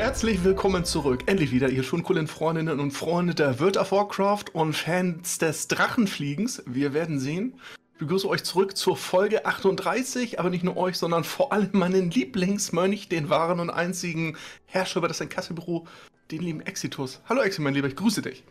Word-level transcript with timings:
Herzlich 0.00 0.42
willkommen 0.44 0.86
zurück. 0.86 1.24
Endlich 1.26 1.52
wieder, 1.52 1.68
ihr 1.68 1.82
schon 1.82 2.02
coolen 2.02 2.26
Freundinnen 2.26 2.80
und 2.80 2.90
Freunde 2.90 3.34
der 3.34 3.60
World 3.60 3.76
of 3.76 3.92
Warcraft 3.92 4.44
und 4.54 4.72
Fans 4.72 5.36
des 5.36 5.68
Drachenfliegens. 5.68 6.62
Wir 6.66 6.94
werden 6.94 7.20
sehen. 7.20 7.60
Ich 7.92 7.98
begrüße 7.98 8.26
euch 8.26 8.42
zurück 8.42 8.78
zur 8.78 8.96
Folge 8.96 9.44
38, 9.44 10.40
aber 10.40 10.48
nicht 10.48 10.64
nur 10.64 10.78
euch, 10.78 10.96
sondern 10.96 11.22
vor 11.22 11.52
allem 11.52 11.68
meinen 11.72 12.10
Lieblingsmönch, 12.10 13.10
den 13.10 13.28
wahren 13.28 13.60
und 13.60 13.68
einzigen 13.68 14.38
Herrscher 14.64 15.00
über 15.00 15.08
das 15.08 15.20
Inkasselbüro, 15.20 15.86
den 16.30 16.40
lieben 16.40 16.62
Exitus. 16.62 17.20
Hallo 17.28 17.42
Exi, 17.42 17.60
mein 17.60 17.74
Lieber, 17.74 17.88
ich 17.88 17.96
grüße 17.96 18.22
dich. 18.22 18.42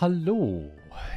Hallo. 0.00 0.70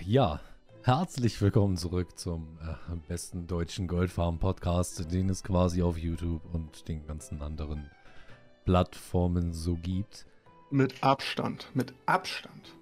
Ja, 0.06 0.42
herzlich 0.84 1.42
willkommen 1.42 1.78
zurück 1.78 2.20
zum 2.20 2.60
äh, 2.62 2.96
besten 3.08 3.48
deutschen 3.48 3.88
Goldfarm-Podcast, 3.88 5.10
den 5.14 5.30
es 5.30 5.44
quasi 5.44 5.82
auf 5.82 5.98
YouTube 5.98 6.42
und 6.54 6.90
den 6.90 7.08
ganzen 7.08 7.42
anderen 7.42 7.90
Plattformen 8.68 9.54
so 9.54 9.76
gibt. 9.76 10.26
Mit 10.72 11.02
Abstand, 11.02 11.72
mit 11.74 11.94
Abstand. 12.06 12.76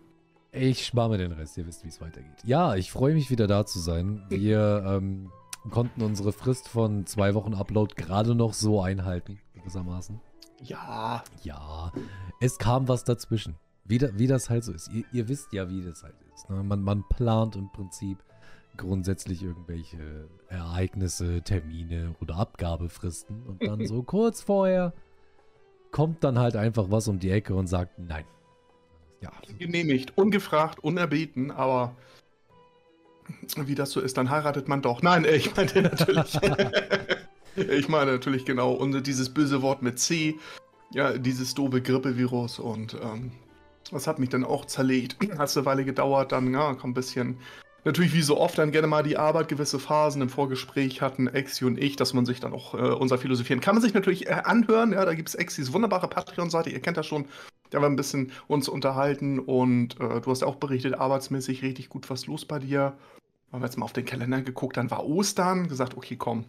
Ich 0.52 0.84
spare 0.84 1.10
mir 1.10 1.20
den 1.20 1.32
Rest, 1.32 1.60
ihr 1.60 1.68
wisst, 1.68 1.84
wie 1.84 1.90
es 1.90 2.02
weitergeht. 2.02 2.44
Ja, 2.44 2.74
ich 2.74 2.92
freue 2.92 3.14
mich 3.14 3.30
wieder 3.30 3.46
da 3.46 3.68
zu 3.68 3.78
sein. 3.78 4.26
Wir 4.30 4.84
ähm, 4.88 5.30
konnten 5.70 6.02
unsere 6.02 6.34
Frist 6.34 6.68
von 6.68 7.06
zwei 7.06 7.36
Wochen 7.36 7.54
Upload 7.54 7.94
gerade 7.94 8.34
noch 8.34 8.54
so 8.54 8.82
einhalten, 8.82 9.38
gewissermaßen. 9.54 10.20
Ja. 10.64 11.24
Ja, 11.44 11.92
es 12.40 12.58
kam 12.58 12.88
was 12.88 13.04
dazwischen. 13.04 13.54
Wie, 13.84 14.00
da, 14.00 14.08
wie 14.18 14.26
das 14.26 14.50
halt 14.50 14.64
so 14.64 14.74
ist. 14.74 14.90
Ihr, 14.92 15.04
ihr, 15.14 15.28
wisst 15.28 15.54
ja, 15.54 15.70
wie 15.70 15.84
das 15.84 16.02
halt 16.02 16.16
ist. 16.34 16.50
Ne? 16.50 16.64
Man, 16.64 16.82
man 16.82 17.08
plant 17.10 17.56
im 17.56 17.72
Prinzip 17.72 18.18
grundsätzlich 18.76 19.44
irgendwelche 19.44 20.28
Ereignisse, 20.50 21.44
Termine 21.44 22.16
oder 22.22 22.38
Abgabefristen 22.38 23.44
und 23.44 23.62
dann 23.62 23.86
so 23.86 24.02
kurz 24.02 24.42
vorher 24.42 24.94
kommt 25.96 26.26
dann 26.26 26.38
halt 26.38 26.58
einfach 26.58 26.92
was 26.92 27.08
um 27.08 27.20
die 27.20 27.32
Ecke 27.32 27.56
und 27.56 27.68
sagt 27.68 27.98
nein. 27.98 28.26
Ja. 29.22 29.32
Genehmigt, 29.58 30.18
ungefragt, 30.18 30.80
unerbeten, 30.84 31.52
aber 31.52 31.96
wie 33.56 33.76
das 33.76 33.92
so 33.92 34.02
ist, 34.02 34.18
dann 34.18 34.30
heiratet 34.30 34.68
man 34.68 34.82
doch. 34.82 35.02
Nein, 35.02 35.24
ich 35.24 35.56
meine 35.56 35.84
natürlich. 35.84 36.38
ich 37.56 37.88
meine 37.88 38.12
natürlich 38.12 38.44
genau. 38.44 38.74
Und 38.74 39.08
dieses 39.08 39.34
böse 39.34 39.62
Wort 39.62 39.84
mit 39.84 39.98
C, 39.98 40.36
ja, 40.92 41.18
dieses 41.18 41.54
doofe 41.54 41.82
Grippevirus 41.82 42.60
und 42.60 42.96
ähm, 42.96 43.32
das 43.90 44.06
hat 44.06 44.20
mich 44.20 44.28
dann 44.28 44.44
auch 44.44 44.66
zerlegt. 44.66 45.16
Hat 45.38 45.56
eine 45.56 45.66
Weile 45.66 45.86
gedauert, 45.86 46.34
dann 46.34 46.52
ja, 46.52 46.74
kam 46.74 46.90
ein 46.90 46.94
bisschen 46.94 47.38
natürlich 47.86 48.14
wie 48.14 48.22
so 48.22 48.38
oft 48.40 48.58
dann 48.58 48.72
gerne 48.72 48.88
mal 48.88 49.04
die 49.04 49.18
Arbeit 49.18 49.48
gewisse 49.48 49.80
Phasen 49.80 50.22
im 50.22 50.30
Vorgespräch 50.30 51.02
hatten, 51.02 51.28
Exi 51.28 51.66
und 51.66 51.82
ich, 51.82 51.96
dass 51.96 52.14
man 52.14 52.26
sich 52.26 52.40
dann 52.40 52.54
auch 52.54 52.74
äh, 52.74 52.78
unser 52.78 53.18
Philosophieren 53.18 53.62
kann 53.62 53.76
man 53.76 53.82
sich 53.82 53.94
natürlich 53.94 54.28
äh, 54.28 54.32
anhören. 54.32 54.92
Ja, 54.92 55.06
da 55.06 55.14
gibt 55.14 55.30
es 55.30 55.36
Exis 55.36 55.72
wunderbare 55.72 56.08
Patreon-Seite, 56.08 56.70
ihr 56.70 56.82
kennt 56.82 56.98
das 56.98 57.06
schon. 57.06 57.26
Da 57.70 57.78
haben 57.78 57.84
wir 57.84 57.90
ein 57.90 57.96
bisschen 57.96 58.32
uns 58.48 58.68
unterhalten 58.68 59.40
und 59.40 60.00
äh, 60.00 60.22
du 60.22 60.32
hast 60.32 60.44
auch 60.44 60.56
berichtet, 60.56 60.96
arbeitsmäßig 60.96 61.62
richtig 61.62 61.90
gut 61.90 62.10
was 62.10 62.26
los 62.26 62.46
bei 62.46 62.60
dir. 62.60 62.94
Haben 63.52 63.62
wir 63.62 63.68
jetzt 63.68 63.78
mal 63.78 63.86
auf 63.86 63.94
den 63.94 64.06
Kalender 64.06 64.42
geguckt, 64.42 64.78
dann 64.78 64.92
war 64.92 65.06
Ostern, 65.06 65.68
gesagt, 65.68 65.96
okay, 65.96 66.16
komm, 66.16 66.46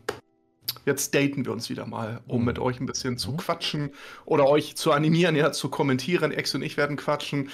jetzt 0.84 1.14
daten 1.14 1.44
wir 1.44 1.52
uns 1.52 1.68
wieder 1.68 1.86
mal, 1.86 2.20
um 2.26 2.40
mhm. 2.40 2.46
mit 2.46 2.58
euch 2.58 2.80
ein 2.80 2.86
bisschen 2.86 3.18
zu 3.18 3.32
mhm. 3.32 3.36
quatschen 3.38 3.90
oder 4.24 4.46
euch 4.48 4.76
zu 4.76 4.92
animieren, 4.92 5.36
ja, 5.36 5.52
zu 5.52 5.68
kommentieren. 5.68 6.32
Ex 6.32 6.54
und 6.54 6.62
ich 6.62 6.76
werden 6.76 6.96
quatschen. 6.96 7.50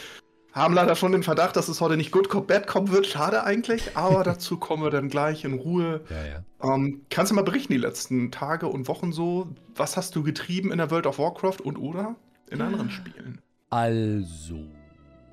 Haben 0.52 0.74
leider 0.74 0.96
schon 0.96 1.12
den 1.12 1.22
Verdacht, 1.22 1.56
dass 1.56 1.68
es 1.68 1.80
heute 1.80 1.96
nicht 1.96 2.12
Good 2.12 2.28
Cop, 2.28 2.46
Bad 2.46 2.66
Cop 2.66 2.90
wird. 2.90 3.06
Schade 3.06 3.44
eigentlich, 3.44 3.96
aber 3.96 4.22
dazu 4.24 4.58
kommen 4.58 4.82
wir 4.82 4.90
dann 4.90 5.08
gleich 5.08 5.44
in 5.44 5.54
Ruhe. 5.54 6.02
Ja, 6.10 6.24
ja. 6.24 6.74
Ähm, 6.74 7.02
kannst 7.08 7.32
du 7.32 7.34
mal 7.34 7.42
berichten, 7.42 7.72
die 7.72 7.78
letzten 7.78 8.30
Tage 8.30 8.66
und 8.66 8.86
Wochen 8.86 9.12
so? 9.12 9.48
Was 9.74 9.96
hast 9.96 10.14
du 10.14 10.22
getrieben 10.22 10.70
in 10.70 10.78
der 10.78 10.90
World 10.90 11.06
of 11.06 11.18
Warcraft 11.18 11.62
und 11.64 11.78
oder 11.78 12.16
in 12.50 12.60
anderen 12.60 12.90
Spielen? 12.90 13.40
Also, 13.70 14.66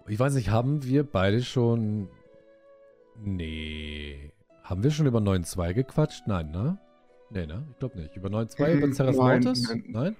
ich 0.08 0.18
weiß 0.18 0.34
nicht, 0.36 0.50
haben 0.50 0.84
wir 0.84 1.04
beide 1.04 1.44
schon. 1.44 2.08
Nee. 3.22 4.32
Haben 4.64 4.84
wir 4.84 4.92
schon 4.92 5.06
über 5.06 5.20
9.2 5.20 5.74
gequatscht? 5.74 6.28
Nein, 6.28 6.52
ne? 6.52 6.78
Nee, 7.30 7.46
ne? 7.46 7.68
Ich 7.74 7.80
glaube 7.80 8.00
nicht. 8.00 8.16
Über 8.16 8.30
9.2, 8.30 8.68
hm, 8.68 8.78
über 8.78 8.92
Zereth 8.94 9.18
Mortis? 9.18 9.68
Nein? 9.68 9.84
nein? 9.90 10.16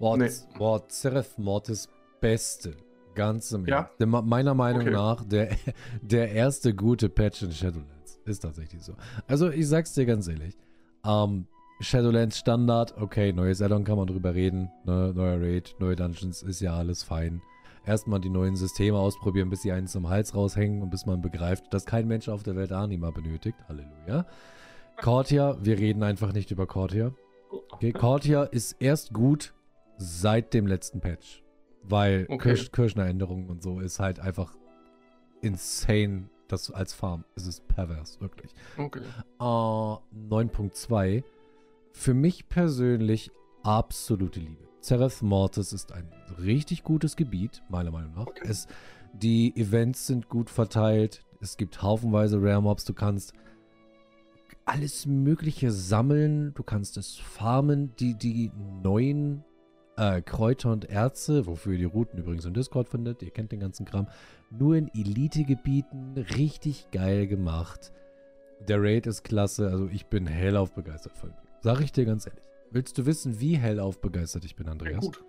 Boah, 0.00 0.16
nee. 0.16 0.30
boah, 0.58 0.88
Zereth 0.88 1.38
Mortis 1.38 1.88
Beste. 2.20 2.74
Ganz 3.14 3.52
im 3.52 3.66
ja? 3.66 3.90
Ernst. 3.98 4.26
Meiner 4.26 4.54
Meinung 4.54 4.82
okay. 4.82 4.90
nach 4.90 5.24
der, 5.24 5.50
der 6.02 6.32
erste 6.32 6.74
gute 6.74 7.08
Patch 7.08 7.42
in 7.42 7.52
Shadowlands. 7.52 8.20
Ist 8.24 8.40
tatsächlich 8.40 8.82
so. 8.82 8.94
Also 9.26 9.50
ich 9.50 9.66
sag's 9.68 9.94
dir 9.94 10.06
ganz 10.06 10.28
ehrlich. 10.28 10.56
Ähm, 11.04 11.46
Shadowlands 11.80 12.38
Standard, 12.38 12.94
okay, 12.98 13.32
neues 13.32 13.62
Addon 13.62 13.84
kann 13.84 13.96
man 13.96 14.06
drüber 14.06 14.34
reden. 14.34 14.70
Ne? 14.84 15.12
Neuer 15.14 15.40
Raid, 15.40 15.74
neue 15.78 15.96
Dungeons, 15.96 16.42
ist 16.42 16.60
ja 16.60 16.74
alles 16.74 17.02
fein. 17.02 17.40
Erstmal 17.86 18.20
die 18.20 18.28
neuen 18.28 18.56
Systeme 18.56 18.98
ausprobieren, 18.98 19.48
bis 19.48 19.62
sie 19.62 19.72
einen 19.72 19.86
zum 19.86 20.10
Hals 20.10 20.34
raushängen 20.34 20.82
und 20.82 20.90
bis 20.90 21.06
man 21.06 21.22
begreift, 21.22 21.72
dass 21.72 21.86
kein 21.86 22.06
Mensch 22.06 22.28
auf 22.28 22.42
der 22.42 22.54
Welt 22.54 22.72
Anima 22.72 23.10
benötigt. 23.10 23.56
Halleluja. 23.68 24.26
Cortia, 25.00 25.56
wir 25.62 25.78
reden 25.78 26.02
einfach 26.02 26.34
nicht 26.34 26.50
über 26.50 26.66
Cortia. 26.66 27.12
Okay, 27.70 27.92
Cortia 27.92 28.42
ist 28.44 28.76
erst 28.80 29.14
gut 29.14 29.54
seit 29.96 30.52
dem 30.52 30.66
letzten 30.66 31.00
Patch. 31.00 31.42
Weil 31.82 32.26
okay. 32.28 32.54
Kirsch, 32.54 32.72
Kirschner-Änderungen 32.72 33.48
und 33.48 33.62
so 33.62 33.80
ist 33.80 33.98
halt 34.00 34.20
einfach 34.20 34.54
insane. 35.40 36.28
Das 36.48 36.70
als 36.70 36.92
Farm 36.92 37.24
ist 37.36 37.46
es 37.46 37.60
pervers, 37.60 38.20
wirklich. 38.20 38.52
Okay. 38.76 39.02
Äh, 39.38 39.42
9.2. 39.42 41.22
Für 41.92 42.14
mich 42.14 42.48
persönlich 42.48 43.30
absolute 43.62 44.40
Liebe. 44.40 44.68
Zereth 44.80 45.22
Mortis 45.22 45.72
ist 45.72 45.92
ein 45.92 46.10
richtig 46.42 46.82
gutes 46.82 47.16
Gebiet, 47.16 47.62
meiner 47.68 47.90
Meinung 47.90 48.14
nach. 48.14 48.26
Okay. 48.26 48.48
Es, 48.48 48.66
die 49.12 49.54
Events 49.56 50.06
sind 50.06 50.28
gut 50.28 50.50
verteilt. 50.50 51.22
Es 51.40 51.56
gibt 51.56 51.82
haufenweise 51.82 52.42
Rare 52.42 52.62
Mobs. 52.62 52.84
Du 52.84 52.94
kannst 52.94 53.32
alles 54.64 55.06
Mögliche 55.06 55.70
sammeln. 55.70 56.54
Du 56.54 56.62
kannst 56.62 56.96
es 56.96 57.16
farmen. 57.16 57.94
Die, 57.96 58.14
die 58.14 58.50
neuen 58.82 59.44
äh, 60.00 60.22
Kräuter 60.22 60.72
und 60.72 60.86
Erze, 60.86 61.46
wofür 61.46 61.72
ihr 61.72 61.78
die 61.78 61.84
Routen 61.84 62.18
übrigens 62.18 62.46
im 62.46 62.54
Discord 62.54 62.88
findet, 62.88 63.22
ihr 63.22 63.30
kennt 63.30 63.52
den 63.52 63.60
ganzen 63.60 63.84
Kram, 63.84 64.08
nur 64.50 64.74
in 64.74 64.88
Elite-Gebieten, 64.88 66.14
richtig 66.36 66.90
geil 66.90 67.26
gemacht. 67.26 67.92
Der 68.66 68.82
Raid 68.82 69.06
ist 69.06 69.24
klasse, 69.24 69.68
also 69.68 69.88
ich 69.88 70.06
bin 70.06 70.26
hellauf 70.26 70.72
begeistert 70.72 71.16
von 71.18 71.30
ihm. 71.30 71.36
Sag 71.60 71.80
ich 71.80 71.92
dir 71.92 72.06
ganz 72.06 72.26
ehrlich. 72.26 72.42
Willst 72.70 72.96
du 72.96 73.04
wissen, 73.04 73.40
wie 73.40 73.58
hellauf 73.58 74.00
begeistert 74.00 74.44
ich 74.46 74.56
bin, 74.56 74.68
Andreas? 74.68 75.04
Ja, 75.04 75.10
gut. 75.10 75.24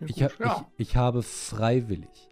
Ja, 0.00 0.06
ich, 0.06 0.16
gut, 0.16 0.46
ja. 0.46 0.66
ich, 0.76 0.88
ich 0.88 0.96
habe 0.96 1.22
freiwillig, 1.22 2.28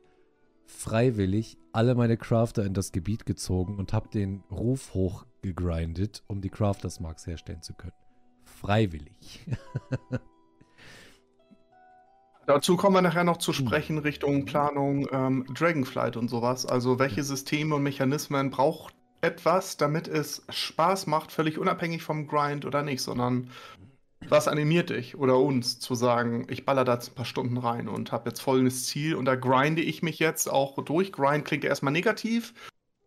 freiwillig 0.67 1.59
alle 1.73 1.97
meine 1.97 2.17
Crafter 2.17 2.65
in 2.65 2.75
das 2.75 2.93
Gebiet 2.93 3.27
gezogen 3.27 3.79
und 3.79 3.93
habe 3.93 4.09
den 4.09 4.45
Ruf 4.51 4.95
hochgegrindet, 4.95 6.23
um 6.29 6.41
die 6.41 6.51
Crafters 6.51 7.01
Marks 7.01 7.27
herstellen 7.27 7.63
zu 7.63 7.75
können. 7.75 7.93
Freiwillig. 8.45 9.47
Dazu 12.47 12.77
kommen 12.77 12.97
wir 12.97 13.03
nachher 13.03 13.25
noch 13.25 13.37
zu 13.37 13.53
hm. 13.53 13.67
sprechen 13.67 13.99
Richtung 13.99 14.45
Planung 14.45 15.07
ähm, 15.13 15.47
Dragonflight 15.55 16.17
und 16.17 16.29
sowas. 16.29 16.67
Also 16.67 16.99
welche 16.99 17.23
Systeme 17.23 17.77
und 17.77 17.83
Mechanismen 17.83 18.51
braucht 18.51 18.95
etwas, 19.21 19.77
damit 19.77 20.09
es 20.09 20.43
Spaß 20.49 21.07
macht, 21.07 21.31
völlig 21.31 21.59
unabhängig 21.59 22.03
vom 22.03 22.27
Grind 22.27 22.65
oder 22.65 22.83
nicht, 22.83 23.03
sondern 23.03 23.51
was 24.29 24.49
animiert 24.49 24.91
dich 24.91 25.17
oder 25.17 25.39
uns 25.39 25.79
zu 25.79 25.95
sagen, 25.95 26.47
ich 26.49 26.65
baller 26.65 26.85
da 26.85 26.95
jetzt 26.95 27.11
ein 27.11 27.15
paar 27.15 27.25
Stunden 27.25 27.57
rein 27.57 27.89
und 27.89 28.13
habe 28.13 28.31
jetzt 28.31 28.41
folgendes 28.41 28.87
Ziel 28.87 29.15
und 29.15 29.25
da 29.25 29.37
grinde 29.37 29.83
ich 29.83 30.03
mich 30.03 30.19
jetzt 30.19 30.51
auch 30.51 30.83
durch. 30.85 31.13
Grind 31.13 31.45
klingt 31.45 31.65
ja 31.65 31.71
erstmal 31.71 31.93
negativ, 31.93 32.55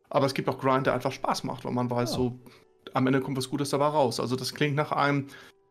aber 0.10 0.26
es 0.26 0.34
gibt 0.34 0.50
auch 0.50 0.60
Grind, 0.60 0.88
der 0.88 0.94
einfach 0.94 1.12
Spaß 1.12 1.44
macht, 1.44 1.66
weil 1.66 1.74
man 1.74 1.90
weiß, 1.90 2.12
ja. 2.12 2.18
so 2.18 2.40
am 2.94 3.08
Ende 3.08 3.22
kommt 3.22 3.38
was 3.38 3.50
Gutes 3.50 3.70
dabei 3.70 3.88
raus. 3.88 4.20
Also 4.20 4.36
das 4.36 4.54
klingt 4.54 4.76
nach 4.76 4.92
einem 4.92 5.28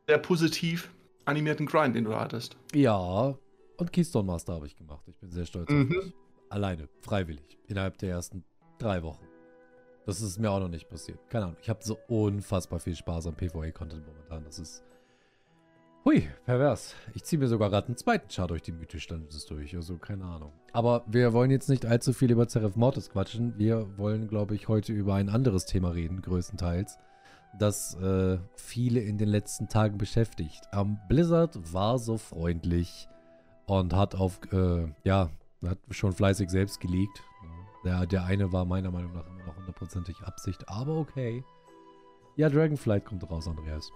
sehr 0.06 0.19
positiv 0.19 0.91
animierten 1.25 1.66
Grind, 1.66 1.96
den 1.96 2.05
du 2.05 2.14
hattest. 2.14 2.56
Ja, 2.75 3.34
und 3.76 3.93
Keystone 3.93 4.26
Master 4.26 4.55
habe 4.55 4.67
ich 4.67 4.76
gemacht. 4.76 5.05
Ich 5.09 5.17
bin 5.17 5.31
sehr 5.31 5.47
stolz 5.47 5.71
mhm. 5.71 5.82
auf 5.82 5.88
mich. 5.88 6.15
Alleine, 6.49 6.88
freiwillig, 7.00 7.59
innerhalb 7.67 7.99
der 7.99 8.11
ersten 8.11 8.44
drei 8.79 9.03
Wochen. 9.03 9.25
Das 10.06 10.21
ist 10.21 10.38
mir 10.38 10.50
auch 10.50 10.61
noch 10.61 10.69
nicht 10.69 10.88
passiert. 10.88 11.19
Keine 11.31 11.47
Ahnung. 11.47 11.56
Ich 11.62 11.71
habe 11.71 11.82
so 11.82 11.99
unfassbar 12.09 12.79
viel 12.79 12.94
Spaß 12.94 13.26
am 13.26 13.35
PvE-Content 13.35 14.06
momentan. 14.06 14.44
Das 14.44 14.59
ist. 14.59 14.85
Hui, 16.05 16.29
pervers. 16.44 16.94
Ich 17.15 17.25
ziehe 17.25 17.41
mir 17.41 17.49
sogar 17.49 17.71
gerade 17.71 17.87
einen 17.87 17.97
zweiten 17.97 18.29
Chart 18.29 18.50
durch 18.50 18.61
die 18.61 18.73
mythisch 18.73 19.06
Dungeons 19.06 19.47
durch. 19.47 19.75
Also, 19.75 19.97
keine 19.97 20.25
Ahnung. 20.25 20.53
Aber 20.75 21.03
wir 21.06 21.32
wollen 21.32 21.50
jetzt 21.50 21.71
nicht 21.71 21.87
allzu 21.87 22.12
viel 22.12 22.31
über 22.31 22.47
Seraph 22.47 22.76
Mortis 22.76 23.09
quatschen. 23.09 23.55
Wir 23.56 23.97
wollen, 23.97 24.29
glaube 24.29 24.55
ich, 24.55 24.69
heute 24.69 24.93
über 24.93 25.15
ein 25.15 25.31
anderes 25.31 25.65
Thema 25.65 25.91
reden, 25.91 26.21
größtenteils. 26.21 26.99
Das 27.59 27.94
äh, 27.94 28.38
viele 28.56 29.00
in 29.00 29.17
den 29.17 29.29
letzten 29.29 29.69
Tagen 29.69 29.97
beschäftigt. 29.97 30.61
Ähm, 30.75 30.99
Blizzard 31.09 31.73
war 31.73 31.99
so 31.99 32.19
freundlich 32.19 33.09
und 33.66 33.94
hat 33.94 34.14
auf, 34.14 34.40
äh, 34.52 34.87
ja, 35.05 35.31
hat 35.64 35.78
schon 35.90 36.12
fleißig 36.12 36.50
selbst 36.50 36.81
geleakt. 36.81 37.22
Der, 37.84 38.06
der 38.06 38.25
eine 38.25 38.52
war 38.52 38.64
meiner 38.64 38.90
Meinung 38.90 39.12
nach 39.12 39.26
immer 39.26 39.44
noch 39.46 39.56
hundertprozentig 39.56 40.22
Absicht, 40.22 40.69
aber 40.69 40.96
okay. 40.96 41.44
Ja, 42.37 42.49
Dragonflight 42.49 43.05
kommt 43.05 43.31
raus, 43.31 43.46
Andreas. 43.46 43.93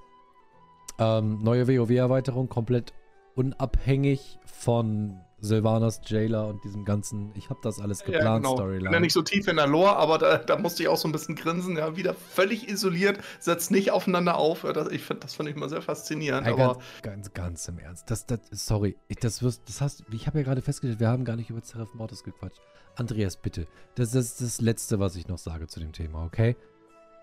Ähm, 0.99 1.39
neue 1.43 1.67
WoW-Erweiterung, 1.67 2.49
komplett 2.49 2.93
unabhängig 3.35 4.39
von 4.45 5.21
Sylvanas 5.41 6.01
Jailer 6.05 6.49
und 6.49 6.65
diesem 6.65 6.85
ganzen, 6.85 7.31
ich 7.37 7.49
habe 7.49 7.61
das 7.63 7.81
alles 7.81 8.03
geplant, 8.03 8.25
ja, 8.25 8.37
genau. 8.37 8.55
Storyline. 8.57 8.79
Ich 8.79 8.85
bin 8.85 8.93
ja 8.93 9.01
nicht 9.01 9.13
so 9.13 9.23
tief 9.23 9.47
in 9.47 9.57
der 9.57 9.69
Lore, 9.69 9.97
aber 9.97 10.19
da, 10.19 10.39
da, 10.39 10.59
musste 10.59 10.83
ich 10.83 10.89
auch 10.89 10.97
so 10.97 11.07
ein 11.07 11.13
bisschen 11.13 11.37
grinsen, 11.37 11.77
ja, 11.77 11.97
wieder 11.97 12.15
völlig 12.15 12.69
isoliert, 12.69 13.19
setzt 13.39 13.71
nicht 13.71 13.93
aufeinander 13.93 14.37
auf. 14.37 14.63
Das, 14.63 14.89
ich 14.91 15.03
find, 15.03 15.23
das 15.23 15.35
fand 15.35 15.49
ich 15.49 15.57
mal 15.57 15.69
sehr 15.69 15.83
faszinierend. 15.83 16.47
Hey, 16.47 16.55
aber 16.55 16.79
ganz, 17.03 17.33
ganz, 17.33 17.35
ganz 17.35 17.69
im 17.69 17.79
Ernst. 17.79 18.11
Das, 18.11 18.27
das, 18.27 18.41
sorry, 18.51 18.97
ich, 19.07 19.19
das 19.19 19.43
wirst, 19.43 19.63
das 19.69 19.81
hast, 19.81 20.05
ich 20.11 20.27
habe 20.27 20.39
ja 20.39 20.45
gerade 20.45 20.63
festgestellt, 20.63 20.99
wir 20.99 21.09
haben 21.09 21.25
gar 21.25 21.37
nicht 21.37 21.51
über 21.51 21.61
Seraph 21.61 21.95
Mortis 21.95 22.25
gequatscht. 22.25 22.61
Andreas, 22.97 23.37
bitte. 23.37 23.69
Das 23.95 24.15
ist 24.15 24.41
das 24.41 24.61
Letzte, 24.61 24.99
was 24.99 25.15
ich 25.15 25.29
noch 25.29 25.39
sage 25.39 25.69
zu 25.69 25.79
dem 25.79 25.93
Thema, 25.93 26.25
okay? 26.25 26.57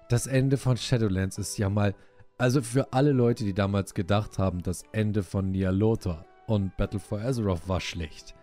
Das 0.08 0.26
Ende 0.26 0.56
von 0.56 0.78
Shadowlands 0.78 1.38
ist 1.38 1.58
ja 1.58 1.70
mal, 1.70 1.96
also 2.38 2.62
für 2.62 2.94
alle 2.94 3.12
Leute, 3.12 3.44
die 3.44 3.54
damals 3.54 3.94
gedacht 3.94 4.38
haben, 4.38 4.62
das 4.64 4.84
Ende 4.94 5.22
von 5.22 5.52
Nialota 5.52 6.26
und 6.48 6.76
Battle 6.78 7.00
for 7.00 7.20
Azeroth 7.22 7.68
war 7.68 7.82
schlecht. 7.82 8.36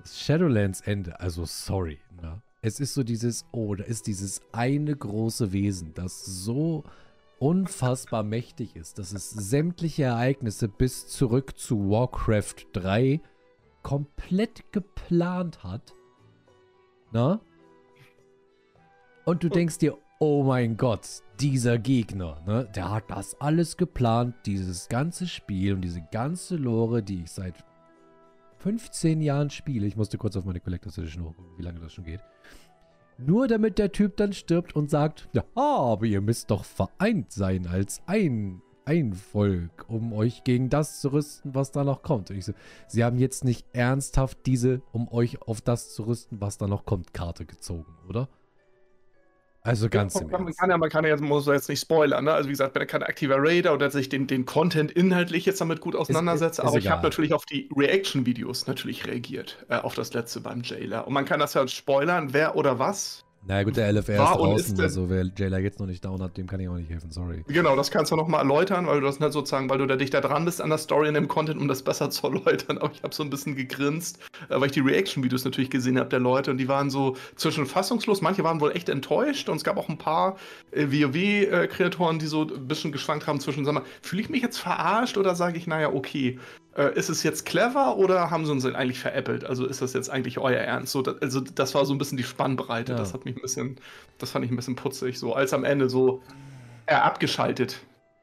Das 0.00 0.20
Shadowlands 0.20 0.80
Ende, 0.80 1.20
also 1.20 1.44
sorry, 1.44 2.00
ne? 2.20 2.42
Es 2.64 2.78
ist 2.78 2.94
so 2.94 3.02
dieses, 3.02 3.44
oh, 3.50 3.74
da 3.74 3.82
ist 3.84 4.06
dieses 4.06 4.40
eine 4.52 4.94
große 4.94 5.52
Wesen, 5.52 5.94
das 5.94 6.24
so 6.24 6.84
unfassbar 7.40 8.22
mächtig 8.22 8.76
ist, 8.76 9.00
dass 9.00 9.12
es 9.12 9.30
sämtliche 9.30 10.04
Ereignisse 10.04 10.68
bis 10.68 11.08
zurück 11.08 11.58
zu 11.58 11.90
Warcraft 11.90 12.66
3 12.72 13.20
komplett 13.82 14.70
geplant 14.70 15.64
hat. 15.64 15.92
Na? 17.10 17.40
Und 19.24 19.42
du 19.42 19.48
denkst 19.48 19.78
dir, 19.78 19.98
oh 20.20 20.44
mein 20.44 20.76
Gott, 20.76 21.22
dieser 21.42 21.76
Gegner, 21.76 22.40
ne, 22.46 22.68
der 22.72 22.92
hat 22.92 23.10
das 23.10 23.40
alles 23.40 23.76
geplant, 23.76 24.36
dieses 24.46 24.88
ganze 24.88 25.26
Spiel 25.26 25.74
und 25.74 25.80
diese 25.80 26.00
ganze 26.12 26.54
Lore, 26.54 27.02
die 27.02 27.22
ich 27.22 27.32
seit 27.32 27.64
15 28.58 29.20
Jahren 29.20 29.50
spiele. 29.50 29.88
Ich 29.88 29.96
musste 29.96 30.18
kurz 30.18 30.36
auf 30.36 30.44
meine 30.44 30.60
Collector's 30.60 30.98
Edition 30.98 31.24
hochgucken, 31.24 31.58
wie 31.58 31.62
lange 31.62 31.80
das 31.80 31.94
schon 31.94 32.04
geht. 32.04 32.20
Nur 33.18 33.48
damit 33.48 33.78
der 33.78 33.90
Typ 33.90 34.16
dann 34.16 34.32
stirbt 34.32 34.76
und 34.76 34.88
sagt, 34.88 35.28
ja, 35.32 35.42
aber 35.56 36.06
ihr 36.06 36.20
müsst 36.20 36.52
doch 36.52 36.62
vereint 36.64 37.32
sein 37.32 37.66
als 37.66 38.02
ein, 38.06 38.62
ein 38.84 39.12
Volk, 39.12 39.86
um 39.88 40.12
euch 40.12 40.44
gegen 40.44 40.70
das 40.70 41.00
zu 41.00 41.12
rüsten, 41.12 41.56
was 41.56 41.72
da 41.72 41.82
noch 41.82 42.02
kommt. 42.02 42.30
Und 42.30 42.36
ich 42.36 42.44
so, 42.44 42.52
sie 42.86 43.02
haben 43.02 43.18
jetzt 43.18 43.42
nicht 43.42 43.66
ernsthaft 43.72 44.38
diese, 44.46 44.80
um 44.92 45.08
euch 45.08 45.42
auf 45.42 45.60
das 45.60 45.92
zu 45.92 46.04
rüsten, 46.04 46.40
was 46.40 46.56
da 46.56 46.68
noch 46.68 46.84
kommt, 46.84 47.12
Karte 47.12 47.46
gezogen, 47.46 47.96
oder? 48.08 48.28
Also 49.64 49.88
ganz 49.88 50.14
ja, 50.14 50.26
man, 50.26 50.52
kann 50.52 50.70
ja, 50.70 50.76
man 50.76 50.90
kann 50.90 51.04
ja 51.04 51.10
jetzt, 51.10 51.20
muss 51.20 51.46
jetzt 51.46 51.68
nicht 51.68 51.80
spoilern, 51.80 52.24
ne? 52.24 52.32
Also 52.32 52.48
wie 52.48 52.52
gesagt, 52.52 52.72
bin 52.72 52.80
ja 52.80 52.86
kein 52.86 53.04
aktiver 53.04 53.36
Raider 53.38 53.72
oder 53.74 53.90
sich 53.92 54.08
den, 54.08 54.26
den 54.26 54.44
Content 54.44 54.90
inhaltlich 54.90 55.46
jetzt 55.46 55.60
damit 55.60 55.80
gut 55.80 55.94
auseinandersetze, 55.94 56.64
aber 56.64 56.78
ich 56.78 56.90
habe 56.90 57.04
natürlich 57.04 57.32
auf 57.32 57.46
die 57.46 57.68
Reaction-Videos 57.76 58.66
natürlich 58.66 59.06
reagiert, 59.06 59.64
äh, 59.68 59.76
auf 59.76 59.94
das 59.94 60.12
letzte 60.14 60.40
beim 60.40 60.62
Jailer. 60.62 61.06
Und 61.06 61.12
man 61.12 61.24
kann 61.26 61.38
das 61.38 61.54
ja 61.54 61.66
spoilern, 61.68 62.32
wer 62.32 62.56
oder 62.56 62.80
was 62.80 63.24
naja 63.44 63.64
gut, 63.64 63.76
der 63.76 63.92
LFR 63.92 64.12
ist 64.12 64.34
draußen, 64.34 64.74
ist 64.74 64.80
also 64.80 65.10
wer 65.10 65.28
Jailer 65.36 65.58
jetzt 65.58 65.80
noch 65.80 65.86
nicht 65.86 66.04
down 66.04 66.22
hat, 66.22 66.36
dem 66.36 66.46
kann 66.46 66.60
ich 66.60 66.68
auch 66.68 66.76
nicht 66.76 66.90
helfen, 66.90 67.10
sorry. 67.10 67.44
Genau, 67.48 67.74
das 67.74 67.90
kannst 67.90 68.12
du 68.12 68.16
nochmal 68.16 68.40
erläutern, 68.40 68.86
weil 68.86 69.00
du 69.00 69.06
das 69.06 69.18
nicht 69.18 69.32
sozusagen, 69.32 69.68
weil 69.68 69.78
du 69.78 69.86
da 69.86 69.96
dichter 69.96 70.20
dran 70.20 70.44
bist 70.44 70.60
an 70.60 70.68
der 70.68 70.78
Story 70.78 71.08
und 71.08 71.14
dem 71.14 71.26
Content, 71.26 71.60
um 71.60 71.66
das 71.66 71.82
besser 71.82 72.10
zu 72.10 72.28
erläutern. 72.28 72.78
Aber 72.78 72.92
ich 72.92 73.02
habe 73.02 73.12
so 73.12 73.24
ein 73.24 73.30
bisschen 73.30 73.56
gegrinst, 73.56 74.20
äh, 74.48 74.60
weil 74.60 74.66
ich 74.66 74.72
die 74.72 74.80
Reaction-Videos 74.80 75.44
natürlich 75.44 75.70
gesehen 75.70 75.98
habe 75.98 76.08
der 76.08 76.20
Leute 76.20 76.52
und 76.52 76.58
die 76.58 76.68
waren 76.68 76.88
so 76.88 77.16
zwischen 77.34 77.66
fassungslos, 77.66 78.20
manche 78.20 78.44
waren 78.44 78.60
wohl 78.60 78.72
echt 78.72 78.88
enttäuscht 78.88 79.48
und 79.48 79.56
es 79.56 79.64
gab 79.64 79.76
auch 79.76 79.88
ein 79.88 79.98
paar 79.98 80.36
äh, 80.70 80.86
WoW-Kreatoren, 80.86 82.20
die 82.20 82.26
so 82.26 82.42
ein 82.42 82.68
bisschen 82.68 82.92
geschwankt 82.92 83.26
haben 83.26 83.40
zwischen, 83.40 83.64
sag 83.64 83.74
mal, 83.74 83.82
fühle 84.02 84.22
ich 84.22 84.30
mich 84.30 84.42
jetzt 84.42 84.58
verarscht 84.58 85.16
oder 85.18 85.34
sage 85.34 85.58
ich, 85.58 85.66
naja, 85.66 85.92
okay. 85.92 86.38
Äh, 86.76 86.94
ist 86.94 87.10
es 87.10 87.22
jetzt 87.22 87.44
clever 87.44 87.96
oder 87.98 88.30
haben 88.30 88.46
sie 88.46 88.52
uns 88.52 88.64
eigentlich 88.64 88.98
veräppelt? 88.98 89.44
Also 89.44 89.66
ist 89.66 89.82
das 89.82 89.92
jetzt 89.92 90.08
eigentlich 90.08 90.38
euer 90.38 90.58
Ernst? 90.58 90.92
So, 90.92 91.02
das, 91.02 91.20
also 91.20 91.40
das 91.40 91.74
war 91.74 91.84
so 91.84 91.94
ein 91.94 91.98
bisschen 91.98 92.16
die 92.16 92.24
Spannbreite. 92.24 92.92
Ja. 92.92 92.98
Das 92.98 93.12
hat 93.12 93.24
mich 93.24 93.36
ein 93.36 93.42
bisschen, 93.42 93.76
das 94.18 94.30
fand 94.30 94.44
ich 94.44 94.50
ein 94.50 94.56
bisschen 94.56 94.76
putzig. 94.76 95.18
So 95.18 95.34
als 95.34 95.52
am 95.52 95.64
Ende 95.64 95.90
so 95.90 96.22
er 96.86 97.04
abgeschaltet 97.04 97.80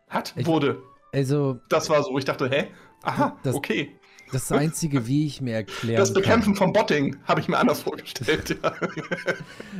hat, 0.10 0.34
ich, 0.36 0.48
wurde. 0.48 0.82
Also 1.14 1.60
das 1.70 1.90
war 1.90 2.04
so, 2.04 2.18
ich 2.18 2.26
dachte, 2.26 2.50
hä? 2.50 2.68
Aha, 3.04 3.38
das, 3.44 3.56
okay. 3.56 4.00
Das 4.32 4.52
Einzige, 4.52 5.08
wie 5.08 5.26
ich 5.26 5.42
mir 5.42 5.56
erklären 5.56 6.00
Das 6.00 6.14
Bekämpfen 6.14 6.54
kann, 6.54 6.56
von 6.56 6.74
Botting 6.74 7.18
habe 7.26 7.42
ich 7.42 7.48
mir 7.48 7.58
anders 7.58 7.82
vorgestellt. 7.82 8.58
Ja. 8.62 8.74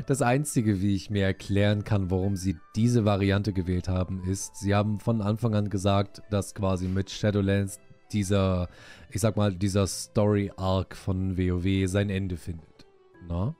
Das 0.08 0.22
Einzige, 0.22 0.82
wie 0.82 0.96
ich 0.96 1.10
mir 1.10 1.26
erklären 1.26 1.84
kann, 1.84 2.10
warum 2.10 2.36
sie 2.36 2.58
diese 2.76 3.06
Variante 3.06 3.54
gewählt 3.54 3.88
haben, 3.88 4.24
ist, 4.28 4.56
sie 4.56 4.74
haben 4.74 5.00
von 5.00 5.22
Anfang 5.22 5.54
an 5.54 5.70
gesagt, 5.70 6.22
dass 6.32 6.56
quasi 6.56 6.88
mit 6.88 7.12
Shadowlands 7.12 7.80
dieser, 8.14 8.68
ich 9.10 9.22
sag 9.22 9.38
mal, 9.38 9.54
dieser 9.54 9.88
Story-Arc 9.88 10.96
von 10.96 11.38
WoW 11.38 11.88
sein 11.90 12.10
Ende 12.10 12.38
findet. 12.38 12.86
Na? 13.28 13.56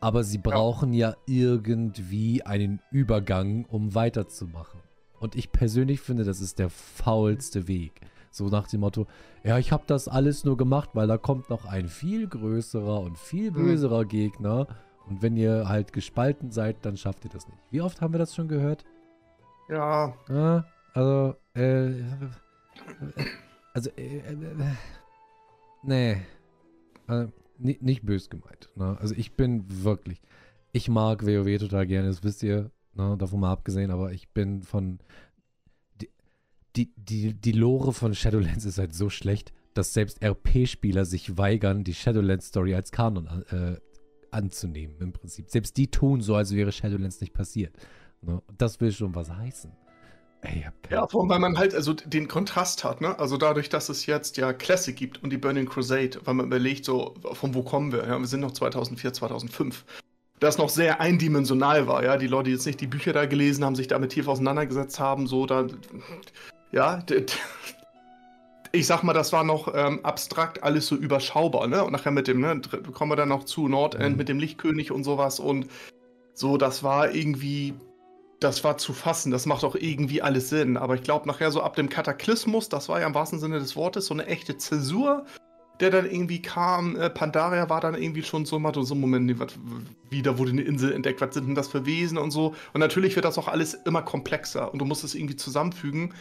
Aber 0.00 0.22
sie 0.24 0.38
brauchen 0.38 0.92
ja. 0.92 1.10
ja 1.10 1.16
irgendwie 1.26 2.42
einen 2.42 2.80
Übergang, 2.90 3.64
um 3.66 3.94
weiterzumachen. 3.94 4.80
Und 5.18 5.36
ich 5.36 5.52
persönlich 5.52 6.00
finde, 6.00 6.24
das 6.24 6.40
ist 6.40 6.58
der 6.58 6.68
faulste 6.68 7.66
Weg. 7.68 8.02
So 8.30 8.48
nach 8.48 8.66
dem 8.66 8.80
Motto, 8.80 9.06
ja, 9.44 9.58
ich 9.58 9.72
habe 9.72 9.84
das 9.86 10.08
alles 10.08 10.44
nur 10.44 10.56
gemacht, 10.56 10.90
weil 10.92 11.06
da 11.06 11.16
kommt 11.18 11.50
noch 11.50 11.64
ein 11.66 11.88
viel 11.88 12.26
größerer 12.26 13.00
und 13.00 13.16
viel 13.16 13.46
hm. 13.46 13.54
böserer 13.54 14.00
hm. 14.00 14.08
Gegner. 14.08 14.66
Und 15.08 15.22
wenn 15.22 15.36
ihr 15.36 15.68
halt 15.68 15.92
gespalten 15.92 16.50
seid, 16.50 16.84
dann 16.84 16.96
schafft 16.96 17.24
ihr 17.24 17.30
das 17.30 17.46
nicht. 17.46 17.60
Wie 17.70 17.80
oft 17.80 18.00
haben 18.00 18.12
wir 18.12 18.18
das 18.18 18.34
schon 18.34 18.48
gehört? 18.48 18.84
Ja. 19.68 20.14
ja 20.28 20.64
also, 20.94 21.36
äh, 21.54 21.92
also, 23.74 23.90
äh, 23.96 24.18
äh, 24.18 24.36
nee. 25.82 26.22
Also, 27.06 27.32
nicht, 27.58 28.04
bös 28.04 28.30
gemeint. 28.30 28.70
Ne? 28.74 28.96
Also 29.00 29.14
ich 29.14 29.32
bin 29.32 29.64
wirklich, 29.84 30.20
ich 30.72 30.88
mag 30.88 31.24
WoW 31.24 31.58
total 31.58 31.86
gerne, 31.86 32.08
das 32.08 32.24
wisst 32.24 32.42
ihr, 32.42 32.70
ne? 32.94 33.16
davon 33.18 33.40
mal 33.40 33.52
abgesehen, 33.52 33.90
aber 33.90 34.12
ich 34.12 34.28
bin 34.30 34.62
von, 34.62 34.98
die, 36.00 36.10
die, 36.76 36.92
die, 36.96 37.34
die 37.34 37.52
Lore 37.52 37.92
von 37.92 38.14
Shadowlands 38.14 38.64
ist 38.64 38.78
halt 38.78 38.94
so 38.94 39.08
schlecht, 39.08 39.52
dass 39.74 39.92
selbst 39.92 40.22
RP-Spieler 40.22 41.04
sich 41.04 41.36
weigern, 41.36 41.84
die 41.84 41.94
Shadowlands-Story 41.94 42.74
als 42.74 42.92
Kanon 42.92 43.44
äh, 43.50 43.76
anzunehmen, 44.30 44.96
im 45.00 45.12
Prinzip. 45.12 45.50
Selbst 45.50 45.76
die 45.76 45.88
tun 45.88 46.20
so, 46.20 46.34
als 46.34 46.54
wäre 46.54 46.72
Shadowlands 46.72 47.20
nicht 47.20 47.34
passiert. 47.34 47.74
Ne? 48.20 48.42
Das 48.56 48.80
will 48.80 48.92
schon 48.92 49.14
was 49.14 49.30
heißen. 49.30 49.72
Ey, 50.44 50.66
ja, 50.90 51.06
vor 51.06 51.22
allem, 51.22 51.30
weil 51.30 51.38
man 51.38 51.56
halt 51.56 51.74
also 51.74 51.94
den 51.94 52.28
Kontrast 52.28 52.84
hat, 52.84 53.00
ne? 53.00 53.18
Also 53.18 53.38
dadurch, 53.38 53.70
dass 53.70 53.88
es 53.88 54.04
jetzt 54.04 54.36
ja 54.36 54.52
Classic 54.52 54.94
gibt 54.94 55.22
und 55.22 55.30
die 55.30 55.38
Burning 55.38 55.66
Crusade, 55.66 56.20
weil 56.24 56.34
man 56.34 56.46
überlegt, 56.46 56.84
so, 56.84 57.14
von 57.32 57.54
wo 57.54 57.62
kommen 57.62 57.92
wir? 57.92 58.06
Ja, 58.06 58.18
wir 58.18 58.26
sind 58.26 58.40
noch 58.40 58.52
2004, 58.52 59.14
2005. 59.14 59.84
Das 60.40 60.58
noch 60.58 60.68
sehr 60.68 61.00
eindimensional 61.00 61.86
war, 61.86 62.04
ja. 62.04 62.18
Die 62.18 62.26
Leute, 62.26 62.50
die 62.50 62.56
jetzt 62.56 62.66
nicht 62.66 62.80
die 62.80 62.86
Bücher 62.86 63.14
da 63.14 63.24
gelesen 63.24 63.64
haben, 63.64 63.74
sich 63.74 63.88
damit 63.88 64.12
tief 64.12 64.28
auseinandergesetzt 64.28 65.00
haben, 65.00 65.26
so, 65.26 65.46
da, 65.46 65.66
ja, 66.72 67.02
ich 68.72 68.86
sag 68.86 69.02
mal, 69.02 69.14
das 69.14 69.32
war 69.32 69.44
noch 69.44 69.72
ähm, 69.74 70.00
abstrakt 70.04 70.62
alles 70.62 70.86
so 70.86 70.96
überschaubar, 70.96 71.68
ne? 71.68 71.82
Und 71.84 71.92
nachher 71.92 72.10
mit 72.10 72.28
dem, 72.28 72.40
ne, 72.40 72.60
kommen 72.92 73.12
wir 73.12 73.16
dann 73.16 73.30
noch 73.30 73.44
zu 73.44 73.68
Nordend 73.68 74.10
mhm. 74.10 74.16
mit 74.18 74.28
dem 74.28 74.38
Lichtkönig 74.38 74.90
und 74.90 75.04
sowas 75.04 75.40
und 75.40 75.68
so, 76.34 76.58
das 76.58 76.82
war 76.82 77.14
irgendwie 77.14 77.74
das 78.40 78.64
war 78.64 78.78
zu 78.78 78.92
fassen. 78.92 79.30
Das 79.30 79.46
macht 79.46 79.64
auch 79.64 79.74
irgendwie 79.74 80.22
alles 80.22 80.48
Sinn. 80.48 80.76
Aber 80.76 80.94
ich 80.94 81.02
glaube, 81.02 81.26
nachher 81.26 81.50
so 81.50 81.62
ab 81.62 81.76
dem 81.76 81.88
Kataklysmus, 81.88 82.68
das 82.68 82.88
war 82.88 83.00
ja 83.00 83.06
im 83.06 83.14
wahrsten 83.14 83.38
Sinne 83.38 83.58
des 83.58 83.76
Wortes 83.76 84.06
so 84.06 84.14
eine 84.14 84.26
echte 84.26 84.56
Zäsur, 84.58 85.24
der 85.80 85.90
dann 85.90 86.06
irgendwie 86.06 86.42
kam. 86.42 86.96
Äh, 86.96 87.10
Pandaria 87.10 87.68
war 87.68 87.80
dann 87.80 87.94
irgendwie 87.94 88.22
schon 88.22 88.44
so, 88.44 88.60
so 88.82 88.94
ein 88.94 89.00
Moment, 89.00 89.26
nee, 89.26 89.36
wieder 90.10 90.38
wurde 90.38 90.50
eine 90.50 90.62
Insel 90.62 90.92
entdeckt, 90.92 91.20
was 91.20 91.34
sind 91.34 91.46
denn 91.46 91.54
das 91.54 91.68
für 91.68 91.86
Wesen 91.86 92.18
und 92.18 92.30
so. 92.30 92.54
Und 92.72 92.80
natürlich 92.80 93.16
wird 93.16 93.24
das 93.24 93.38
auch 93.38 93.48
alles 93.48 93.74
immer 93.74 94.02
komplexer 94.02 94.72
und 94.72 94.78
du 94.78 94.84
musst 94.84 95.04
es 95.04 95.14
irgendwie 95.14 95.36
zusammenfügen. 95.36 96.14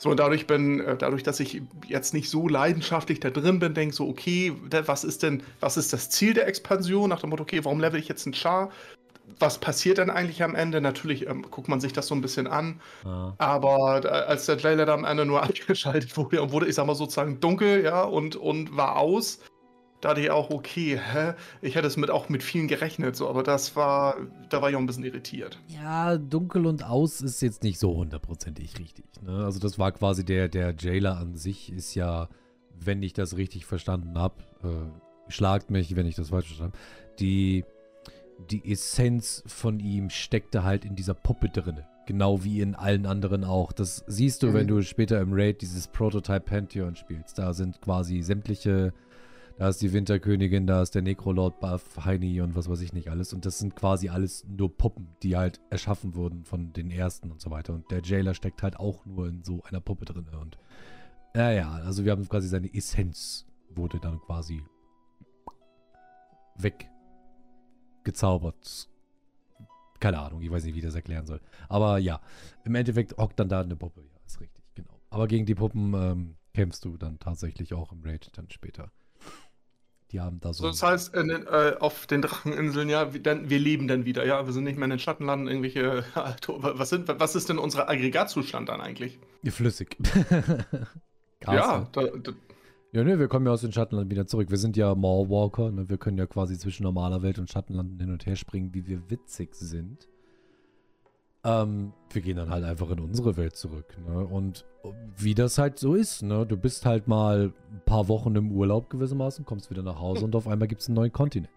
So, 0.00 0.10
und 0.10 0.20
dadurch 0.20 0.46
bin, 0.46 0.80
äh, 0.80 0.96
dadurch, 0.96 1.24
dass 1.24 1.40
ich 1.40 1.60
jetzt 1.88 2.14
nicht 2.14 2.30
so 2.30 2.46
leidenschaftlich 2.46 3.18
da 3.18 3.30
drin 3.30 3.58
bin, 3.58 3.74
denke 3.74 3.94
so, 3.94 4.08
okay, 4.08 4.52
was 4.86 5.02
ist 5.02 5.24
denn, 5.24 5.42
was 5.58 5.76
ist 5.76 5.92
das 5.92 6.08
Ziel 6.10 6.34
der 6.34 6.46
Expansion? 6.46 7.08
Nach 7.08 7.20
dem 7.20 7.30
Motto, 7.30 7.42
okay, 7.42 7.64
warum 7.64 7.80
level 7.80 7.98
ich 7.98 8.08
jetzt 8.08 8.24
einen 8.24 8.34
Char? 8.34 8.70
Was 9.38 9.58
passiert 9.58 9.98
dann 9.98 10.10
eigentlich 10.10 10.42
am 10.42 10.54
Ende? 10.54 10.80
Natürlich 10.80 11.26
ähm, 11.26 11.42
guckt 11.50 11.68
man 11.68 11.80
sich 11.80 11.92
das 11.92 12.06
so 12.06 12.14
ein 12.14 12.20
bisschen 12.20 12.46
an. 12.46 12.80
Ja. 13.04 13.34
Aber 13.38 14.04
äh, 14.04 14.08
als 14.08 14.46
der 14.46 14.58
Trailer 14.58 14.86
dann 14.86 15.00
am 15.00 15.04
Ende 15.04 15.24
nur 15.24 15.42
eingeschaltet 15.44 16.16
wurde 16.16 16.42
und 16.42 16.52
wurde, 16.52 16.66
ich 16.66 16.74
sag 16.74 16.86
mal 16.86 16.94
sozusagen 16.94 17.40
dunkel, 17.40 17.84
ja, 17.84 18.02
und, 18.02 18.36
und 18.36 18.76
war 18.76 18.96
aus, 18.96 19.40
da 20.00 20.10
dachte 20.10 20.20
ich 20.20 20.30
auch, 20.30 20.50
okay, 20.50 20.98
hä? 20.98 21.34
Ich 21.60 21.74
hätte 21.74 21.88
es 21.88 21.96
mit 21.96 22.10
auch 22.10 22.28
mit 22.28 22.42
vielen 22.42 22.68
gerechnet, 22.68 23.16
so, 23.16 23.28
aber 23.28 23.42
das 23.42 23.74
war, 23.74 24.16
da 24.48 24.62
war 24.62 24.70
ich 24.70 24.76
auch 24.76 24.80
ein 24.80 24.86
bisschen 24.86 25.04
irritiert. 25.04 25.58
Ja, 25.68 26.16
dunkel 26.16 26.66
und 26.66 26.84
aus 26.84 27.20
ist 27.20 27.40
jetzt 27.40 27.64
nicht 27.64 27.80
so 27.80 27.96
hundertprozentig 27.96 28.78
richtig. 28.78 29.04
Ne? 29.22 29.44
Also 29.44 29.58
das 29.58 29.78
war 29.78 29.90
quasi 29.90 30.24
der, 30.24 30.48
der 30.48 30.74
Jailer 30.78 31.16
an 31.16 31.36
sich 31.36 31.72
ist 31.72 31.94
ja, 31.96 32.28
wenn 32.78 33.02
ich 33.02 33.12
das 33.12 33.36
richtig 33.36 33.66
verstanden 33.66 34.16
habe, 34.16 34.36
äh, 34.62 35.32
schlagt 35.32 35.70
mich, 35.70 35.96
wenn 35.96 36.06
ich 36.06 36.14
das 36.14 36.28
falsch 36.28 36.46
verstanden 36.46 36.74
habe, 36.74 37.16
die 37.18 37.64
die 38.50 38.70
Essenz 38.70 39.42
von 39.46 39.80
ihm 39.80 40.10
steckte 40.10 40.64
halt 40.64 40.84
in 40.84 40.96
dieser 40.96 41.14
Puppe 41.14 41.48
drinne. 41.48 41.86
Genau 42.06 42.42
wie 42.44 42.60
in 42.60 42.74
allen 42.74 43.04
anderen 43.04 43.44
auch. 43.44 43.72
Das 43.72 44.04
siehst 44.06 44.42
du, 44.42 44.48
mhm. 44.48 44.54
wenn 44.54 44.66
du 44.68 44.82
später 44.82 45.20
im 45.20 45.32
Raid 45.32 45.60
dieses 45.60 45.88
Prototype 45.88 46.40
Pantheon 46.40 46.96
spielst. 46.96 47.38
Da 47.38 47.52
sind 47.52 47.80
quasi 47.82 48.22
sämtliche, 48.22 48.94
da 49.58 49.68
ist 49.68 49.82
die 49.82 49.92
Winterkönigin, 49.92 50.66
da 50.66 50.80
ist 50.80 50.94
der 50.94 51.02
Necrolord 51.02 51.60
Buff, 51.60 52.04
Heini 52.04 52.40
und 52.40 52.56
was 52.56 52.70
weiß 52.70 52.80
ich 52.80 52.92
nicht 52.92 53.10
alles. 53.10 53.34
Und 53.34 53.44
das 53.44 53.58
sind 53.58 53.76
quasi 53.76 54.08
alles 54.08 54.46
nur 54.48 54.74
Puppen, 54.74 55.08
die 55.22 55.36
halt 55.36 55.60
erschaffen 55.68 56.14
wurden 56.14 56.44
von 56.44 56.72
den 56.72 56.90
ersten 56.90 57.30
und 57.30 57.40
so 57.40 57.50
weiter. 57.50 57.74
Und 57.74 57.90
der 57.90 58.02
Jailer 58.02 58.34
steckt 58.34 58.62
halt 58.62 58.78
auch 58.78 59.04
nur 59.04 59.28
in 59.28 59.42
so 59.42 59.62
einer 59.64 59.80
Puppe 59.80 60.06
drin. 60.06 60.26
Und 60.40 60.56
naja, 61.34 61.70
also 61.84 62.04
wir 62.04 62.12
haben 62.12 62.26
quasi 62.28 62.48
seine 62.48 62.72
Essenz 62.72 63.44
wurde 63.74 64.00
dann 64.00 64.18
quasi 64.20 64.62
weggezaubert 68.08 68.88
keine 70.00 70.18
Ahnung, 70.18 70.42
ich 70.42 70.50
weiß 70.50 70.64
nicht, 70.64 70.74
wie 70.74 70.78
ich 70.78 70.84
das 70.84 70.94
erklären 70.94 71.26
soll. 71.26 71.40
Aber 71.68 71.98
ja, 71.98 72.20
im 72.64 72.74
Endeffekt 72.74 73.16
hockt 73.16 73.38
dann 73.40 73.48
da 73.48 73.60
eine 73.60 73.76
Puppe. 73.76 74.00
Ja, 74.00 74.20
ist 74.26 74.40
richtig, 74.40 74.64
genau. 74.74 75.00
Aber 75.10 75.26
gegen 75.26 75.44
die 75.44 75.54
Puppen 75.54 75.94
ähm, 75.94 76.36
kämpfst 76.54 76.84
du 76.84 76.96
dann 76.96 77.18
tatsächlich 77.18 77.74
auch 77.74 77.92
im 77.92 78.02
Raid 78.04 78.30
dann 78.36 78.48
später. 78.50 78.92
Die 80.12 80.20
haben 80.20 80.40
da 80.40 80.54
so. 80.54 80.66
das 80.66 80.82
heißt, 80.82 81.14
den, 81.14 81.30
äh, 81.30 81.74
auf 81.80 82.06
den 82.06 82.22
Dracheninseln, 82.22 82.88
ja, 82.88 83.12
wir, 83.12 83.20
dann, 83.20 83.50
wir 83.50 83.58
leben 83.58 83.88
dann 83.88 84.04
wieder, 84.06 84.24
ja. 84.24 84.46
Wir 84.46 84.52
sind 84.52 84.64
nicht 84.64 84.76
mehr 84.76 84.84
in 84.84 84.90
den 84.90 84.98
Schattenlanden, 84.98 85.48
irgendwelche. 85.48 86.04
was, 86.14 86.88
sind, 86.88 87.08
was 87.08 87.34
ist 87.34 87.48
denn 87.48 87.58
unser 87.58 87.90
Aggregatzustand 87.90 88.68
dann 88.68 88.80
eigentlich? 88.80 89.18
Flüssig. 89.48 89.96
ja, 91.44 91.88
da, 91.92 92.02
da, 92.02 92.32
ja, 92.92 93.04
ne, 93.04 93.18
wir 93.18 93.28
kommen 93.28 93.46
ja 93.46 93.52
aus 93.52 93.60
den 93.60 93.72
Schattenlanden 93.72 94.10
wieder 94.10 94.26
zurück. 94.26 94.50
Wir 94.50 94.56
sind 94.56 94.76
ja 94.76 94.94
Mallwalker, 94.94 95.70
ne? 95.70 95.88
Wir 95.88 95.98
können 95.98 96.16
ja 96.16 96.26
quasi 96.26 96.58
zwischen 96.58 96.84
normaler 96.84 97.22
Welt 97.22 97.38
und 97.38 97.50
Schattenlanden 97.50 97.98
hin 98.00 98.10
und 98.10 98.24
her 98.24 98.36
springen, 98.36 98.72
wie 98.72 98.86
wir 98.86 99.10
witzig 99.10 99.54
sind. 99.54 100.08
Ähm, 101.44 101.92
wir 102.10 102.22
gehen 102.22 102.36
dann 102.36 102.50
halt 102.50 102.64
einfach 102.64 102.90
in 102.90 103.00
unsere 103.00 103.36
Welt 103.36 103.56
zurück, 103.56 103.96
ne? 104.06 104.26
Und 104.26 104.64
wie 105.16 105.34
das 105.34 105.58
halt 105.58 105.78
so 105.78 105.94
ist, 105.94 106.22
ne? 106.22 106.46
Du 106.46 106.56
bist 106.56 106.86
halt 106.86 107.08
mal 107.08 107.52
ein 107.70 107.82
paar 107.84 108.08
Wochen 108.08 108.34
im 108.36 108.52
Urlaub 108.52 108.88
gewissermaßen, 108.88 109.44
kommst 109.44 109.70
wieder 109.70 109.82
nach 109.82 110.00
Hause 110.00 110.24
und 110.24 110.34
auf 110.34 110.48
einmal 110.48 110.66
gibt 110.66 110.80
es 110.80 110.88
einen 110.88 110.96
neuen 110.96 111.12
Kontinent. 111.12 111.52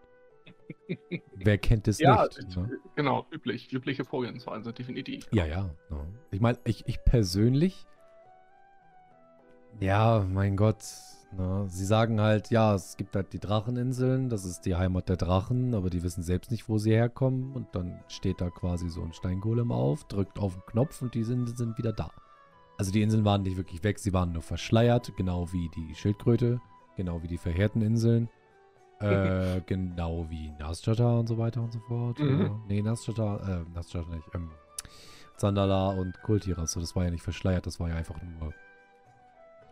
Wer 1.36 1.58
kennt 1.58 1.88
es 1.88 2.00
ja, 2.00 2.24
nicht? 2.26 2.56
Ne? 2.58 2.78
Genau, 2.96 3.26
üblich, 3.32 3.72
übliche 3.72 4.04
Vorgehensweise, 4.06 4.74
definitiv. 4.74 5.28
Ja, 5.32 5.46
ja. 5.46 5.70
ja. 5.90 6.06
Ich 6.32 6.42
meine, 6.42 6.60
ich, 6.66 6.84
ich 6.88 7.04
persönlich, 7.04 7.86
ja, 9.80 10.26
mein 10.30 10.58
Gott, 10.58 10.84
Ne? 11.38 11.66
Sie 11.70 11.86
sagen 11.86 12.20
halt, 12.20 12.50
ja, 12.50 12.76
es 12.76 12.98
gibt 12.98 13.16
halt 13.16 13.32
die 13.34 13.40
Dracheninseln, 13.40 14.30
das 14.30 14.46
ist 14.46 14.62
die 14.62 14.76
Heimat 14.76 15.10
der 15.10 15.18
Drachen, 15.18 15.74
aber 15.74 15.90
die 15.90 16.04
wissen 16.04 16.24
selbst 16.24 16.52
nicht, 16.52 16.68
wo 16.68 16.78
sie 16.78 16.92
herkommen. 16.92 17.54
Und 17.54 17.68
dann 17.74 18.00
steht 18.08 18.42
da 18.42 18.50
quasi 18.50 18.90
so 18.90 19.02
ein 19.02 19.14
Steingolem 19.14 19.72
auf, 19.72 20.04
drückt 20.06 20.40
auf 20.40 20.54
den 20.54 20.66
Knopf 20.66 21.02
und 21.02 21.14
die 21.14 21.20
Inseln 21.20 21.48
sind 21.48 21.78
wieder 21.78 21.94
da. 21.94 22.10
Also 22.78 22.92
die 22.92 23.02
Inseln 23.02 23.26
waren 23.26 23.44
nicht 23.44 23.58
wirklich 23.58 23.84
weg, 23.84 24.00
sie 24.00 24.14
waren 24.14 24.34
nur 24.34 24.42
verschleiert, 24.42 25.14
genau 25.16 25.52
wie 25.54 25.70
die 25.70 25.96
Schildkröte, 25.96 26.60
genau 26.98 27.22
wie 27.22 27.28
die 27.28 27.38
verheerten 27.38 27.82
Inseln. 27.82 28.30
Äh, 29.02 29.62
genau 29.66 30.28
wie 30.30 30.52
Nasjata 30.60 31.18
und 31.18 31.26
so 31.26 31.40
weiter 31.40 31.64
und 31.64 31.74
so 31.74 31.80
fort. 31.80 32.20
Mhm. 32.20 32.42
Ja. 32.42 32.60
Nee, 32.68 32.82
Nasjata, 32.84 33.38
äh, 33.38 33.74
Nasjata 33.74 34.08
nicht. 34.14 34.30
Ähm, 34.36 34.52
Zandala 35.38 35.90
und 35.90 36.22
Kultiras, 36.22 36.74
das 36.74 36.96
war 36.96 37.06
ja 37.06 37.10
nicht 37.10 37.24
verschleiert, 37.24 37.66
das 37.66 37.80
war 37.80 37.90
ja 37.90 37.96
einfach 37.96 38.22
nur 38.22 38.54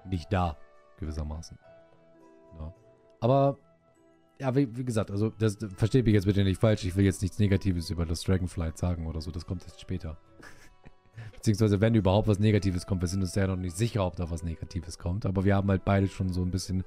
nicht 0.10 0.34
da 0.34 0.58
gewissermaßen. 1.00 1.58
Ja. 2.60 2.74
Aber, 3.22 3.58
ja, 4.40 4.56
wie, 4.56 4.76
wie, 4.78 4.86
gesagt, 4.86 5.12
also, 5.12 5.30
das 5.30 5.58
verstehe 5.76 6.04
mich 6.04 6.14
jetzt 6.14 6.26
bitte 6.26 6.44
nicht 6.44 6.60
falsch. 6.60 6.86
Ich 6.86 6.96
will 6.96 7.06
jetzt 7.06 7.22
nichts 7.22 7.40
Negatives 7.40 7.90
über 7.90 8.06
das 8.06 8.22
Dragonflight 8.22 8.78
sagen 8.78 9.08
oder 9.08 9.22
so. 9.22 9.32
Das 9.32 9.46
kommt 9.46 9.64
jetzt 9.64 9.82
später. 9.82 10.18
Beziehungsweise, 11.34 11.82
wenn 11.82 11.96
überhaupt 11.96 12.28
was 12.28 12.40
Negatives 12.40 12.86
kommt, 12.86 13.02
wir 13.02 13.08
sind 13.08 13.22
uns 13.22 13.36
ja 13.36 13.48
noch 13.48 13.58
nicht 13.58 13.76
sicher, 13.76 14.06
ob 14.06 14.16
da 14.16 14.30
was 14.30 14.44
Negatives 14.44 14.98
kommt. 14.98 15.26
Aber 15.26 15.44
wir 15.44 15.56
haben 15.56 15.70
halt 15.70 15.86
beide 15.86 16.08
schon 16.08 16.32
so 16.32 16.42
ein 16.42 16.52
bisschen 16.52 16.84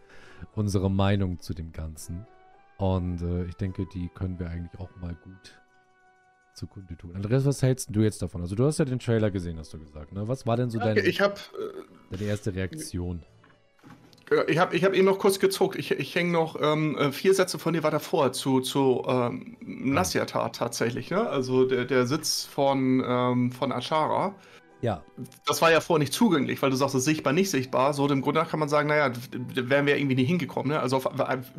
unsere 0.55 0.91
Meinung 0.91 1.41
zu 1.41 1.55
dem 1.55 1.73
Ganzen. 1.73 2.27
Und 2.79 3.23
äh, 3.23 3.45
ich 3.45 3.55
denke, 3.55 3.87
die 3.87 4.09
können 4.09 4.39
wir 4.39 4.49
eigentlich 4.49 4.81
auch 4.81 4.91
mal 5.01 5.15
gut 5.23 5.63
zugrunde 6.55 6.97
tun. 6.97 7.15
Andreas, 7.15 7.45
was 7.45 7.63
hältst 7.63 7.89
du 7.93 8.01
jetzt 8.01 8.23
davon? 8.23 8.43
Also 8.43 8.55
du 8.55 8.65
hast 8.65 8.79
ja 8.79 8.85
den 8.85 8.99
Trailer 8.99 9.31
gesehen, 9.31 9.59
hast 9.59 9.73
du 9.73 9.79
gesagt. 9.79 10.13
Ne? 10.13 10.27
Was 10.29 10.47
war 10.47 10.57
denn 10.57 10.71
so 10.71 10.79
deine, 10.79 11.01
ich 11.01 11.21
hab, 11.21 11.39
äh, 11.39 12.17
deine 12.17 12.25
erste 12.25 12.55
Reaktion? 12.55 13.23
Ich 14.47 14.59
habe 14.59 14.75
ich 14.75 14.85
hab 14.85 14.95
eben 14.95 15.05
noch 15.05 15.19
kurz 15.19 15.39
gezuckt. 15.39 15.77
Ich, 15.77 15.91
ich 15.91 16.15
hänge 16.15 16.33
noch 16.33 16.57
ähm, 16.61 16.97
äh, 16.97 17.13
vier 17.13 17.35
Sätze 17.35 17.59
von 17.59 17.73
dir 17.73 17.83
weiter 17.83 18.01
vor 18.01 18.33
zu, 18.33 18.61
zu 18.61 19.03
ähm, 19.07 19.57
Nasyata 19.61 20.49
tatsächlich. 20.51 21.11
Ne? 21.11 21.29
Also 21.29 21.65
der, 21.65 21.85
der 21.85 22.07
Sitz 22.07 22.45
von, 22.45 23.03
ähm, 23.07 23.53
von 23.53 23.73
Ashara. 23.73 24.35
Ja. 24.83 25.01
Das 25.47 25.63
war 25.63 25.71
ja 25.71 25.81
vorher 25.81 26.01
nicht 26.01 26.13
zugänglich, 26.13 26.61
weil 26.61 26.71
du 26.71 26.77
sagst, 26.77 26.97
es 26.97 27.01
ist 27.01 27.05
sichtbar, 27.05 27.33
nicht 27.33 27.51
sichtbar. 27.51 27.95
So, 27.95 28.09
im 28.09 28.21
Grunde 28.21 28.41
nach 28.41 28.51
kann 28.51 28.59
man 28.59 28.69
sagen, 28.69 28.89
naja, 28.89 29.11
da 29.11 29.71
wären 29.71 29.87
wir 29.87 29.97
irgendwie 29.97 30.17
nie 30.17 30.25
hingekommen. 30.25 30.73
Ne? 30.73 30.81
Also, 30.81 30.97
auf, 30.97 31.09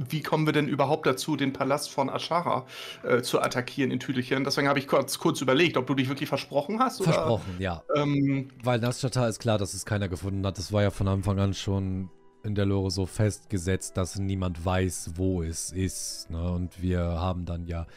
wie 0.10 0.22
kommen 0.22 0.46
wir 0.46 0.52
denn 0.52 0.68
überhaupt 0.68 1.08
dazu, 1.08 1.38
den 1.38 1.54
Palast 1.54 1.90
von 1.90 2.10
Ashara 2.10 2.66
äh, 3.04 3.22
zu 3.22 3.42
attackieren 3.42 3.92
in 3.92 4.02
Tüdelchen? 4.02 4.44
Deswegen 4.44 4.68
habe 4.68 4.78
ich 4.78 4.90
kurz, 4.90 5.20
kurz 5.20 5.40
überlegt, 5.40 5.78
ob 5.78 5.88
du 5.88 5.96
dich 5.96 6.10
wirklich 6.10 6.28
versprochen 6.28 6.80
hast. 6.80 7.00
Oder? 7.00 7.14
Versprochen, 7.14 7.56
ja. 7.60 7.82
Ähm, 7.96 8.50
weil 8.62 8.80
Nasyata 8.80 9.26
ist 9.28 9.40
klar, 9.40 9.58
dass 9.58 9.74
es 9.74 9.86
keiner 9.86 10.10
gefunden 10.10 10.46
hat. 10.46 10.58
Das 10.58 10.74
war 10.74 10.84
ja 10.84 10.92
von 10.92 11.08
Anfang 11.08 11.40
an 11.40 11.54
schon 11.54 12.10
in 12.44 12.56
der 12.56 12.66
Lore 12.66 12.92
so 12.92 13.06
festgesetzt, 13.06 13.98
dass 13.98 14.20
niemand 14.20 14.64
weiß, 14.64 15.12
wo 15.16 15.42
es 15.42 15.72
ist. 15.72 16.30
Ne? 16.30 16.52
Und 16.52 16.82
wir 16.82 17.02
haben 17.02 17.46
dann 17.46 17.66
ja 17.66 17.88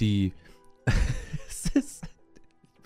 die. 0.00 0.32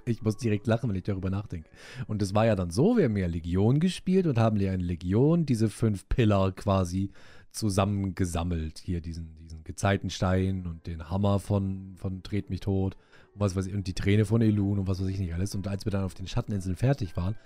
ich 0.06 0.23
muss 0.23 0.37
direkt 0.37 0.66
lachen, 0.66 0.90
wenn 0.90 0.97
ich 0.97 1.04
darüber 1.04 1.30
nachdenke. 1.30 1.71
Und 2.06 2.21
es 2.21 2.35
war 2.35 2.47
ja 2.47 2.56
dann 2.56 2.71
so, 2.71 2.97
wir 2.97 3.04
haben 3.04 3.16
ja 3.16 3.26
Legion 3.26 3.80
gespielt 3.80 4.26
und 4.26 4.38
haben 4.38 4.59
ja 4.59 4.73
in 4.73 4.80
Legion 4.80 5.47
diese 5.47 5.71
fünf 5.71 6.09
Pillar 6.09 6.52
quasi 6.52 7.11
zusammengesammelt. 7.52 8.78
Hier 8.78 9.00
diesen, 9.00 9.37
diesen 9.38 9.62
Gezeitenstein 9.64 10.66
und 10.66 10.87
den 10.87 11.09
Hammer 11.09 11.38
von, 11.38 11.94
von 11.97 12.23
Tret 12.23 12.50
mich 12.50 12.61
tot 12.61 12.97
und 13.35 13.40
was 13.40 13.54
weiß 13.54 13.66
ich, 13.66 13.75
und 13.75 13.87
die 13.87 13.94
Träne 13.94 14.25
von 14.25 14.42
Elun 14.42 14.80
und 14.80 14.88
was 14.88 15.00
weiß 15.00 15.09
ich 15.09 15.18
nicht 15.18 15.35
alles. 15.35 15.54
Und 15.54 15.68
als 15.68 15.85
wir 15.85 15.92
dann 15.92 16.04
auf 16.04 16.14
den 16.14 16.26
Schatteninseln 16.26 16.76
fertig 16.76 17.16
waren, 17.16 17.37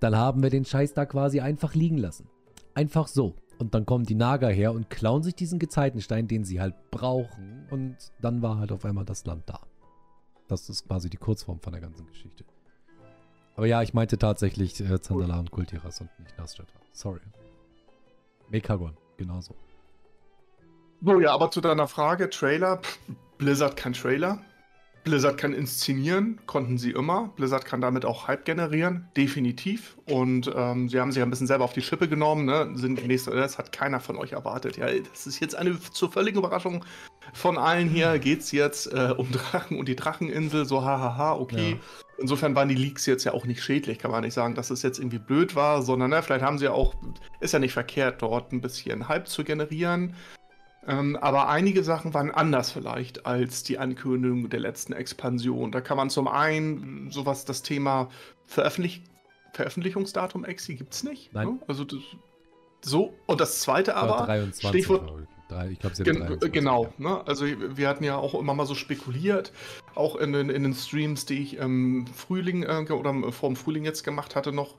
dann 0.00 0.16
haben 0.16 0.42
wir 0.42 0.50
den 0.50 0.64
Scheiß 0.64 0.94
da 0.94 1.06
quasi 1.06 1.40
einfach 1.40 1.74
liegen 1.74 1.98
lassen. 1.98 2.26
Einfach 2.74 3.08
so. 3.08 3.34
Und 3.58 3.74
dann 3.74 3.84
kommen 3.84 4.04
die 4.04 4.14
Naga 4.14 4.48
her 4.48 4.72
und 4.72 4.88
klauen 4.88 5.22
sich 5.22 5.34
diesen 5.34 5.58
Gezeitenstein, 5.58 6.26
den 6.28 6.44
sie 6.44 6.60
halt 6.60 6.74
brauchen. 6.90 7.66
Und 7.70 7.96
dann 8.20 8.40
war 8.40 8.58
halt 8.58 8.72
auf 8.72 8.84
einmal 8.84 9.04
das 9.04 9.26
Land 9.26 9.42
da. 9.46 9.60
Das 10.48 10.68
ist 10.68 10.88
quasi 10.88 11.10
die 11.10 11.18
Kurzform 11.18 11.60
von 11.60 11.72
der 11.72 11.82
ganzen 11.82 12.06
Geschichte. 12.06 12.44
Aber 13.56 13.66
ja, 13.66 13.82
ich 13.82 13.92
meinte 13.92 14.16
tatsächlich 14.16 14.80
äh, 14.80 15.00
Zandala 15.00 15.38
und 15.38 15.50
Kultiras 15.50 16.00
und 16.00 16.08
nicht 16.20 16.38
Nasjata. 16.38 16.72
Sorry. 16.92 17.20
Mekagon, 18.48 18.96
genauso. 19.16 19.54
So, 21.02 21.20
ja, 21.20 21.32
aber 21.32 21.50
zu 21.50 21.60
deiner 21.60 21.86
Frage, 21.86 22.30
Trailer. 22.30 22.80
Blizzard 23.38 23.76
kein 23.76 23.92
Trailer. 23.92 24.38
Blizzard 25.04 25.38
kann 25.38 25.52
inszenieren, 25.54 26.38
konnten 26.46 26.76
sie 26.76 26.90
immer. 26.90 27.32
Blizzard 27.36 27.64
kann 27.64 27.80
damit 27.80 28.04
auch 28.04 28.28
Hype 28.28 28.44
generieren, 28.44 29.08
definitiv. 29.16 29.96
Und 30.06 30.50
ähm, 30.54 30.88
sie 30.88 31.00
haben 31.00 31.10
sich 31.10 31.22
ein 31.22 31.30
bisschen 31.30 31.46
selber 31.46 31.64
auf 31.64 31.72
die 31.72 31.82
Schippe 31.82 32.08
genommen. 32.08 32.44
Ne? 32.44 32.70
Sind 32.74 33.06
nächste, 33.06 33.30
das 33.30 33.56
hat 33.56 33.72
keiner 33.72 34.00
von 34.00 34.16
euch 34.16 34.32
erwartet. 34.32 34.76
Ja, 34.76 34.86
das 34.86 35.26
ist 35.26 35.40
jetzt 35.40 35.54
eine 35.54 35.78
zur 35.80 36.12
völligen 36.12 36.38
Überraschung 36.38 36.84
von 37.32 37.56
allen 37.56 37.88
hier. 37.88 38.18
Geht 38.18 38.40
es 38.40 38.52
jetzt 38.52 38.92
äh, 38.92 39.14
um 39.16 39.30
Drachen 39.32 39.78
und 39.78 39.88
die 39.88 39.96
Dracheninsel? 39.96 40.66
So, 40.66 40.84
hahaha, 40.84 41.34
okay. 41.34 41.72
Ja. 41.72 41.76
Insofern 42.18 42.54
waren 42.54 42.68
die 42.68 42.74
Leaks 42.74 43.06
jetzt 43.06 43.24
ja 43.24 43.32
auch 43.32 43.46
nicht 43.46 43.62
schädlich, 43.62 43.98
kann 43.98 44.10
man 44.10 44.22
nicht 44.22 44.34
sagen, 44.34 44.54
dass 44.54 44.68
es 44.68 44.82
jetzt 44.82 44.98
irgendwie 44.98 45.18
blöd 45.18 45.56
war, 45.56 45.80
sondern 45.80 46.10
ne, 46.10 46.22
vielleicht 46.22 46.44
haben 46.44 46.58
sie 46.58 46.66
ja 46.66 46.72
auch, 46.72 46.94
ist 47.40 47.54
ja 47.54 47.58
nicht 47.58 47.72
verkehrt, 47.72 48.20
dort 48.20 48.52
ein 48.52 48.60
bisschen 48.60 49.08
Hype 49.08 49.26
zu 49.26 49.42
generieren. 49.42 50.14
Ähm, 50.86 51.16
aber 51.16 51.48
einige 51.48 51.84
Sachen 51.84 52.14
waren 52.14 52.30
anders 52.30 52.70
vielleicht 52.70 53.26
als 53.26 53.62
die 53.62 53.78
Ankündigung 53.78 54.48
der 54.48 54.60
letzten 54.60 54.92
Expansion. 54.92 55.72
Da 55.72 55.80
kann 55.80 55.96
man 55.96 56.08
zum 56.08 56.26
einen 56.26 57.10
sowas, 57.10 57.44
das 57.44 57.62
Thema 57.62 58.08
Veröffentlich 58.46 59.02
Veröffentlichungsdatum 59.52 60.44
Exi 60.44 60.76
gibt 60.76 60.94
es 60.94 61.02
nicht. 61.02 61.32
Nein. 61.32 61.48
Ne? 61.48 61.58
Also 61.66 61.84
das, 61.84 61.98
so. 62.82 63.14
Und 63.26 63.40
das 63.40 63.60
zweite 63.60 63.96
aber, 63.96 64.24
23, 64.26 64.68
Stichwort. 64.68 65.26
Ich 65.70 65.80
glaube, 65.80 65.96
sie 65.96 66.04
Gen 66.04 66.38
Genau, 66.52 66.92
ne? 66.98 67.26
also 67.26 67.44
wir 67.44 67.88
hatten 67.88 68.04
ja 68.04 68.16
auch 68.16 68.34
immer 68.34 68.54
mal 68.54 68.66
so 68.66 68.76
spekuliert, 68.76 69.52
auch 69.96 70.14
in 70.14 70.32
den, 70.32 70.48
in 70.48 70.62
den 70.62 70.74
Streams, 70.74 71.26
die 71.26 71.42
ich 71.42 71.56
im 71.56 72.06
Frühling 72.06 72.62
äh, 72.62 72.86
oder 72.92 73.32
vor 73.32 73.48
dem 73.48 73.56
Frühling 73.56 73.84
jetzt 73.84 74.04
gemacht 74.04 74.36
hatte, 74.36 74.52
noch, 74.52 74.76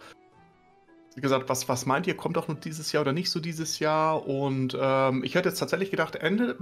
wie 1.15 1.21
gesagt, 1.21 1.49
was, 1.49 1.67
was 1.67 1.85
meint 1.85 2.07
ihr, 2.07 2.15
kommt 2.15 2.37
auch 2.37 2.47
noch 2.47 2.59
dieses 2.59 2.91
Jahr 2.91 3.01
oder 3.01 3.13
nicht 3.13 3.29
so 3.29 3.39
dieses 3.39 3.79
Jahr? 3.79 4.27
Und 4.27 4.77
ähm, 4.79 5.23
ich 5.23 5.35
hätte 5.35 5.49
jetzt 5.49 5.59
tatsächlich 5.59 5.91
gedacht, 5.91 6.15
Ende 6.15 6.57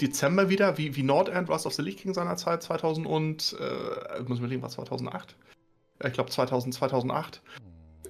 Dezember 0.00 0.48
wieder, 0.48 0.78
wie, 0.78 0.96
wie 0.96 1.02
Nordend 1.02 1.48
Rust 1.48 1.66
of 1.66 1.74
the 1.74 1.82
League 1.82 1.98
King 1.98 2.14
seinerzeit, 2.14 2.62
2000 2.62 3.06
und, 3.06 3.56
äh, 3.60 4.20
muss 4.22 4.38
ich 4.38 4.38
überlegen, 4.38 4.62
was 4.62 4.72
2008? 4.72 5.36
Ich 6.04 6.12
glaube 6.12 6.30
2000, 6.30 6.74
2008. 6.74 7.42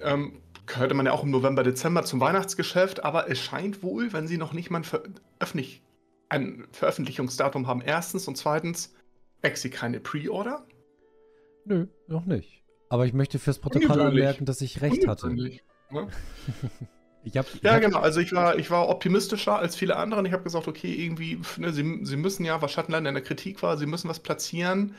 Ähm, 0.01 0.41
hörte 0.67 0.93
man 0.93 1.05
ja 1.05 1.11
auch 1.11 1.23
im 1.23 1.31
November, 1.31 1.63
Dezember 1.63 2.03
zum 2.03 2.19
Weihnachtsgeschäft, 2.19 3.03
aber 3.03 3.29
es 3.29 3.39
scheint 3.39 3.83
wohl, 3.83 4.13
wenn 4.13 4.27
sie 4.27 4.37
noch 4.37 4.53
nicht 4.53 4.71
mal 4.71 4.79
ein, 4.79 4.83
Veröffentlich 4.83 5.83
ein 6.29 6.65
Veröffentlichungsdatum 6.71 7.67
haben, 7.67 7.81
erstens 7.81 8.27
und 8.27 8.37
zweitens, 8.37 8.95
Exi 9.43 9.69
keine 9.69 9.99
Pre-Order. 9.99 10.65
Nö, 11.65 11.87
noch 12.07 12.25
nicht. 12.25 12.62
Aber 12.93 13.07
ich 13.07 13.13
möchte 13.13 13.39
fürs 13.39 13.57
Protokoll 13.57 13.99
anmerken, 14.01 14.45
dass 14.45 14.61
ich 14.61 14.83
recht 14.83 15.07
hatte. 15.07 15.33
Ne? 15.33 15.49
ich 17.23 17.35
hab, 17.35 17.51
ich 17.51 17.63
ja, 17.63 17.73
hab, 17.73 17.81
genau. 17.81 17.97
Also 17.97 18.19
ich 18.19 18.33
war, 18.33 18.59
ich 18.59 18.69
war 18.69 18.87
optimistischer 18.87 19.57
als 19.57 19.75
viele 19.75 19.95
andere. 19.95 20.19
Und 20.19 20.27
ich 20.27 20.31
habe 20.31 20.43
gesagt, 20.43 20.67
okay, 20.67 20.93
irgendwie, 20.93 21.41
ne, 21.57 21.73
sie, 21.73 22.01
sie 22.03 22.17
müssen 22.17 22.45
ja, 22.45 22.61
was 22.61 22.71
Schattenland 22.71 23.07
in 23.07 23.15
der 23.15 23.23
Kritik 23.23 23.63
war, 23.63 23.77
sie 23.77 23.87
müssen 23.87 24.09
was 24.09 24.19
platzieren. 24.19 24.93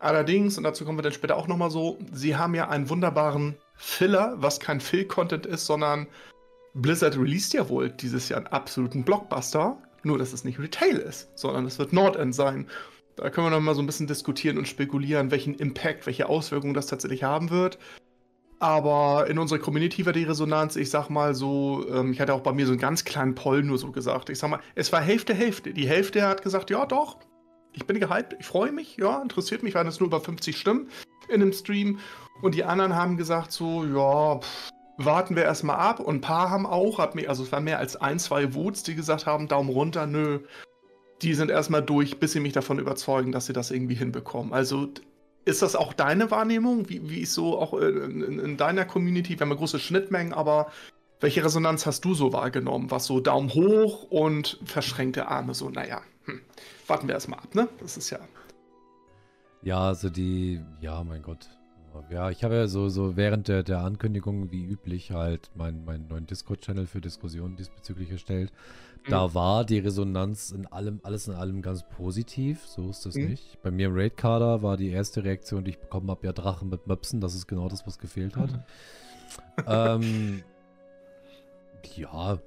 Allerdings, 0.00 0.58
und 0.58 0.64
dazu 0.64 0.84
kommen 0.84 0.98
wir 0.98 1.04
dann 1.04 1.12
später 1.12 1.36
auch 1.36 1.46
nochmal 1.46 1.70
so, 1.70 2.00
sie 2.10 2.34
haben 2.34 2.56
ja 2.56 2.68
einen 2.68 2.90
wunderbaren 2.90 3.54
Filler, 3.76 4.34
was 4.38 4.58
kein 4.58 4.80
Fill-Content 4.80 5.46
ist, 5.46 5.66
sondern 5.66 6.08
Blizzard 6.74 7.16
released 7.16 7.54
ja 7.54 7.68
wohl 7.68 7.90
dieses 7.90 8.28
Jahr 8.28 8.38
einen 8.38 8.48
absoluten 8.48 9.04
Blockbuster. 9.04 9.80
Nur, 10.02 10.18
dass 10.18 10.32
es 10.32 10.42
nicht 10.42 10.58
Retail 10.58 10.96
ist, 10.96 11.28
sondern 11.38 11.64
es 11.66 11.78
wird 11.78 11.92
Nordend 11.92 12.34
sein. 12.34 12.66
Da 13.20 13.28
können 13.28 13.48
wir 13.48 13.50
noch 13.50 13.60
mal 13.60 13.74
so 13.74 13.82
ein 13.82 13.86
bisschen 13.86 14.06
diskutieren 14.06 14.56
und 14.56 14.66
spekulieren, 14.66 15.30
welchen 15.30 15.54
Impact, 15.54 16.06
welche 16.06 16.26
Auswirkungen 16.26 16.72
das 16.72 16.86
tatsächlich 16.86 17.22
haben 17.22 17.50
wird. 17.50 17.78
Aber 18.60 19.26
in 19.28 19.38
unserer 19.38 19.58
Community 19.58 20.06
war 20.06 20.14
die 20.14 20.24
Resonanz, 20.24 20.74
ich 20.76 20.88
sag 20.88 21.10
mal 21.10 21.34
so, 21.34 21.86
ähm, 21.90 22.12
ich 22.12 22.20
hatte 22.20 22.32
auch 22.32 22.40
bei 22.40 22.52
mir 22.52 22.64
so 22.64 22.72
einen 22.72 22.80
ganz 22.80 23.04
kleinen 23.04 23.34
Poll 23.34 23.62
nur 23.62 23.76
so 23.76 23.92
gesagt. 23.92 24.30
Ich 24.30 24.38
sag 24.38 24.48
mal, 24.48 24.60
es 24.74 24.90
war 24.92 25.02
Hälfte, 25.02 25.34
Hälfte. 25.34 25.74
Die 25.74 25.86
Hälfte 25.86 26.26
hat 26.26 26.42
gesagt, 26.42 26.70
ja 26.70 26.86
doch, 26.86 27.18
ich 27.74 27.86
bin 27.86 28.00
gehypt, 28.00 28.36
ich 28.38 28.46
freue 28.46 28.72
mich, 28.72 28.96
ja, 28.96 29.20
interessiert 29.20 29.62
mich, 29.62 29.74
waren 29.74 29.86
es 29.86 30.00
nur 30.00 30.06
über 30.06 30.20
50 30.20 30.56
Stimmen 30.56 30.88
in 31.28 31.40
dem 31.40 31.52
Stream. 31.52 31.98
Und 32.40 32.54
die 32.54 32.64
anderen 32.64 32.94
haben 32.96 33.18
gesagt 33.18 33.52
so, 33.52 33.84
ja, 33.84 34.38
pff, 34.38 34.70
warten 34.96 35.36
wir 35.36 35.44
erstmal 35.44 35.76
ab. 35.76 36.00
Und 36.00 36.16
ein 36.16 36.20
paar 36.22 36.48
haben 36.48 36.64
auch, 36.64 36.98
also 36.98 37.42
es 37.42 37.52
waren 37.52 37.64
mehr 37.64 37.78
als 37.78 37.96
ein, 37.96 38.18
zwei 38.18 38.52
Votes, 38.52 38.82
die 38.82 38.94
gesagt 38.94 39.26
haben, 39.26 39.46
Daumen 39.46 39.68
runter, 39.68 40.06
nö, 40.06 40.40
die 41.22 41.34
sind 41.34 41.50
erstmal 41.50 41.82
durch, 41.82 42.18
bis 42.18 42.32
sie 42.32 42.40
mich 42.40 42.52
davon 42.52 42.78
überzeugen, 42.78 43.32
dass 43.32 43.46
sie 43.46 43.52
das 43.52 43.70
irgendwie 43.70 43.94
hinbekommen. 43.94 44.52
Also 44.52 44.88
ist 45.44 45.62
das 45.62 45.76
auch 45.76 45.92
deine 45.92 46.30
Wahrnehmung? 46.30 46.88
Wie, 46.88 47.08
wie 47.08 47.20
ist 47.20 47.34
so 47.34 47.58
auch 47.58 47.74
in, 47.74 48.22
in, 48.22 48.38
in 48.38 48.56
deiner 48.56 48.84
Community? 48.84 49.38
Wir 49.38 49.46
haben 49.46 49.56
große 49.56 49.78
Schnittmengen, 49.78 50.32
aber 50.32 50.70
welche 51.20 51.44
Resonanz 51.44 51.86
hast 51.86 52.04
du 52.04 52.14
so 52.14 52.32
wahrgenommen? 52.32 52.90
Was 52.90 53.06
so 53.06 53.20
Daumen 53.20 53.52
hoch 53.52 54.04
und 54.04 54.58
verschränkte 54.64 55.28
Arme? 55.28 55.54
So, 55.54 55.68
naja, 55.68 56.00
hm. 56.24 56.40
warten 56.86 57.08
wir 57.08 57.14
erstmal 57.14 57.40
ab, 57.40 57.54
ne? 57.54 57.68
Das 57.80 57.96
ist 57.96 58.10
ja. 58.10 58.20
Ja, 59.62 59.88
also 59.88 60.08
die, 60.08 60.60
ja, 60.80 61.04
mein 61.04 61.22
Gott. 61.22 61.48
Ja, 62.08 62.30
ich 62.30 62.44
habe 62.44 62.54
ja 62.54 62.66
so, 62.66 62.88
so 62.88 63.16
während 63.16 63.48
der, 63.48 63.62
der 63.62 63.80
Ankündigung, 63.80 64.50
wie 64.52 64.64
üblich, 64.64 65.10
halt 65.10 65.50
meinen, 65.54 65.84
meinen 65.84 66.06
neuen 66.08 66.26
Discord-Channel 66.26 66.86
für 66.86 67.00
Diskussionen 67.00 67.56
diesbezüglich 67.56 68.10
erstellt. 68.10 68.52
Da 69.08 69.28
mhm. 69.28 69.34
war 69.34 69.64
die 69.64 69.78
Resonanz 69.78 70.50
in 70.50 70.66
allem, 70.66 71.00
alles 71.02 71.28
in 71.28 71.34
allem 71.34 71.62
ganz 71.62 71.84
positiv. 71.88 72.66
So 72.66 72.90
ist 72.90 73.06
das 73.06 73.14
mhm. 73.14 73.30
nicht. 73.30 73.62
Bei 73.62 73.70
mir 73.70 73.86
im 73.86 73.94
Raid-Kader 73.94 74.62
war 74.62 74.76
die 74.76 74.90
erste 74.90 75.24
Reaktion, 75.24 75.64
die 75.64 75.70
ich 75.70 75.78
bekommen 75.78 76.10
habe, 76.10 76.26
ja 76.26 76.32
Drachen 76.32 76.68
mit 76.68 76.86
Möpsen. 76.86 77.20
Das 77.20 77.34
ist 77.34 77.46
genau 77.46 77.68
das, 77.68 77.86
was 77.86 77.98
gefehlt 77.98 78.36
hat. 78.36 78.50
Ähm, 79.64 80.42
ja, 81.94 82.40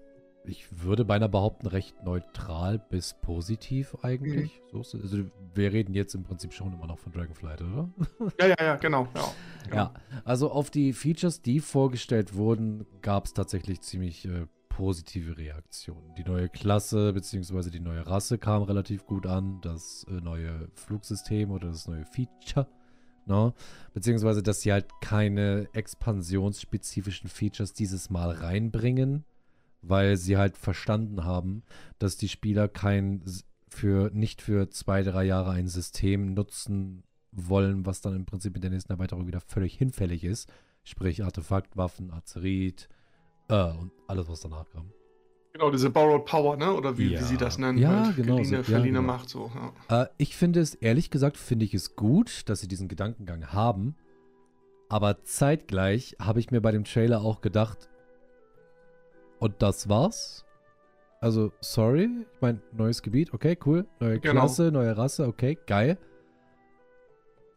ich 0.46 0.84
würde 0.84 1.06
beinahe 1.06 1.30
behaupten, 1.30 1.68
recht 1.68 2.04
neutral 2.04 2.78
bis 2.78 3.14
positiv 3.14 3.96
eigentlich. 4.02 4.62
Mhm. 4.74 4.84
So 4.84 4.98
also 4.98 5.18
wir 5.54 5.72
reden 5.72 5.94
jetzt 5.94 6.14
im 6.16 6.24
Prinzip 6.24 6.54
schon 6.54 6.74
immer 6.74 6.88
noch 6.88 7.00
von 7.00 7.12
Dragonflight, 7.14 7.62
oder? 7.62 7.90
Ja, 8.40 8.48
ja, 8.48 8.56
ja, 8.60 8.76
genau. 8.76 9.08
Ja, 9.16 9.34
genau. 9.64 9.76
ja 9.76 9.94
also 10.26 10.52
auf 10.52 10.70
die 10.70 10.94
Features, 10.94 11.42
die 11.42 11.60
vorgestellt 11.60 12.36
wurden, 12.36 12.86
gab 13.02 13.26
es 13.26 13.34
tatsächlich 13.34 13.82
ziemlich 13.82 14.26
äh, 14.26 14.48
positive 14.76 15.38
Reaktionen. 15.38 16.16
Die 16.16 16.24
neue 16.24 16.50
Klasse 16.50 17.14
bzw. 17.14 17.70
die 17.70 17.80
neue 17.80 18.06
Rasse 18.08 18.38
kam 18.38 18.64
relativ 18.64 19.06
gut 19.06 19.28
an. 19.28 19.62
Das 19.62 20.06
äh, 20.10 20.14
neue 20.14 20.68
Flugsystem 20.74 21.52
oder 21.52 21.70
das 21.70 21.88
neue 21.88 22.06
Feature. 22.06 22.68
No? 23.26 23.48
Ne? 23.48 23.54
Beziehungsweise, 23.94 24.42
dass 24.42 24.62
sie 24.62 24.74
halt 24.74 24.88
keine 25.00 25.68
expansionsspezifischen 25.74 27.30
Features 27.30 27.74
dieses 27.74 28.10
Mal 28.10 28.32
reinbringen, 28.32 29.24
weil 29.82 30.18
sie 30.18 30.38
halt 30.38 30.58
verstanden 30.58 31.24
haben, 31.24 31.64
dass 32.00 32.18
die 32.18 32.30
Spieler 32.30 32.68
kein 32.68 33.24
für 33.70 34.12
nicht 34.14 34.42
für 34.42 34.70
zwei, 34.70 35.04
drei 35.04 35.24
Jahre 35.24 35.52
ein 35.52 35.68
System 35.68 36.34
nutzen 36.34 37.04
wollen, 37.32 37.86
was 37.86 38.02
dann 38.02 38.16
im 38.16 38.26
Prinzip 38.26 38.56
in 38.56 38.62
der 38.62 38.72
nächsten 38.72 38.92
Erweiterung 38.92 39.28
wieder 39.28 39.42
völlig 39.42 39.78
hinfällig 39.78 40.24
ist. 40.24 40.52
Sprich 40.84 41.24
Artefakt, 41.24 41.78
Waffen, 41.78 42.12
Azerit, 42.12 42.90
äh, 43.50 43.72
und 43.72 43.92
alles, 44.08 44.28
was 44.28 44.42
danach 44.42 44.70
kam. 44.70 44.92
Genau, 45.54 45.70
diese 45.70 45.92
Borrowed 45.92 46.26
Power, 46.26 46.58
ne? 46.58 46.74
Oder 46.74 46.98
wie, 46.98 47.12
ja. 47.12 47.20
wie 47.20 47.24
sie 47.24 47.38
das 47.38 47.60
nennen. 47.60 47.78
Ja, 47.78 48.08
halt 48.08 48.16
genau. 48.16 48.38
Verliene, 48.38 48.64
so. 48.64 48.72
ja, 48.72 48.80
genau. 48.80 49.02
Macht 49.04 49.30
so. 49.30 49.52
Ja. 49.90 50.04
Äh, 50.04 50.08
ich 50.18 50.36
finde 50.36 50.60
es, 50.60 50.74
ehrlich 50.74 51.12
gesagt, 51.12 51.38
finde 51.38 51.64
ich 51.66 51.76
es 51.76 51.96
gut, 51.96 52.50
dass 52.50 52.62
sie 52.62 52.68
diesen 52.68 52.88
Gedankengang 52.88 53.54
haben. 53.54 53.96
Aber 54.90 55.24
zeitgleich 55.24 56.16
habe 56.20 56.40
ich 56.40 56.50
mir 56.50 56.60
bei 56.60 56.72
dem 56.72 56.86
Trailer 56.86 57.22
auch 57.22 57.42
gedacht, 57.42 57.90
und 59.40 59.62
das 59.62 59.90
war's? 59.90 60.44
Also, 61.22 61.52
sorry, 61.62 62.10
ich 62.34 62.42
meine, 62.42 62.60
neues 62.72 63.02
Gebiet, 63.02 63.34
okay, 63.34 63.58
cool. 63.66 63.86
Neue 64.00 64.20
genau. 64.20 64.42
Klasse, 64.42 64.72
neue 64.72 64.98
Rasse, 64.98 65.28
okay, 65.28 65.58
geil. 65.68 65.98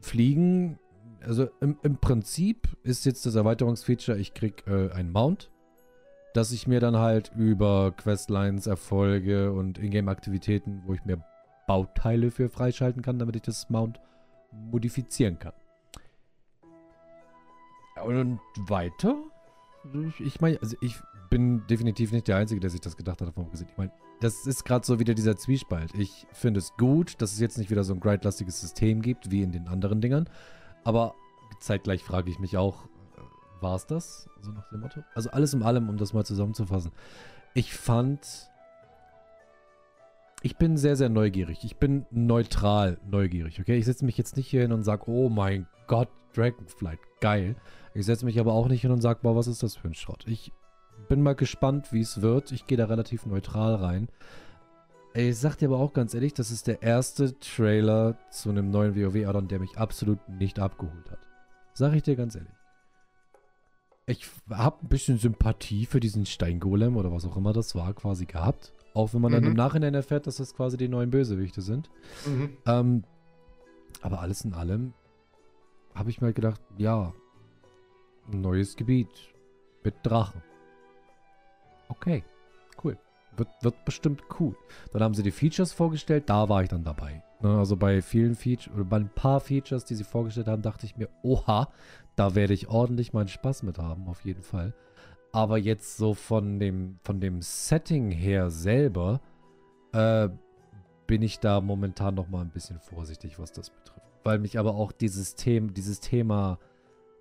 Fliegen, 0.01 0.79
also 1.21 1.49
im, 1.61 1.79
im 1.83 1.97
Prinzip 1.97 2.69
ist 2.83 3.07
jetzt 3.07 3.25
das 3.25 3.35
Erweiterungsfeature, 3.37 4.19
ich 4.19 4.35
krieg 4.35 4.65
äh, 4.67 4.91
einen 4.91 5.11
Mount 5.11 5.51
dass 6.37 6.53
ich 6.53 6.67
mir 6.67 6.81
dann 6.81 6.97
halt 6.97 7.33
über 7.35 7.93
Questlines, 7.93 8.67
Erfolge 8.67 9.53
und 9.53 9.79
Ingame-Aktivitäten, 9.79 10.83
wo 10.85 10.93
ich 10.93 11.05
mir 11.07 11.25
Bauteile 11.67 12.31
für 12.31 12.51
freischalten 12.51 13.01
kann, 13.01 13.19
damit 13.19 13.37
ich 13.37 13.43
das 13.43 13.71
Mount 13.71 14.01
modifizieren 14.53 15.39
kann. 15.39 15.55
Und 18.05 18.39
weiter? 18.69 19.17
Ich, 20.09 20.21
ich 20.21 20.41
meine, 20.43 20.61
also 20.61 20.77
ich 20.83 20.97
bin 21.31 21.67
definitiv 21.69 22.13
nicht 22.13 22.29
der 22.29 22.37
Einzige, 22.37 22.61
der 22.61 22.69
sich 22.69 22.83
das 22.83 22.99
gedacht 22.99 23.23
hat, 23.23 23.29
davon 23.29 23.51
gesehen. 23.51 23.69
Ich 23.71 23.79
meine, 23.79 23.93
das 24.21 24.47
ist 24.47 24.65
gerade 24.65 24.85
so 24.85 24.99
wieder 24.99 25.15
dieser 25.15 25.37
Zwiespalt. 25.37 25.95
Ich 25.95 26.27
finde 26.33 26.59
es 26.59 26.77
gut, 26.77 27.21
dass 27.23 27.33
es 27.33 27.41
jetzt 27.41 27.57
nicht 27.57 27.71
wieder 27.71 27.83
so 27.83 27.95
ein 27.95 28.01
grindlastiges 28.01 28.61
System 28.61 29.01
gibt, 29.01 29.31
wie 29.31 29.43
in 29.43 29.53
den 29.53 29.69
anderen 29.69 30.03
Dingern. 30.03 30.29
Aber 30.85 31.15
zeitgleich 31.61 32.03
frage 32.03 32.31
ich 32.31 32.39
mich 32.39 32.59
auch, 32.59 32.89
war 33.61 33.77
es 33.77 33.87
das? 33.87 34.29
So 34.41 34.51
nach 34.53 34.69
dem 34.69 34.81
Motto. 34.81 35.03
Also 35.15 35.31
alles 35.31 35.55
in 35.55 35.63
allem, 35.63 35.89
um 35.89 35.97
das 35.97 36.13
mal 36.13 36.25
zusammenzufassen. 36.25 36.93
Ich 37.55 37.73
fand. 37.73 38.51
Ich 40.43 40.57
bin 40.57 40.77
sehr, 40.77 40.97
sehr 40.97 41.09
neugierig. 41.09 41.65
Ich 41.65 41.77
bin 41.77 42.07
neutral 42.11 42.99
neugierig, 43.11 43.61
okay? 43.61 43.77
Ich 43.79 43.87
setze 43.87 44.05
mich 44.05 44.19
jetzt 44.19 44.37
nicht 44.37 44.49
hier 44.49 44.63
hin 44.63 44.73
und 44.73 44.85
sage, 44.85 45.11
oh 45.11 45.29
mein 45.29 45.67
Gott, 45.87 46.09
Dragonflight, 46.35 47.01
geil. 47.21 47.57
Ich 47.95 48.07
setze 48.07 48.25
mich 48.27 48.39
aber 48.39 48.53
auch 48.53 48.69
nicht 48.69 48.83
hin 48.83 48.91
und 48.91 49.01
sage, 49.01 49.21
boah, 49.23 49.35
was 49.35 49.47
ist 49.47 49.63
das 49.63 49.77
für 49.77 49.89
ein 49.89 49.95
Schrott? 49.95 50.25
Ich 50.29 50.53
bin 51.09 51.23
mal 51.23 51.35
gespannt, 51.35 51.93
wie 51.93 52.01
es 52.01 52.21
wird. 52.21 52.53
Ich 52.53 52.67
gehe 52.67 52.79
da 52.79 52.85
relativ 52.85 53.27
neutral 53.27 53.77
rein. 53.77 54.09
Ich 55.15 55.39
sag 55.39 55.57
dir 55.57 55.69
aber 55.69 55.79
auch 55.79 55.95
ganz 55.95 56.13
ehrlich, 56.13 56.35
das 56.35 56.51
ist 56.51 56.67
der 56.67 56.83
erste 56.83 57.39
Trailer 57.41 58.19
zu 58.31 58.51
einem 58.51 58.71
neuen 58.71 58.95
WoW-Addon, 58.95 59.49
der 59.49 59.59
mich 59.59 59.79
absolut 59.79 60.29
nicht 60.29 60.59
abgeholt 60.59 61.11
hat. 61.11 61.21
Sag 61.73 61.95
ich 61.95 62.03
dir 62.03 62.17
ganz 62.17 62.37
ehrlich 62.37 62.56
ich 64.07 64.31
habe 64.51 64.85
ein 64.85 64.89
bisschen 64.89 65.19
Sympathie 65.19 65.85
für 65.85 66.01
diesen 66.01 66.27
Steingolem 66.27 66.97
oder 66.97 67.13
was 67.13 67.25
auch 67.25 67.37
immer 67.37 67.53
das 67.53 67.75
war 67.75 67.93
quasi 67.93 68.25
gehabt. 68.25 68.73
Auch 68.95 69.13
wenn 69.13 69.21
man 69.21 69.33
mhm. 69.33 69.37
dann 69.37 69.45
im 69.45 69.55
Nachhinein 69.55 69.95
erfährt, 69.95 70.27
dass 70.27 70.37
das 70.37 70.55
quasi 70.55 70.77
die 70.77 70.89
neuen 70.89 71.11
Bösewichte 71.11 71.61
sind. 71.61 71.91
Mhm. 72.25 72.57
Ähm, 72.67 73.05
aber 74.01 74.21
alles 74.21 74.45
in 74.45 74.55
allem 74.55 74.95
habe 75.95 76.11
ich 76.11 76.21
mir 76.21 76.27
halt 76.27 76.37
gedacht, 76.37 76.61
ja, 76.79 77.13
ein 78.33 78.41
neues 78.41 78.77
Gebiet 78.77 79.09
mit 79.83 79.95
Drachen. 80.03 80.43
Okay, 81.89 82.23
cool. 82.83 82.97
Wird, 83.37 83.49
wird 83.63 83.85
bestimmt 83.85 84.23
cool. 84.39 84.57
Dann 84.93 85.03
haben 85.03 85.15
sie 85.15 85.23
die 85.23 85.31
Features 85.31 85.73
vorgestellt, 85.73 86.25
da 86.29 86.49
war 86.49 86.63
ich 86.63 86.69
dann 86.69 86.85
dabei. 86.85 87.23
Ne, 87.41 87.59
also 87.59 87.77
bei 87.77 88.01
vielen 88.01 88.35
Features, 88.35 88.75
oder 88.75 88.85
bei 88.85 88.97
ein 88.97 89.11
paar 89.11 89.41
Features, 89.41 89.85
die 89.85 89.95
sie 89.95 90.05
vorgestellt 90.05 90.49
haben, 90.49 90.63
dachte 90.63 90.87
ich 90.87 90.97
mir, 90.97 91.09
oha, 91.23 91.69
da 92.17 92.35
werde 92.35 92.55
ich 92.55 92.69
ordentlich 92.69 93.13
meinen 93.13 93.29
Spaß 93.29 93.63
mit 93.63 93.79
haben, 93.79 94.09
auf 94.09 94.25
jeden 94.25 94.43
Fall. 94.43 94.75
Aber 95.33 95.59
jetzt 95.59 95.99
so 95.99 96.15
von 96.15 96.59
dem, 96.59 96.99
von 97.05 97.21
dem 97.21 97.43
Setting 97.43 98.11
her 98.11 98.51
selber, 98.51 99.21
äh, 99.93 100.31
bin 101.07 101.23
ich 101.23 101.39
da 101.39 101.61
momentan 101.61 102.15
noch 102.15 102.29
mal 102.29 102.41
ein 102.41 102.51
bisschen 102.51 102.81
vorsichtig, 102.81 103.39
was 103.39 103.53
das 103.53 103.71
betrifft. 103.71 104.07
Weil 104.25 104.39
mich 104.39 104.59
aber 104.59 104.75
auch 104.75 104.93
dieses 104.93 105.35
Thema, 105.35 105.71
dieses 105.71 106.01
Thema 106.01 106.59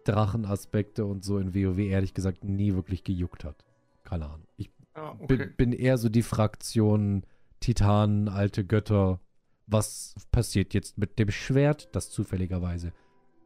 Drachenaspekte 0.05 1.05
und 1.05 1.23
so 1.23 1.37
in 1.37 1.53
WoW 1.53 1.77
ehrlich 1.79 2.13
gesagt 2.13 2.43
nie 2.43 2.73
wirklich 2.73 3.03
gejuckt 3.03 3.43
hat. 3.43 3.65
Keine 4.03 4.25
Ahnung. 4.25 4.47
Ich 4.55 4.69
ah, 4.93 5.11
okay. 5.19 5.37
bin, 5.37 5.55
bin, 5.57 5.73
eher 5.73 5.97
so 5.97 6.09
die 6.09 6.23
Fraktion 6.23 7.25
Titanen, 7.59 8.29
alte 8.29 8.63
Götter. 8.65 9.19
Was 9.67 10.15
passiert 10.31 10.73
jetzt 10.73 10.97
mit 10.97 11.17
dem 11.17 11.31
Schwert, 11.31 11.89
das 11.95 12.11
zufälligerweise 12.11 12.93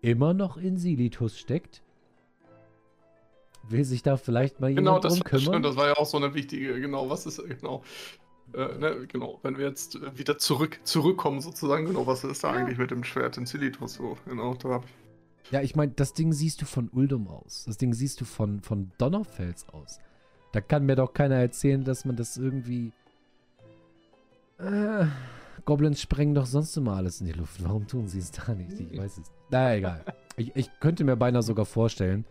immer 0.02 0.34
noch 0.34 0.58
in 0.58 0.78
Silitus 0.78 1.38
steckt. 1.38 1.82
Will 3.68 3.84
sich 3.84 4.02
da 4.02 4.18
vielleicht 4.18 4.60
mal 4.60 4.74
genau, 4.74 4.98
jemand 4.98 5.04
genau, 5.04 5.10
das 5.10 5.14
drum 5.20 5.24
kümmern? 5.24 5.54
Stimmt, 5.54 5.66
das 5.66 5.76
war 5.76 5.88
ja 5.88 5.98
auch 5.98 6.06
so 6.06 6.18
eine 6.18 6.34
wichtige, 6.34 6.80
genau, 6.80 7.10
was 7.10 7.26
ist, 7.26 7.44
genau, 7.48 7.84
äh, 8.54 8.78
ne, 8.78 9.06
genau, 9.08 9.40
wenn 9.44 9.58
wir 9.58 9.68
jetzt 9.68 10.00
wieder 10.18 10.38
zurück, 10.40 10.80
zurückkommen 10.84 11.40
sozusagen, 11.40 11.86
genau, 11.86 12.08
was 12.08 12.24
ist 12.24 12.44
da 12.44 12.52
ja. 12.52 12.58
eigentlich 12.58 12.80
mit 12.80 12.90
dem 12.90 13.04
Schwert 13.04 13.38
in 13.38 13.46
Silitus 13.46 13.96
so, 13.96 14.18
genau, 14.26 14.56
da 14.56 14.82
Ja, 15.52 15.62
ich 15.62 15.76
meine, 15.76 15.92
das 15.92 16.14
Ding 16.14 16.34
siehst 16.34 16.62
du 16.62 16.66
von 16.66 16.90
Uldum 16.90 17.28
aus. 17.28 17.66
Das 17.68 17.78
Ding 17.78 17.94
siehst 17.94 18.22
du 18.22 18.26
von, 18.26 18.62
von 18.62 18.92
Donnerfels 18.98 19.68
aus. 19.70 20.00
Da 20.52 20.62
kann 20.62 20.86
mir 20.86 20.96
doch 20.96 21.14
keiner 21.14 21.36
erzählen, 21.36 21.84
dass 21.84 22.06
man 22.06 22.16
das 22.16 22.38
irgendwie. 22.38 22.92
Äh, 24.58 25.06
Goblins 25.66 26.02
sprengen 26.02 26.36
doch 26.36 26.46
sonst 26.46 26.76
immer 26.78 26.96
alles 26.96 27.22
in 27.22 27.28
die 27.28 27.34
Luft. 27.34 27.64
Warum 27.64 27.88
tun 27.88 28.08
sie 28.08 28.20
es 28.20 28.32
da 28.32 28.54
nicht? 28.54 28.80
Ich 28.80 28.98
weiß 28.98 29.20
es. 29.20 29.32
Naja, 29.50 29.76
egal. 29.76 30.06
Ich, 30.38 30.56
ich 30.56 30.70
könnte 30.80 31.04
mir 31.04 31.16
beinahe 31.16 31.44
sogar 31.44 31.66
vorstellen, 31.66 32.26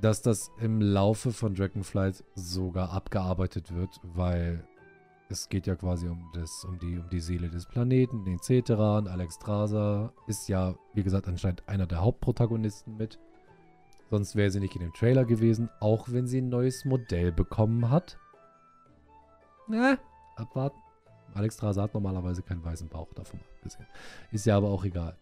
dass 0.00 0.22
das 0.22 0.50
im 0.60 0.80
Laufe 0.80 1.32
von 1.32 1.54
Dragonflight 1.54 2.24
sogar 2.34 2.92
abgearbeitet 2.92 3.74
wird, 3.74 4.00
weil 4.02 4.64
es 5.28 5.48
geht 5.48 5.66
ja 5.66 5.74
quasi 5.74 6.08
um, 6.08 6.30
das, 6.32 6.64
um, 6.64 6.78
die, 6.78 6.98
um 6.98 7.08
die 7.10 7.20
Seele 7.20 7.48
des 7.48 7.66
Planeten, 7.66 8.26
etc. 8.26 8.70
Und 8.70 9.08
Alex 9.08 9.36
Strasa 9.36 10.12
ist 10.26 10.48
ja, 10.48 10.74
wie 10.92 11.02
gesagt, 11.02 11.28
anscheinend 11.28 11.68
einer 11.68 11.86
der 11.86 12.00
Hauptprotagonisten 12.00 12.96
mit. 12.96 13.18
Sonst 14.10 14.36
wäre 14.36 14.50
sie 14.50 14.60
nicht 14.60 14.74
in 14.74 14.82
dem 14.82 14.92
Trailer 14.92 15.24
gewesen, 15.24 15.70
auch 15.80 16.08
wenn 16.10 16.26
sie 16.26 16.40
ein 16.40 16.48
neues 16.48 16.84
Modell 16.84 17.32
bekommen 17.32 17.90
hat. 17.90 18.18
Ne, 19.66 19.98
abwarten. 20.36 20.83
Alex 21.34 21.56
Strasa 21.56 21.82
hat 21.82 21.94
normalerweise 21.94 22.42
keinen 22.42 22.64
weißen 22.64 22.88
Bauch 22.88 23.12
davon 23.14 23.40
abgesehen. 23.56 23.86
Ist 24.32 24.46
ja 24.46 24.56
aber 24.56 24.68
auch 24.68 24.84
egal. 24.84 25.16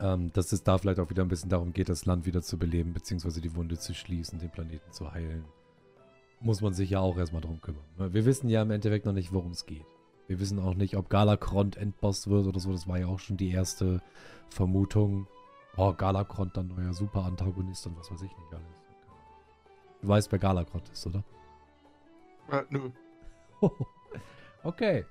Ähm, 0.00 0.32
dass 0.32 0.52
es 0.52 0.62
da 0.62 0.78
vielleicht 0.78 0.98
auch 1.00 1.10
wieder 1.10 1.22
ein 1.22 1.28
bisschen 1.28 1.50
darum 1.50 1.72
geht, 1.72 1.88
das 1.88 2.06
Land 2.06 2.26
wieder 2.26 2.42
zu 2.42 2.58
beleben, 2.58 2.92
beziehungsweise 2.92 3.40
die 3.40 3.54
Wunde 3.54 3.78
zu 3.78 3.94
schließen, 3.94 4.38
den 4.38 4.50
Planeten 4.50 4.92
zu 4.92 5.12
heilen 5.12 5.44
muss 6.42 6.60
man 6.60 6.74
sich 6.74 6.90
ja 6.90 7.00
auch 7.00 7.16
erstmal 7.16 7.40
drum 7.40 7.60
kümmern. 7.60 7.84
Ne? 7.98 8.12
Wir 8.12 8.24
wissen 8.24 8.48
ja 8.48 8.62
im 8.62 8.70
Endeffekt 8.70 9.06
noch 9.06 9.12
nicht, 9.12 9.32
worum 9.32 9.52
es 9.52 9.66
geht. 9.66 9.86
Wir 10.26 10.40
wissen 10.40 10.58
auch 10.58 10.74
nicht, 10.74 10.96
ob 10.96 11.08
Galakrond 11.08 11.76
Endboss 11.76 12.28
wird 12.28 12.46
oder 12.46 12.60
so. 12.60 12.72
Das 12.72 12.88
war 12.88 12.98
ja 12.98 13.06
auch 13.06 13.18
schon 13.18 13.36
die 13.36 13.50
erste 13.50 14.00
Vermutung. 14.50 15.26
Oh, 15.76 15.92
Galakrond 15.92 16.56
dann 16.56 16.68
neuer 16.68 16.92
Super-Antagonist 16.92 17.86
und 17.86 17.98
was 17.98 18.10
weiß 18.10 18.22
ich 18.22 18.36
nicht 18.36 18.52
alles. 18.52 18.82
Du 20.00 20.08
weißt, 20.08 20.30
wer 20.32 20.38
Galakrond 20.38 20.88
ist, 20.90 21.06
oder? 21.06 21.24
Äh, 22.50 22.62
nö. 22.70 22.90
okay. 24.64 25.04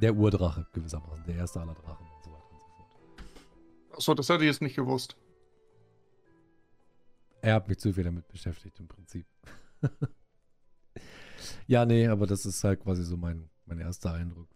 Der 0.00 0.14
Urdrache 0.14 0.66
gewissermaßen. 0.72 1.24
Der 1.26 1.36
erste 1.36 1.60
aller 1.60 1.74
Drachen 1.74 2.06
und 2.06 2.24
so 2.24 2.30
weiter 2.30 2.50
und 2.50 2.60
so 2.60 2.66
fort. 2.66 3.96
Achso, 3.96 4.14
das 4.14 4.28
hätte 4.28 4.44
ich 4.44 4.48
jetzt 4.48 4.62
nicht 4.62 4.76
gewusst. 4.76 5.16
Er 7.40 7.54
hat 7.54 7.68
mich 7.68 7.78
zu 7.78 7.92
viel 7.92 8.04
damit 8.04 8.26
beschäftigt 8.28 8.80
im 8.80 8.88
Prinzip. 8.88 9.26
ja, 11.66 11.84
nee, 11.84 12.08
aber 12.08 12.26
das 12.26 12.46
ist 12.46 12.64
halt 12.64 12.82
quasi 12.82 13.04
so 13.04 13.16
mein, 13.16 13.50
mein 13.66 13.80
erster 13.80 14.12
Eindruck. 14.12 14.48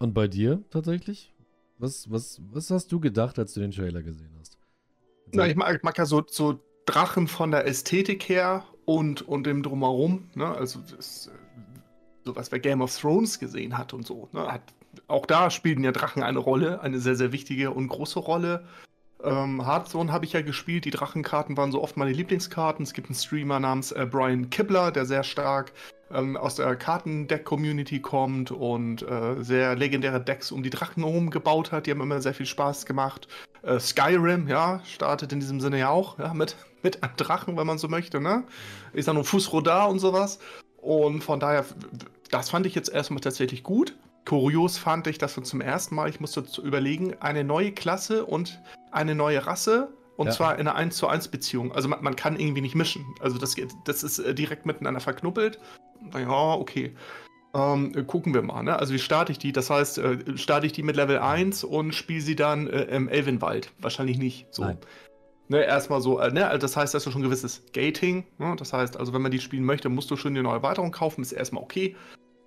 Und 0.00 0.12
bei 0.12 0.26
dir 0.26 0.64
tatsächlich? 0.70 1.32
Was, 1.78 2.10
was, 2.10 2.40
was 2.50 2.70
hast 2.70 2.90
du 2.90 3.00
gedacht, 3.00 3.38
als 3.38 3.54
du 3.54 3.60
den 3.60 3.70
Trailer 3.70 4.02
gesehen 4.02 4.34
hast? 4.38 4.58
Na, 5.32 5.46
ich 5.46 5.56
mag, 5.56 5.76
ich 5.76 5.82
mag 5.82 5.96
ja 5.98 6.06
so, 6.06 6.24
so 6.26 6.60
Drachen 6.86 7.28
von 7.28 7.50
der 7.50 7.66
Ästhetik 7.66 8.28
her 8.28 8.64
und, 8.84 9.22
und 9.22 9.46
dem 9.46 9.62
Drumherum. 9.62 10.28
Ne? 10.34 10.46
Also 10.46 10.80
das, 10.80 11.30
so 12.24 12.36
was 12.36 12.52
wer 12.52 12.58
Game 12.58 12.80
of 12.80 12.96
Thrones 12.96 13.38
gesehen 13.38 13.76
hat 13.76 13.92
und 13.92 14.06
so. 14.06 14.28
Ne? 14.32 14.46
Hat, 14.46 14.62
auch 15.08 15.26
da 15.26 15.50
spielten 15.50 15.84
ja 15.84 15.92
Drachen 15.92 16.22
eine 16.22 16.38
Rolle, 16.38 16.80
eine 16.80 16.98
sehr, 16.98 17.16
sehr 17.16 17.32
wichtige 17.32 17.70
und 17.70 17.88
große 17.88 18.18
Rolle. 18.18 18.64
Ähm, 19.22 19.64
Hearthstone 19.64 20.12
habe 20.12 20.24
ich 20.24 20.34
ja 20.34 20.42
gespielt. 20.42 20.84
Die 20.84 20.90
Drachenkarten 20.90 21.56
waren 21.56 21.72
so 21.72 21.82
oft 21.82 21.96
meine 21.96 22.12
Lieblingskarten. 22.12 22.82
Es 22.82 22.92
gibt 22.92 23.08
einen 23.08 23.14
Streamer 23.14 23.58
namens 23.58 23.92
äh, 23.92 24.06
Brian 24.08 24.50
Kibler, 24.50 24.92
der 24.92 25.06
sehr 25.06 25.24
stark 25.24 25.72
ähm, 26.10 26.36
aus 26.36 26.56
der 26.56 26.76
Kartendeck-Community 26.76 28.00
kommt 28.00 28.50
und 28.50 29.02
äh, 29.02 29.42
sehr 29.42 29.76
legendäre 29.76 30.20
Decks 30.20 30.52
um 30.52 30.62
die 30.62 30.70
Drachen 30.70 31.04
herum 31.04 31.30
gebaut 31.30 31.72
hat. 31.72 31.86
Die 31.86 31.90
haben 31.90 32.02
immer 32.02 32.20
sehr 32.20 32.34
viel 32.34 32.46
Spaß 32.46 32.84
gemacht. 32.84 33.28
Äh, 33.62 33.80
Skyrim, 33.80 34.46
ja, 34.46 34.80
startet 34.84 35.32
in 35.32 35.40
diesem 35.40 35.60
Sinne 35.60 35.78
ja 35.78 35.88
auch 35.88 36.18
ja, 36.18 36.34
mit, 36.34 36.56
mit 36.82 37.02
einem 37.02 37.16
Drachen, 37.16 37.56
wenn 37.56 37.66
man 37.66 37.78
so 37.78 37.88
möchte. 37.88 38.20
Ne? 38.20 38.44
Ist 38.92 39.08
dann 39.08 39.16
nur 39.16 39.24
Fußrodar 39.24 39.88
und 39.88 40.00
sowas. 40.00 40.38
Und 40.76 41.24
von 41.24 41.40
daher, 41.40 41.64
das 42.30 42.50
fand 42.50 42.66
ich 42.66 42.74
jetzt 42.74 42.88
erstmal 42.88 43.20
tatsächlich 43.20 43.62
gut. 43.62 43.94
Kurios 44.24 44.78
fand 44.78 45.06
ich, 45.06 45.18
dass 45.18 45.36
wir 45.36 45.44
zum 45.44 45.60
ersten 45.60 45.94
Mal, 45.94 46.08
ich 46.08 46.20
musste 46.20 46.44
überlegen, 46.62 47.14
eine 47.20 47.44
neue 47.44 47.72
Klasse 47.72 48.24
und 48.24 48.60
eine 48.90 49.14
neue 49.14 49.46
Rasse 49.46 49.88
und 50.16 50.28
ja. 50.28 50.32
zwar 50.32 50.54
in 50.54 50.66
einer 50.66 50.76
1 50.76 50.96
zu 50.96 51.08
1 51.08 51.28
Beziehung. 51.28 51.72
Also 51.72 51.88
man, 51.88 52.02
man, 52.02 52.16
kann 52.16 52.38
irgendwie 52.38 52.60
nicht 52.60 52.74
mischen. 52.74 53.04
Also 53.20 53.38
das, 53.38 53.56
das 53.84 54.02
ist 54.02 54.18
äh, 54.18 54.34
direkt 54.34 54.64
miteinander 54.64 55.00
verknuppelt. 55.00 55.58
Ja, 56.14 56.54
okay. 56.54 56.94
Ähm, 57.54 58.06
gucken 58.06 58.34
wir 58.34 58.42
mal. 58.42 58.62
Ne? 58.62 58.78
Also 58.78 58.94
wie 58.94 58.98
starte 58.98 59.32
ich 59.32 59.38
die? 59.38 59.52
Das 59.52 59.70
heißt, 59.70 59.98
äh, 59.98 60.36
starte 60.36 60.66
ich 60.66 60.72
die 60.72 60.82
mit 60.82 60.96
Level 60.96 61.18
1 61.18 61.64
und 61.64 61.94
spiele 61.94 62.20
sie 62.20 62.36
dann 62.36 62.66
äh, 62.66 62.84
im 62.84 63.08
Elvenwald? 63.08 63.72
Wahrscheinlich 63.78 64.18
nicht. 64.18 64.46
So. 64.50 64.64
Nein. 64.64 64.78
Ne, 65.48 65.62
erstmal 65.62 66.00
so, 66.00 66.18
äh, 66.20 66.30
ne, 66.30 66.58
das 66.58 66.76
heißt, 66.76 66.94
das 66.94 67.06
ist 67.06 67.12
schon 67.12 67.20
ein 67.20 67.24
gewisses 67.24 67.62
Gating. 67.72 68.24
Ne? 68.38 68.56
Das 68.58 68.72
heißt, 68.72 68.96
also 68.96 69.12
wenn 69.12 69.22
man 69.22 69.30
die 69.30 69.40
spielen 69.40 69.64
möchte, 69.64 69.88
musst 69.90 70.10
du 70.10 70.16
schon 70.16 70.32
eine 70.32 70.42
neue 70.42 70.54
Erweiterung 70.54 70.90
kaufen, 70.90 71.20
ist 71.20 71.32
erstmal 71.32 71.62
okay 71.62 71.94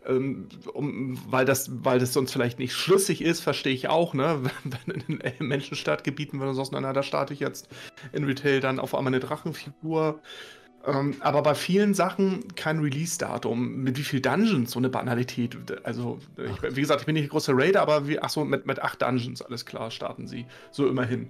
ähm, 0.08 0.48
um, 0.74 1.20
weil, 1.30 1.46
das, 1.46 1.70
weil 1.84 2.00
das 2.00 2.14
sonst 2.14 2.32
vielleicht 2.32 2.60
nicht 2.60 2.74
schlüssig 2.74 3.22
ist, 3.22 3.42
verstehe 3.42 3.74
ich 3.74 3.90
auch, 3.90 4.14
ne? 4.14 4.42
Wenn 4.86 4.96
in 4.96 5.20
den 5.20 5.48
Menschenstadtgebieten, 5.48 6.40
wenn 6.40 6.48
du 6.48 6.54
sagst, 6.54 6.72
na, 6.72 6.94
da 6.94 7.04
starte 7.04 7.34
ich 7.34 7.40
jetzt 7.40 7.68
in 8.14 8.24
Retail 8.24 8.60
dann 8.60 8.80
auf 8.80 8.96
einmal 8.96 9.14
eine 9.14 9.20
Drachenfigur 9.20 10.22
ähm, 10.88 11.16
aber 11.20 11.44
bei 11.44 11.54
vielen 11.54 11.94
Sachen 11.94 12.56
kein 12.56 12.80
Release-Datum. 12.80 13.84
Mit 13.84 13.98
wie 13.98 14.04
viel 14.04 14.22
Dungeons? 14.22 14.72
So 14.72 14.80
eine 14.80 14.90
Banalität. 14.90 15.58
Also, 15.84 16.20
ich, 16.38 16.76
wie 16.76 16.82
gesagt, 16.82 17.02
ich 17.02 17.06
bin 17.06 17.16
nicht 17.16 17.26
ein 17.26 17.30
großer 17.30 17.54
Raider, 17.56 17.82
aber 17.82 18.08
wie, 18.08 18.20
ach 18.20 18.30
so, 18.30 18.46
mit, 18.46 18.66
mit 18.66 18.82
acht 18.82 19.02
Dungeons, 19.02 19.42
alles 19.42 19.66
klar, 19.66 19.92
starten 19.92 20.28
sie. 20.28 20.46
So 20.72 20.88
immerhin. 20.88 21.28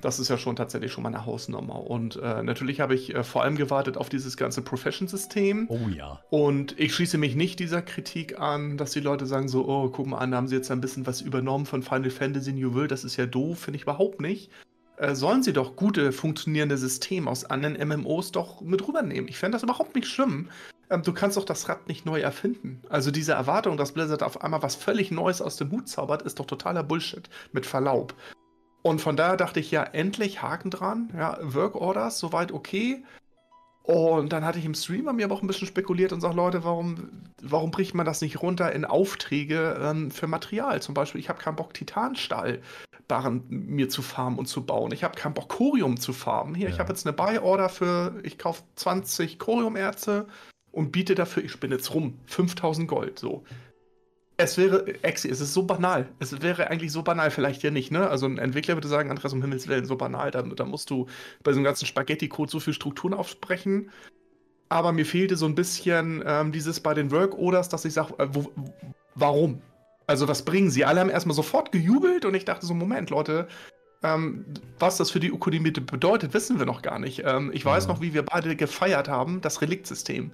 Das 0.00 0.18
ist 0.18 0.28
ja 0.28 0.36
schon 0.36 0.56
tatsächlich 0.56 0.92
schon 0.92 1.02
mal 1.02 1.08
eine 1.08 1.24
Hausnummer. 1.24 1.86
Und 1.88 2.16
äh, 2.16 2.42
natürlich 2.42 2.80
habe 2.80 2.94
ich 2.94 3.14
äh, 3.14 3.24
vor 3.24 3.42
allem 3.42 3.56
gewartet 3.56 3.96
auf 3.96 4.10
dieses 4.10 4.36
ganze 4.36 4.60
Profession-System. 4.62 5.66
Oh 5.68 5.88
ja. 5.88 6.20
Und 6.30 6.78
ich 6.78 6.94
schließe 6.94 7.16
mich 7.16 7.34
nicht 7.34 7.60
dieser 7.60 7.80
Kritik 7.80 8.38
an, 8.38 8.76
dass 8.76 8.92
die 8.92 9.00
Leute 9.00 9.26
sagen 9.26 9.48
so, 9.48 9.66
oh, 9.66 9.88
guck 9.88 10.06
mal 10.06 10.18
an, 10.18 10.32
da 10.32 10.36
haben 10.36 10.48
sie 10.48 10.56
jetzt 10.56 10.70
ein 10.70 10.80
bisschen 10.82 11.06
was 11.06 11.22
übernommen 11.22 11.64
von 11.64 11.82
Final 11.82 12.10
Fantasy 12.10 12.52
New 12.52 12.74
World. 12.74 12.90
Das 12.90 13.04
ist 13.04 13.16
ja 13.16 13.26
doof, 13.26 13.60
finde 13.60 13.76
ich 13.76 13.84
überhaupt 13.84 14.20
nicht. 14.20 14.50
Äh, 14.98 15.14
sollen 15.14 15.44
sie 15.44 15.52
doch 15.52 15.76
gute, 15.76 16.10
funktionierende 16.10 16.76
Systeme 16.76 17.30
aus 17.30 17.44
anderen 17.44 17.76
MMOs 17.88 18.32
doch 18.32 18.60
mit 18.60 18.86
rübernehmen. 18.86 19.28
Ich 19.28 19.38
fände 19.38 19.54
das 19.54 19.62
überhaupt 19.62 19.94
nicht 19.94 20.08
schlimm. 20.08 20.48
Ähm, 20.90 21.02
du 21.02 21.12
kannst 21.12 21.36
doch 21.36 21.44
das 21.44 21.68
Rad 21.68 21.86
nicht 21.86 22.04
neu 22.04 22.20
erfinden. 22.20 22.82
Also 22.88 23.12
diese 23.12 23.32
Erwartung, 23.32 23.76
dass 23.76 23.92
Blizzard 23.92 24.24
auf 24.24 24.42
einmal 24.42 24.62
was 24.62 24.74
völlig 24.74 25.12
Neues 25.12 25.40
aus 25.40 25.56
dem 25.56 25.70
Hut 25.70 25.88
zaubert, 25.88 26.22
ist 26.22 26.40
doch 26.40 26.46
totaler 26.46 26.82
Bullshit. 26.82 27.30
Mit 27.52 27.64
Verlaub. 27.64 28.14
Und 28.82 29.00
von 29.00 29.16
daher 29.16 29.36
dachte 29.36 29.60
ich 29.60 29.70
ja, 29.70 29.84
endlich 29.84 30.42
Haken 30.42 30.70
dran. 30.70 31.12
Ja, 31.16 31.38
Work 31.42 31.76
Orders, 31.76 32.18
soweit 32.18 32.50
okay. 32.50 33.04
Und 33.88 34.34
dann 34.34 34.44
hatte 34.44 34.58
ich 34.58 34.66
im 34.66 34.74
Streamer 34.74 35.14
mir 35.14 35.24
aber 35.24 35.34
auch 35.34 35.40
ein 35.40 35.46
bisschen 35.46 35.66
spekuliert 35.66 36.12
und 36.12 36.20
sage, 36.20 36.36
Leute, 36.36 36.62
warum, 36.62 37.08
warum 37.40 37.70
bricht 37.70 37.94
man 37.94 38.04
das 38.04 38.20
nicht 38.20 38.42
runter 38.42 38.70
in 38.70 38.84
Aufträge 38.84 39.80
ähm, 39.82 40.10
für 40.10 40.26
Material? 40.26 40.82
Zum 40.82 40.92
Beispiel, 40.92 41.22
ich 41.22 41.30
habe 41.30 41.40
keinen 41.40 41.56
Bock, 41.56 41.72
Titanstahl 41.72 42.60
Barren 43.08 43.44
mir 43.48 43.88
zu 43.88 44.02
farmen 44.02 44.38
und 44.38 44.44
zu 44.44 44.66
bauen. 44.66 44.92
Ich 44.92 45.04
habe 45.04 45.18
keinen 45.18 45.32
Bock, 45.32 45.48
Corium 45.48 45.98
zu 45.98 46.12
farmen. 46.12 46.54
Hier, 46.54 46.68
ja. 46.68 46.74
ich 46.74 46.80
habe 46.80 46.90
jetzt 46.90 47.06
eine 47.06 47.16
Buy-Order 47.16 47.70
für, 47.70 48.20
ich 48.24 48.36
kaufe 48.36 48.62
20 48.76 49.38
Corium-Erze 49.38 50.26
und 50.70 50.92
biete 50.92 51.14
dafür, 51.14 51.42
ich 51.42 51.52
spinne 51.52 51.76
jetzt 51.76 51.94
rum, 51.94 52.18
5000 52.26 52.86
Gold. 52.86 53.18
So. 53.18 53.42
Es 54.40 54.56
wäre, 54.56 54.86
Exi, 55.02 55.28
es 55.28 55.40
ist 55.40 55.52
so 55.52 55.64
banal. 55.64 56.08
Es 56.20 56.40
wäre 56.40 56.70
eigentlich 56.70 56.92
so 56.92 57.02
banal, 57.02 57.32
vielleicht 57.32 57.64
ja 57.64 57.72
nicht, 57.72 57.90
ne? 57.90 58.08
Also 58.08 58.26
ein 58.26 58.38
Entwickler 58.38 58.76
würde 58.76 58.86
sagen, 58.86 59.10
Andreas, 59.10 59.32
um 59.32 59.42
Himmels 59.42 59.66
Willen, 59.66 59.84
so 59.84 59.96
banal, 59.96 60.30
da, 60.30 60.42
da 60.42 60.64
musst 60.64 60.90
du 60.90 61.06
bei 61.42 61.52
so 61.52 61.58
einem 61.58 61.64
ganzen 61.64 61.86
Spaghetti-Code 61.86 62.50
so 62.50 62.60
viel 62.60 62.72
Strukturen 62.72 63.14
aufsprechen. 63.14 63.90
Aber 64.68 64.92
mir 64.92 65.04
fehlte 65.04 65.36
so 65.36 65.46
ein 65.46 65.56
bisschen 65.56 66.22
ähm, 66.24 66.52
dieses 66.52 66.78
bei 66.78 66.94
den 66.94 67.10
Work-Orders, 67.10 67.68
dass 67.68 67.84
ich 67.84 67.94
sage, 67.94 68.14
äh, 68.18 68.28
warum? 69.16 69.60
Also 70.06 70.28
was 70.28 70.44
bringen 70.44 70.70
sie? 70.70 70.84
Alle 70.84 71.00
haben 71.00 71.10
erstmal 71.10 71.34
sofort 71.34 71.72
gejubelt 71.72 72.24
und 72.24 72.34
ich 72.34 72.44
dachte 72.44 72.64
so, 72.64 72.74
Moment, 72.74 73.10
Leute, 73.10 73.48
ähm, 74.04 74.44
was 74.78 74.98
das 74.98 75.10
für 75.10 75.20
die 75.20 75.28
Ökonomie 75.28 75.72
bedeutet, 75.72 76.32
wissen 76.32 76.60
wir 76.60 76.66
noch 76.66 76.82
gar 76.82 77.00
nicht. 77.00 77.22
Ähm, 77.24 77.50
ich 77.52 77.64
weiß 77.64 77.84
ja. 77.86 77.92
noch, 77.92 78.00
wie 78.00 78.14
wir 78.14 78.22
beide 78.22 78.54
gefeiert 78.54 79.08
haben, 79.08 79.40
das 79.40 79.60
Reliktsystem. 79.62 80.30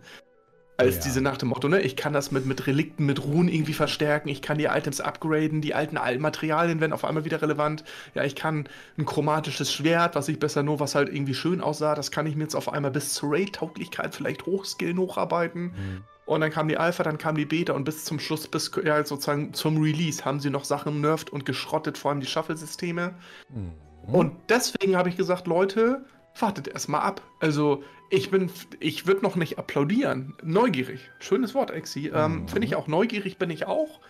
Als 0.77 0.97
ja. 0.97 1.03
diese 1.03 1.21
nach 1.21 1.37
dem 1.37 1.51
Motto, 1.51 1.69
ne, 1.69 1.81
ich 1.81 1.95
kann 1.95 2.13
das 2.13 2.33
mit, 2.33 2.47
mit 2.47 2.67
Relikten, 2.67 3.07
mit 3.07 3.23
Ruhen 3.25 3.47
irgendwie 3.47 3.75
verstärken, 3.75 4.29
ich 4.29 4.43
kann 4.43 4.59
die 4.59 4.65
Items 4.65 5.01
upgraden, 5.01 5.61
die 5.61 5.73
alten 5.73 5.95
Materialien 6.21 6.81
werden 6.81 6.93
auf 6.93 7.05
einmal 7.05 7.25
wieder 7.25 7.41
relevant. 7.41 7.85
Ja, 8.15 8.25
ich 8.25 8.35
kann 8.35 8.69
ein 8.99 9.05
chromatisches 9.05 9.73
Schwert, 9.73 10.17
was 10.17 10.29
ich 10.29 10.41
besser 10.41 10.65
nur, 10.65 10.81
was 10.81 10.97
halt 10.97 11.09
irgendwie 11.09 11.35
schön 11.35 11.61
aussah, 11.61 11.95
das 11.95 12.11
kann 12.11 12.27
ich 12.27 12.35
mir 12.35 12.43
jetzt 12.43 12.57
auf 12.57 12.73
einmal 12.73 12.91
bis 12.91 13.15
zur 13.15 13.33
Raid-Tauglichkeit 13.33 14.17
vielleicht 14.17 14.47
hochskillen, 14.47 14.99
hocharbeiten. 14.99 15.63
Mhm. 15.63 16.05
Und 16.27 16.41
dann 16.41 16.51
kam 16.51 16.69
die 16.69 16.79
Alpha, 16.79 17.03
dann 17.03 17.19
kam 17.19 17.37
die 17.37 17.45
Beta 17.45 17.75
und 17.75 17.85
bis 17.85 18.05
zum 18.05 18.19
Schluss, 18.19 18.49
bis 18.49 18.71
ja, 18.83 19.05
sozusagen 19.05 19.53
zum 19.53 19.81
Release, 19.81 20.25
haben 20.25 20.41
sie 20.41 20.51
noch 20.51 20.65
Sachen 20.65 21.01
nervt 21.01 21.31
und 21.31 21.45
geschrottet, 21.45 21.99
vor 21.99 22.11
allem 22.11 22.21
die 22.21 22.27
Shuffle-Systeme. 22.27 23.15
Mhm. 23.51 23.73
Und 24.13 24.33
deswegen 24.49 24.97
habe 24.97 25.09
ich 25.09 25.17
gesagt, 25.17 25.47
Leute, 25.47 26.05
wartet 26.39 26.69
erstmal 26.69 27.03
ab. 27.03 27.23
Also, 27.41 27.83
ich 28.11 28.31
bin, 28.31 28.51
ich 28.81 29.07
würde 29.07 29.23
noch 29.23 29.37
nicht 29.37 29.59
applaudieren. 29.59 30.35
Neugierig. 30.43 31.11
Schönes 31.19 31.55
Wort, 31.55 31.71
Exi. 31.71 32.09
Ähm, 32.15 32.43
mhm. 32.43 32.49
Finde 32.49 32.67
ich 32.67 32.77
auch. 32.77 32.87
Neugierig 32.87 33.39
bin 33.39 33.51
ich 33.51 33.67
auch. 33.67 34.01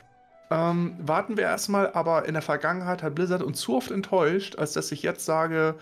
ähm, 0.50 0.96
warten 0.98 1.36
wir 1.36 1.44
erstmal, 1.44 1.92
aber 1.92 2.26
in 2.26 2.34
der 2.34 2.42
Vergangenheit 2.42 3.02
hat 3.02 3.14
Blizzard 3.14 3.42
uns 3.42 3.60
zu 3.60 3.76
oft 3.76 3.90
enttäuscht, 3.90 4.56
als 4.56 4.72
dass 4.72 4.92
ich 4.92 5.02
jetzt 5.02 5.24
sage, 5.24 5.74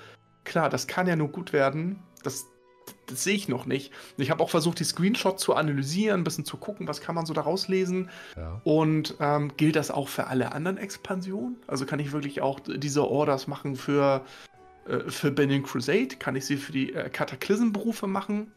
klar, 0.44 0.68
das 0.70 0.87
kann 0.87 1.07
ja 1.07 1.16
nur 1.16 1.28
gut 1.28 1.52
werden. 1.52 1.98
Das, 2.22 2.46
das 3.07 3.24
sehe 3.24 3.35
ich 3.35 3.48
noch 3.48 3.66
nicht. 3.66 3.92
Ich 4.16 4.31
habe 4.31 4.42
auch 4.42 4.50
versucht, 4.50 4.78
die 4.78 4.85
Screenshots 4.85 5.42
zu 5.42 5.55
analysieren, 5.55 6.20
ein 6.20 6.24
bisschen 6.24 6.44
zu 6.44 6.57
gucken, 6.57 6.87
was 6.88 7.00
kann 7.00 7.14
man 7.14 7.26
so 7.26 7.35
daraus 7.35 7.68
lesen. 7.68 8.09
Ja. 8.37 8.61
Und 8.64 9.16
ähm, 9.20 9.52
gilt 9.57 9.76
das 9.76 9.90
auch 9.90 10.09
für 10.09 10.28
alle 10.28 10.52
anderen 10.52 10.78
Expansionen? 10.78 11.57
Also 11.66 11.85
kann 11.87 11.98
ich 11.98 12.12
wirklich 12.12 12.40
auch 12.40 12.61
diese 12.61 13.09
Orders 13.09 13.48
machen 13.48 13.76
für, 13.76 14.22
äh, 14.87 15.11
für 15.11 15.31
Burning 15.31 15.62
Crusade? 15.62 16.16
Kann 16.18 16.37
ich 16.37 16.47
sie 16.47 16.57
für 16.57 16.73
die 16.73 16.92
äh, 16.92 17.09
Cataclysm-Berufe 17.09 18.07
machen? 18.07 18.53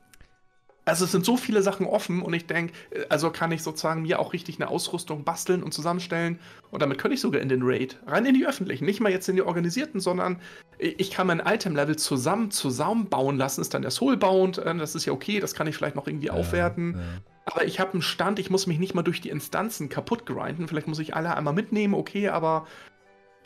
Also 0.87 1.05
es 1.05 1.11
sind 1.11 1.25
so 1.25 1.35
viele 1.35 1.63
Sachen 1.63 1.87
offen 1.87 2.21
und 2.21 2.33
ich 2.33 2.45
denke, 2.45 2.73
äh, 2.91 3.05
also 3.09 3.31
kann 3.31 3.51
ich 3.51 3.63
sozusagen 3.63 4.03
mir 4.03 4.19
auch 4.19 4.33
richtig 4.33 4.57
eine 4.57 4.69
Ausrüstung 4.69 5.23
basteln 5.23 5.63
und 5.63 5.73
zusammenstellen 5.73 6.39
und 6.69 6.81
damit 6.81 6.99
könnte 6.99 7.15
ich 7.15 7.21
sogar 7.21 7.41
in 7.41 7.49
den 7.49 7.63
Raid, 7.63 7.97
rein 8.05 8.25
in 8.25 8.35
die 8.35 8.45
öffentlichen, 8.45 8.85
nicht 8.85 9.01
mal 9.01 9.11
jetzt 9.11 9.27
in 9.27 9.35
die 9.35 9.41
organisierten, 9.41 9.99
sondern 9.99 10.39
ich 10.77 11.09
kann 11.09 11.27
mein 11.27 11.39
Item-Level 11.39 11.95
zusammen 11.95 12.51
zusammenbauen 12.51 13.37
lassen, 13.37 13.61
ist 13.61 13.73
dann 13.73 13.81
der 13.81 13.91
Soulbound, 13.91 14.59
äh, 14.59 14.75
das 14.77 14.93
ist 14.93 15.05
ja 15.05 15.13
okay, 15.13 15.39
das 15.39 15.55
kann 15.55 15.65
ich 15.65 15.75
vielleicht 15.75 15.95
noch 15.95 16.07
irgendwie 16.07 16.27
ja, 16.27 16.33
aufwerten. 16.33 16.93
Ja. 16.93 17.01
Aber 17.47 17.65
ich 17.65 17.79
habe 17.79 17.93
einen 17.93 18.01
Stand, 18.01 18.39
ich 18.39 18.49
muss 18.49 18.67
mich 18.67 18.79
nicht 18.79 18.95
mal 18.95 19.03
durch 19.03 19.21
die 19.21 19.29
Instanzen 19.29 19.89
kaputt 19.89 20.25
grinden, 20.25 20.67
vielleicht 20.67 20.87
muss 20.87 20.99
ich 20.99 21.15
alle 21.15 21.35
einmal 21.35 21.53
mitnehmen, 21.53 21.93
okay, 21.93 22.29
aber 22.29 22.67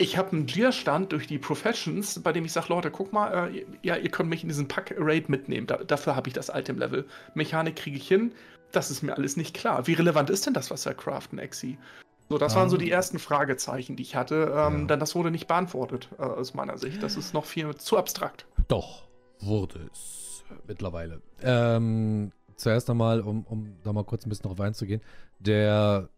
ich 0.00 0.16
habe 0.16 0.32
einen 0.32 0.46
Gear-Stand 0.46 1.12
durch 1.12 1.26
die 1.26 1.38
Professions, 1.38 2.20
bei 2.22 2.32
dem 2.32 2.46
ich 2.46 2.52
sage, 2.52 2.68
Leute, 2.70 2.90
guck 2.90 3.12
mal, 3.12 3.50
äh, 3.54 3.66
ja, 3.82 3.96
ihr 3.96 4.10
könnt 4.10 4.30
mich 4.30 4.42
in 4.42 4.48
diesen 4.48 4.66
Pack-Raid 4.66 5.28
mitnehmen. 5.28 5.66
Da, 5.66 5.76
dafür 5.76 6.16
habe 6.16 6.26
ich 6.28 6.32
das 6.32 6.48
Item-Level. 6.48 7.04
Mechanik 7.34 7.76
kriege 7.76 7.98
ich 7.98 8.08
hin. 8.08 8.32
Das 8.72 8.90
ist 8.90 9.02
mir 9.02 9.14
alles 9.14 9.36
nicht 9.36 9.54
klar. 9.54 9.86
Wie 9.86 9.92
relevant 9.92 10.30
ist 10.30 10.46
denn 10.46 10.54
das, 10.54 10.70
was 10.70 10.86
er 10.86 10.94
craften, 10.94 11.38
Exi? 11.38 11.76
So, 12.30 12.38
das 12.38 12.54
waren 12.54 12.70
so 12.70 12.78
die 12.78 12.86
ähm. 12.86 12.92
ersten 12.92 13.18
Fragezeichen, 13.18 13.96
die 13.96 14.02
ich 14.02 14.16
hatte. 14.16 14.54
Ähm, 14.56 14.80
ja. 14.80 14.86
Denn 14.86 15.00
das 15.00 15.14
wurde 15.14 15.30
nicht 15.30 15.48
beantwortet, 15.48 16.08
äh, 16.18 16.22
aus 16.22 16.54
meiner 16.54 16.78
Sicht. 16.78 17.02
Das 17.02 17.16
ist 17.16 17.34
noch 17.34 17.44
viel 17.44 17.74
zu 17.74 17.98
abstrakt. 17.98 18.46
Doch, 18.68 19.02
wurde 19.40 19.90
es 19.92 20.44
mittlerweile. 20.66 21.20
Ähm, 21.42 22.32
zuerst 22.56 22.88
einmal, 22.88 23.20
um, 23.20 23.44
um 23.44 23.76
da 23.82 23.92
mal 23.92 24.04
kurz 24.04 24.24
ein 24.24 24.30
bisschen 24.30 24.48
drauf 24.48 24.60
einzugehen, 24.60 25.02
der 25.40 26.08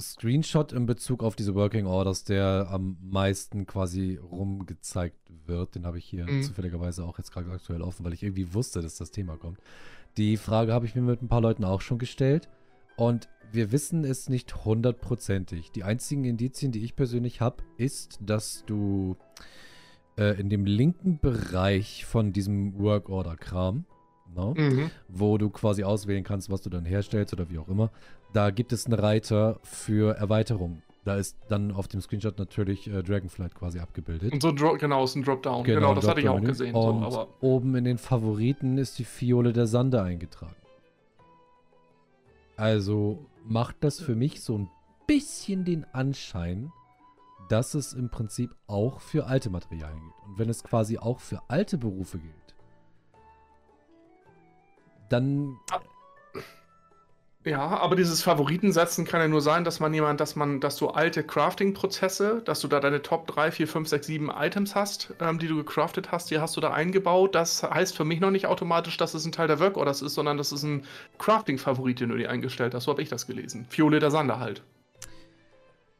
Screenshot 0.00 0.72
in 0.72 0.86
Bezug 0.86 1.22
auf 1.22 1.36
diese 1.36 1.54
Working 1.54 1.86
Orders, 1.86 2.24
der 2.24 2.68
am 2.70 2.98
meisten 3.00 3.66
quasi 3.66 4.16
rumgezeigt 4.16 5.18
wird. 5.46 5.74
Den 5.74 5.86
habe 5.86 5.98
ich 5.98 6.04
hier 6.04 6.26
mhm. 6.26 6.42
zufälligerweise 6.42 7.04
auch 7.04 7.18
jetzt 7.18 7.32
gerade 7.32 7.50
aktuell 7.50 7.82
offen, 7.82 8.04
weil 8.04 8.12
ich 8.12 8.22
irgendwie 8.22 8.52
wusste, 8.52 8.82
dass 8.82 8.96
das 8.96 9.10
Thema 9.10 9.36
kommt. 9.36 9.58
Die 10.16 10.36
Frage 10.36 10.72
habe 10.72 10.86
ich 10.86 10.94
mir 10.94 11.02
mit 11.02 11.22
ein 11.22 11.28
paar 11.28 11.40
Leuten 11.40 11.64
auch 11.64 11.80
schon 11.80 11.98
gestellt. 11.98 12.48
Und 12.96 13.28
wir 13.52 13.72
wissen 13.72 14.04
es 14.04 14.28
nicht 14.28 14.64
hundertprozentig. 14.64 15.70
Die 15.72 15.84
einzigen 15.84 16.24
Indizien, 16.24 16.72
die 16.72 16.84
ich 16.84 16.96
persönlich 16.96 17.40
habe, 17.40 17.62
ist, 17.76 18.18
dass 18.22 18.64
du 18.66 19.16
äh, 20.16 20.38
in 20.40 20.48
dem 20.48 20.64
linken 20.64 21.18
Bereich 21.18 22.04
von 22.06 22.32
diesem 22.32 22.78
Work 22.78 23.08
Order 23.08 23.36
Kram, 23.36 23.84
ne, 24.36 24.54
mhm. 24.56 24.90
wo 25.08 25.38
du 25.38 25.50
quasi 25.50 25.84
auswählen 25.84 26.24
kannst, 26.24 26.50
was 26.50 26.62
du 26.62 26.70
dann 26.70 26.84
herstellst 26.84 27.32
oder 27.32 27.50
wie 27.50 27.58
auch 27.58 27.68
immer, 27.68 27.90
da 28.32 28.50
gibt 28.50 28.72
es 28.72 28.86
einen 28.86 28.98
Reiter 28.98 29.58
für 29.62 30.16
Erweiterung. 30.16 30.82
Da 31.04 31.14
ist 31.16 31.36
dann 31.48 31.70
auf 31.70 31.86
dem 31.86 32.00
Screenshot 32.00 32.36
natürlich 32.38 32.88
äh, 32.88 33.02
Dragonflight 33.02 33.54
quasi 33.54 33.78
abgebildet. 33.78 34.32
Und 34.32 34.42
so 34.42 34.50
Dro 34.50 34.74
genau, 34.74 35.04
ist 35.04 35.14
ein 35.14 35.22
Dropdown. 35.22 35.62
Genau, 35.62 35.80
genau 35.80 35.94
das 35.94 36.04
Drop 36.04 36.10
hatte 36.10 36.20
ich 36.20 36.28
auch 36.28 36.40
gesehen. 36.40 36.74
Und 36.74 37.12
so, 37.12 37.28
oben 37.40 37.76
in 37.76 37.84
den 37.84 37.98
Favoriten 37.98 38.76
ist 38.76 38.98
die 38.98 39.04
Fiole 39.04 39.52
der 39.52 39.68
Sande 39.68 40.02
eingetragen. 40.02 40.56
Also 42.56 43.24
macht 43.44 43.76
das 43.80 44.00
für 44.00 44.16
mich 44.16 44.42
so 44.42 44.58
ein 44.58 44.70
bisschen 45.06 45.64
den 45.64 45.84
Anschein, 45.92 46.72
dass 47.48 47.74
es 47.74 47.92
im 47.92 48.10
Prinzip 48.10 48.50
auch 48.66 49.00
für 49.00 49.26
alte 49.26 49.50
Materialien 49.50 50.00
gilt. 50.00 50.28
Und 50.28 50.38
wenn 50.38 50.48
es 50.48 50.64
quasi 50.64 50.98
auch 50.98 51.20
für 51.20 51.40
alte 51.48 51.78
Berufe 51.78 52.18
gilt, 52.18 52.45
dann 55.08 55.58
ja, 57.46 57.60
aber 57.60 57.94
dieses 57.94 58.24
Favoritensetzen 58.24 59.04
kann 59.04 59.20
ja 59.20 59.28
nur 59.28 59.40
sein, 59.40 59.62
dass 59.62 59.78
man 59.78 59.94
jemand, 59.94 60.18
dass 60.18 60.34
man, 60.34 60.58
dass 60.58 60.76
du 60.78 60.88
alte 60.88 61.22
Crafting-Prozesse, 61.22 62.42
dass 62.44 62.58
du 62.58 62.66
da 62.66 62.80
deine 62.80 63.02
Top 63.02 63.28
3, 63.28 63.52
4, 63.52 63.68
5, 63.68 63.88
6, 63.88 64.06
7 64.06 64.30
Items 64.36 64.74
hast, 64.74 65.14
ähm, 65.20 65.38
die 65.38 65.46
du 65.46 65.54
gecraftet 65.54 66.10
hast, 66.10 66.28
die 66.32 66.40
hast 66.40 66.56
du 66.56 66.60
da 66.60 66.72
eingebaut. 66.72 67.36
Das 67.36 67.62
heißt 67.62 67.96
für 67.96 68.04
mich 68.04 68.18
noch 68.18 68.32
nicht 68.32 68.46
automatisch, 68.46 68.96
dass 68.96 69.14
es 69.14 69.24
ein 69.24 69.30
Teil 69.30 69.46
der 69.46 69.60
Work 69.60 69.76
Orders 69.76 70.02
ist, 70.02 70.14
sondern 70.14 70.38
das 70.38 70.50
ist 70.50 70.64
ein 70.64 70.82
Crafting-Favorit, 71.18 72.00
den 72.00 72.08
du 72.08 72.16
dir 72.16 72.30
eingestellt 72.30 72.74
hast. 72.74 72.82
So 72.82 72.90
habe 72.90 73.02
ich 73.02 73.10
das 73.10 73.28
gelesen. 73.28 73.64
Fiole 73.68 74.00
der 74.00 74.10
Sande 74.10 74.40
halt. 74.40 74.62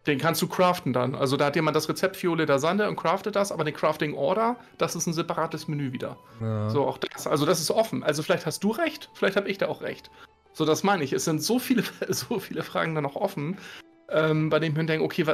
Den 0.06 0.18
kannst 0.18 0.40
du 0.40 0.46
craften 0.46 0.92
dann. 0.92 1.14
Also 1.14 1.36
da 1.36 1.46
hat 1.46 1.56
jemand 1.56 1.76
das 1.76 1.88
Rezept 1.88 2.16
Fiole 2.16 2.46
der 2.46 2.58
Sande 2.58 2.88
und 2.88 2.96
craftet 2.96 3.34
das, 3.34 3.50
aber 3.50 3.64
den 3.64 3.74
Crafting 3.74 4.14
Order, 4.14 4.56
das 4.78 4.94
ist 4.94 5.06
ein 5.06 5.12
separates 5.12 5.66
Menü 5.66 5.92
wieder. 5.92 6.16
Ja. 6.40 6.70
So 6.70 6.86
auch 6.86 6.98
das. 6.98 7.26
Also 7.26 7.44
das 7.44 7.60
ist 7.60 7.70
offen. 7.70 8.04
Also 8.04 8.22
vielleicht 8.22 8.46
hast 8.46 8.62
du 8.62 8.70
recht, 8.70 9.10
vielleicht 9.14 9.36
habe 9.36 9.48
ich 9.48 9.58
da 9.58 9.66
auch 9.68 9.82
recht. 9.82 10.10
So, 10.52 10.64
das 10.64 10.84
meine 10.84 11.04
ich. 11.04 11.12
Es 11.12 11.24
sind 11.24 11.42
so 11.42 11.58
viele, 11.58 11.82
so 12.08 12.38
viele 12.38 12.62
Fragen 12.62 12.94
da 12.94 13.00
noch 13.00 13.16
offen, 13.16 13.58
ähm, 14.08 14.50
bei 14.50 14.58
denen 14.58 14.72
ich 14.72 14.78
mir 14.78 14.86
denke, 14.86 15.04
okay, 15.04 15.26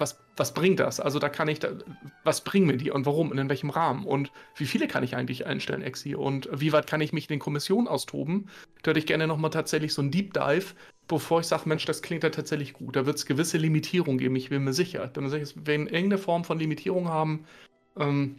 was, 0.00 0.18
was 0.36 0.54
bringt 0.54 0.80
das? 0.80 0.98
Also 0.98 1.18
da 1.18 1.28
kann 1.28 1.48
ich, 1.48 1.58
da, 1.58 1.68
was 2.24 2.42
bringen 2.42 2.66
mir 2.66 2.76
die 2.76 2.90
und 2.90 3.06
warum 3.06 3.30
und 3.30 3.38
in 3.38 3.48
welchem 3.48 3.70
Rahmen? 3.70 4.04
Und 4.04 4.32
wie 4.56 4.66
viele 4.66 4.88
kann 4.88 5.04
ich 5.04 5.14
eigentlich 5.14 5.46
einstellen, 5.46 5.82
Exi? 5.82 6.14
Und 6.14 6.48
wie 6.52 6.72
weit 6.72 6.86
kann 6.86 7.00
ich 7.00 7.12
mich 7.12 7.24
in 7.24 7.34
den 7.34 7.40
Kommissionen 7.40 7.86
austoben? 7.86 8.48
Da 8.82 8.90
hätte 8.90 9.00
ich 9.00 9.06
gerne 9.06 9.26
nochmal 9.26 9.50
tatsächlich 9.50 9.92
so 9.92 10.02
ein 10.02 10.10
Deep 10.10 10.32
Dive, 10.34 10.74
bevor 11.06 11.40
ich 11.40 11.46
sage, 11.46 11.68
Mensch, 11.68 11.84
das 11.84 12.02
klingt 12.02 12.22
ja 12.22 12.30
tatsächlich 12.30 12.72
gut. 12.72 12.96
Da 12.96 13.06
wird 13.06 13.16
es 13.16 13.26
gewisse 13.26 13.58
Limitierungen 13.58 14.18
geben, 14.18 14.36
ich 14.36 14.48
bin 14.48 14.64
mir 14.64 14.72
sicher. 14.72 15.06
Dann 15.08 15.30
wenn 15.30 15.86
wir 15.86 15.92
irgendeine 15.92 16.18
Form 16.18 16.44
von 16.44 16.58
Limitierung 16.58 17.08
haben, 17.08 17.44
ähm, 17.98 18.36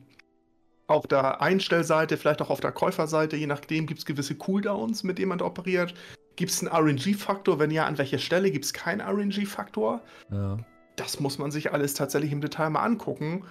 auf 0.88 1.08
der 1.08 1.42
Einstellseite, 1.42 2.18
vielleicht 2.18 2.42
auch 2.42 2.50
auf 2.50 2.60
der 2.60 2.72
Käuferseite, 2.72 3.38
je 3.38 3.48
nachdem, 3.48 3.86
gibt 3.86 4.00
es 4.00 4.06
gewisse 4.06 4.36
Cooldowns, 4.36 5.04
mit 5.04 5.18
denen 5.20 5.30
man 5.30 5.42
operiert. 5.42 5.94
Gibt 6.36 6.52
es 6.52 6.65
einen 6.65 6.74
RNG-Faktor? 6.74 7.60
Wenn 7.60 7.72
ja, 7.72 7.86
an 7.86 7.98
welcher 7.98 8.20
Stelle 8.20 8.52
gibt 8.52 8.65
es 8.65 8.74
keinen 8.74 9.02
RNG-Faktor? 9.02 10.02
Ja. 10.32 10.58
Das 10.96 11.20
muss 11.20 11.38
man 11.38 11.52
sich 11.52 11.72
alles 11.72 11.94
tatsächlich 11.94 12.32
im 12.32 12.41
Detail 12.41 12.70
mal 12.70 12.84
angucken. 12.84 13.44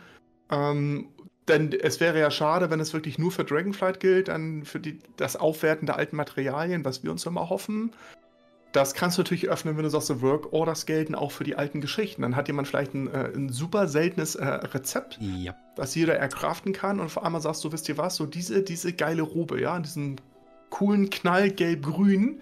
Ähm, 0.50 1.08
denn 1.48 1.72
es 1.72 2.00
wäre 2.00 2.18
ja 2.20 2.30
schade, 2.30 2.70
wenn 2.70 2.80
es 2.80 2.92
wirklich 2.92 3.18
nur 3.18 3.32
für 3.32 3.44
Dragonflight 3.44 4.00
gilt, 4.00 4.28
dann 4.28 4.64
für 4.64 4.78
die, 4.78 5.00
das 5.16 5.36
Aufwerten 5.36 5.86
der 5.86 5.96
alten 5.96 6.16
Materialien, 6.16 6.84
was 6.84 7.02
wir 7.02 7.10
uns 7.10 7.26
immer 7.26 7.50
hoffen. 7.50 7.92
Das 8.72 8.94
kannst 8.94 9.18
du 9.18 9.22
natürlich 9.22 9.48
öffnen, 9.48 9.76
wenn 9.76 9.82
du 9.82 9.90
sagst, 9.90 10.06
so 10.06 10.22
Work 10.22 10.52
Orders 10.52 10.86
gelten 10.86 11.16
auch 11.16 11.32
für 11.32 11.42
die 11.42 11.56
alten 11.56 11.80
Geschichten. 11.80 12.22
Dann 12.22 12.36
hat 12.36 12.46
jemand 12.46 12.68
vielleicht 12.68 12.94
ein, 12.94 13.08
äh, 13.08 13.32
ein 13.34 13.48
super 13.48 13.88
seltenes 13.88 14.36
äh, 14.36 14.44
Rezept, 14.44 15.18
ja. 15.20 15.56
das 15.74 15.94
jeder 15.96 16.16
erkraften 16.16 16.72
kann 16.72 17.00
und 17.00 17.06
auf 17.06 17.20
einmal 17.20 17.40
sagst 17.40 17.64
du, 17.64 17.72
wisst 17.72 17.88
ihr 17.88 17.98
was, 17.98 18.14
so 18.14 18.26
diese, 18.26 18.62
diese 18.62 18.92
geile 18.92 19.22
Robe, 19.22 19.60
ja, 19.60 19.76
in 19.76 19.82
diesem 19.82 20.16
coolen 20.70 21.10
Knall 21.10 21.50
gelb-grün, 21.50 22.40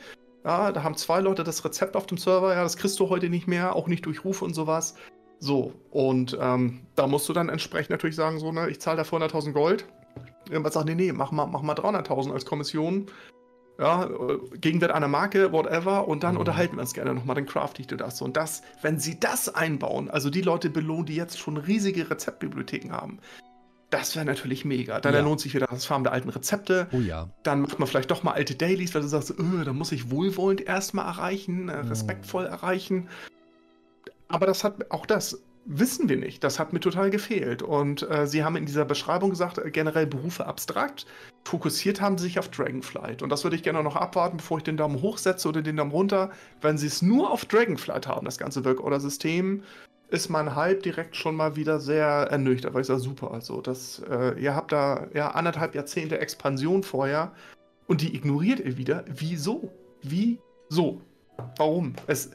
ja, 0.49 0.73
da 0.73 0.83
haben 0.83 0.97
zwei 0.97 1.21
Leute 1.21 1.45
das 1.45 1.63
Rezept 1.63 1.95
auf 1.95 2.07
dem 2.07 2.17
Server, 2.17 2.55
ja, 2.55 2.63
das 2.63 2.79
kriegst 2.79 2.99
du 2.99 3.11
heute 3.11 3.29
nicht 3.29 3.47
mehr, 3.47 3.77
auch 3.77 3.87
nicht 3.87 4.07
durch 4.07 4.25
Ruf 4.25 4.41
und 4.41 4.55
sowas. 4.55 4.95
So, 5.41 5.75
und 5.91 6.39
ähm, 6.41 6.87
da 6.95 7.07
musst 7.07 7.29
du 7.29 7.35
dann 7.35 7.51
entsprechend 7.51 7.91
natürlich 7.91 8.17
sagen, 8.17 8.39
so, 8.39 8.51
ne, 8.51 8.71
ich 8.71 8.81
zahle 8.81 8.97
da 8.97 9.03
400.000 9.03 9.53
Gold. 9.53 9.87
Irgendwas 10.49 10.73
sagt, 10.73 10.87
nee, 10.87 10.95
nee, 10.95 11.13
mach 11.13 11.33
mal, 11.33 11.45
mach 11.45 11.61
mal 11.61 11.75
300.000 11.75 12.33
als 12.33 12.47
Kommission. 12.47 13.07
Ja, 13.79 14.09
Gegenwert 14.55 14.91
einer 14.91 15.07
Marke, 15.07 15.53
whatever, 15.53 16.09
und 16.09 16.23
dann 16.23 16.35
mhm. 16.35 16.41
unterhalten 16.41 16.77
wir 16.77 16.81
uns 16.81 16.95
gerne 16.95 17.13
nochmal, 17.13 17.37
dann 17.37 17.47
craft 17.47 17.75
ich 17.77 17.87
dir 17.87 17.99
das. 17.99 18.23
Und 18.23 18.39
das, 18.39 18.63
wenn 18.81 18.99
sie 18.99 19.21
das 19.21 19.55
einbauen, 19.55 20.11
also 20.11 20.31
die 20.31 20.41
Leute 20.41 20.71
belohnen, 20.71 21.05
die 21.05 21.15
jetzt 21.15 21.39
schon 21.39 21.59
riesige 21.59 22.09
Rezeptbibliotheken 22.11 22.91
haben, 22.91 23.21
das 23.90 24.16
wäre 24.16 24.27
natürlich 24.27 24.64
mega. 24.64 25.01
Dann 25.01 25.14
ja. 25.14 25.20
lohnt 25.20 25.40
sich 25.40 25.55
wieder 25.55 25.66
das 25.66 25.87
Farm 25.87 26.05
der 26.05 26.12
alten 26.12 26.29
Rezepte. 26.29 26.88
Oh 26.92 27.01
ja. 27.01 27.29
Dann 27.42 27.62
macht 27.62 27.79
man 27.79 27.88
vielleicht 27.88 28.11
doch 28.11 28.22
mal 28.22 28.33
alte 28.33 28.55
Dailies, 28.55 28.94
weil 28.94 29.03
du 29.03 29.09
sagst, 29.09 29.31
öh, 29.31 29.64
da 29.64 29.72
muss 29.72 29.92
ich 29.92 30.11
wohlwollend 30.11 30.61
erstmal 30.61 31.07
erreichen, 31.07 31.68
äh, 31.68 31.77
respektvoll 31.77 32.44
oh. 32.44 32.53
erreichen. 32.53 33.09
Aber 34.29 34.46
das 34.46 34.62
hat 34.62 34.90
auch 34.90 35.07
das 35.07 35.40
wissen 35.68 36.09
wir 36.09 36.16
nicht. 36.16 36.42
Das 36.42 36.59
hat 36.59 36.72
mir 36.72 36.81
total 36.81 37.11
gefehlt. 37.11 37.62
Und 37.62 38.09
äh, 38.11 38.27
sie 38.27 38.42
haben 38.42 38.57
in 38.57 38.66
dieser 38.66 38.87
Beschreibung 38.87 39.31
gesagt, 39.31 39.59
äh, 39.59 39.70
generell 39.70 40.07
Berufe 40.07 40.46
abstrakt. 40.46 41.07
Fokussiert 41.44 42.01
haben 42.01 42.16
sie 42.18 42.24
sich 42.24 42.38
auf 42.38 42.48
Dragonflight. 42.48 43.22
Und 43.22 43.29
das 43.29 43.44
würde 43.44 43.57
ich 43.57 43.62
gerne 43.62 43.83
noch 43.83 43.96
abwarten, 43.96 44.38
bevor 44.38 44.59
ich 44.59 44.64
den 44.64 44.79
Daumen 44.79 45.03
hoch 45.03 45.18
setze 45.18 45.48
oder 45.48 45.62
den 45.62 45.77
Daumen 45.77 45.92
runter. 45.92 46.31
Wenn 46.62 46.79
sie 46.79 46.87
es 46.87 47.03
nur 47.03 47.31
auf 47.31 47.44
Dragonflight 47.44 48.09
haben, 48.09 48.24
das 48.24 48.38
ganze 48.38 48.64
Work- 48.64 48.81
oder 48.81 48.98
System, 48.98 49.62
ist 50.11 50.29
mein 50.29 50.55
Hype 50.55 50.83
direkt 50.83 51.16
schon 51.16 51.37
mal 51.37 51.57
wieder 51.57 51.81
sehr 51.81 52.07
ernüchtert, 52.07 52.75
weil 52.75 52.81
ich 52.81 52.87
sage, 52.87 53.01
super, 53.01 53.33
also 53.33 53.61
das, 53.61 54.03
äh, 54.11 54.40
ihr 54.40 54.55
habt 54.55 54.73
da 54.73 55.07
ja 55.12 55.33
anderthalb 55.33 55.75
Jahrzehnte 55.75 56.18
Expansion 56.18 56.83
vorher 56.83 57.33
und 57.87 58.01
die 58.01 58.14
ignoriert 58.14 58.61
ihr 58.61 58.77
wieder. 58.79 59.05
Wieso? 59.09 59.71
Wieso? 60.03 61.03
Warum? 61.57 61.94
Es, 62.07 62.31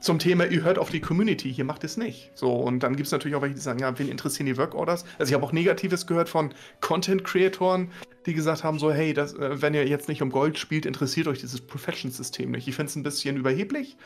zum 0.00 0.18
Thema, 0.18 0.44
ihr 0.44 0.62
hört 0.62 0.78
auf 0.78 0.90
die 0.90 1.00
Community, 1.00 1.52
hier 1.52 1.64
macht 1.64 1.82
es 1.82 1.96
nicht. 1.96 2.30
So, 2.34 2.52
und 2.52 2.80
dann 2.80 2.94
gibt 2.94 3.06
es 3.06 3.12
natürlich 3.12 3.36
auch 3.36 3.42
welche, 3.42 3.54
die 3.54 3.60
sagen, 3.62 3.78
ja, 3.78 3.98
wen 3.98 4.08
interessieren 4.08 4.44
die 4.46 4.58
Work 4.58 4.74
Orders? 4.74 5.06
Also 5.18 5.30
ich 5.30 5.34
habe 5.34 5.46
auch 5.46 5.52
Negatives 5.52 6.06
gehört 6.06 6.28
von 6.28 6.52
Content-Creatoren, 6.82 7.90
die 8.26 8.34
gesagt 8.34 8.64
haben, 8.64 8.78
so, 8.78 8.92
hey, 8.92 9.14
das, 9.14 9.32
äh, 9.32 9.62
wenn 9.62 9.72
ihr 9.72 9.86
jetzt 9.86 10.08
nicht 10.08 10.20
um 10.20 10.28
Gold 10.30 10.58
spielt, 10.58 10.84
interessiert 10.84 11.26
euch 11.26 11.40
dieses 11.40 11.62
Profession-System 11.62 12.50
nicht. 12.50 12.68
Ich 12.68 12.76
finde 12.76 12.90
es 12.90 12.96
ein 12.96 13.02
bisschen 13.02 13.38
überheblich. 13.38 13.96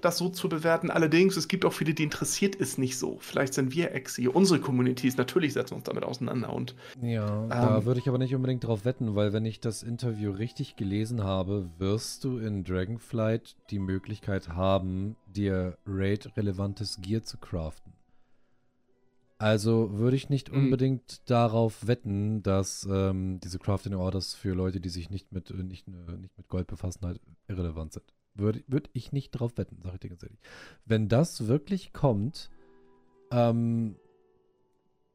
Das 0.00 0.18
so 0.18 0.28
zu 0.28 0.48
bewerten. 0.48 0.90
Allerdings, 0.90 1.36
es 1.36 1.48
gibt 1.48 1.64
auch 1.64 1.72
viele, 1.72 1.94
die 1.94 2.04
interessiert 2.04 2.60
es 2.60 2.78
nicht 2.78 2.98
so. 2.98 3.18
Vielleicht 3.20 3.54
sind 3.54 3.74
wir 3.74 3.92
Exi, 3.92 4.28
unsere 4.28 4.60
Communities, 4.60 5.16
natürlich 5.16 5.52
setzen 5.52 5.74
uns 5.74 5.84
damit 5.84 6.04
auseinander. 6.04 6.52
Und, 6.52 6.74
ja, 7.00 7.42
ähm, 7.44 7.48
da 7.48 7.84
würde 7.84 8.00
ich 8.00 8.08
aber 8.08 8.18
nicht 8.18 8.34
unbedingt 8.34 8.64
drauf 8.64 8.84
wetten, 8.84 9.14
weil 9.14 9.32
wenn 9.32 9.44
ich 9.44 9.60
das 9.60 9.82
Interview 9.82 10.30
richtig 10.30 10.76
gelesen 10.76 11.24
habe, 11.24 11.70
wirst 11.78 12.24
du 12.24 12.38
in 12.38 12.64
Dragonflight 12.64 13.56
die 13.70 13.78
Möglichkeit 13.78 14.48
haben, 14.48 15.16
dir 15.26 15.78
Raid-relevantes 15.86 16.98
Gear 17.00 17.22
zu 17.22 17.38
craften. 17.38 17.92
Also 19.40 19.96
würde 19.96 20.16
ich 20.16 20.28
nicht 20.28 20.52
mhm. 20.52 20.64
unbedingt 20.64 21.02
mhm. 21.02 21.24
darauf 21.24 21.86
wetten, 21.86 22.42
dass 22.42 22.86
ähm, 22.90 23.40
diese 23.40 23.58
Crafting 23.58 23.94
Orders 23.94 24.34
für 24.34 24.52
Leute, 24.52 24.80
die 24.80 24.90
sich 24.90 25.08
nicht 25.08 25.32
mit, 25.32 25.50
äh, 25.50 25.54
nicht, 25.62 25.88
äh, 25.88 26.16
nicht 26.18 26.36
mit 26.36 26.48
Gold 26.48 26.66
befassen, 26.66 27.06
halt 27.06 27.20
irrelevant 27.48 27.94
sind. 27.94 28.04
Würde 28.34 28.62
würd 28.66 28.90
ich 28.92 29.12
nicht 29.12 29.32
drauf 29.32 29.52
wetten, 29.56 29.80
sage 29.82 29.94
ich 29.94 30.00
dir 30.00 30.08
ganz 30.10 30.22
ehrlich. 30.22 30.40
Wenn 30.84 31.08
das 31.08 31.46
wirklich 31.46 31.92
kommt, 31.92 32.50
ähm, 33.30 33.96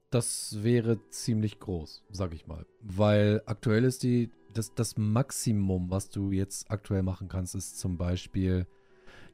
das 0.10 0.63
wäre 0.63 0.99
ziemlich 1.10 1.60
groß, 1.60 2.04
sag 2.10 2.34
ich 2.34 2.47
mal. 2.47 2.65
Weil 2.82 3.41
aktuell 3.45 3.84
ist 3.84 4.04
die, 4.04 4.32
das, 4.54 4.73
das 4.73 4.97
Maximum, 4.97 5.89
was 5.89 6.10
du 6.10 6.32
jetzt 6.32 6.71
aktuell 6.71 7.04
machen 7.04 7.28
kannst, 7.28 7.56
ist 7.56 7.80
zum 7.80 7.97
Beispiel 7.97 8.67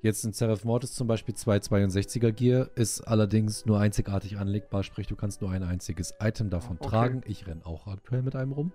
Jetzt 0.02 0.26
in 0.26 0.34
Seraph 0.34 0.64
Mortis 0.64 0.94
zum 0.94 1.08
Beispiel 1.08 1.36
262er 1.36 2.32
Gear, 2.32 2.70
ist 2.76 3.02
allerdings 3.02 3.68
nur 3.68 3.80
einzigartig 3.80 4.38
anlegbar, 4.38 4.82
sprich 4.84 5.06
du 5.06 5.16
kannst 5.16 5.42
nur 5.42 5.52
ein 5.52 5.62
einziges 5.62 6.16
Item 6.20 6.50
davon 6.50 6.78
okay. 6.80 6.90
tragen. 6.90 7.22
Ich 7.26 7.46
renne 7.46 7.64
auch 7.66 7.86
aktuell 7.86 8.24
mit 8.24 8.36
einem 8.36 8.52
rum. 8.52 8.72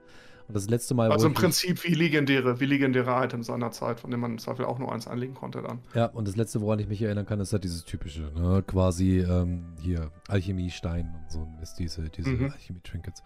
Und 0.47 0.55
das 0.55 0.71
letzte 0.71 0.95
Mal. 0.95 1.11
Also 1.11 1.27
im 1.27 1.35
Prinzip 1.35 1.83
wie 1.83 1.95
legendäre, 1.95 2.61
wie 2.61 2.67
legendäre 2.67 3.25
Items 3.25 3.49
seiner 3.49 3.73
Zeit, 3.73 3.99
von 3.99 4.13
denen 4.13 4.21
man 4.21 4.33
im 4.33 4.39
Zweifel 4.39 4.65
auch 4.65 4.79
nur 4.79 4.93
eins 4.93 5.09
anlegen 5.09 5.35
konnte 5.35 5.63
dann. 5.63 5.81
Ja, 5.95 6.07
und 6.07 6.29
das 6.29 6.37
letzte, 6.37 6.61
woran 6.61 6.79
ich 6.79 6.87
mich 6.87 7.03
erinnern 7.03 7.27
kann, 7.27 7.41
ist 7.41 7.53
halt 7.53 7.65
dieses 7.65 7.85
typische, 7.85 8.31
ne? 8.33 8.63
Quasi 8.65 9.19
ähm, 9.19 9.75
hier 9.81 10.13
Alchemiestein 10.29 11.13
und 11.21 11.31
so 11.33 11.49
ist 11.61 11.75
diese, 11.81 12.09
diese 12.09 12.31
mhm. 12.31 12.53
Alchemie-Trinkets. 12.53 13.25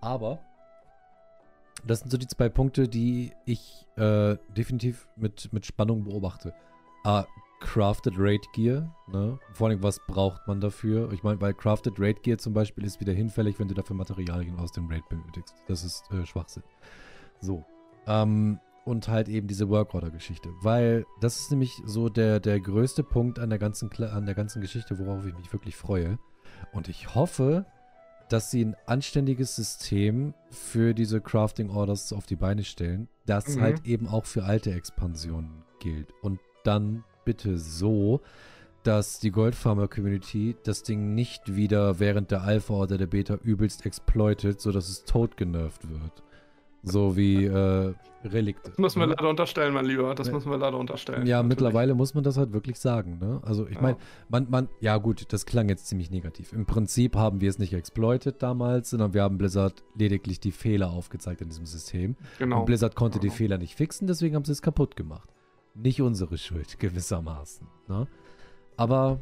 Aber 0.00 0.38
das 1.84 2.00
sind 2.00 2.12
so 2.12 2.16
die 2.16 2.28
zwei 2.28 2.48
Punkte, 2.48 2.86
die 2.86 3.32
ich 3.44 3.88
äh, 3.96 4.36
definitiv 4.56 5.08
mit, 5.16 5.52
mit 5.52 5.66
Spannung 5.66 6.04
beobachte. 6.04 6.54
Ah, 7.04 7.24
Crafted 7.62 8.14
Raid 8.18 8.46
Gear, 8.52 8.94
ne? 9.06 9.38
Vor 9.52 9.68
allem, 9.68 9.82
was 9.82 10.00
braucht 10.06 10.46
man 10.46 10.60
dafür? 10.60 11.12
Ich 11.12 11.22
meine, 11.22 11.40
weil 11.40 11.54
Crafted 11.54 11.98
Raid 11.98 12.22
Gear 12.22 12.38
zum 12.38 12.52
Beispiel 12.52 12.84
ist 12.84 13.00
wieder 13.00 13.12
hinfällig, 13.12 13.58
wenn 13.58 13.68
du 13.68 13.74
dafür 13.74 13.96
Materialien 13.96 14.58
aus 14.58 14.72
dem 14.72 14.88
Raid 14.88 15.08
benötigst. 15.08 15.54
Das 15.68 15.84
ist 15.84 16.10
äh, 16.12 16.26
Schwachsinn. 16.26 16.64
So. 17.40 17.64
Ähm, 18.06 18.58
und 18.84 19.06
halt 19.06 19.28
eben 19.28 19.46
diese 19.46 19.68
Workorder-Geschichte. 19.68 20.50
Weil 20.60 21.06
das 21.20 21.38
ist 21.38 21.50
nämlich 21.50 21.80
so 21.86 22.08
der, 22.08 22.40
der 22.40 22.58
größte 22.60 23.04
Punkt 23.04 23.38
an 23.38 23.48
der, 23.48 23.60
ganzen, 23.60 23.90
an 24.02 24.26
der 24.26 24.34
ganzen 24.34 24.60
Geschichte, 24.60 24.98
worauf 24.98 25.24
ich 25.24 25.36
mich 25.36 25.52
wirklich 25.52 25.76
freue. 25.76 26.18
Und 26.72 26.88
ich 26.88 27.14
hoffe, 27.14 27.64
dass 28.28 28.50
sie 28.50 28.64
ein 28.64 28.76
anständiges 28.86 29.54
System 29.54 30.34
für 30.50 30.94
diese 30.94 31.20
Crafting 31.20 31.70
Orders 31.70 32.12
auf 32.12 32.26
die 32.26 32.36
Beine 32.36 32.64
stellen, 32.64 33.08
das 33.26 33.56
mhm. 33.56 33.60
halt 33.60 33.86
eben 33.86 34.08
auch 34.08 34.26
für 34.26 34.44
alte 34.44 34.72
Expansionen 34.72 35.64
gilt. 35.78 36.12
Und 36.22 36.40
dann 36.64 37.04
bitte 37.24 37.58
so, 37.58 38.20
dass 38.82 39.20
die 39.20 39.30
Goldfarmer-Community 39.30 40.56
das 40.64 40.82
Ding 40.82 41.14
nicht 41.14 41.54
wieder 41.54 42.00
während 42.00 42.30
der 42.30 42.42
Alpha 42.42 42.74
oder 42.74 42.98
der 42.98 43.06
Beta 43.06 43.38
übelst 43.42 43.86
exploitet, 43.86 44.60
sodass 44.60 44.88
es 44.88 45.04
tot 45.04 45.36
genervt 45.36 45.88
wird. 45.88 46.22
So 46.84 47.16
wie 47.16 47.44
äh, 47.44 47.94
Relikte. 48.24 48.70
Das 48.70 48.78
müssen 48.78 48.98
wir 48.98 49.06
leider 49.06 49.28
unterstellen, 49.28 49.72
mein 49.72 49.84
Lieber. 49.84 50.16
Das 50.16 50.26
ja. 50.26 50.32
müssen 50.32 50.50
wir 50.50 50.58
leider 50.58 50.76
unterstellen. 50.76 51.28
Ja, 51.28 51.36
natürlich. 51.36 51.48
mittlerweile 51.50 51.94
muss 51.94 52.14
man 52.14 52.24
das 52.24 52.36
halt 52.36 52.52
wirklich 52.52 52.80
sagen. 52.80 53.18
Ne? 53.20 53.40
Also 53.44 53.68
ich 53.68 53.76
ja. 53.76 53.82
meine, 53.82 53.96
man, 54.28 54.50
man, 54.50 54.68
ja 54.80 54.96
gut, 54.96 55.32
das 55.32 55.46
klang 55.46 55.68
jetzt 55.68 55.86
ziemlich 55.86 56.10
negativ. 56.10 56.52
Im 56.52 56.66
Prinzip 56.66 57.14
haben 57.14 57.40
wir 57.40 57.50
es 57.50 57.60
nicht 57.60 57.72
exploitet 57.72 58.42
damals, 58.42 58.90
sondern 58.90 59.14
wir 59.14 59.22
haben 59.22 59.38
Blizzard 59.38 59.84
lediglich 59.94 60.40
die 60.40 60.50
Fehler 60.50 60.90
aufgezeigt 60.90 61.40
in 61.40 61.50
diesem 61.50 61.66
System. 61.66 62.16
Genau. 62.40 62.60
Und 62.60 62.66
Blizzard 62.66 62.96
konnte 62.96 63.20
genau. 63.20 63.30
die 63.30 63.36
Fehler 63.36 63.58
nicht 63.58 63.76
fixen, 63.76 64.08
deswegen 64.08 64.34
haben 64.34 64.44
sie 64.44 64.52
es 64.52 64.60
kaputt 64.60 64.96
gemacht 64.96 65.28
nicht 65.74 66.00
unsere 66.02 66.38
Schuld, 66.38 66.78
gewissermaßen. 66.78 67.66
Ne? 67.88 68.06
Aber 68.76 69.20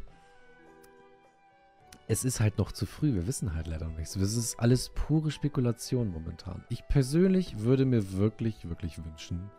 es 2.08 2.24
ist 2.24 2.40
halt 2.40 2.58
noch 2.58 2.72
zu 2.72 2.86
früh. 2.86 3.14
Wir 3.14 3.26
wissen 3.26 3.54
halt 3.54 3.68
leider 3.68 3.86
noch 3.86 3.96
nichts. 3.96 4.16
Es 4.16 4.36
ist 4.36 4.58
alles 4.58 4.88
pure 4.90 5.30
Spekulation 5.30 6.10
momentan. 6.10 6.64
Ich 6.68 6.86
persönlich 6.88 7.60
würde 7.60 7.84
mir 7.84 8.12
wirklich, 8.14 8.68
wirklich 8.68 9.04
wünschen, 9.04 9.50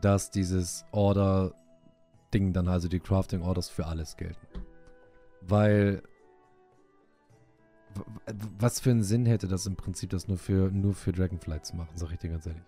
dass 0.00 0.30
dieses 0.30 0.84
Order-Ding 0.90 2.52
dann, 2.52 2.68
also 2.68 2.88
die 2.88 3.00
Crafting-Orders 3.00 3.68
für 3.68 3.86
alles 3.86 4.16
gelten. 4.16 4.46
Weil 5.42 6.02
was 8.58 8.80
für 8.80 8.90
einen 8.90 9.02
Sinn 9.02 9.26
hätte 9.26 9.48
das 9.48 9.66
im 9.66 9.76
Prinzip, 9.76 10.10
das 10.10 10.28
nur 10.28 10.38
für, 10.38 10.70
nur 10.70 10.94
für 10.94 11.12
Dragonflight 11.12 11.66
zu 11.66 11.76
machen, 11.76 11.96
sag 11.96 12.12
ich 12.12 12.18
dir 12.18 12.30
ganz 12.30 12.46
ehrlich. 12.46 12.62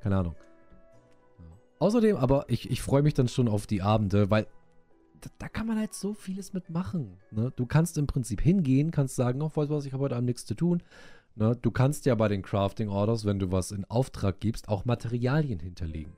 Keine 0.00 0.18
Ahnung. 0.18 0.34
Außerdem, 1.84 2.16
aber 2.16 2.46
ich, 2.48 2.70
ich 2.70 2.80
freue 2.80 3.02
mich 3.02 3.12
dann 3.12 3.28
schon 3.28 3.46
auf 3.46 3.66
die 3.66 3.82
Abende, 3.82 4.30
weil 4.30 4.46
da, 5.20 5.28
da, 5.36 5.48
kann 5.50 5.66
man 5.66 5.78
halt 5.78 5.92
so 5.92 6.14
vieles 6.14 6.54
mitmachen. 6.54 7.18
Ne? 7.30 7.52
Du 7.56 7.66
kannst 7.66 7.98
im 7.98 8.06
Prinzip 8.06 8.40
hingehen, 8.40 8.90
kannst 8.90 9.16
sagen, 9.16 9.42
oh, 9.42 9.50
weißt 9.54 9.70
du 9.70 9.74
was, 9.74 9.84
ich 9.84 9.92
habe 9.92 10.04
heute 10.04 10.16
Abend 10.16 10.28
nichts 10.28 10.46
zu 10.46 10.54
tun. 10.54 10.82
Ne? 11.34 11.54
Du 11.60 11.70
kannst 11.70 12.06
ja 12.06 12.14
bei 12.14 12.28
den 12.28 12.40
Crafting 12.40 12.88
Orders, 12.88 13.26
wenn 13.26 13.38
du 13.38 13.52
was 13.52 13.70
in 13.70 13.84
Auftrag 13.84 14.40
gibst, 14.40 14.70
auch 14.70 14.86
Materialien 14.86 15.60
hinterlegen. 15.60 16.14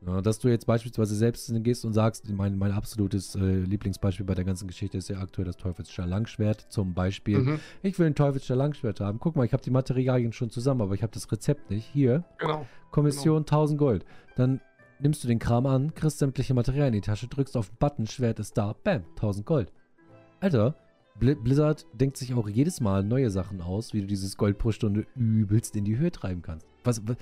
Ne? 0.00 0.22
Dass 0.22 0.38
du 0.38 0.48
jetzt 0.48 0.66
beispielsweise 0.66 1.14
selbst 1.14 1.52
gehst 1.62 1.84
und 1.84 1.92
sagst, 1.92 2.30
mein, 2.30 2.56
mein 2.56 2.72
absolutes 2.72 3.34
äh, 3.34 3.40
Lieblingsbeispiel 3.40 4.24
bei 4.24 4.34
der 4.34 4.44
ganzen 4.44 4.66
Geschichte 4.66 4.96
ist 4.96 5.10
ja 5.10 5.18
aktuell 5.18 5.44
das 5.44 5.58
Teufelsstahl 5.58 6.08
Langschwert. 6.08 6.64
Zum 6.70 6.94
Beispiel, 6.94 7.38
mhm. 7.38 7.60
ich 7.82 7.98
will 7.98 8.06
ein 8.06 8.14
Teufelsstahl 8.14 8.56
Langschwert 8.56 9.00
haben. 9.00 9.18
Guck 9.20 9.36
mal, 9.36 9.44
ich 9.44 9.52
habe 9.52 9.62
die 9.62 9.70
Materialien 9.70 10.32
schon 10.32 10.48
zusammen, 10.48 10.80
aber 10.80 10.94
ich 10.94 11.02
habe 11.02 11.12
das 11.12 11.30
Rezept 11.30 11.70
nicht. 11.70 11.86
Hier, 11.92 12.24
genau. 12.38 12.66
Kommission 12.90 13.44
genau. 13.44 13.60
1000 13.60 13.78
Gold. 13.78 14.04
Dann 14.36 14.60
nimmst 15.02 15.22
du 15.22 15.28
den 15.28 15.38
Kram 15.38 15.66
an, 15.66 15.94
kriegst 15.94 16.18
sämtliche 16.18 16.54
Materialien 16.54 16.94
in 16.94 17.00
die 17.00 17.06
Tasche, 17.06 17.28
drückst 17.28 17.56
auf 17.56 17.68
den 17.68 17.76
Button, 17.78 18.06
Schwert 18.06 18.38
ist 18.38 18.56
da, 18.56 18.74
bam, 18.84 19.04
1000 19.16 19.44
Gold. 19.44 19.72
Alter, 20.40 20.76
Blizzard 21.18 21.86
denkt 21.92 22.16
sich 22.16 22.34
auch 22.34 22.48
jedes 22.48 22.80
Mal 22.80 23.04
neue 23.04 23.30
Sachen 23.30 23.60
aus, 23.60 23.92
wie 23.92 24.00
du 24.00 24.06
dieses 24.06 24.36
Gold 24.36 24.58
pro 24.58 24.72
Stunde 24.72 25.06
übelst 25.14 25.76
in 25.76 25.84
die 25.84 25.98
Höhe 25.98 26.10
treiben 26.10 26.42
kannst. 26.42 26.66
Was, 26.84 27.06
was 27.06 27.16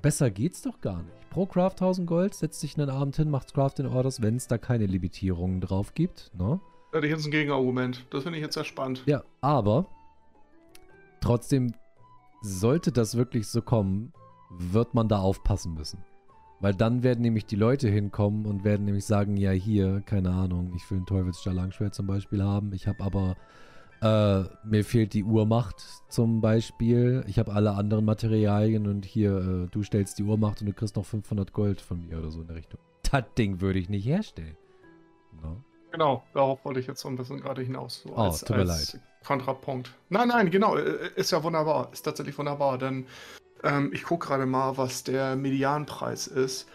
besser 0.00 0.30
geht's 0.30 0.62
doch 0.62 0.80
gar 0.80 1.02
nicht. 1.02 1.30
Pro 1.30 1.46
Craft 1.46 1.72
1000 1.72 2.06
Gold, 2.06 2.34
setzt 2.34 2.62
dich 2.62 2.78
einen 2.78 2.90
Abend 2.90 3.16
hin, 3.16 3.30
macht 3.30 3.54
Crafting 3.54 3.86
Orders, 3.86 4.22
wenn 4.22 4.36
es 4.36 4.46
da 4.46 4.58
keine 4.58 4.86
Limitierungen 4.86 5.60
drauf 5.60 5.94
gibt, 5.94 6.30
ne? 6.38 6.60
Da 6.92 6.98
hätte 6.98 7.08
ich 7.08 7.12
jetzt 7.12 7.26
ein 7.26 7.32
Gegenargument. 7.32 8.06
Das 8.10 8.22
finde 8.22 8.38
ich 8.38 8.44
jetzt 8.44 8.54
sehr 8.54 8.64
spannend. 8.64 9.02
Ja, 9.06 9.24
aber 9.40 9.86
trotzdem 11.20 11.74
sollte 12.42 12.92
das 12.92 13.16
wirklich 13.16 13.48
so 13.48 13.62
kommen, 13.62 14.12
wird 14.50 14.94
man 14.94 15.08
da 15.08 15.18
aufpassen 15.18 15.74
müssen. 15.74 15.98
Weil 16.64 16.72
dann 16.72 17.02
werden 17.02 17.20
nämlich 17.20 17.44
die 17.44 17.56
Leute 17.56 17.90
hinkommen 17.90 18.46
und 18.46 18.64
werden 18.64 18.86
nämlich 18.86 19.04
sagen, 19.04 19.36
ja 19.36 19.50
hier, 19.50 20.00
keine 20.06 20.30
Ahnung, 20.30 20.72
ich 20.74 20.90
will 20.90 20.96
ein 20.96 21.04
Teufelsstahl 21.04 21.52
Langschwert 21.52 21.94
zum 21.94 22.06
Beispiel 22.06 22.42
haben. 22.42 22.72
Ich 22.72 22.86
habe 22.86 23.04
aber, 23.04 23.36
äh, 24.00 24.48
mir 24.66 24.82
fehlt 24.82 25.12
die 25.12 25.24
Uhrmacht 25.24 25.84
zum 26.08 26.40
Beispiel. 26.40 27.22
Ich 27.26 27.38
habe 27.38 27.52
alle 27.52 27.72
anderen 27.72 28.06
Materialien 28.06 28.86
und 28.86 29.04
hier, 29.04 29.66
äh, 29.66 29.66
du 29.70 29.82
stellst 29.82 30.18
die 30.18 30.22
Uhrmacht 30.22 30.62
und 30.62 30.68
du 30.68 30.72
kriegst 30.72 30.96
noch 30.96 31.04
500 31.04 31.52
Gold 31.52 31.82
von 31.82 32.00
mir 32.00 32.16
oder 32.16 32.30
so 32.30 32.40
in 32.40 32.46
der 32.46 32.56
Richtung. 32.56 32.80
Das 33.12 33.24
Ding 33.36 33.60
würde 33.60 33.78
ich 33.78 33.90
nicht 33.90 34.06
herstellen. 34.06 34.56
No? 35.42 35.58
Genau, 35.92 36.22
darauf 36.32 36.64
wollte 36.64 36.80
ich 36.80 36.86
jetzt 36.86 37.02
so 37.02 37.08
ein 37.08 37.16
bisschen 37.16 37.42
gerade 37.42 37.60
hinaus. 37.60 38.04
So 38.06 38.14
oh, 38.16 38.20
als, 38.20 38.40
tut 38.40 38.56
mir 38.56 38.64
leid. 38.64 38.98
Kontrapunkt. 39.22 39.92
Nein, 40.08 40.28
nein, 40.28 40.50
genau, 40.50 40.78
äh, 40.78 41.10
ist 41.14 41.30
ja 41.30 41.42
wunderbar. 41.42 41.90
Ist 41.92 42.04
tatsächlich 42.04 42.38
wunderbar, 42.38 42.78
denn 42.78 43.04
ähm, 43.64 43.90
ich 43.92 44.04
gucke 44.04 44.28
gerade 44.28 44.46
mal, 44.46 44.76
was 44.76 45.04
der 45.04 45.36
Medianpreis 45.36 46.26
ist. 46.26 46.68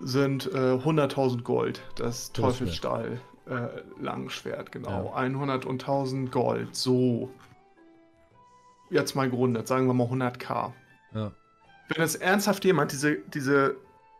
Sind 0.00 0.46
äh, 0.52 0.74
100.000 0.74 1.42
Gold. 1.42 1.82
Das 1.94 2.32
Teufelsstahl 2.32 3.20
äh, 3.46 3.68
Langschwert, 4.00 4.72
genau. 4.72 5.12
Ja. 5.14 5.14
100 5.14 5.64
und 5.64 5.82
1000 5.82 6.32
Gold. 6.32 6.74
So. 6.74 7.30
Jetzt 8.90 9.14
mal 9.14 9.30
gerundet, 9.30 9.68
sagen 9.68 9.86
wir 9.86 9.94
mal 9.94 10.08
100k. 10.08 10.72
Ja. 11.14 11.32
Wenn 11.88 12.02
jetzt 12.02 12.20
ernsthaft 12.20 12.64
jemand 12.64 12.92
diese, 12.92 13.16
diese 13.32 13.76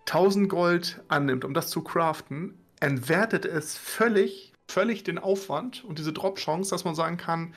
1000 0.07 0.49
Gold 0.49 1.03
annimmt, 1.09 1.45
um 1.45 1.55
das 1.55 1.69
zu 1.69 1.83
craften, 1.83 2.55
entwertet 2.81 3.45
es 3.45 3.77
völlig, 3.77 4.53
völlig 4.69 5.05
den 5.05 5.19
Aufwand 5.19 5.85
und 5.85 5.99
diese 5.99 6.13
Drop-Chance, 6.13 6.71
dass 6.71 6.85
man 6.85 6.95
sagen 6.95 7.17
kann, 7.17 7.55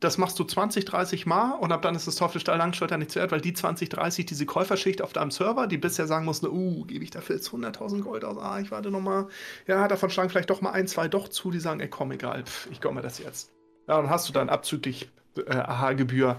das 0.00 0.16
machst 0.16 0.38
du 0.38 0.44
20, 0.44 0.86
30 0.86 1.26
Mal 1.26 1.52
und 1.52 1.72
ab 1.72 1.82
dann 1.82 1.94
ist 1.94 2.06
das 2.06 2.16
Teufelsstahl 2.16 2.56
Langschulter 2.56 2.96
nicht 2.96 3.14
wert, 3.14 3.32
weil 3.32 3.42
die 3.42 3.52
20, 3.52 3.90
30, 3.90 4.24
diese 4.24 4.46
Käuferschicht 4.46 5.02
auf 5.02 5.12
deinem 5.12 5.30
Server, 5.30 5.66
die 5.66 5.76
bisher 5.76 6.06
sagen 6.06 6.24
musste, 6.24 6.50
uh, 6.50 6.84
gebe 6.86 7.04
ich 7.04 7.10
dafür 7.10 7.36
jetzt 7.36 7.50
100.000 7.50 8.00
Gold 8.00 8.24
aus, 8.24 8.38
ah, 8.38 8.58
ich 8.60 8.70
warte 8.70 8.90
nochmal, 8.90 9.28
ja, 9.66 9.86
davon 9.88 10.08
schlagen 10.08 10.30
vielleicht 10.30 10.48
doch 10.48 10.62
mal 10.62 10.70
ein, 10.70 10.88
zwei 10.88 11.06
doch 11.08 11.28
zu, 11.28 11.50
die 11.50 11.60
sagen, 11.60 11.80
ey, 11.80 11.88
komm, 11.88 12.12
egal, 12.12 12.44
pff, 12.44 12.68
ich 12.70 12.80
komme 12.80 12.96
mir 12.96 13.02
das 13.02 13.18
jetzt. 13.18 13.52
Ja, 13.88 14.00
dann 14.00 14.08
hast 14.08 14.26
du 14.28 14.32
dann 14.32 14.48
abzüglich 14.48 15.10
äh, 15.36 15.54
AHA-Gebühr, 15.54 16.36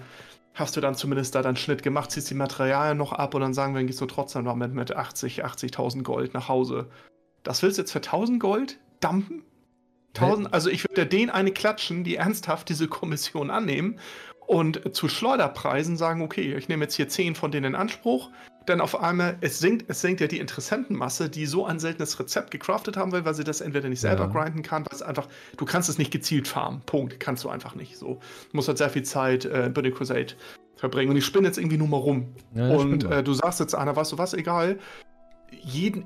hast 0.56 0.76
du 0.76 0.82
dann 0.82 0.96
zumindest 0.96 1.36
da 1.36 1.44
deinen 1.44 1.56
Schnitt 1.56 1.84
gemacht, 1.84 2.12
ziehst 2.12 2.32
die 2.32 2.36
Materialien 2.36 2.98
noch 2.98 3.14
ab 3.14 3.36
und 3.36 3.42
dann 3.42 3.54
sagen 3.54 3.74
wir, 3.74 3.80
dann 3.80 3.88
gehst 3.88 4.02
du 4.02 4.08
trotzdem 4.08 4.44
noch 4.44 4.56
mit, 4.56 4.74
mit 4.74 4.96
80, 4.96 5.46
80.000 5.46 6.02
Gold 6.02 6.34
nach 6.34 6.50
Hause. 6.50 6.90
Das 7.44 7.62
willst 7.62 7.78
du 7.78 7.84
jetzt 7.84 7.92
für 7.92 8.00
1000 8.00 8.40
Gold 8.40 8.80
dumpen? 9.02 9.44
1000, 10.16 10.54
also 10.54 10.70
ich 10.70 10.84
würde 10.88 11.06
denen 11.06 11.30
eine 11.30 11.52
klatschen, 11.52 12.04
die 12.04 12.16
ernsthaft 12.16 12.70
diese 12.70 12.88
Kommission 12.88 13.50
annehmen 13.50 14.00
und 14.48 14.96
zu 14.96 15.08
Schleuderpreisen 15.08 15.98
sagen, 15.98 16.22
okay, 16.22 16.54
ich 16.56 16.68
nehme 16.68 16.84
jetzt 16.84 16.96
hier 16.96 17.08
10 17.08 17.36
von 17.36 17.52
denen 17.52 17.68
in 17.68 17.76
Anspruch, 17.76 18.30
denn 18.68 18.80
auf 18.80 19.02
einmal, 19.02 19.38
es 19.42 19.60
sinkt, 19.60 19.90
es 19.90 20.02
sinkt 20.02 20.22
ja 20.22 20.28
die 20.28 20.38
Interessentenmasse, 20.38 21.30
die 21.30 21.46
so 21.46 21.66
ein 21.66 21.80
seltenes 21.80 22.20
Rezept 22.20 22.52
gecraftet 22.52 22.96
haben 22.96 23.12
will, 23.12 23.26
weil 23.26 23.34
sie 23.34 23.44
das 23.44 23.62
entweder 23.62 23.90
nicht 23.90 24.02
selber 24.02 24.26
ja. 24.26 24.30
grinden 24.30 24.62
kann, 24.62 24.86
weil 24.86 24.96
es 24.96 25.02
einfach, 25.02 25.28
du 25.58 25.66
kannst 25.66 25.90
es 25.90 25.98
nicht 25.98 26.12
gezielt 26.12 26.48
farmen. 26.48 26.82
Punkt. 26.86 27.20
Kannst 27.20 27.44
du 27.44 27.50
einfach 27.50 27.74
nicht. 27.74 27.98
So. 27.98 28.20
Du 28.52 28.58
musst 28.58 28.68
halt 28.68 28.78
sehr 28.78 28.92
viel 28.92 29.04
Zeit 29.04 29.46
äh, 29.46 29.66
in 29.66 29.74
Burning 29.74 29.94
Crusade 29.94 30.34
verbringen. 30.76 31.10
Und 31.10 31.18
ich 31.18 31.26
spinne 31.26 31.48
jetzt 31.48 31.58
irgendwie 31.58 31.78
nur 31.78 31.88
mal 31.88 31.98
rum. 31.98 32.36
Ja, 32.54 32.70
und 32.70 33.04
äh, 33.06 33.24
du 33.24 33.34
sagst 33.34 33.60
jetzt, 33.60 33.74
Anna, 33.74 33.96
weißt 33.96 34.12
du 34.12 34.18
was, 34.20 34.34
egal. 34.36 34.78
Jeden, 35.50 36.04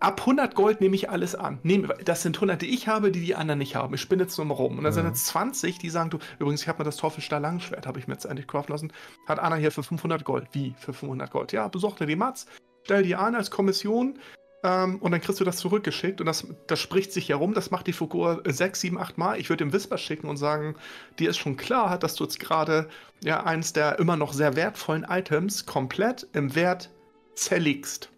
ab 0.00 0.20
100 0.20 0.54
Gold 0.54 0.80
nehme 0.80 0.96
ich 0.96 1.10
alles 1.10 1.34
an. 1.34 1.58
Nehm, 1.62 1.92
das 2.04 2.22
sind 2.22 2.36
100, 2.36 2.60
die 2.62 2.74
ich 2.74 2.88
habe, 2.88 3.12
die 3.12 3.20
die 3.20 3.34
anderen 3.34 3.58
nicht 3.58 3.76
haben. 3.76 3.94
Ich 3.94 4.00
spinne 4.00 4.24
jetzt 4.24 4.36
nur 4.38 4.46
mal 4.46 4.54
rum. 4.54 4.78
Und 4.78 4.84
dann 4.84 4.92
ja. 4.92 4.92
sind 4.92 5.06
jetzt 5.06 5.26
20, 5.26 5.78
die 5.78 5.90
sagen, 5.90 6.10
du, 6.10 6.18
übrigens, 6.38 6.62
ich 6.62 6.68
habe 6.68 6.78
mir 6.78 6.84
das 6.84 6.96
Teufelsstahl 6.96 7.40
Langschwert, 7.40 7.86
habe 7.86 7.98
ich 7.98 8.08
mir 8.08 8.14
jetzt 8.14 8.24
endlich 8.24 8.48
craften 8.48 8.72
lassen. 8.72 8.92
Hat 9.26 9.38
Anna 9.38 9.56
hier 9.56 9.70
für 9.70 9.82
500 9.82 10.24
Gold. 10.24 10.48
Wie 10.52 10.74
für 10.78 10.92
500 10.92 11.30
Gold? 11.30 11.52
Ja, 11.52 11.68
besorg 11.68 11.96
dir 11.98 12.06
die 12.06 12.16
Mats, 12.16 12.46
stell 12.84 13.02
die 13.02 13.14
an 13.14 13.34
als 13.34 13.50
Kommission 13.50 14.18
ähm, 14.64 14.96
und 14.96 15.12
dann 15.12 15.20
kriegst 15.20 15.38
du 15.38 15.44
das 15.44 15.58
zurückgeschickt. 15.58 16.20
Und 16.20 16.26
das, 16.26 16.46
das 16.66 16.80
spricht 16.80 17.12
sich 17.12 17.28
herum, 17.28 17.52
das 17.52 17.70
macht 17.70 17.86
die 17.86 17.92
Figur 17.92 18.42
6, 18.46 18.80
7, 18.80 18.98
8 18.98 19.18
Mal. 19.18 19.38
Ich 19.38 19.50
würde 19.50 19.64
dem 19.64 19.72
Whisper 19.72 19.98
schicken 19.98 20.28
und 20.28 20.38
sagen, 20.38 20.76
dir 21.18 21.28
ist 21.28 21.38
schon 21.38 21.58
klar, 21.58 21.98
dass 21.98 22.14
du 22.14 22.24
jetzt 22.24 22.40
gerade 22.40 22.88
ja 23.22 23.44
eins 23.44 23.74
der 23.74 23.98
immer 23.98 24.16
noch 24.16 24.32
sehr 24.32 24.56
wertvollen 24.56 25.04
Items 25.04 25.66
komplett 25.66 26.26
im 26.32 26.54
Wert 26.54 26.90
zerlegst 27.34 28.10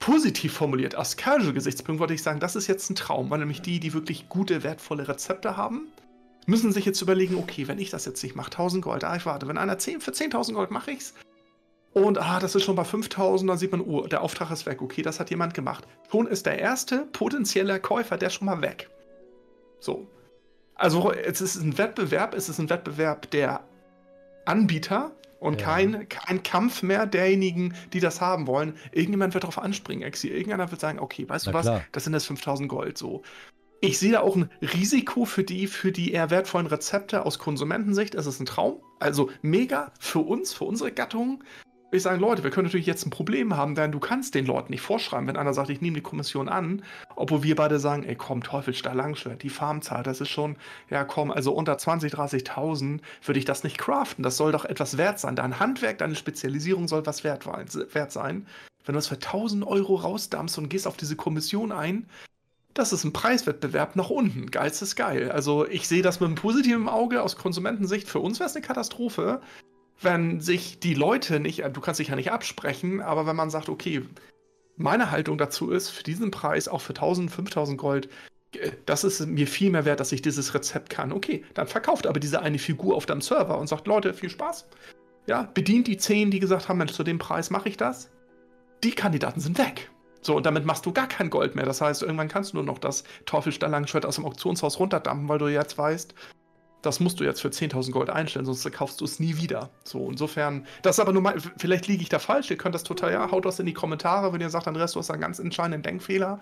positiv 0.00 0.54
formuliert, 0.54 0.96
aus 0.96 1.16
Casual-Gesichtspunkt 1.16 2.00
würde 2.00 2.14
ich 2.14 2.22
sagen, 2.22 2.40
das 2.40 2.56
ist 2.56 2.66
jetzt 2.66 2.90
ein 2.90 2.96
Traum, 2.96 3.30
weil 3.30 3.38
nämlich 3.38 3.62
die, 3.62 3.78
die 3.78 3.92
wirklich 3.92 4.28
gute, 4.28 4.64
wertvolle 4.64 5.06
Rezepte 5.06 5.56
haben, 5.56 5.88
müssen 6.46 6.72
sich 6.72 6.84
jetzt 6.84 7.00
überlegen, 7.00 7.36
okay, 7.36 7.68
wenn 7.68 7.78
ich 7.78 7.90
das 7.90 8.06
jetzt 8.06 8.22
nicht 8.22 8.34
mache, 8.34 8.50
1000 8.50 8.82
Gold, 8.82 9.04
ah, 9.04 9.14
ich 9.14 9.26
warte, 9.26 9.46
wenn 9.46 9.58
einer 9.58 9.78
10, 9.78 10.00
für 10.00 10.10
10.000 10.10 10.54
Gold 10.54 10.70
mache 10.70 10.90
ich's, 10.90 11.14
und 11.92 12.18
ah, 12.18 12.38
das 12.38 12.54
ist 12.54 12.64
schon 12.64 12.76
bei 12.76 12.84
5000, 12.84 13.50
dann 13.50 13.58
sieht 13.58 13.72
man, 13.72 13.80
oh, 13.80 14.06
der 14.06 14.22
Auftrag 14.22 14.50
ist 14.50 14.64
weg, 14.66 14.80
okay, 14.80 15.02
das 15.02 15.18
hat 15.18 15.30
jemand 15.30 15.54
gemacht. 15.54 15.86
Schon 16.10 16.28
ist 16.28 16.46
der 16.46 16.58
erste 16.58 17.06
potenzielle 17.12 17.80
Käufer, 17.80 18.16
der 18.16 18.30
schon 18.30 18.46
mal 18.46 18.62
weg. 18.62 18.88
So. 19.80 20.06
Also, 20.76 21.12
es 21.12 21.40
ist 21.40 21.56
ein 21.56 21.76
Wettbewerb, 21.76 22.34
es 22.34 22.48
ist 22.48 22.58
ein 22.58 22.70
Wettbewerb 22.70 23.30
der 23.32 23.64
Anbieter 24.46 25.10
und 25.40 25.60
ja. 25.60 25.66
kein, 25.66 26.08
kein 26.08 26.42
Kampf 26.42 26.82
mehr 26.82 27.06
derjenigen, 27.06 27.74
die 27.92 28.00
das 28.00 28.20
haben 28.20 28.46
wollen. 28.46 28.74
Irgendjemand 28.92 29.34
wird 29.34 29.44
darauf 29.44 29.58
anspringen, 29.58 30.04
Exi. 30.04 30.28
Irgendeiner 30.28 30.70
wird 30.70 30.80
sagen, 30.80 31.00
okay, 31.00 31.28
weißt 31.28 31.46
Na 31.46 31.52
du 31.52 31.58
was, 31.58 31.66
klar. 31.66 31.84
das 31.92 32.04
sind 32.04 32.12
jetzt 32.12 32.26
5000 32.26 32.68
Gold 32.68 32.96
so. 32.98 33.22
Ich 33.80 33.98
sehe 33.98 34.12
da 34.12 34.20
auch 34.20 34.36
ein 34.36 34.50
Risiko 34.60 35.24
für 35.24 35.42
die, 35.42 35.66
für 35.66 35.90
die 35.90 36.12
eher 36.12 36.28
wertvollen 36.28 36.66
Rezepte 36.66 37.24
aus 37.24 37.38
Konsumentensicht. 37.38 38.14
Es 38.14 38.26
ist 38.26 38.38
ein 38.38 38.44
Traum. 38.44 38.82
Also 38.98 39.30
mega 39.40 39.90
für 39.98 40.18
uns, 40.18 40.52
für 40.52 40.64
unsere 40.64 40.92
Gattung 40.92 41.42
ich 41.92 42.02
sage, 42.02 42.20
Leute, 42.20 42.44
wir 42.44 42.50
können 42.50 42.66
natürlich 42.66 42.86
jetzt 42.86 43.04
ein 43.04 43.10
Problem 43.10 43.56
haben, 43.56 43.74
denn 43.74 43.90
du 43.90 43.98
kannst 43.98 44.34
den 44.34 44.46
Leuten 44.46 44.72
nicht 44.72 44.80
vorschreiben, 44.80 45.26
wenn 45.26 45.36
einer 45.36 45.54
sagt, 45.54 45.70
ich 45.70 45.80
nehme 45.80 45.96
die 45.96 46.02
Kommission 46.02 46.48
an, 46.48 46.82
obwohl 47.16 47.42
wir 47.42 47.56
beide 47.56 47.80
sagen, 47.80 48.04
ey 48.04 48.14
komm, 48.14 48.42
Teufelsstahl 48.42 48.96
Langschwert, 48.96 49.42
die 49.42 49.50
Farmzahl, 49.50 50.02
das 50.02 50.20
ist 50.20 50.28
schon, 50.28 50.56
ja 50.88 51.04
komm, 51.04 51.30
also 51.30 51.52
unter 51.52 51.78
20, 51.78 52.12
30.000 52.12 53.00
würde 53.24 53.38
ich 53.38 53.44
das 53.44 53.64
nicht 53.64 53.78
craften, 53.78 54.22
das 54.22 54.36
soll 54.36 54.52
doch 54.52 54.64
etwas 54.64 54.96
wert 54.96 55.18
sein. 55.18 55.36
Dein 55.36 55.58
Handwerk, 55.58 55.98
deine 55.98 56.14
Spezialisierung 56.14 56.86
soll 56.86 57.04
was 57.06 57.24
wert, 57.24 57.46
wert 57.46 58.12
sein. 58.12 58.46
Wenn 58.84 58.94
du 58.94 58.98
das 58.98 59.08
für 59.08 59.16
1000 59.16 59.66
Euro 59.66 59.96
rausdampfst 59.96 60.58
und 60.58 60.68
gehst 60.68 60.86
auf 60.86 60.96
diese 60.96 61.16
Kommission 61.16 61.72
ein, 61.72 62.06
das 62.74 62.92
ist 62.92 63.04
ein 63.04 63.12
Preiswettbewerb 63.12 63.96
nach 63.96 64.10
unten. 64.10 64.50
Geilstes 64.50 64.94
geil. 64.94 65.30
Also 65.32 65.66
ich 65.66 65.88
sehe 65.88 66.02
das 66.02 66.20
mit 66.20 66.28
einem 66.28 66.36
positiven 66.36 66.88
Auge 66.88 67.22
aus 67.22 67.36
Konsumentensicht. 67.36 68.08
Für 68.08 68.20
uns 68.20 68.38
wäre 68.38 68.48
es 68.48 68.54
eine 68.54 68.64
Katastrophe, 68.64 69.40
wenn 70.00 70.40
sich 70.40 70.80
die 70.80 70.94
Leute 70.94 71.40
nicht, 71.40 71.62
du 71.72 71.80
kannst 71.80 72.00
dich 72.00 72.08
ja 72.08 72.16
nicht 72.16 72.32
absprechen, 72.32 73.00
aber 73.00 73.26
wenn 73.26 73.36
man 73.36 73.50
sagt, 73.50 73.68
okay, 73.68 74.02
meine 74.76 75.10
Haltung 75.10 75.36
dazu 75.38 75.70
ist, 75.70 75.90
für 75.90 76.02
diesen 76.02 76.30
Preis, 76.30 76.68
auch 76.68 76.80
für 76.80 76.94
1000, 76.94 77.30
5000 77.30 77.78
Gold, 77.78 78.08
äh, 78.54 78.72
das 78.86 79.04
ist 79.04 79.26
mir 79.26 79.46
viel 79.46 79.70
mehr 79.70 79.84
wert, 79.84 80.00
dass 80.00 80.12
ich 80.12 80.22
dieses 80.22 80.54
Rezept 80.54 80.90
kann. 80.90 81.12
Okay, 81.12 81.44
dann 81.54 81.66
verkauft 81.66 82.06
aber 82.06 82.20
diese 82.20 82.40
eine 82.40 82.58
Figur 82.58 82.96
auf 82.96 83.06
deinem 83.06 83.20
Server 83.20 83.58
und 83.58 83.68
sagt, 83.68 83.86
Leute, 83.86 84.14
viel 84.14 84.30
Spaß. 84.30 84.66
Ja, 85.26 85.42
bedient 85.54 85.86
die 85.86 85.98
10, 85.98 86.30
die 86.30 86.40
gesagt 86.40 86.68
haben, 86.68 86.78
Mensch, 86.78 86.92
zu 86.92 87.04
dem 87.04 87.18
Preis 87.18 87.50
mache 87.50 87.68
ich 87.68 87.76
das. 87.76 88.10
Die 88.82 88.92
Kandidaten 88.92 89.40
sind 89.40 89.58
weg. 89.58 89.90
So, 90.22 90.36
und 90.36 90.44
damit 90.44 90.64
machst 90.66 90.84
du 90.84 90.92
gar 90.92 91.08
kein 91.08 91.30
Gold 91.30 91.54
mehr. 91.54 91.64
Das 91.64 91.80
heißt, 91.80 92.02
irgendwann 92.02 92.28
kannst 92.28 92.52
du 92.52 92.56
nur 92.56 92.64
noch 92.64 92.78
das 92.78 93.04
Teufelsstahl-Langschwert 93.26 94.04
aus 94.04 94.16
dem 94.16 94.26
Auktionshaus 94.26 94.78
runterdampfen, 94.78 95.28
weil 95.28 95.38
du 95.38 95.48
jetzt 95.48 95.78
weißt, 95.78 96.14
das 96.82 97.00
musst 97.00 97.20
du 97.20 97.24
jetzt 97.24 97.40
für 97.40 97.48
10.000 97.48 97.90
Gold 97.90 98.10
einstellen, 98.10 98.46
sonst 98.46 98.70
kaufst 98.72 99.00
du 99.00 99.04
es 99.04 99.20
nie 99.20 99.36
wieder. 99.36 99.70
So, 99.84 100.10
insofern, 100.10 100.66
das 100.82 100.96
ist 100.96 101.00
aber 101.00 101.12
nur 101.12 101.22
mal, 101.22 101.36
vielleicht 101.56 101.86
liege 101.86 102.02
ich 102.02 102.08
da 102.08 102.18
falsch, 102.18 102.50
ihr 102.50 102.56
könnt 102.56 102.74
das 102.74 102.84
total, 102.84 103.12
ja, 103.12 103.30
haut 103.30 103.44
das 103.44 103.58
in 103.58 103.66
die 103.66 103.74
Kommentare, 103.74 104.32
wenn 104.32 104.40
ihr 104.40 104.50
sagt, 104.50 104.68
Andreas, 104.68 104.92
du 104.92 104.98
hast 104.98 105.10
einen 105.10 105.20
ganz 105.20 105.38
entscheidenden 105.38 105.82
Denkfehler, 105.82 106.40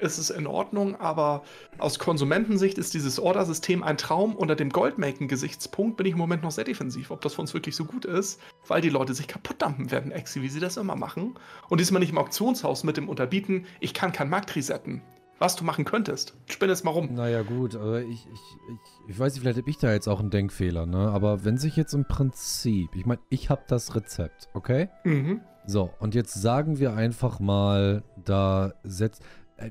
ist 0.00 0.18
es 0.18 0.30
in 0.30 0.46
Ordnung, 0.46 0.96
aber 0.96 1.42
aus 1.78 1.98
Konsumentensicht 1.98 2.78
ist 2.78 2.94
dieses 2.94 3.18
Order-System 3.18 3.82
ein 3.82 3.98
Traum. 3.98 4.34
Unter 4.34 4.56
dem 4.56 4.70
Goldmaking-Gesichtspunkt 4.70 5.98
bin 5.98 6.06
ich 6.06 6.12
im 6.12 6.18
Moment 6.18 6.42
noch 6.42 6.50
sehr 6.50 6.64
defensiv, 6.64 7.10
ob 7.10 7.20
das 7.20 7.34
für 7.34 7.42
uns 7.42 7.54
wirklich 7.54 7.76
so 7.76 7.84
gut 7.84 8.06
ist, 8.06 8.40
weil 8.66 8.80
die 8.80 8.88
Leute 8.88 9.14
sich 9.14 9.28
kaputt 9.28 9.60
dampfen 9.60 9.90
werden, 9.90 10.10
Exi, 10.10 10.42
wie 10.42 10.48
sie 10.48 10.60
das 10.60 10.78
immer 10.78 10.96
machen. 10.96 11.38
Und 11.68 11.80
diesmal 11.80 12.00
nicht 12.00 12.12
im 12.12 12.18
Auktionshaus 12.18 12.82
mit 12.82 12.96
dem 12.96 13.08
Unterbieten, 13.08 13.66
ich 13.80 13.94
kann 13.94 14.12
kein 14.12 14.30
Markt 14.30 14.56
resetten 14.56 15.02
was 15.40 15.56
du 15.56 15.64
machen 15.64 15.84
könntest. 15.84 16.36
Spinn 16.46 16.70
es 16.70 16.84
mal 16.84 16.90
rum. 16.90 17.14
Naja, 17.14 17.42
gut, 17.42 17.74
aber 17.74 18.02
ich, 18.02 18.10
ich, 18.10 18.26
ich, 18.32 19.08
ich 19.08 19.18
weiß 19.18 19.32
nicht, 19.32 19.40
vielleicht 19.40 19.58
habe 19.58 19.70
ich 19.70 19.78
da 19.78 19.90
jetzt 19.90 20.06
auch 20.06 20.20
einen 20.20 20.30
Denkfehler, 20.30 20.86
ne? 20.86 21.10
Aber 21.10 21.44
wenn 21.44 21.56
sich 21.56 21.76
jetzt 21.76 21.94
im 21.94 22.04
Prinzip, 22.04 22.94
ich 22.94 23.06
meine, 23.06 23.20
ich 23.30 23.48
habe 23.48 23.62
das 23.66 23.96
Rezept, 23.96 24.50
okay? 24.52 24.90
Mhm. 25.02 25.40
So, 25.66 25.90
und 25.98 26.14
jetzt 26.14 26.34
sagen 26.34 26.78
wir 26.78 26.94
einfach 26.94 27.40
mal, 27.40 28.04
da 28.22 28.74
setzt. 28.84 29.22
Äh, 29.56 29.70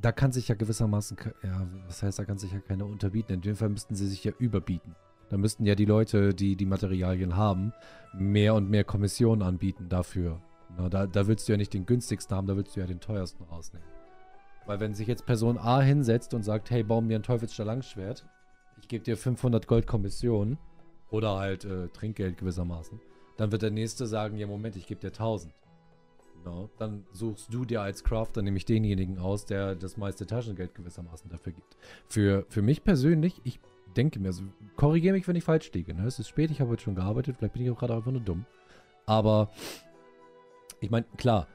da 0.00 0.12
kann 0.12 0.32
sich 0.32 0.48
ja 0.48 0.54
gewissermaßen, 0.54 1.16
ja, 1.42 1.66
was 1.86 2.02
heißt, 2.02 2.18
da 2.18 2.26
kann 2.26 2.36
sich 2.36 2.52
ja 2.52 2.60
keiner 2.60 2.84
unterbieten. 2.84 3.32
In 3.32 3.40
dem 3.40 3.56
Fall 3.56 3.70
müssten 3.70 3.94
sie 3.94 4.06
sich 4.06 4.22
ja 4.24 4.32
überbieten. 4.38 4.94
Da 5.30 5.38
müssten 5.38 5.64
ja 5.64 5.74
die 5.74 5.86
Leute, 5.86 6.34
die 6.34 6.56
die 6.56 6.66
Materialien 6.66 7.36
haben, 7.36 7.72
mehr 8.12 8.54
und 8.54 8.68
mehr 8.68 8.84
Kommissionen 8.84 9.40
anbieten 9.40 9.88
dafür. 9.88 10.42
Na, 10.76 10.90
da, 10.90 11.06
da 11.06 11.26
willst 11.26 11.48
du 11.48 11.52
ja 11.52 11.56
nicht 11.56 11.72
den 11.72 11.86
günstigsten 11.86 12.36
haben, 12.36 12.46
da 12.46 12.56
willst 12.56 12.76
du 12.76 12.80
ja 12.80 12.86
den 12.86 13.00
teuersten 13.00 13.44
rausnehmen. 13.44 13.97
Weil 14.68 14.80
wenn 14.80 14.92
sich 14.92 15.08
jetzt 15.08 15.24
Person 15.24 15.56
A 15.56 15.80
hinsetzt 15.80 16.34
und 16.34 16.42
sagt, 16.42 16.70
hey, 16.70 16.82
bau 16.82 17.00
mir 17.00 17.18
ein 17.18 17.22
Teufelsstahl 17.22 17.64
Langschwert, 17.64 18.26
ich 18.78 18.86
gebe 18.86 19.02
dir 19.02 19.16
500 19.16 19.66
Gold 19.66 19.86
Kommission 19.86 20.58
oder 21.10 21.38
halt 21.38 21.64
äh, 21.64 21.88
Trinkgeld 21.88 22.36
gewissermaßen, 22.36 23.00
dann 23.38 23.50
wird 23.50 23.62
der 23.62 23.70
Nächste 23.70 24.06
sagen, 24.06 24.36
ja 24.36 24.46
Moment, 24.46 24.76
ich 24.76 24.86
gebe 24.86 25.00
dir 25.00 25.08
1000. 25.08 25.54
No, 26.44 26.68
dann 26.78 27.06
suchst 27.12 27.52
du 27.52 27.64
dir 27.64 27.80
als 27.80 28.04
Crafter 28.04 28.42
nämlich 28.42 28.66
denjenigen 28.66 29.18
aus, 29.18 29.46
der 29.46 29.74
das 29.74 29.96
meiste 29.96 30.26
Taschengeld 30.26 30.74
gewissermaßen 30.74 31.30
dafür 31.30 31.54
gibt. 31.54 31.78
Für, 32.06 32.44
für 32.50 32.60
mich 32.60 32.84
persönlich, 32.84 33.40
ich 33.44 33.60
denke 33.96 34.20
mir, 34.20 34.28
also 34.28 34.42
korrigiere 34.76 35.14
mich, 35.14 35.26
wenn 35.26 35.36
ich 35.36 35.44
falsch 35.44 35.72
liege. 35.72 35.94
Ne? 35.94 36.06
Es 36.06 36.18
ist 36.18 36.28
spät, 36.28 36.50
ich 36.50 36.60
habe 36.60 36.70
heute 36.70 36.82
schon 36.82 36.94
gearbeitet, 36.94 37.36
vielleicht 37.38 37.54
bin 37.54 37.62
ich 37.62 37.70
auch 37.70 37.78
gerade 37.78 37.94
einfach 37.94 38.12
nur 38.12 38.20
dumm. 38.20 38.44
Aber 39.06 39.50
ich 40.80 40.90
meine, 40.90 41.06
klar, 41.16 41.48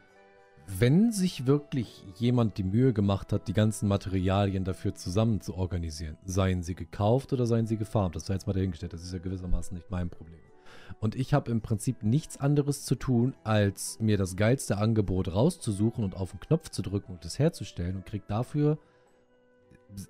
wenn 0.67 1.11
sich 1.11 1.45
wirklich 1.45 2.05
jemand 2.15 2.57
die 2.57 2.63
Mühe 2.63 2.93
gemacht 2.93 3.33
hat, 3.33 3.47
die 3.47 3.53
ganzen 3.53 3.87
Materialien 3.87 4.63
dafür 4.63 4.95
zusammen 4.95 5.41
zu 5.41 5.55
organisieren, 5.55 6.17
seien 6.25 6.63
sie 6.63 6.75
gekauft 6.75 7.33
oder 7.33 7.45
seien 7.45 7.67
sie 7.67 7.77
gefarmt, 7.77 8.15
das 8.15 8.25
sei 8.25 8.35
jetzt 8.35 8.47
mal 8.47 8.53
dahingestellt, 8.53 8.93
das 8.93 9.03
ist 9.03 9.13
ja 9.13 9.19
gewissermaßen 9.19 9.75
nicht 9.75 9.91
mein 9.91 10.09
Problem. 10.09 10.39
Und 10.99 11.15
ich 11.15 11.33
habe 11.33 11.51
im 11.51 11.61
Prinzip 11.61 12.03
nichts 12.03 12.37
anderes 12.37 12.85
zu 12.85 12.95
tun, 12.95 13.35
als 13.43 13.99
mir 13.99 14.17
das 14.17 14.35
geilste 14.35 14.77
Angebot 14.77 15.33
rauszusuchen 15.33 16.03
und 16.03 16.15
auf 16.15 16.31
den 16.31 16.39
Knopf 16.39 16.69
zu 16.69 16.81
drücken 16.81 17.13
und 17.13 17.25
es 17.25 17.39
herzustellen 17.39 17.97
und 17.97 18.05
kriege 18.05 18.25
dafür, 18.27 18.77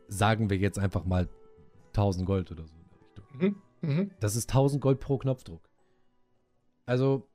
sagen 0.08 0.50
wir 0.50 0.58
jetzt 0.58 0.80
einfach 0.80 1.06
mal 1.06 1.28
1000 1.88 2.26
Gold 2.26 2.52
oder 2.52 2.66
so 2.66 2.76
in 2.76 2.90
der 2.90 3.02
Richtung. 3.02 3.56
Mhm, 3.82 3.90
mh. 3.90 4.06
Das 4.20 4.36
ist 4.36 4.50
1000 4.50 4.82
Gold 4.82 5.00
pro 5.00 5.18
Knopfdruck. 5.18 5.70
Also, 6.86 7.28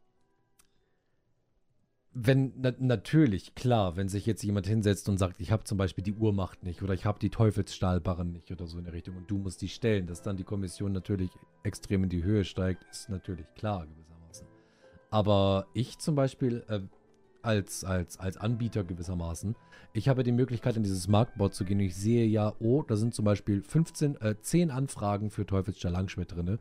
wenn 2.15 2.53
na, 2.57 2.73
natürlich, 2.79 3.55
klar, 3.55 3.97
wenn 3.97 4.09
sich 4.09 4.27
jetzt 4.27 4.43
jemand 4.43 4.67
hinsetzt 4.67 5.09
und 5.09 5.19
sagt, 5.19 5.41
ich 5.41 5.53
habe 5.53 5.65
zum 5.65 5.79
Beispiel 5.79 6.03
die 6.03 6.15
Uhrmacht 6.15 6.65
nicht 6.65 6.83
oder 6.83 6.95
ich 6.95 7.05
habe 7.05 7.19
die 7.19 7.31
Teufelsstahlbarren 7.31 8.33
nicht 8.33 8.51
oder 8.51 8.67
so 8.67 8.79
in 8.79 8.85
der 8.85 8.93
Richtung 8.95 9.17
und 9.17 9.31
du 9.31 9.39
musst 9.39 9.61
die 9.63 9.69
stellen, 9.69 10.07
dass 10.07 10.23
dann 10.23 10.37
die 10.37 10.45
Kommission 10.45 10.93
natürlich 10.93 11.31
extrem 11.63 12.05
in 12.05 12.09
die 12.09 12.25
Höhe 12.25 12.45
steigt, 12.45 12.85
ist 12.91 13.11
natürlich 13.11 13.47
klar 13.55 13.87
gewissermaßen. 13.87 14.47
Aber 15.11 15.67
ich 15.75 15.99
zum 15.99 16.15
Beispiel 16.15 16.65
äh, 16.69 16.81
als, 17.43 17.85
als, 17.85 18.19
als 18.19 18.37
Anbieter 18.37 18.85
gewissermaßen, 18.85 19.55
ich 19.93 20.09
habe 20.09 20.23
die 20.23 20.33
Möglichkeit 20.33 20.77
in 20.77 20.83
dieses 20.83 21.09
Marktboard 21.09 21.55
zu 21.55 21.65
gehen 21.65 21.79
und 21.79 21.85
ich 21.85 21.97
sehe 21.97 22.27
ja, 22.27 22.55
oh, 22.59 22.83
da 22.83 22.97
sind 22.97 23.15
zum 23.15 23.25
Beispiel 23.25 23.63
15, 23.63 24.21
äh, 24.21 24.35
10 24.41 24.71
Anfragen 24.71 25.31
für 25.31 25.47
Teufelsstahl 25.47 25.93
Langschwert 25.93 26.35
drin. 26.35 26.59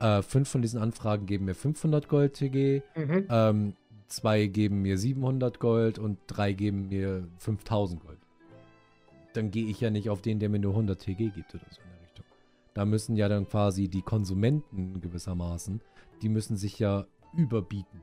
Äh, 0.00 0.22
fünf 0.22 0.48
von 0.48 0.62
diesen 0.62 0.80
Anfragen 0.80 1.26
geben 1.26 1.44
mir 1.44 1.54
500 1.54 2.08
Gold 2.08 2.34
TG. 2.34 2.82
Mhm. 2.96 3.26
Ähm, 3.28 3.74
zwei 4.10 4.46
geben 4.46 4.82
mir 4.82 4.98
700 4.98 5.58
Gold 5.58 5.98
und 5.98 6.18
drei 6.26 6.52
geben 6.52 6.88
mir 6.88 7.26
5000 7.38 8.02
Gold. 8.02 8.18
dann 9.32 9.52
gehe 9.52 9.66
ich 9.66 9.80
ja 9.80 9.90
nicht 9.90 10.10
auf 10.10 10.22
den, 10.22 10.40
der 10.40 10.48
mir 10.48 10.58
nur 10.58 10.72
100 10.72 11.00
TG 11.00 11.30
gibt 11.30 11.54
oder 11.54 11.64
so 11.70 11.80
in 11.82 11.90
der 11.90 12.02
Richtung. 12.02 12.24
Da 12.74 12.84
müssen 12.84 13.14
ja 13.14 13.28
dann 13.28 13.48
quasi 13.48 13.86
die 13.86 14.02
Konsumenten 14.02 15.00
gewissermaßen, 15.00 15.80
die 16.20 16.28
müssen 16.28 16.56
sich 16.56 16.80
ja 16.80 17.06
überbieten. 17.36 18.02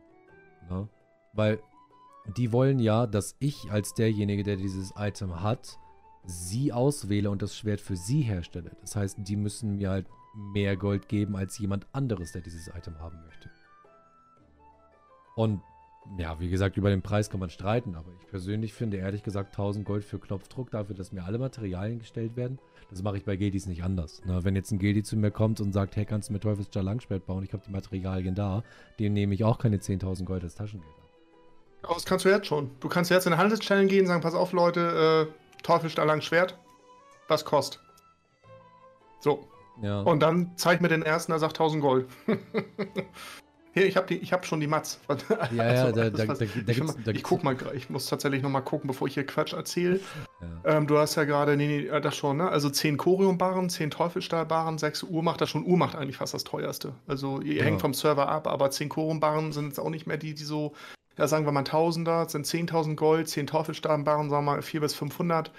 Ne? 0.69 0.87
Weil 1.33 1.59
die 2.37 2.53
wollen 2.53 2.79
ja, 2.79 3.07
dass 3.07 3.35
ich 3.39 3.71
als 3.71 3.93
derjenige, 3.93 4.43
der 4.43 4.55
dieses 4.55 4.93
Item 4.97 5.41
hat, 5.41 5.77
sie 6.25 6.71
auswähle 6.71 7.29
und 7.29 7.41
das 7.41 7.57
Schwert 7.57 7.81
für 7.81 7.95
sie 7.95 8.21
herstelle. 8.21 8.71
Das 8.81 8.95
heißt, 8.95 9.17
die 9.19 9.35
müssen 9.35 9.77
mir 9.77 9.89
halt 9.89 10.07
mehr 10.33 10.77
Gold 10.77 11.09
geben 11.09 11.35
als 11.35 11.57
jemand 11.57 11.87
anderes, 11.93 12.31
der 12.31 12.41
dieses 12.41 12.67
Item 12.67 12.99
haben 12.99 13.21
möchte. 13.25 13.49
Und 15.35 15.61
ja, 16.17 16.39
wie 16.39 16.49
gesagt, 16.49 16.77
über 16.77 16.89
den 16.89 17.01
Preis 17.01 17.29
kann 17.29 17.39
man 17.39 17.49
streiten, 17.49 17.95
aber 17.95 18.09
ich 18.19 18.27
persönlich 18.27 18.73
finde 18.73 18.97
ehrlich 18.97 19.23
gesagt 19.23 19.49
1000 19.53 19.85
Gold 19.85 20.03
für 20.03 20.19
Knopfdruck 20.19 20.71
dafür, 20.71 20.95
dass 20.95 21.11
mir 21.11 21.23
alle 21.23 21.37
Materialien 21.37 21.99
gestellt 21.99 22.35
werden. 22.35 22.59
Das 22.89 23.03
mache 23.03 23.17
ich 23.17 23.25
bei 23.25 23.35
Gildis 23.35 23.65
nicht 23.65 23.83
anders. 23.83 24.21
Na, 24.25 24.43
wenn 24.43 24.55
jetzt 24.55 24.71
ein 24.71 24.79
Gildi 24.79 25.03
zu 25.03 25.17
mir 25.17 25.31
kommt 25.31 25.59
und 25.59 25.73
sagt, 25.73 25.95
hey, 25.97 26.05
kannst 26.05 26.29
du 26.29 26.33
mir 26.33 26.39
Teufelsjar 26.39 26.83
Langschwert 26.83 27.25
bauen? 27.25 27.43
Ich 27.43 27.51
habe 27.51 27.63
die 27.65 27.71
Materialien 27.71 28.33
da. 28.33 28.63
Dem 28.99 29.13
nehme 29.13 29.33
ich 29.33 29.43
auch 29.43 29.59
keine 29.59 29.77
10.000 29.77 30.23
Gold 30.23 30.43
als 30.43 30.55
Taschengeld 30.55 30.89
ab. 30.89 31.09
Aber 31.83 31.93
das 31.95 32.05
kannst 32.05 32.25
du 32.25 32.29
jetzt 32.29 32.47
schon. 32.47 32.71
Du 32.79 32.87
kannst 32.87 33.11
jetzt 33.11 33.27
in 33.27 33.33
eine 33.33 33.41
Handelschannel 33.41 33.87
gehen 33.87 34.01
und 34.01 34.07
sagen, 34.07 34.21
pass 34.21 34.33
auf 34.33 34.53
Leute, 34.53 35.27
äh, 35.29 35.63
Teufelsjar 35.63 36.05
Langschwert, 36.05 36.57
was 37.27 37.43
kostet? 37.43 37.81
So. 39.19 39.47
Ja. 39.81 40.01
Und 40.01 40.21
dann 40.21 40.53
zeig 40.55 40.81
mir 40.81 40.87
den 40.87 41.03
ersten, 41.03 41.33
der 41.33 41.39
sagt 41.39 41.59
1000 41.59 41.81
Gold. 41.81 42.07
Hier, 43.77 43.85
ich 43.85 43.95
habe 43.95 44.15
hab 44.15 44.45
schon 44.45 44.59
die 44.59 44.67
Mats. 44.67 44.99
Ja, 45.51 45.63
also, 45.63 45.85
ja, 45.85 45.91
da, 45.91 46.09
da, 46.09 46.25
da, 46.33 46.43
ich, 46.43 46.81
da 47.05 47.11
ich 47.11 47.23
guck 47.23 47.43
mal, 47.43 47.55
ich 47.75 47.89
muss 47.89 48.07
tatsächlich 48.07 48.41
noch 48.41 48.49
mal 48.49 48.61
gucken, 48.61 48.87
bevor 48.87 49.07
ich 49.07 49.13
hier 49.13 49.25
Quatsch 49.25 49.53
erzähle. 49.53 49.99
Ja. 50.41 50.77
Ähm, 50.77 50.87
du 50.87 50.97
hast 50.97 51.15
ja 51.15 51.25
gerade, 51.25 51.55
nee, 51.55 51.67
nee, 51.67 51.87
äh, 51.87 52.01
das 52.01 52.15
schon, 52.15 52.37
ne? 52.37 52.49
Also 52.49 52.69
10 52.69 52.97
Chorium-Barren, 52.97 53.69
10 53.69 53.91
Teufelsstahl-Barren, 53.91 54.79
6 54.79 55.03
Uhrmacht, 55.03 55.41
das 55.41 55.49
schon 55.49 55.63
Uhrmacht 55.63 55.95
eigentlich 55.95 56.17
fast 56.17 56.33
das 56.33 56.43
teuerste. 56.43 56.93
Also 57.05 57.39
ihr 57.41 57.57
ja. 57.57 57.63
hängt 57.65 57.81
vom 57.81 57.93
Server 57.93 58.27
ab, 58.29 58.47
aber 58.47 58.71
10 58.71 58.89
Chorium-Barren 58.89 59.51
sind 59.51 59.67
jetzt 59.67 59.79
auch 59.79 59.89
nicht 59.89 60.07
mehr 60.07 60.17
die, 60.17 60.33
die 60.33 60.43
so, 60.43 60.73
ja, 61.17 61.27
sagen 61.27 61.45
wir 61.45 61.51
mal 61.51 61.63
1000er, 61.63 62.29
sind 62.29 62.47
10.000 62.47 62.95
Gold, 62.95 63.29
10 63.29 63.45
Teufelsstahl-Barren, 63.47 64.29
sagen 64.29 64.45
wir 64.45 64.53
mal 64.53 64.61
4 64.61 64.81
bis 64.81 64.95
500 64.95 65.51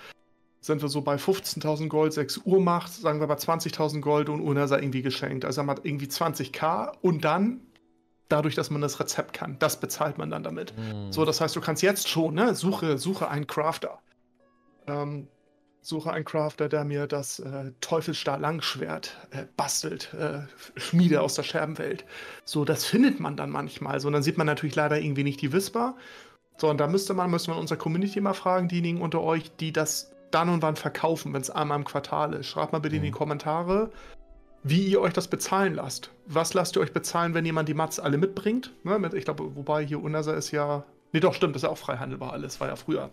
sind 0.60 0.82
wir 0.82 0.88
so 0.88 1.02
bei 1.02 1.14
15.000 1.14 1.88
Gold, 1.88 2.12
6 2.12 2.38
Uhrmacht, 2.44 2.92
sagen 2.92 3.20
wir 3.20 3.28
bei 3.28 3.36
20.000 3.36 4.00
Gold 4.00 4.28
und 4.28 4.66
sei 4.66 4.78
irgendwie 4.80 5.02
geschenkt. 5.02 5.44
Also 5.44 5.60
haben 5.60 5.68
wir 5.68 5.76
irgendwie 5.84 6.06
20k 6.06 6.92
und 7.00 7.24
dann 7.24 7.60
dadurch, 8.28 8.54
dass 8.54 8.70
man 8.70 8.80
das 8.80 9.00
Rezept 9.00 9.32
kann. 9.32 9.56
Das 9.58 9.80
bezahlt 9.80 10.18
man 10.18 10.30
dann 10.30 10.42
damit. 10.42 10.76
Mhm. 10.76 11.12
So, 11.12 11.24
das 11.24 11.40
heißt, 11.40 11.56
du 11.56 11.60
kannst 11.60 11.82
jetzt 11.82 12.08
schon, 12.08 12.34
ne, 12.34 12.54
suche, 12.54 12.98
suche 12.98 13.28
einen 13.28 13.46
Crafter. 13.46 13.98
Ähm, 14.86 15.28
suche 15.80 16.12
einen 16.12 16.24
Crafter, 16.24 16.68
der 16.68 16.84
mir 16.84 17.06
das 17.06 17.38
äh, 17.38 17.72
Teufelsstahl-Langschwert 17.80 19.16
äh, 19.30 19.44
bastelt, 19.56 20.12
äh, 20.14 20.40
Schmiede 20.78 21.22
aus 21.22 21.34
der 21.34 21.42
Scherbenwelt. 21.42 22.04
So, 22.44 22.64
das 22.64 22.84
findet 22.84 23.20
man 23.20 23.36
dann 23.36 23.50
manchmal. 23.50 23.98
So, 24.00 24.08
und 24.08 24.12
dann 24.12 24.22
sieht 24.22 24.38
man 24.38 24.46
natürlich 24.46 24.76
leider 24.76 25.00
irgendwie 25.00 25.24
nicht 25.24 25.40
die 25.40 25.52
Whisper. 25.52 25.96
So, 26.58 26.68
und 26.68 26.78
da 26.78 26.88
müsste 26.88 27.14
man, 27.14 27.30
müsste 27.30 27.50
man 27.50 27.58
unsere 27.58 27.78
Community 27.78 28.20
mal 28.20 28.34
fragen, 28.34 28.68
diejenigen 28.68 29.00
unter 29.00 29.22
euch, 29.22 29.50
die 29.56 29.72
das 29.72 30.12
dann 30.30 30.48
und 30.50 30.60
wann 30.60 30.76
verkaufen, 30.76 31.32
wenn 31.32 31.40
es 31.40 31.50
einmal 31.50 31.78
im 31.78 31.84
Quartal 31.84 32.34
ist. 32.34 32.48
Schreibt 32.48 32.72
mal 32.72 32.80
bitte 32.80 32.96
mhm. 32.96 32.98
in 32.98 33.04
die 33.04 33.10
mhm. 33.10 33.16
Kommentare, 33.16 33.90
wie 34.62 34.86
ihr 34.86 35.00
euch 35.00 35.12
das 35.12 35.28
bezahlen 35.28 35.74
lasst. 35.74 36.10
Was 36.26 36.54
lasst 36.54 36.76
ihr 36.76 36.80
euch 36.80 36.92
bezahlen, 36.92 37.34
wenn 37.34 37.44
jemand 37.44 37.68
die 37.68 37.74
Mats 37.74 38.00
alle 38.00 38.18
mitbringt? 38.18 38.72
Ne, 38.84 38.98
mit, 38.98 39.14
ich 39.14 39.24
glaube, 39.24 39.54
wobei 39.56 39.84
hier 39.84 40.02
Unasa 40.02 40.32
ist 40.34 40.50
ja. 40.50 40.84
Nee, 41.12 41.20
doch, 41.20 41.34
stimmt, 41.34 41.54
das 41.54 41.62
ist 41.62 41.66
ja 41.66 41.72
auch 41.72 41.78
freihandelbar 41.78 42.32
alles, 42.32 42.60
war 42.60 42.68
ja 42.68 42.76
früher. 42.76 43.10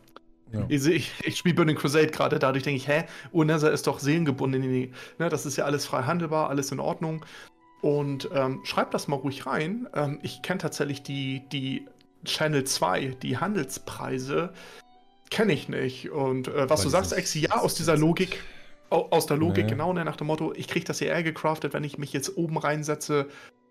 Ja. 0.52 0.66
Ich, 0.68 0.86
ich, 0.86 1.12
ich 1.24 1.38
spiele 1.38 1.56
Burning 1.56 1.76
Crusade 1.76 2.08
gerade, 2.08 2.40
dadurch 2.40 2.64
denke 2.64 2.78
ich, 2.78 2.88
hä, 2.88 3.06
Unasa 3.32 3.70
ist 3.70 3.88
doch 3.88 4.00
seelengebunden. 4.00 4.62
Nee, 4.62 4.92
ne, 5.18 5.30
das 5.30 5.46
ist 5.46 5.58
ja 5.58 5.66
alles 5.66 5.86
frei 5.86 6.04
handelbar, 6.04 6.50
alles 6.50 6.72
in 6.72 6.80
Ordnung. 6.80 7.26
Und 7.82 8.30
ähm, 8.34 8.62
schreibt 8.64 8.94
das 8.94 9.08
mal 9.08 9.18
ruhig 9.18 9.46
rein. 9.46 9.88
Ähm, 9.94 10.20
ich 10.24 10.42
kenne 10.42 10.60
tatsächlich 10.60 11.04
die, 11.04 11.44
die 11.52 11.86
Channel 12.26 12.64
2, 12.64 13.18
die 13.22 13.38
Handelspreise, 13.38 14.52
kenne 15.30 15.54
ich 15.54 15.70
nicht. 15.70 16.10
Und 16.10 16.48
äh, 16.48 16.70
was 16.70 16.80
Weil 16.80 16.86
du 16.86 16.90
sagst, 16.90 17.14
Exi, 17.14 17.42
ja, 17.42 17.58
aus 17.58 17.76
dieser 17.76 17.98
Logik 17.98 18.42
aus 18.90 19.26
der 19.26 19.38
Logik, 19.38 19.66
nee. 19.66 19.72
genau, 19.72 19.94
ne, 19.94 20.06
nach 20.06 20.16
dem 20.16 20.28
Motto, 20.28 20.54
ich 20.56 20.68
kriege 20.68 20.86
das 20.86 21.00
hier 21.00 21.10
eher 21.10 21.24
gecraftet, 21.24 21.74
wenn 21.74 21.84
ich 21.84 21.98
mich 21.98 22.14
jetzt 22.14 22.38
oben 22.38 22.58
reinsetze, 22.58 23.28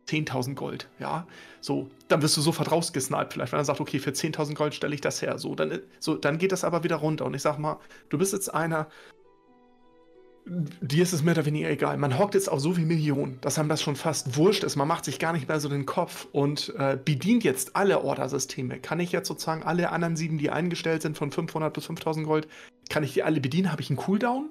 10.000 0.08 0.54
Gold, 0.54 0.88
ja. 0.98 1.26
So, 1.60 1.88
dann 2.08 2.22
wirst 2.22 2.36
du 2.36 2.40
sofort 2.40 2.70
rausgesniped 2.70 3.32
vielleicht, 3.32 3.52
wenn 3.52 3.60
er 3.60 3.64
sagt, 3.64 3.80
okay, 3.80 3.98
für 3.98 4.10
10.000 4.10 4.54
Gold 4.54 4.74
stelle 4.74 4.94
ich 4.94 5.00
das 5.00 5.22
her. 5.22 5.38
So 5.38 5.54
dann, 5.54 5.80
so, 5.98 6.14
dann 6.14 6.38
geht 6.38 6.52
das 6.52 6.64
aber 6.64 6.84
wieder 6.84 6.96
runter. 6.96 7.24
Und 7.24 7.34
ich 7.34 7.42
sag 7.42 7.58
mal, 7.58 7.78
du 8.10 8.18
bist 8.18 8.32
jetzt 8.32 8.52
einer, 8.52 8.88
dir 10.46 11.02
ist 11.02 11.14
es 11.14 11.22
mehr 11.22 11.34
oder 11.34 11.46
weniger 11.46 11.70
egal. 11.70 11.96
Man 11.96 12.18
hockt 12.18 12.34
jetzt 12.34 12.50
auf 12.50 12.60
so 12.60 12.72
viel 12.72 12.84
Millionen, 12.84 13.40
dass 13.40 13.58
einem 13.58 13.70
das 13.70 13.82
schon 13.82 13.96
fast 13.96 14.36
wurscht 14.36 14.62
ist. 14.62 14.76
Man 14.76 14.88
macht 14.88 15.06
sich 15.06 15.18
gar 15.18 15.32
nicht 15.32 15.48
mehr 15.48 15.58
so 15.58 15.68
den 15.68 15.86
Kopf 15.86 16.26
und 16.32 16.74
äh, 16.76 16.98
bedient 17.02 17.44
jetzt 17.44 17.76
alle 17.76 18.04
Ordersysteme. 18.04 18.78
Kann 18.78 19.00
ich 19.00 19.10
jetzt 19.12 19.28
sozusagen 19.28 19.62
alle 19.62 19.90
anderen 19.90 20.16
sieben, 20.16 20.36
die 20.36 20.50
eingestellt 20.50 21.00
sind, 21.00 21.16
von 21.16 21.30
500 21.30 21.72
bis 21.72 21.86
5000 21.86 22.26
Gold, 22.26 22.48
kann 22.90 23.04
ich 23.04 23.14
die 23.14 23.22
alle 23.22 23.40
bedienen? 23.40 23.72
Habe 23.72 23.80
ich 23.80 23.88
einen 23.88 23.96
Cooldown? 23.96 24.50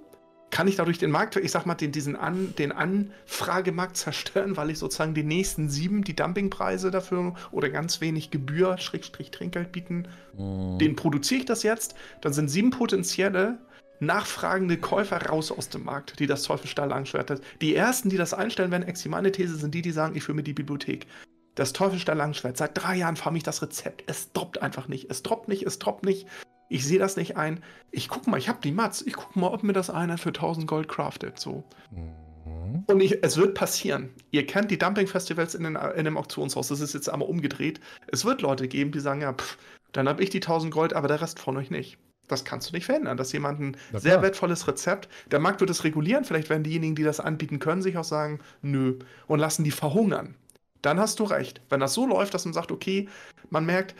Kann 0.54 0.68
ich 0.68 0.76
dadurch 0.76 1.00
den 1.00 1.10
Markt, 1.10 1.36
ich 1.36 1.52
sag 1.52 1.66
mal, 1.66 1.74
den, 1.74 1.92
diesen 1.92 2.16
An, 2.16 2.54
den 2.60 2.72
Anfragemarkt 2.72 3.98
zerstören, 3.98 4.56
weil 4.56 4.70
ich 4.70 4.78
sozusagen 4.78 5.16
die 5.16 5.24
nächsten 5.24 5.68
sieben 5.68 6.04
die 6.04 6.16
Dumpingpreise 6.16 6.92
dafür 6.92 7.34
oder 7.52 7.70
ganz 7.70 8.02
wenig 8.02 8.30
Gebühr, 8.30 8.78
Schrägstrich 8.78 9.32
Trinkgeld 9.32 9.72
bieten. 9.72 10.08
Mhm. 10.38 10.78
Den 10.78 10.96
produziere 10.96 11.40
ich 11.40 11.46
das 11.48 11.64
jetzt, 11.64 11.96
dann 12.22 12.34
sind 12.34 12.50
sieben 12.50 12.70
potenzielle 12.70 13.58
nachfragende 14.00 14.78
Käufer 14.78 15.26
raus 15.26 15.52
aus 15.52 15.70
dem 15.70 15.86
Markt, 15.86 16.20
die 16.20 16.28
das 16.28 16.44
Teufelsstahl 16.44 16.90
Langschwert 16.90 17.42
Die 17.60 17.76
ersten, 17.76 18.10
die 18.10 18.18
das 18.18 18.36
einstellen 18.36 18.70
werden, 18.70 18.88
Exi, 18.88 19.10
meine 19.10 19.32
These, 19.32 19.56
sind 19.56 19.74
die, 19.74 19.82
die 19.82 19.92
sagen, 19.92 20.16
ich 20.16 20.24
führe 20.24 20.36
mir 20.36 20.44
die 20.44 20.54
Bibliothek. 20.54 21.08
Das 21.56 21.74
Teufelsstahl 21.74 22.18
Langschwert, 22.18 22.58
seit 22.58 22.72
drei 22.76 22.96
Jahren 22.96 23.16
farm 23.16 23.36
ich 23.36 23.44
das 23.44 23.64
Rezept. 23.64 24.04
Es 24.06 24.32
droppt 24.34 24.62
einfach 24.62 24.88
nicht. 24.88 25.10
Es 25.10 25.24
droppt 25.24 25.48
nicht, 25.48 25.64
es 25.64 25.80
droppt 25.80 26.06
nicht. 26.06 26.28
Ich 26.74 26.88
sehe 26.88 26.98
das 26.98 27.18
nicht 27.18 27.38
ein. 27.38 27.62
Ich 27.92 28.10
guck 28.10 28.26
mal, 28.26 28.40
ich 28.40 28.50
habe 28.50 28.58
die 28.64 28.72
Mats. 28.72 29.04
Ich 29.04 29.14
guck 29.14 29.36
mal, 29.36 29.50
ob 29.50 29.62
mir 29.62 29.74
das 29.74 29.92
einer 29.92 30.18
für 30.18 30.30
1000 30.30 30.66
Gold 30.66 30.88
craftet. 30.88 31.38
So. 31.38 31.64
Mhm. 31.92 32.84
Und 32.88 33.00
ich, 33.00 33.24
es 33.24 33.38
wird 33.38 33.54
passieren. 33.54 34.10
Ihr 34.32 34.48
kennt 34.48 34.72
die 34.72 34.80
Dumping-Festivals 34.80 35.54
in, 35.54 35.66
in 35.66 35.78
einem 35.78 36.18
Auktionshaus. 36.18 36.70
Das 36.70 36.80
ist 36.80 36.96
jetzt 36.96 37.10
einmal 37.10 37.30
umgedreht. 37.30 37.80
Es 38.08 38.26
wird 38.26 38.42
Leute 38.42 38.68
geben, 38.68 38.92
die 38.92 39.02
sagen, 39.02 39.22
ja, 39.22 39.34
pff, 39.34 39.60
dann 39.92 40.10
habe 40.10 40.24
ich 40.24 40.32
die 40.32 40.42
1000 40.42 40.74
Gold, 40.74 40.94
aber 40.94 41.08
der 41.08 41.22
Rest 41.22 41.40
von 41.40 41.56
euch 41.58 41.70
nicht. 41.70 42.00
Das 42.28 42.44
kannst 42.44 42.72
du 42.72 42.74
nicht 42.74 42.86
verändern. 42.86 43.18
Dass 43.18 43.34
jemand 43.34 43.60
ein 43.60 43.78
sehr 43.94 44.24
wertvolles 44.24 44.68
Rezept, 44.68 45.10
der 45.30 45.40
Markt 45.40 45.60
wird 45.60 45.70
es 45.70 45.84
regulieren. 45.84 46.26
Vielleicht 46.26 46.50
werden 46.50 46.64
diejenigen, 46.64 46.96
die 46.96 47.04
das 47.04 47.20
anbieten 47.20 47.60
können, 47.60 47.84
sich 47.84 47.98
auch 47.98 48.04
sagen, 48.04 48.40
nö, 48.64 48.98
und 49.28 49.38
lassen 49.38 49.64
die 49.64 49.70
verhungern. 49.70 50.34
Dann 50.82 51.00
hast 51.00 51.20
du 51.20 51.24
recht. 51.24 51.62
Wenn 51.70 51.82
das 51.82 51.94
so 51.94 52.08
läuft, 52.08 52.34
dass 52.34 52.46
man 52.46 52.54
sagt, 52.56 52.72
okay, 52.72 53.10
man 53.52 53.64
merkt, 53.68 53.94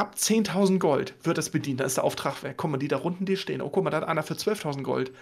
ab 0.00 0.14
10.000 0.16 0.78
Gold 0.78 1.14
wird 1.22 1.36
das 1.38 1.50
bedient. 1.50 1.80
Da 1.80 1.84
ist 1.84 1.98
der 1.98 2.04
Auftrag 2.04 2.42
weg. 2.42 2.54
Guck 2.56 2.70
mal, 2.70 2.78
die 2.78 2.88
da 2.88 2.96
unten, 2.96 3.26
die 3.26 3.36
stehen. 3.36 3.60
Oh, 3.60 3.68
guck 3.68 3.84
mal, 3.84 3.90
da 3.90 3.98
hat 3.98 4.08
einer 4.08 4.22
für 4.22 4.34
12.000 4.34 4.82
Gold 4.82 5.12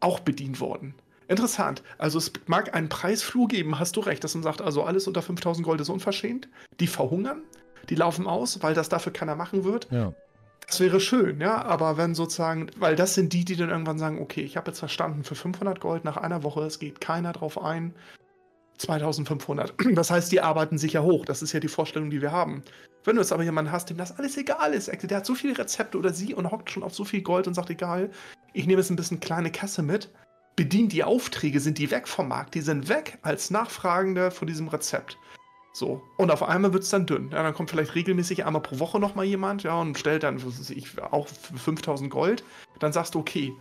auch 0.00 0.20
bedient 0.20 0.60
worden. 0.60 0.94
Interessant. 1.28 1.82
Also 1.96 2.18
es 2.18 2.32
mag 2.46 2.74
einen 2.74 2.88
Preisflur 2.88 3.48
geben, 3.48 3.78
hast 3.78 3.96
du 3.96 4.00
recht, 4.00 4.22
dass 4.22 4.34
man 4.34 4.42
sagt, 4.42 4.60
also 4.60 4.82
alles 4.82 5.06
unter 5.06 5.22
5000 5.22 5.64
Gold 5.64 5.80
ist 5.80 5.88
unverschämt. 5.88 6.48
Die 6.78 6.86
verhungern, 6.86 7.42
die 7.88 7.94
laufen 7.94 8.26
aus, 8.26 8.62
weil 8.62 8.74
das 8.74 8.88
dafür 8.88 9.12
keiner 9.12 9.34
machen 9.34 9.64
wird. 9.64 9.88
Ja. 9.90 10.12
Das 10.66 10.80
wäre 10.80 11.00
schön, 11.00 11.40
ja, 11.40 11.62
aber 11.62 11.96
wenn 11.96 12.14
sozusagen, 12.14 12.70
weil 12.76 12.94
das 12.94 13.14
sind 13.14 13.32
die, 13.32 13.46
die 13.46 13.56
dann 13.56 13.70
irgendwann 13.70 13.98
sagen, 13.98 14.20
okay, 14.20 14.42
ich 14.42 14.58
habe 14.58 14.70
jetzt 14.70 14.78
verstanden, 14.78 15.24
für 15.24 15.34
500 15.34 15.80
Gold 15.80 16.04
nach 16.04 16.18
einer 16.18 16.42
Woche, 16.42 16.62
es 16.62 16.78
geht 16.78 17.00
keiner 17.00 17.32
drauf 17.32 17.62
ein, 17.62 17.94
2500. 18.78 19.74
Das 19.94 20.10
heißt, 20.10 20.32
die 20.32 20.40
arbeiten 20.40 20.78
sich 20.78 20.94
ja 20.94 21.02
hoch. 21.02 21.24
Das 21.24 21.42
ist 21.42 21.52
ja 21.52 21.60
die 21.60 21.68
Vorstellung, 21.68 22.10
die 22.10 22.22
wir 22.22 22.32
haben. 22.32 22.62
Wenn 23.04 23.16
du 23.16 23.22
jetzt 23.22 23.32
aber 23.32 23.42
jemanden 23.42 23.72
hast, 23.72 23.90
dem 23.90 23.96
das 23.96 24.18
alles 24.18 24.36
egal 24.36 24.74
ist, 24.74 24.88
der 24.88 25.16
hat 25.16 25.26
so 25.26 25.34
viele 25.34 25.56
Rezepte 25.56 25.98
oder 25.98 26.12
sie 26.12 26.34
und 26.34 26.50
hockt 26.50 26.70
schon 26.70 26.82
auf 26.82 26.94
so 26.94 27.04
viel 27.04 27.22
Gold 27.22 27.46
und 27.46 27.54
sagt, 27.54 27.70
egal, 27.70 28.10
ich 28.52 28.66
nehme 28.66 28.80
jetzt 28.80 28.90
ein 28.90 28.96
bisschen 28.96 29.20
kleine 29.20 29.50
Kasse 29.50 29.82
mit, 29.82 30.10
bedient 30.56 30.92
die 30.92 31.04
Aufträge, 31.04 31.60
sind 31.60 31.78
die 31.78 31.90
weg 31.90 32.08
vom 32.08 32.28
Markt, 32.28 32.54
die 32.54 32.60
sind 32.60 32.88
weg 32.88 33.18
als 33.22 33.50
Nachfragende 33.50 34.30
von 34.30 34.48
diesem 34.48 34.68
Rezept. 34.68 35.16
So. 35.72 36.02
Und 36.16 36.30
auf 36.32 36.42
einmal 36.42 36.72
wird 36.72 36.82
es 36.82 36.90
dann 36.90 37.06
dünn. 37.06 37.30
Ja, 37.30 37.42
dann 37.42 37.54
kommt 37.54 37.70
vielleicht 37.70 37.94
regelmäßig 37.94 38.44
einmal 38.44 38.62
pro 38.62 38.80
Woche 38.80 38.98
nochmal 38.98 39.26
jemand, 39.26 39.62
ja, 39.62 39.80
und 39.80 39.96
stellt 39.96 40.24
dann, 40.24 40.44
was 40.44 40.70
ich, 40.70 41.00
auch 41.00 41.28
für 41.28 41.56
5000 41.56 42.10
Gold. 42.10 42.42
Dann 42.80 42.92
sagst 42.92 43.14
du, 43.14 43.20
okay, 43.20 43.54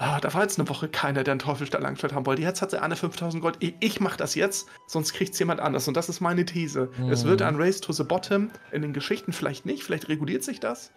ah, 0.00 0.18
da 0.18 0.32
war 0.32 0.42
jetzt 0.42 0.58
eine 0.58 0.68
Woche 0.68 0.88
keiner, 0.88 1.22
der 1.22 1.32
einen 1.32 1.40
Teufelsstahl 1.40 1.82
Langschwert 1.82 2.14
haben 2.14 2.24
wollte. 2.24 2.42
Jetzt 2.42 2.62
hat 2.62 2.70
sie 2.70 2.80
eine 2.80 2.96
5000 2.96 3.42
Gold. 3.42 3.56
Ich, 3.60 3.74
ich 3.80 4.00
mache 4.00 4.16
das 4.16 4.34
jetzt, 4.34 4.66
sonst 4.86 5.12
kriegt 5.12 5.34
es 5.34 5.38
jemand 5.38 5.60
anders. 5.60 5.86
Und 5.88 5.96
das 5.96 6.08
ist 6.08 6.20
meine 6.20 6.44
These. 6.46 6.90
Mhm. 6.98 7.10
Es 7.10 7.24
wird 7.24 7.42
ein 7.42 7.56
Race 7.56 7.80
to 7.80 7.92
the 7.92 8.02
Bottom. 8.02 8.50
In 8.72 8.82
den 8.82 8.94
Geschichten 8.94 9.32
vielleicht 9.32 9.66
nicht, 9.66 9.84
vielleicht 9.84 10.08
reguliert 10.08 10.42
sich 10.42 10.58
das. 10.58 10.90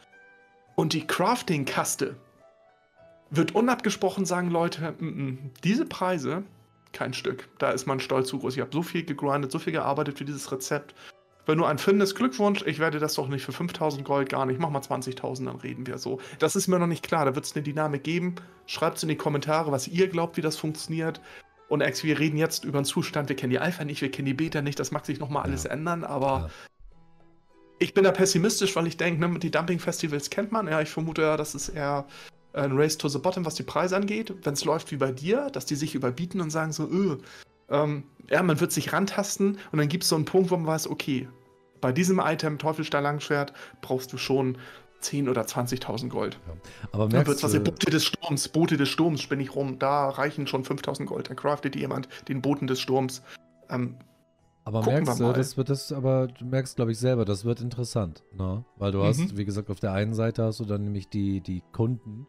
Und 0.76 0.94
die 0.94 1.06
Crafting-Kaste 1.06 2.16
wird 3.30 3.54
unabgesprochen 3.54 4.26
sagen, 4.26 4.50
Leute, 4.50 4.96
m 5.00 5.08
-m, 5.08 5.38
diese 5.64 5.86
Preise, 5.86 6.44
kein 6.94 7.14
Stück. 7.14 7.50
Da 7.60 7.72
ist 7.72 7.86
man 7.86 8.00
stolz 8.00 8.30
zu 8.30 8.40
groß. 8.40 8.56
Ich 8.56 8.62
habe 8.62 8.72
so 8.72 8.84
viel 8.84 9.04
gegrindet, 9.04 9.52
so 9.52 9.60
viel 9.60 9.74
gearbeitet 9.74 10.18
für 10.18 10.26
dieses 10.26 10.52
Rezept. 10.52 10.96
Wenn 11.46 11.58
du 11.58 11.66
ein 11.66 11.78
findest, 11.78 12.16
Glückwunsch, 12.16 12.64
ich 12.66 12.80
werde 12.80 13.00
das 13.00 13.16
doch 13.16 13.28
nicht 13.28 13.44
für 13.44 13.52
5000 13.52 14.06
Gold 14.06 14.30
gar 14.30 14.46
nicht, 14.46 14.60
mach 14.60 14.70
mal 14.70 14.80
20.000, 14.80 15.46
dann 15.46 15.58
reden 15.58 15.86
wir 15.86 15.98
so. 15.98 16.20
Das 16.40 16.56
ist 16.56 16.68
mir 16.68 16.80
noch 16.80 16.88
nicht 16.88 17.04
klar, 17.04 17.26
da 17.26 17.36
wird 17.36 17.46
es 17.46 17.56
eine 17.56 17.64
Dynamik 17.64 18.04
geben. 18.04 18.36
Schreibt 18.66 18.98
es 18.98 19.04
in 19.04 19.10
die 19.10 19.18
Kommentare, 19.18 19.72
was 19.72 19.88
ihr 19.88 20.08
glaubt, 20.08 20.38
wie 20.38 20.42
das 20.42 20.56
funktioniert. 20.56 21.20
Und 21.68 21.82
Ex, 21.82 22.04
wir 22.04 22.20
reden 22.20 22.38
jetzt 22.38 22.64
über 22.64 22.80
den 22.80 22.86
Zustand, 22.86 23.30
wir 23.30 23.36
kennen 23.36 23.50
die 23.50 23.60
Alpha 23.60 23.84
nicht, 23.84 24.02
wir 24.02 24.12
kennen 24.12 24.28
die 24.28 24.34
Beta 24.34 24.62
nicht, 24.62 24.80
das 24.80 24.92
mag 24.92 25.06
sich 25.06 25.20
nochmal 25.20 25.44
alles 25.44 25.64
ja. 25.64 25.72
ändern, 25.72 26.04
aber 26.04 26.28
ja. 26.28 26.50
ich 27.80 27.94
bin 27.94 28.04
da 28.04 28.12
pessimistisch, 28.12 28.76
weil 28.76 28.88
ich 28.88 28.98
denke, 28.98 29.28
ne, 29.28 29.40
die 29.40 29.52
Dumping-Festivals 29.52 30.30
kennt 30.30 30.52
man, 30.52 30.68
ja, 30.68 30.82
ich 30.82 30.90
vermute 30.90 31.24
ja, 31.24 31.36
das 31.36 31.56
ist 31.56 31.70
eher 31.70 32.06
ein 32.54 32.78
Race 32.78 32.98
to 32.98 33.08
the 33.08 33.18
Bottom, 33.18 33.46
was 33.46 33.56
die 33.56 33.64
Preise 33.64 33.96
angeht. 33.96 34.34
Wenn 34.44 34.54
es 34.54 34.64
läuft 34.64 34.92
wie 34.92 34.98
bei 34.98 35.12
dir, 35.12 35.50
dass 35.52 35.66
die 35.66 35.76
sich 35.76 35.96
überbieten 35.96 36.40
und 36.42 36.52
sagen 36.52 36.72
so, 36.72 36.88
öh, 36.88 37.18
ähm, 37.70 38.04
ja, 38.30 38.42
man 38.44 38.60
wird 38.60 38.72
sich 38.72 38.94
rantasten 38.94 39.58
und 39.72 39.80
dann 39.80 39.88
gibt 39.88 40.04
es 40.04 40.10
so 40.10 40.16
einen 40.16 40.26
Punkt, 40.26 40.52
wo 40.52 40.58
man 40.58 40.68
weiß, 40.68 40.90
okay, 40.90 41.28
bei 41.82 41.92
diesem 41.92 42.20
Item, 42.20 42.58
Teufelsstahl 42.58 43.04
Langschwert, 43.04 43.54
brauchst 43.82 44.14
du 44.14 44.18
schon 44.18 44.58
10.000 45.02 45.30
oder 45.30 45.42
20.000 45.42 46.10
Gold. 46.10 46.40
Ja. 46.48 46.54
Aber 46.92 47.08
merkst, 47.08 47.14
dann 47.14 47.28
wird's 47.28 47.44
was, 47.44 47.64
Boote 47.64 47.92
des 47.92 48.06
Sturms, 48.06 48.48
Boote 48.48 48.78
des 48.78 48.90
Sturms 48.90 49.22
spinne 49.22 49.44
ich 49.44 49.54
rum, 49.54 49.80
da 49.80 50.10
reichen 50.10 50.48
schon 50.48 50.64
5.000 50.64 51.06
Gold. 51.06 51.30
Dann 51.30 51.36
craftet 51.36 51.76
jemand 51.76 52.08
den 52.30 52.42
Boten 52.42 52.68
des 52.68 52.80
Sturms. 52.80 53.22
Ähm, 53.70 53.98
aber 54.66 54.82
merkst 54.86 55.20
du, 55.20 55.34
das 55.34 55.58
wird 55.58 55.70
das, 55.70 55.92
aber 55.92 56.28
du 56.28 56.46
merkst, 56.46 56.78
glaube 56.78 56.94
ich, 56.94 56.98
selber, 56.98 57.26
das 57.26 57.44
wird 57.44 57.60
interessant, 57.60 58.24
ne? 58.32 58.64
Weil 58.78 58.94
du 58.94 59.00
mhm. 59.00 59.04
hast, 59.04 59.36
wie 59.36 59.44
gesagt, 59.44 59.70
auf 59.70 59.82
der 59.82 59.92
einen 59.92 60.14
Seite 60.14 60.44
hast 60.44 60.62
du 60.62 60.66
dann 60.66 60.86
nämlich 60.86 61.10
die, 61.10 61.42
die 61.42 61.62
Kunden, 61.74 62.28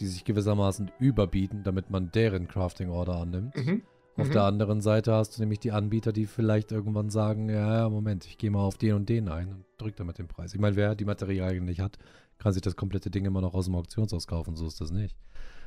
die 0.00 0.06
sich 0.06 0.24
gewissermaßen 0.24 0.90
überbieten, 0.98 1.64
damit 1.64 1.90
man 1.90 2.10
deren 2.12 2.48
Crafting 2.48 2.88
Order 2.88 3.16
annimmt. 3.16 3.54
Mhm. 3.56 3.82
Auf 4.16 4.28
mhm. 4.28 4.32
der 4.32 4.42
anderen 4.44 4.80
Seite 4.80 5.12
hast 5.12 5.36
du 5.36 5.40
nämlich 5.40 5.60
die 5.60 5.72
Anbieter, 5.72 6.12
die 6.12 6.26
vielleicht 6.26 6.72
irgendwann 6.72 7.10
sagen, 7.10 7.50
ja, 7.50 7.80
ja, 7.80 7.88
Moment, 7.88 8.24
ich 8.26 8.38
gehe 8.38 8.50
mal 8.50 8.60
auf 8.60 8.78
den 8.78 8.94
und 8.94 9.08
den 9.08 9.28
ein 9.28 9.48
und 9.48 9.64
drückt 9.76 10.00
damit 10.00 10.18
den 10.18 10.26
Preis. 10.26 10.54
Ich 10.54 10.60
meine, 10.60 10.76
wer 10.76 10.94
die 10.94 11.04
Materialien 11.04 11.64
nicht 11.64 11.80
hat, 11.80 11.98
kann 12.38 12.52
sich 12.52 12.62
das 12.62 12.76
komplette 12.76 13.10
Ding 13.10 13.26
immer 13.26 13.42
noch 13.42 13.54
aus 13.54 13.66
dem 13.66 13.74
Auktionshaus 13.74 14.26
kaufen, 14.26 14.56
so 14.56 14.66
ist 14.66 14.80
das 14.80 14.90
nicht. 14.90 15.16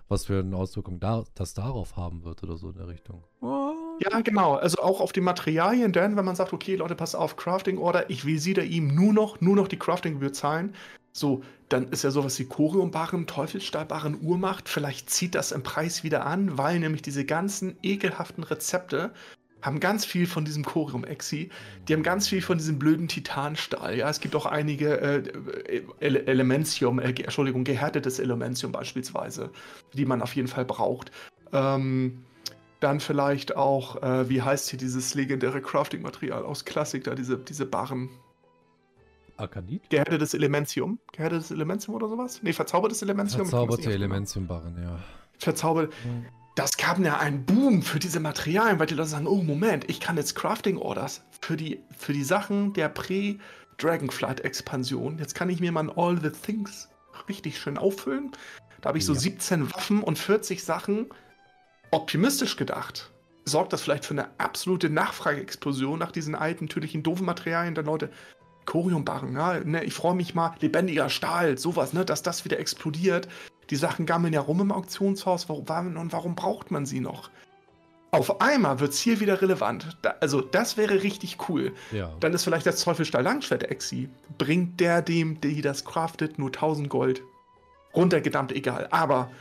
Was 0.07 0.25
für 0.25 0.39
eine 0.39 0.55
Auswirkung 0.55 0.99
da, 0.99 1.23
das 1.35 1.53
darauf 1.53 1.95
haben 1.95 2.23
wird 2.23 2.41
oder 2.41 2.57
so 2.57 2.69
in 2.69 2.77
der 2.77 2.87
Richtung. 2.87 3.23
Ja, 3.41 4.21
genau. 4.21 4.55
Also 4.55 4.81
auch 4.81 5.01
auf 5.01 5.11
die 5.11 5.21
Materialien, 5.21 5.91
denn 5.91 6.15
wenn 6.15 6.25
man 6.25 6.35
sagt, 6.35 6.53
okay, 6.53 6.75
Leute, 6.75 6.95
pass 6.95 7.15
auf, 7.15 7.35
Crafting 7.35 7.77
Order, 7.77 8.09
ich 8.09 8.25
will 8.25 8.39
sie 8.39 8.53
da 8.53 8.61
ihm 8.61 8.87
nur 8.87 9.13
noch, 9.13 9.41
nur 9.41 9.55
noch 9.55 9.67
die 9.67 9.77
Crafting-Gebühr 9.77 10.33
zahlen, 10.33 10.73
so, 11.11 11.43
dann 11.69 11.89
ist 11.89 12.03
ja 12.03 12.11
sowas 12.11 12.37
wie 12.39 12.45
Choriumbarren, 12.45 13.27
Teufelsstahlbarren, 13.27 14.19
Urmacht. 14.21 14.69
Vielleicht 14.69 15.09
zieht 15.09 15.35
das 15.35 15.51
im 15.51 15.63
Preis 15.63 16.03
wieder 16.03 16.25
an, 16.25 16.57
weil 16.57 16.79
nämlich 16.79 17.01
diese 17.01 17.25
ganzen 17.25 17.77
ekelhaften 17.83 18.43
Rezepte 18.43 19.13
haben 19.61 19.79
ganz 19.79 20.05
viel 20.05 20.25
von 20.25 20.45
diesem 20.45 20.63
Chorium-Exi. 20.63 21.49
Die 21.87 21.93
haben 21.93 22.03
ganz 22.03 22.27
viel 22.27 22.41
von 22.41 22.57
diesem 22.57 22.79
blöden 22.79 23.07
Titanstahl. 23.07 23.97
Ja, 23.97 24.09
es 24.09 24.21
gibt 24.21 24.35
auch 24.35 24.45
einige 24.45 25.01
äh, 25.01 25.83
Ele 25.99 26.25
Elementium, 26.27 26.99
äh, 26.99 27.09
Entschuldigung, 27.09 27.63
gehärtetes 27.63 28.19
Elementium 28.19 28.71
beispielsweise, 28.71 29.51
die 29.93 30.05
man 30.05 30.21
auf 30.21 30.35
jeden 30.35 30.47
Fall 30.47 30.65
braucht. 30.65 31.11
Ähm, 31.51 32.23
dann 32.79 33.01
vielleicht 33.01 33.57
auch, 33.57 34.01
äh, 34.01 34.29
wie 34.29 34.41
heißt 34.41 34.69
hier 34.69 34.79
dieses 34.79 35.13
legendäre 35.13 35.61
Crafting-Material 35.61 36.43
aus 36.43 36.63
Klassik, 36.63 37.03
da 37.03 37.15
diese, 37.15 37.37
diese 37.37 37.65
Barren. 37.65 38.09
Arkanit? 39.39 39.89
Gehärtetes 39.89 40.33
Elementium. 40.33 40.99
Gehärtetes 41.11 41.51
Elementium 41.51 41.95
oder 41.95 42.09
sowas? 42.09 42.41
Nee, 42.43 42.53
verzaubertes 42.53 43.01
Elementium. 43.01 43.47
Verzauberte 43.47 43.91
Elementium-Barren, 43.91 44.81
ja. 44.81 44.99
Verzaubert. 45.37 45.91
Das 46.55 46.77
gab 46.77 46.99
ja 46.99 47.17
einen 47.17 47.45
Boom 47.45 47.81
für 47.81 47.99
diese 47.99 48.19
Materialien, 48.19 48.79
weil 48.79 48.87
die 48.87 48.95
Leute 48.95 49.09
sagen, 49.09 49.27
oh 49.27 49.41
Moment, 49.41 49.89
ich 49.89 50.01
kann 50.01 50.17
jetzt 50.17 50.35
Crafting-Orders 50.35 51.21
für 51.39 51.55
die, 51.55 51.79
für 51.97 52.11
die 52.11 52.23
Sachen 52.23 52.73
der 52.73 52.89
Prä-Dragonflight-Expansion. 52.89 55.19
Jetzt 55.19 55.35
kann 55.35 55.49
ich 55.49 55.61
mir 55.61 55.71
mal 55.71 55.89
All 55.95 56.19
the 56.21 56.31
Things 56.31 56.89
richtig 57.29 57.59
schön 57.59 57.77
auffüllen. 57.77 58.31
Da 58.81 58.89
habe 58.89 58.97
ich 58.97 59.05
so 59.05 59.13
ja. 59.13 59.19
17 59.19 59.73
Waffen 59.73 60.03
und 60.03 60.19
40 60.19 60.61
Sachen. 60.63 61.07
Optimistisch 61.91 62.57
gedacht 62.57 63.11
sorgt 63.45 63.71
das 63.73 63.81
vielleicht 63.81 64.05
für 64.05 64.13
eine 64.13 64.39
absolute 64.39 64.89
Nachfrageexplosion 64.89 65.99
nach 65.99 66.11
diesen 66.11 66.35
alten, 66.35 66.67
tödlichen, 66.67 67.03
doofen 67.03 67.25
Materialien 67.25 67.75
der 67.75 67.83
Leute. 67.83 68.09
Choriumbarren, 68.69 69.33
ja, 69.33 69.59
ne, 69.59 69.83
ich 69.83 69.95
freue 69.95 70.13
mich 70.13 70.35
mal, 70.35 70.53
lebendiger 70.59 71.09
Stahl, 71.09 71.57
sowas, 71.57 71.91
ne, 71.93 72.05
dass 72.05 72.21
das 72.21 72.45
wieder 72.45 72.59
explodiert. 72.59 73.27
Die 73.71 73.75
Sachen 73.75 74.05
gammeln 74.05 74.31
ja 74.31 74.41
rum 74.41 74.61
im 74.61 74.71
Auktionshaus, 74.71 75.49
warum, 75.49 75.97
und 75.97 76.13
warum 76.13 76.35
braucht 76.35 76.69
man 76.69 76.85
sie 76.85 76.99
noch? 76.99 77.31
Auf 78.11 78.41
einmal 78.41 78.79
wird 78.79 78.91
es 78.91 78.99
hier 78.99 79.19
wieder 79.19 79.41
relevant. 79.41 79.97
Da, 80.03 80.15
also, 80.19 80.41
das 80.41 80.77
wäre 80.77 81.03
richtig 81.03 81.49
cool. 81.49 81.73
Ja. 81.91 82.11
Dann 82.19 82.33
ist 82.33 82.43
vielleicht 82.43 82.65
das 82.65 82.81
Teufelsstahl 82.81 83.23
Langschwert 83.23 83.63
Exi. 83.63 84.09
Bringt 84.37 84.79
der 84.79 85.01
dem, 85.01 85.41
der 85.41 85.61
das 85.61 85.85
craftet, 85.85 86.39
nur 86.39 86.49
1000 86.49 86.89
Gold. 86.89 87.23
Runtergedammt, 87.95 88.51
egal. 88.51 88.87
Aber 88.91 89.31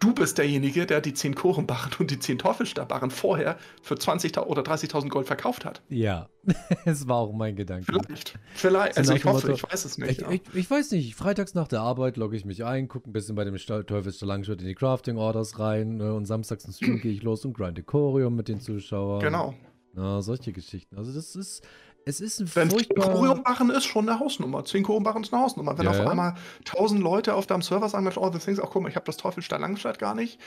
du 0.00 0.14
bist 0.14 0.38
derjenige, 0.38 0.86
der 0.86 1.00
die 1.00 1.14
10 1.14 1.34
Korenbarren 1.34 1.92
und 1.98 2.10
die 2.10 2.18
10 2.18 2.38
Teufelstabbarren 2.38 3.10
vorher 3.10 3.56
für 3.82 3.94
20.000 3.94 4.40
oder 4.46 4.62
30.000 4.62 5.08
Gold 5.08 5.26
verkauft 5.26 5.64
hat. 5.64 5.82
Ja, 5.88 6.28
es 6.84 7.06
war 7.06 7.16
auch 7.18 7.32
mein 7.32 7.54
Gedanke. 7.54 7.92
Vielleicht, 7.92 8.38
vielleicht, 8.54 8.98
also 8.98 9.14
ich 9.14 9.24
hoffe, 9.24 9.48
Motto, 9.48 9.64
ich 9.64 9.70
weiß 9.70 9.84
es 9.84 9.98
nicht. 9.98 10.10
Ich, 10.10 10.20
ja. 10.20 10.30
ich, 10.30 10.42
ich, 10.54 10.70
weiß 10.70 10.90
nicht, 10.92 11.14
freitags 11.14 11.54
nach 11.54 11.68
der 11.68 11.82
Arbeit 11.82 12.16
logge 12.16 12.36
ich 12.36 12.44
mich 12.44 12.64
ein, 12.64 12.88
gucke 12.88 13.08
ein 13.08 13.12
bisschen 13.12 13.36
bei 13.36 13.44
dem 13.44 13.56
Teufelsstalangschwert 13.56 14.60
in 14.62 14.66
die 14.66 14.74
Crafting-Orders 14.74 15.58
rein 15.58 15.98
ne, 15.98 16.14
und 16.14 16.24
samstags 16.26 16.64
im 16.64 16.72
Stream 16.72 17.00
gehe 17.02 17.12
ich 17.12 17.22
los 17.22 17.44
und 17.44 17.52
grinde 17.52 17.82
Chorium 17.82 18.34
mit 18.34 18.48
den 18.48 18.60
Zuschauern. 18.60 19.20
Genau. 19.20 19.54
Na, 19.92 20.22
solche 20.22 20.52
Geschichten. 20.52 20.96
Also 20.96 21.12
das 21.12 21.34
ist, 21.34 21.66
es 22.06 22.20
ist 22.20 22.40
ein 22.40 22.50
Wenn 22.54 22.70
furchtbar... 22.70 23.10
Choriumbachen 23.10 23.70
ist 23.70 23.84
schon 23.84 24.08
eine 24.08 24.18
Hausnummer. 24.18 24.64
10 24.64 24.82
Choriumbachen 24.84 25.22
ist 25.22 25.32
eine 25.32 25.42
Hausnummer. 25.42 25.76
Wenn 25.78 25.84
ja, 25.84 25.90
auf 25.90 25.98
ja. 25.98 26.08
einmal 26.08 26.34
1000 26.66 27.00
Leute 27.00 27.34
auf 27.34 27.46
deinem 27.46 27.62
Server 27.62 27.88
sagen, 27.88 28.08
all 28.16 28.32
the 28.32 28.38
things, 28.38 28.60
ach 28.60 28.68
guck 28.70 28.82
mal, 28.82 28.88
ich 28.88 28.96
habe 28.96 29.06
das 29.06 29.16
Teufelsstein 29.16 29.60
Langstadt 29.60 29.98
gar 29.98 30.14
nicht. 30.14 30.38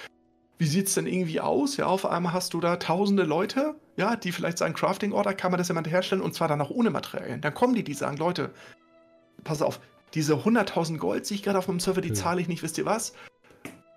Wie 0.57 0.65
sieht 0.65 0.87
es 0.87 0.93
denn 0.93 1.07
irgendwie 1.07 1.41
aus? 1.41 1.77
Ja, 1.77 1.87
auf 1.87 2.05
einmal 2.05 2.33
hast 2.33 2.53
du 2.53 2.59
da 2.59 2.77
tausende 2.77 3.23
Leute, 3.23 3.75
ja, 3.97 4.15
die 4.15 4.31
vielleicht 4.31 4.57
sagen, 4.57 4.73
Crafting-Order, 4.73 5.33
kann 5.33 5.51
man 5.51 5.57
das 5.57 5.67
jemand 5.67 5.89
herstellen 5.89 6.21
und 6.21 6.33
zwar 6.33 6.47
dann 6.47 6.61
auch 6.61 6.69
ohne 6.69 6.89
Materialien. 6.89 7.41
Dann 7.41 7.53
kommen 7.53 7.75
die, 7.75 7.83
die 7.83 7.93
sagen, 7.93 8.17
Leute, 8.17 8.51
pass 9.43 9.61
auf, 9.61 9.79
diese 10.13 10.35
100.000 10.35 10.97
Gold, 10.97 11.29
die 11.29 11.35
ich 11.35 11.43
gerade 11.43 11.57
auf 11.57 11.67
meinem 11.67 11.79
Server, 11.79 12.01
die 12.01 12.09
ja. 12.09 12.13
zahle 12.13 12.39
ich 12.39 12.47
nicht, 12.47 12.63
wisst 12.63 12.77
ihr 12.77 12.85
was? 12.85 13.13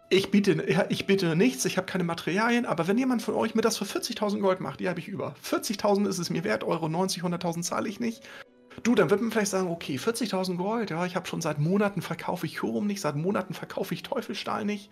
Ich 0.09 0.31
biete, 0.31 0.63
ich 0.89 1.07
biete 1.07 1.35
nichts, 1.35 1.65
ich 1.65 1.77
habe 1.77 1.87
keine 1.87 2.05
Materialien, 2.05 2.65
aber 2.65 2.87
wenn 2.87 2.97
jemand 2.97 3.23
von 3.23 3.35
euch 3.35 3.57
mir 3.57 3.63
das 3.63 3.77
für 3.77 3.85
40.000 3.85 4.41
Gold 4.41 4.61
macht, 4.61 4.79
die 4.79 4.89
habe 4.89 5.01
ich 5.01 5.09
über. 5.09 5.35
40.000 5.45 6.07
ist 6.09 6.19
es 6.19 6.31
mir 6.31 6.45
wert, 6.45 6.63
Euro 6.63 6.89
90, 6.89 7.25
100.000 7.25 7.63
zahle 7.63 7.89
ich 7.89 7.99
nicht. 7.99 8.23
Du, 8.85 8.95
dann 8.95 9.11
wird 9.11 9.21
man 9.21 9.33
vielleicht 9.33 9.51
sagen, 9.51 9.69
okay, 9.69 9.97
40.000 9.97 10.59
Gold, 10.59 10.91
ja, 10.91 11.05
ich 11.07 11.17
habe 11.17 11.27
schon 11.27 11.41
seit 11.41 11.59
Monaten 11.59 12.03
verkaufe 12.03 12.47
ich 12.47 12.57
Chorum 12.57 12.87
nicht, 12.87 13.01
seit 13.01 13.17
Monaten 13.17 13.53
verkaufe 13.53 13.95
ich 13.95 14.05
Teufelstahl 14.05 14.65
nicht. 14.65 14.91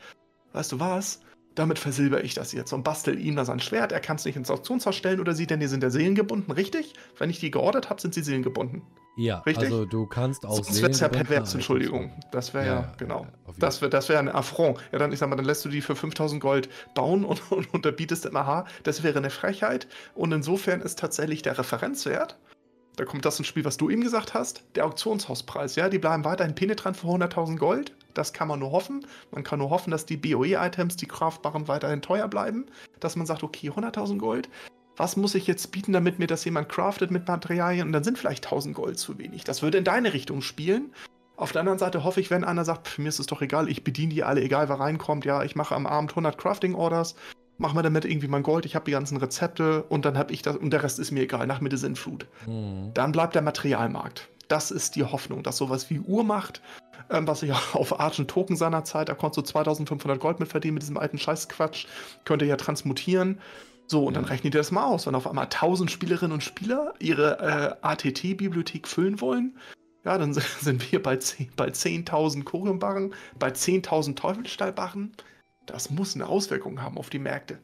Weißt 0.53 0.73
du 0.73 0.81
was? 0.81 1.21
Damit 1.55 1.79
versilber 1.79 2.25
ich 2.25 2.35
das 2.35 2.53
jetzt 2.53 2.73
und 2.73 2.83
bastel 2.83 3.19
ihm 3.19 3.37
da 3.37 3.45
sein 3.45 3.61
Schwert. 3.61 3.93
Er 3.93 4.01
kann 4.01 4.17
es 4.17 4.25
nicht 4.25 4.37
ins 4.37 4.51
Auktionshaus 4.51 4.97
stellen 4.97 5.21
oder 5.21 5.35
sieht 5.35 5.51
denn, 5.51 5.61
die 5.61 5.69
sind 5.69 5.83
der 5.83 5.91
Seelen 5.91 6.15
gebunden, 6.15 6.51
richtig? 6.51 6.95
Wenn 7.19 7.31
ich 7.31 7.39
die 7.39 7.51
geordert 7.51 7.91
habe, 7.91 8.01
sind 8.01 8.13
sie 8.13 8.23
Seelen 8.23 8.43
gebunden. 8.43 8.83
Ja, 9.17 9.39
richtig? 9.41 9.67
also 9.67 9.85
du 9.85 10.07
kannst 10.07 10.45
auch 10.45 10.57
Sonst 10.57 10.83
wäre 10.83 10.91
es 10.91 10.99
ja 10.99 11.09
pervers, 11.09 11.55
Entschuldigung. 11.55 12.11
Das 12.33 12.53
wäre 12.53 12.67
ja, 12.67 12.75
ja, 12.75 12.93
genau. 12.99 13.21
Ja, 13.47 13.53
das 13.59 13.81
wäre 13.81 13.91
das 13.91 14.09
wär 14.09 14.19
ein 14.19 14.29
Affront. 14.29 14.79
Ja, 14.91 14.99
dann, 14.99 15.13
ich 15.13 15.21
sag 15.21 15.29
mal, 15.29 15.37
dann 15.37 15.45
lässt 15.45 15.65
du 15.65 15.69
die 15.69 15.81
für 15.81 15.95
5000 15.95 16.43
Gold 16.43 16.69
bauen 16.95 17.25
und, 17.25 17.41
und 17.53 17.73
unterbietest 17.73 18.27
im 18.27 18.37
AH. 18.37 18.65
Das 18.83 19.03
wäre 19.05 19.19
eine 19.19 19.31
Frechheit. 19.31 19.87
Und 20.15 20.33
insofern 20.33 20.81
ist 20.81 20.99
tatsächlich 20.99 21.43
der 21.43 21.57
Referenzwert, 21.57 22.37
da 22.97 23.05
kommt 23.05 23.25
das 23.25 23.39
ins 23.39 23.49
Spiel, 23.49 23.65
was 23.65 23.77
du 23.77 23.91
eben 23.91 24.03
gesagt 24.03 24.35
hast, 24.35 24.65
der 24.77 24.87
Auktionshauspreis. 24.87 25.77
Ja, 25.77 25.89
die 25.89 25.99
bleiben 25.99 26.25
weiterhin 26.25 26.55
penetrant 26.55 26.97
für 26.97 27.09
100.000 27.09 27.57
Gold. 27.57 27.93
Das 28.15 28.33
kann 28.33 28.49
man 28.49 28.61
nur 28.61 28.73
hoffen. 28.73 29.07
Man 29.33 29.45
kann 29.45 29.59
nur 29.59 29.71
hoffen, 29.71 29.91
dass 29.91 30.07
die 30.07 30.17
BOE-Items, 30.17 30.97
die 30.97 31.07
craftbaren, 31.07 31.69
weiterhin 31.69 32.01
teuer 32.03 32.29
bleiben. 32.29 32.67
Dass 33.01 33.17
man 33.17 33.27
sagt, 33.27 33.43
okay, 33.43 33.71
100.000 33.71 34.19
Gold 34.19 34.49
was 34.97 35.17
muss 35.17 35.35
ich 35.35 35.47
jetzt 35.47 35.73
bieten, 35.73 35.93
damit 35.93 36.19
mir 36.19 36.27
das 36.27 36.45
jemand 36.45 36.69
craftet 36.69 37.11
mit 37.11 37.27
Materialien? 37.27 37.89
Und 37.89 37.93
dann 37.93 38.05
sind 38.05 38.19
vielleicht 38.19 38.45
1000 38.45 38.75
Gold 38.75 38.99
zu 38.99 39.19
wenig. 39.19 39.45
Das 39.45 39.63
würde 39.63 39.79
in 39.79 39.85
deine 39.85 40.13
Richtung 40.13 40.41
spielen. 40.41 40.93
Auf 41.37 41.51
der 41.51 41.61
anderen 41.61 41.79
Seite 41.79 42.05
hoffe 42.05 42.21
ich, 42.21 42.31
wenn 42.31 42.45
einer 42.45 42.65
sagt, 42.65 42.87
für 42.87 43.03
mir 43.03 43.09
ist 43.09 43.19
es 43.19 43.27
doch 43.27 43.43
egal, 43.43 43.69
ich 43.69 43.83
bediene 43.83 44.15
die 44.15 44.23
alle, 44.23 44.41
egal 44.41 44.69
wer 44.69 44.79
reinkommt. 44.79 45.25
Ja, 45.25 45.43
ich 45.43 45.57
mache 45.57 45.75
am 45.75 45.87
Abend 45.87 46.13
100 46.13 46.39
Crafting-Orders, 46.39 47.17
mache 47.59 47.75
mir 47.75 47.83
damit 47.83 48.05
irgendwie 48.05 48.29
mein 48.29 48.45
Gold, 48.45 48.67
ich 48.67 48.77
habe 48.77 48.85
die 48.85 48.93
ganzen 48.93 49.17
Rezepte 49.17 49.83
und 49.85 50.05
dann 50.05 50.17
habe 50.17 50.33
ich 50.33 50.43
das 50.43 50.57
und 50.57 50.71
der 50.71 50.85
Rest 50.85 51.01
ist 51.01 51.11
mir 51.11 51.23
egal, 51.23 51.49
nach 51.49 51.61
mir 51.61 51.71
die 51.71 51.77
Sinnflut. 51.77 52.27
Mhm. 52.47 52.93
Dann 52.95 53.11
bleibt 53.11 53.35
der 53.35 53.43
Materialmarkt. 53.43 54.29
Das 54.47 54.71
ist 54.71 54.95
die 54.95 55.03
Hoffnung, 55.03 55.43
dass 55.43 55.57
sowas 55.57 55.91
wie 55.91 55.99
Uhrmacht, 55.99 56.61
ähm, 57.11 57.27
was 57.27 57.43
ich 57.43 57.53
auch 57.53 57.75
auf 57.75 58.01
Argent 58.01 58.31
Token 58.31 58.57
seiner 58.57 58.85
Zeit, 58.85 59.09
da 59.09 59.15
konntest 59.15 59.39
du 59.39 59.53
2500 59.53 60.21
Gold 60.21 60.41
mit 60.41 60.49
verdienen 60.49 60.75
mit 60.75 60.83
diesem 60.83 60.97
alten 60.97 61.19
Scheißquatsch, 61.19 61.87
könnte 62.25 62.45
ja 62.45 62.57
transmutieren. 62.57 63.41
So, 63.87 64.07
und 64.07 64.15
dann 64.15 64.25
rechnen 64.25 64.51
die 64.51 64.57
das 64.57 64.71
mal 64.71 64.87
aus. 64.87 65.07
Wenn 65.07 65.15
auf 65.15 65.27
einmal 65.27 65.45
1000 65.45 65.91
Spielerinnen 65.91 66.33
und 66.33 66.43
Spieler 66.43 66.95
ihre 66.99 67.39
äh, 67.83 67.87
ATT-Bibliothek 67.87 68.89
füllen 68.89 69.21
wollen, 69.21 69.59
ja, 70.05 70.19
dann 70.19 70.33
sind 70.33 70.93
wir 70.93 71.03
bei 71.03 71.15
10.000 71.15 71.51
bei 71.57 71.71
10 71.71 72.45
Choriumbarren, 72.45 73.15
bei 73.39 73.49
10.000 73.49 74.17
Teufelsstahlbarren. 74.17 75.13
Das 75.67 75.91
muss 75.91 76.15
eine 76.15 76.27
Auswirkung 76.27 76.83
haben 76.83 76.99
auf 76.99 77.11
die 77.11 77.19
Märkte. 77.19 77.59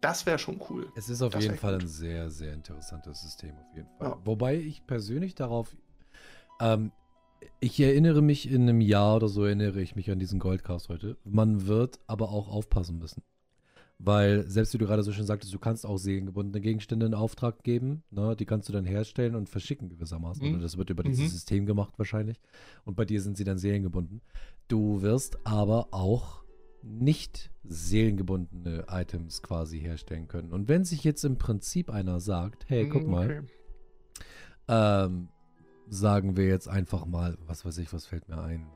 Das 0.00 0.26
wäre 0.26 0.38
schon 0.38 0.60
cool. 0.68 0.90
Es 0.96 1.08
ist 1.08 1.22
auf 1.22 1.32
das 1.32 1.44
jeden 1.44 1.56
Fall 1.56 1.74
cool. 1.74 1.82
ein 1.82 1.88
sehr, 1.88 2.28
sehr 2.30 2.54
interessantes 2.54 3.22
System, 3.22 3.56
auf 3.56 3.76
jeden 3.76 3.88
Fall. 3.98 4.08
Ja. 4.08 4.18
Wobei 4.24 4.56
ich 4.56 4.84
persönlich 4.86 5.34
darauf, 5.34 5.76
ähm, 6.60 6.90
ich 7.60 7.80
erinnere 7.80 8.22
mich 8.22 8.50
in 8.50 8.62
einem 8.62 8.80
Jahr 8.80 9.16
oder 9.16 9.28
so, 9.28 9.44
erinnere 9.44 9.80
ich 9.80 9.96
mich 9.96 10.10
an 10.10 10.18
diesen 10.18 10.38
Goldcast 10.38 10.88
heute. 10.88 11.16
Man 11.24 11.66
wird 11.66 12.00
aber 12.06 12.30
auch 12.30 12.48
aufpassen 12.48 12.98
müssen. 12.98 13.22
Weil, 14.04 14.48
selbst 14.48 14.74
wie 14.74 14.78
du 14.78 14.86
gerade 14.86 15.04
so 15.04 15.12
schön 15.12 15.26
sagtest, 15.26 15.54
du 15.54 15.60
kannst 15.60 15.86
auch 15.86 15.96
seelengebundene 15.96 16.60
Gegenstände 16.60 17.06
in 17.06 17.14
Auftrag 17.14 17.62
geben. 17.62 18.02
Ne? 18.10 18.34
Die 18.34 18.46
kannst 18.46 18.68
du 18.68 18.72
dann 18.72 18.84
herstellen 18.84 19.36
und 19.36 19.48
verschicken 19.48 19.88
gewissermaßen. 19.90 20.44
Mhm. 20.44 20.54
Oder 20.54 20.62
das 20.62 20.76
wird 20.76 20.90
über 20.90 21.04
dieses 21.04 21.26
mhm. 21.26 21.28
System 21.28 21.66
gemacht 21.66 21.94
wahrscheinlich. 21.98 22.40
Und 22.84 22.96
bei 22.96 23.04
dir 23.04 23.22
sind 23.22 23.36
sie 23.36 23.44
dann 23.44 23.58
seelengebunden. 23.58 24.20
Du 24.66 25.02
wirst 25.02 25.46
aber 25.46 25.88
auch 25.92 26.42
nicht 26.82 27.52
seelengebundene 27.62 28.86
Items 28.88 29.40
quasi 29.40 29.78
herstellen 29.78 30.26
können. 30.26 30.50
Und 30.50 30.68
wenn 30.68 30.84
sich 30.84 31.04
jetzt 31.04 31.24
im 31.24 31.38
Prinzip 31.38 31.88
einer 31.88 32.18
sagt, 32.18 32.68
hey, 32.68 32.88
guck 32.88 33.06
mhm, 33.06 33.14
okay. 33.14 33.42
mal, 34.68 35.04
ähm, 35.06 35.28
sagen 35.92 36.38
wir 36.38 36.46
jetzt 36.46 36.68
einfach 36.68 37.04
mal, 37.04 37.36
was 37.46 37.66
weiß 37.66 37.76
ich, 37.78 37.92
was 37.92 38.06
fällt 38.06 38.28
mir 38.28 38.40
ein? 38.42 38.66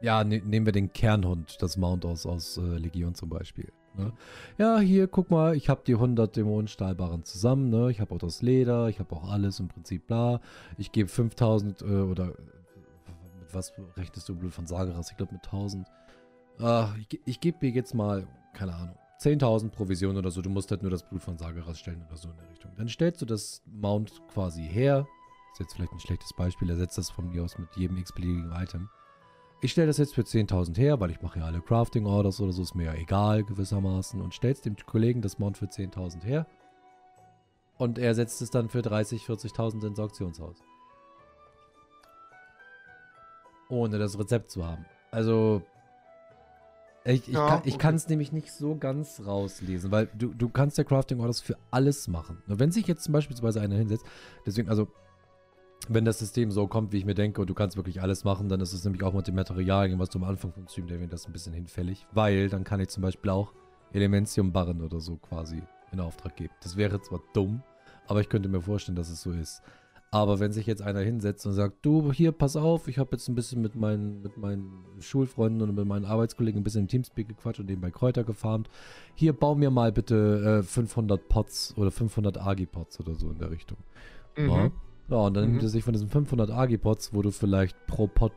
Ja, 0.00 0.24
ne, 0.24 0.40
nehmen 0.40 0.66
wir 0.66 0.72
den 0.72 0.92
Kernhund, 0.92 1.60
das 1.60 1.76
Mount 1.76 2.04
aus, 2.06 2.24
aus 2.24 2.56
äh, 2.56 2.78
Legion 2.78 3.14
zum 3.14 3.28
Beispiel. 3.28 3.70
Ne? 3.96 4.12
Ja, 4.56 4.78
hier, 4.78 5.08
guck 5.08 5.30
mal, 5.30 5.54
ich 5.54 5.68
habe 5.68 5.82
die 5.86 5.94
100 5.94 6.36
Dämonenstahlbarren 6.36 7.24
zusammen. 7.24 7.68
Ne? 7.68 7.90
Ich 7.90 8.00
habe 8.00 8.14
auch 8.14 8.18
das 8.18 8.40
Leder, 8.40 8.88
ich 8.88 8.98
habe 8.98 9.14
auch 9.14 9.30
alles 9.30 9.60
im 9.60 9.68
Prinzip 9.68 10.06
bla. 10.06 10.40
Ich 10.78 10.90
gebe 10.90 11.08
5000 11.08 11.82
äh, 11.82 11.84
oder 11.84 12.28
mit 13.40 13.52
was 13.52 13.72
rechnest 13.96 14.28
du 14.28 14.34
Blut 14.34 14.54
von 14.54 14.66
Sageras? 14.66 15.10
Ich 15.10 15.16
glaube 15.16 15.34
mit 15.34 15.44
1000. 15.44 15.86
Äh, 16.60 16.84
ich, 16.98 17.20
ich 17.26 17.40
gebe 17.40 17.58
mir 17.60 17.70
jetzt 17.70 17.94
mal, 17.94 18.26
keine 18.54 18.74
Ahnung, 18.74 18.96
10.000 19.24 19.70
Provisionen 19.70 20.18
oder 20.18 20.30
so. 20.30 20.42
Du 20.42 20.50
musst 20.50 20.70
halt 20.70 20.82
nur 20.82 20.90
das 20.90 21.02
Blut 21.02 21.22
von 21.22 21.38
Sageras 21.38 21.78
stellen 21.78 22.04
oder 22.06 22.16
so 22.16 22.28
in 22.28 22.36
der 22.36 22.50
Richtung. 22.50 22.72
Dann 22.76 22.88
stellst 22.88 23.22
du 23.22 23.26
das 23.26 23.62
Mount 23.66 24.22
quasi 24.32 24.62
her. 24.62 25.06
Ist 25.52 25.60
jetzt 25.60 25.74
vielleicht 25.74 25.92
ein 25.92 26.00
schlechtes 26.00 26.32
Beispiel. 26.34 26.68
Ersetzt 26.68 26.98
das 26.98 27.10
von 27.10 27.30
mir 27.30 27.42
aus 27.42 27.56
mit 27.58 27.74
jedem 27.76 27.96
x-beliebigen 27.96 28.52
Item. 28.52 28.88
Ich 29.62 29.72
stelle 29.72 29.86
das 29.86 29.96
jetzt 29.96 30.14
für 30.14 30.22
10.000 30.22 30.76
her, 30.76 31.00
weil 31.00 31.10
ich 31.10 31.22
mache 31.22 31.38
ja 31.38 31.46
alle 31.46 31.62
Crafting 31.62 32.04
Orders 32.04 32.38
oder 32.40 32.52
so, 32.52 32.62
ist 32.62 32.74
mir 32.74 32.84
ja 32.84 32.94
egal 32.94 33.44
gewissermaßen. 33.44 34.20
Und 34.20 34.34
stellst 34.34 34.66
dem 34.66 34.76
Kollegen 34.76 35.22
das 35.22 35.38
Mount 35.38 35.56
für 35.56 35.66
10.000 35.66 36.22
her. 36.22 36.46
Und 37.78 37.98
er 37.98 38.14
setzt 38.14 38.42
es 38.42 38.50
dann 38.50 38.68
für 38.68 38.80
30.000, 38.80 39.24
40.000 39.24 39.86
ins 39.86 39.98
Auktionshaus. 39.98 40.58
Ohne 43.70 43.98
das 43.98 44.18
Rezept 44.18 44.50
zu 44.50 44.66
haben. 44.66 44.84
Also, 45.10 45.62
ich, 47.04 47.28
ich 47.28 47.34
ja, 47.34 47.60
kann 47.78 47.94
es 47.94 48.08
nämlich 48.08 48.32
nicht 48.32 48.50
so 48.52 48.76
ganz 48.76 49.20
rauslesen, 49.26 49.90
weil 49.90 50.08
du, 50.16 50.32
du 50.32 50.48
kannst 50.48 50.78
ja 50.78 50.84
Crafting 50.84 51.20
Orders 51.20 51.40
für 51.40 51.56
alles 51.70 52.08
machen. 52.08 52.42
Nur 52.46 52.58
wenn 52.58 52.72
sich 52.72 52.86
jetzt 52.86 53.04
zum 53.04 53.12
Beispiel 53.12 53.36
einer 53.58 53.76
hinsetzt, 53.76 54.06
deswegen, 54.46 54.70
also 54.70 54.88
wenn 55.88 56.06
das 56.06 56.18
System 56.18 56.50
so 56.50 56.66
kommt, 56.66 56.92
wie 56.92 56.98
ich 56.98 57.04
mir 57.04 57.14
denke, 57.14 57.42
und 57.42 57.50
du 57.50 57.54
kannst 57.54 57.76
wirklich 57.76 58.00
alles 58.00 58.24
machen, 58.24 58.48
dann 58.48 58.60
ist 58.60 58.72
es 58.72 58.84
nämlich 58.84 59.02
auch 59.02 59.12
mit 59.12 59.26
dem 59.26 59.34
Materialien, 59.34 59.98
was 59.98 60.08
du 60.08 60.18
am 60.18 60.24
Anfang 60.24 60.52
vom 60.52 60.66
Stream 60.66 60.88
erwähnt 60.88 61.12
hast, 61.12 61.26
ein 61.26 61.32
bisschen 61.32 61.52
hinfällig. 61.52 62.06
Weil 62.12 62.48
dann 62.48 62.64
kann 62.64 62.80
ich 62.80 62.88
zum 62.88 63.02
Beispiel 63.02 63.30
auch 63.30 63.52
Elementium-Barren 63.92 64.80
oder 64.80 65.00
so 65.00 65.16
quasi 65.16 65.62
in 65.92 66.00
Auftrag 66.00 66.36
geben. 66.36 66.54
Das 66.62 66.76
wäre 66.76 67.02
zwar 67.02 67.20
dumm, 67.34 67.62
aber 68.06 68.20
ich 68.20 68.30
könnte 68.30 68.48
mir 68.48 68.62
vorstellen, 68.62 68.96
dass 68.96 69.10
es 69.10 69.20
so 69.20 69.32
ist. 69.32 69.62
Aber 70.14 70.38
wenn 70.38 70.52
sich 70.52 70.68
jetzt 70.68 70.80
einer 70.80 71.00
hinsetzt 71.00 71.44
und 71.44 71.54
sagt, 71.54 71.84
du, 71.84 72.12
hier, 72.12 72.30
pass 72.30 72.54
auf, 72.54 72.86
ich 72.86 72.98
habe 72.98 73.10
jetzt 73.16 73.28
ein 73.28 73.34
bisschen 73.34 73.60
mit 73.60 73.74
meinen, 73.74 74.22
mit 74.22 74.38
meinen 74.38 74.84
Schulfreunden 75.00 75.60
und 75.60 75.74
mit 75.74 75.86
meinen 75.86 76.04
Arbeitskollegen 76.04 76.60
ein 76.60 76.62
bisschen 76.62 76.82
im 76.82 76.88
Teamspeak 76.88 77.26
gequatscht 77.26 77.58
und 77.58 77.66
nebenbei 77.66 77.90
Kräuter 77.90 78.22
gefarmt. 78.22 78.70
Hier, 79.16 79.32
bau 79.32 79.56
mir 79.56 79.72
mal 79.72 79.90
bitte 79.90 80.60
äh, 80.60 80.62
500 80.62 81.28
Pots 81.28 81.74
oder 81.76 81.90
500 81.90 82.40
Agi-Pots 82.40 83.00
oder 83.00 83.16
so 83.16 83.28
in 83.28 83.38
der 83.38 83.50
Richtung. 83.50 83.78
Mhm. 84.36 84.48
Ja. 84.48 84.70
Ja, 85.08 85.16
und 85.16 85.34
dann 85.34 85.46
mhm. 85.46 85.50
nimmt 85.50 85.62
er 85.64 85.68
sich 85.68 85.82
von 85.82 85.92
diesen 85.92 86.08
500 86.08 86.48
Agipots, 86.50 87.12
wo 87.12 87.20
du 87.20 87.32
vielleicht 87.32 87.76
pro 87.88 88.06
Pot 88.06 88.32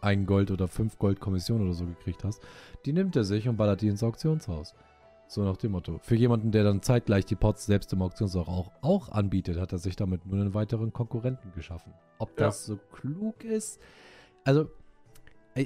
ein 0.00 0.26
Gold 0.26 0.50
oder 0.50 0.66
fünf 0.66 0.98
Gold 0.98 1.20
Kommission 1.20 1.62
oder 1.62 1.72
so 1.72 1.86
gekriegt 1.86 2.24
hast, 2.24 2.42
die 2.84 2.92
nimmt 2.92 3.14
er 3.14 3.24
sich 3.24 3.48
und 3.48 3.56
ballert 3.56 3.80
die 3.80 3.88
ins 3.88 4.02
Auktionshaus. 4.02 4.74
So 5.28 5.44
nach 5.44 5.58
dem 5.58 5.72
Motto. 5.72 5.98
Für 6.02 6.16
jemanden, 6.16 6.52
der 6.52 6.64
dann 6.64 6.80
zeitgleich 6.80 7.26
die 7.26 7.36
Pots 7.36 7.66
selbst 7.66 7.92
im 7.92 8.00
Auktionshaus 8.00 8.48
auch, 8.48 8.72
auch 8.80 9.10
anbietet, 9.10 9.58
hat 9.58 9.72
er 9.72 9.78
sich 9.78 9.94
damit 9.94 10.26
nur 10.26 10.40
einen 10.40 10.54
weiteren 10.54 10.92
Konkurrenten 10.92 11.52
geschaffen. 11.52 11.92
Ob 12.18 12.30
ja. 12.30 12.46
das 12.46 12.64
so 12.64 12.78
klug 12.92 13.44
ist? 13.44 13.78
Also, 14.44 14.70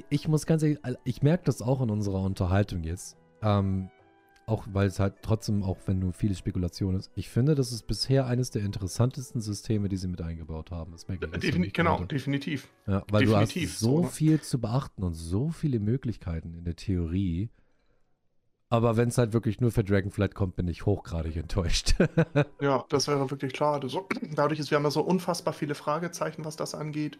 ich 0.09 0.27
muss 0.27 0.45
ganz 0.45 0.63
ehrlich, 0.63 0.79
ich 1.05 1.21
merke 1.21 1.45
das 1.45 1.61
auch 1.61 1.81
in 1.81 1.89
unserer 1.89 2.21
Unterhaltung 2.21 2.83
jetzt. 2.83 3.17
Ähm, 3.41 3.89
auch 4.45 4.67
weil 4.73 4.87
es 4.87 4.99
halt 4.99 5.15
trotzdem, 5.21 5.63
auch 5.63 5.77
wenn 5.85 5.99
nur 5.99 6.11
viele 6.11 6.35
Spekulation 6.35 6.95
ist, 6.95 7.09
ich 7.15 7.29
finde, 7.29 7.55
das 7.55 7.71
ist 7.71 7.87
bisher 7.87 8.25
eines 8.25 8.51
der 8.51 8.63
interessantesten 8.63 9.39
Systeme, 9.39 9.87
die 9.87 9.95
sie 9.95 10.09
mit 10.09 10.21
eingebaut 10.21 10.71
haben. 10.71 10.91
Das 10.91 11.07
merke 11.07 11.25
ich 11.25 11.39
Defin 11.39 11.71
genau, 11.71 11.95
gerade. 11.95 12.07
definitiv. 12.07 12.69
Ja, 12.85 13.03
weil 13.09 13.25
definitiv, 13.25 13.63
du 13.63 13.69
hast 13.69 13.79
so, 13.79 14.03
so 14.03 14.07
viel 14.09 14.41
zu 14.41 14.59
beachten 14.59 15.03
und 15.03 15.13
so 15.13 15.49
viele 15.49 15.79
Möglichkeiten 15.79 16.53
in 16.53 16.65
der 16.65 16.75
Theorie. 16.75 17.49
Aber 18.73 18.97
wenn 18.97 19.09
es 19.09 19.19
halt 19.19 19.33
wirklich 19.33 19.61
nur 19.61 19.71
für 19.71 19.83
Dragonflight 19.83 20.33
kommt, 20.33 20.55
bin 20.55 20.67
ich 20.67 20.87
hochgradig 20.87 21.35
enttäuscht. 21.35 21.93
ja, 22.59 22.83
das 22.89 23.07
wäre 23.07 23.29
wirklich 23.29 23.53
klar. 23.53 23.79
Also, 23.79 24.07
dadurch 24.35 24.59
ist, 24.59 24.71
wir 24.71 24.77
haben 24.77 24.83
ja 24.83 24.89
so 24.89 25.01
unfassbar 25.01 25.53
viele 25.53 25.75
Fragezeichen, 25.75 26.43
was 26.43 26.55
das 26.55 26.73
angeht. 26.73 27.19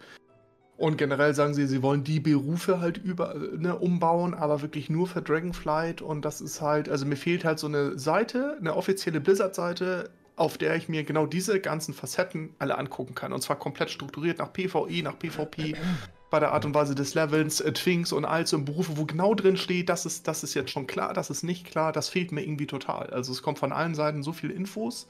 Und 0.77 0.97
generell 0.97 1.35
sagen 1.35 1.53
sie, 1.53 1.67
sie 1.67 1.83
wollen 1.83 2.03
die 2.03 2.19
Berufe 2.19 2.79
halt 2.79 2.97
über, 2.97 3.35
ne, 3.35 3.77
umbauen, 3.77 4.33
aber 4.33 4.63
wirklich 4.63 4.89
nur 4.89 5.05
für 5.05 5.21
Dragonflight. 5.21 6.01
Und 6.01 6.25
das 6.25 6.41
ist 6.41 6.59
halt, 6.59 6.89
also 6.89 7.05
mir 7.05 7.17
fehlt 7.17 7.45
halt 7.45 7.59
so 7.59 7.67
eine 7.67 7.99
Seite, 7.99 8.57
eine 8.59 8.75
offizielle 8.75 9.21
Blizzard-Seite, 9.21 10.09
auf 10.35 10.57
der 10.57 10.75
ich 10.75 10.89
mir 10.89 11.03
genau 11.03 11.27
diese 11.27 11.59
ganzen 11.59 11.93
Facetten 11.93 12.55
alle 12.57 12.79
angucken 12.79 13.13
kann. 13.13 13.31
Und 13.31 13.43
zwar 13.43 13.59
komplett 13.59 13.91
strukturiert 13.91 14.39
nach 14.39 14.51
PvE, 14.51 15.03
nach 15.03 15.19
PvP, 15.19 15.75
bei 16.33 16.39
der 16.39 16.51
Art 16.51 16.65
und 16.65 16.73
Weise 16.73 16.95
des 16.95 17.13
Levels, 17.13 17.61
äh, 17.61 17.71
Twinks 17.73 18.11
und 18.11 18.25
all 18.25 18.47
so 18.47 18.59
Berufe, 18.59 18.97
wo 18.97 19.05
genau 19.05 19.35
drin 19.35 19.55
steht, 19.55 19.87
das 19.87 20.07
ist, 20.07 20.27
das 20.27 20.43
ist 20.43 20.55
jetzt 20.55 20.71
schon 20.71 20.87
klar, 20.87 21.13
das 21.13 21.29
ist 21.29 21.43
nicht 21.43 21.63
klar, 21.63 21.91
das 21.91 22.09
fehlt 22.09 22.31
mir 22.31 22.41
irgendwie 22.41 22.65
total. 22.65 23.11
Also 23.11 23.31
es 23.31 23.43
kommt 23.43 23.59
von 23.59 23.71
allen 23.71 23.93
Seiten 23.93 24.23
so 24.23 24.33
viele 24.33 24.51
Infos, 24.51 25.07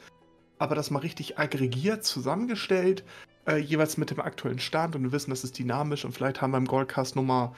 aber 0.59 0.75
das 0.75 0.91
mal 0.91 0.99
richtig 0.99 1.39
aggregiert, 1.39 2.03
zusammengestellt, 2.03 3.05
äh, 3.47 3.55
jeweils 3.55 3.95
mit 3.95 4.11
dem 4.11 4.19
aktuellen 4.19 4.59
Stand 4.59 4.97
und 4.97 5.03
wir 5.03 5.13
wissen, 5.13 5.29
das 5.29 5.45
ist 5.45 5.57
dynamisch 5.57 6.03
und 6.03 6.11
vielleicht 6.11 6.41
haben 6.41 6.51
wir 6.51 6.57
im 6.57 6.67
Goldcast 6.67 7.15
Nummer 7.15 7.53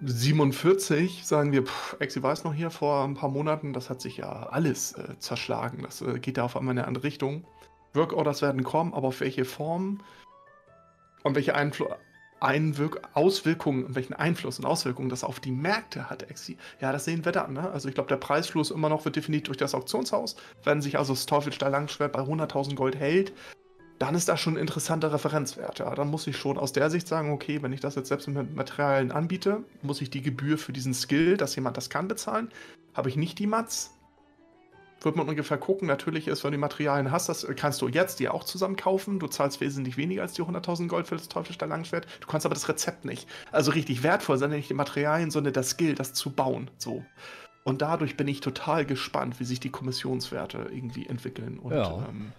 47, 0.00 1.26
sagen 1.26 1.52
wir, 1.52 1.64
pff, 1.64 1.96
Exi 2.00 2.22
weiß 2.22 2.44
noch 2.44 2.54
hier 2.54 2.70
vor 2.70 3.04
ein 3.04 3.12
paar 3.12 3.28
Monaten, 3.28 3.74
das 3.74 3.90
hat 3.90 4.00
sich 4.00 4.16
ja 4.16 4.46
alles 4.46 4.92
äh, 4.92 5.18
zerschlagen. 5.18 5.82
Das 5.82 6.00
äh, 6.00 6.18
geht 6.18 6.38
ja 6.38 6.44
auf 6.44 6.56
einmal 6.56 6.72
in 6.72 6.78
eine 6.78 6.88
andere 6.88 7.04
Richtung. 7.04 7.44
Workorders 7.92 8.40
werden 8.40 8.64
kommen, 8.64 8.94
aber 8.94 9.08
auf 9.08 9.20
welche 9.20 9.44
Form 9.44 10.00
und 11.22 11.34
welche 11.34 11.54
Einfluss 11.54 11.90
Einwirk 12.42 13.00
Auswirkungen 13.14 13.94
welchen 13.94 14.14
Einfluss 14.14 14.58
und 14.58 14.64
Auswirkungen 14.64 15.08
das 15.08 15.24
auf 15.24 15.40
die 15.40 15.52
Märkte 15.52 16.10
hat, 16.10 16.28
Exi. 16.30 16.56
Ja, 16.80 16.92
das 16.92 17.04
sehen 17.04 17.24
wir 17.24 17.32
dann. 17.32 17.52
Ne? 17.52 17.70
Also 17.70 17.88
ich 17.88 17.94
glaube, 17.94 18.08
der 18.08 18.16
Preisfluss 18.16 18.70
immer 18.70 18.88
noch 18.88 19.04
wird 19.04 19.16
definiert 19.16 19.48
durch 19.48 19.58
das 19.58 19.74
Auktionshaus. 19.74 20.36
Wenn 20.64 20.82
sich 20.82 20.98
also 20.98 21.12
das 21.12 21.26
Teufelsstahl 21.26 21.70
Langschwert 21.70 22.12
bei 22.12 22.20
100.000 22.20 22.74
Gold 22.74 22.96
hält, 22.96 23.32
dann 23.98 24.16
ist 24.16 24.28
das 24.28 24.40
schon 24.40 24.54
ein 24.54 24.60
interessanter 24.60 25.12
Referenzwert. 25.12 25.78
Ja, 25.78 25.94
dann 25.94 26.08
muss 26.08 26.26
ich 26.26 26.36
schon 26.36 26.58
aus 26.58 26.72
der 26.72 26.90
Sicht 26.90 27.06
sagen, 27.06 27.30
okay, 27.32 27.62
wenn 27.62 27.72
ich 27.72 27.80
das 27.80 27.94
jetzt 27.94 28.08
selbst 28.08 28.26
mit 28.26 28.54
Materialien 28.54 29.12
anbiete, 29.12 29.62
muss 29.82 30.00
ich 30.00 30.10
die 30.10 30.22
Gebühr 30.22 30.58
für 30.58 30.72
diesen 30.72 30.94
Skill, 30.94 31.36
dass 31.36 31.54
jemand 31.54 31.76
das 31.76 31.88
kann, 31.88 32.08
bezahlen. 32.08 32.50
Habe 32.94 33.08
ich 33.08 33.16
nicht 33.16 33.38
die 33.38 33.46
Mats, 33.46 33.92
wird 35.04 35.16
man 35.16 35.28
ungefähr 35.28 35.58
gucken. 35.58 35.88
Natürlich 35.88 36.28
ist, 36.28 36.44
wenn 36.44 36.52
du 36.52 36.56
die 36.56 36.60
Materialien 36.60 37.10
hast, 37.10 37.28
das 37.28 37.46
kannst 37.56 37.82
du 37.82 37.88
jetzt 37.88 38.20
dir 38.20 38.34
auch 38.34 38.44
zusammen 38.44 38.76
kaufen. 38.76 39.18
Du 39.18 39.26
zahlst 39.26 39.60
wesentlich 39.60 39.96
weniger 39.96 40.22
als 40.22 40.34
die 40.34 40.42
100.000 40.42 40.88
Gold 40.88 41.08
für 41.08 41.16
das 41.16 41.28
Teufelsstahl 41.28 41.68
Langschwert. 41.68 42.06
Du 42.20 42.26
kannst 42.26 42.46
aber 42.46 42.54
das 42.54 42.68
Rezept 42.68 43.04
nicht. 43.04 43.28
Also 43.50 43.72
richtig 43.72 44.02
wertvoll 44.02 44.38
sind 44.38 44.50
nicht 44.50 44.70
die 44.70 44.74
Materialien, 44.74 45.30
sondern 45.30 45.52
das 45.52 45.70
Skill, 45.70 45.94
das 45.94 46.12
zu 46.12 46.30
bauen. 46.30 46.70
So. 46.78 47.04
Und 47.64 47.82
dadurch 47.82 48.16
bin 48.16 48.28
ich 48.28 48.40
total 48.40 48.84
gespannt, 48.84 49.38
wie 49.40 49.44
sich 49.44 49.60
die 49.60 49.70
Kommissionswerte 49.70 50.68
irgendwie 50.72 51.06
entwickeln. 51.06 51.58
Und 51.58 51.72
ja. 51.72 52.06
ähm, 52.08 52.32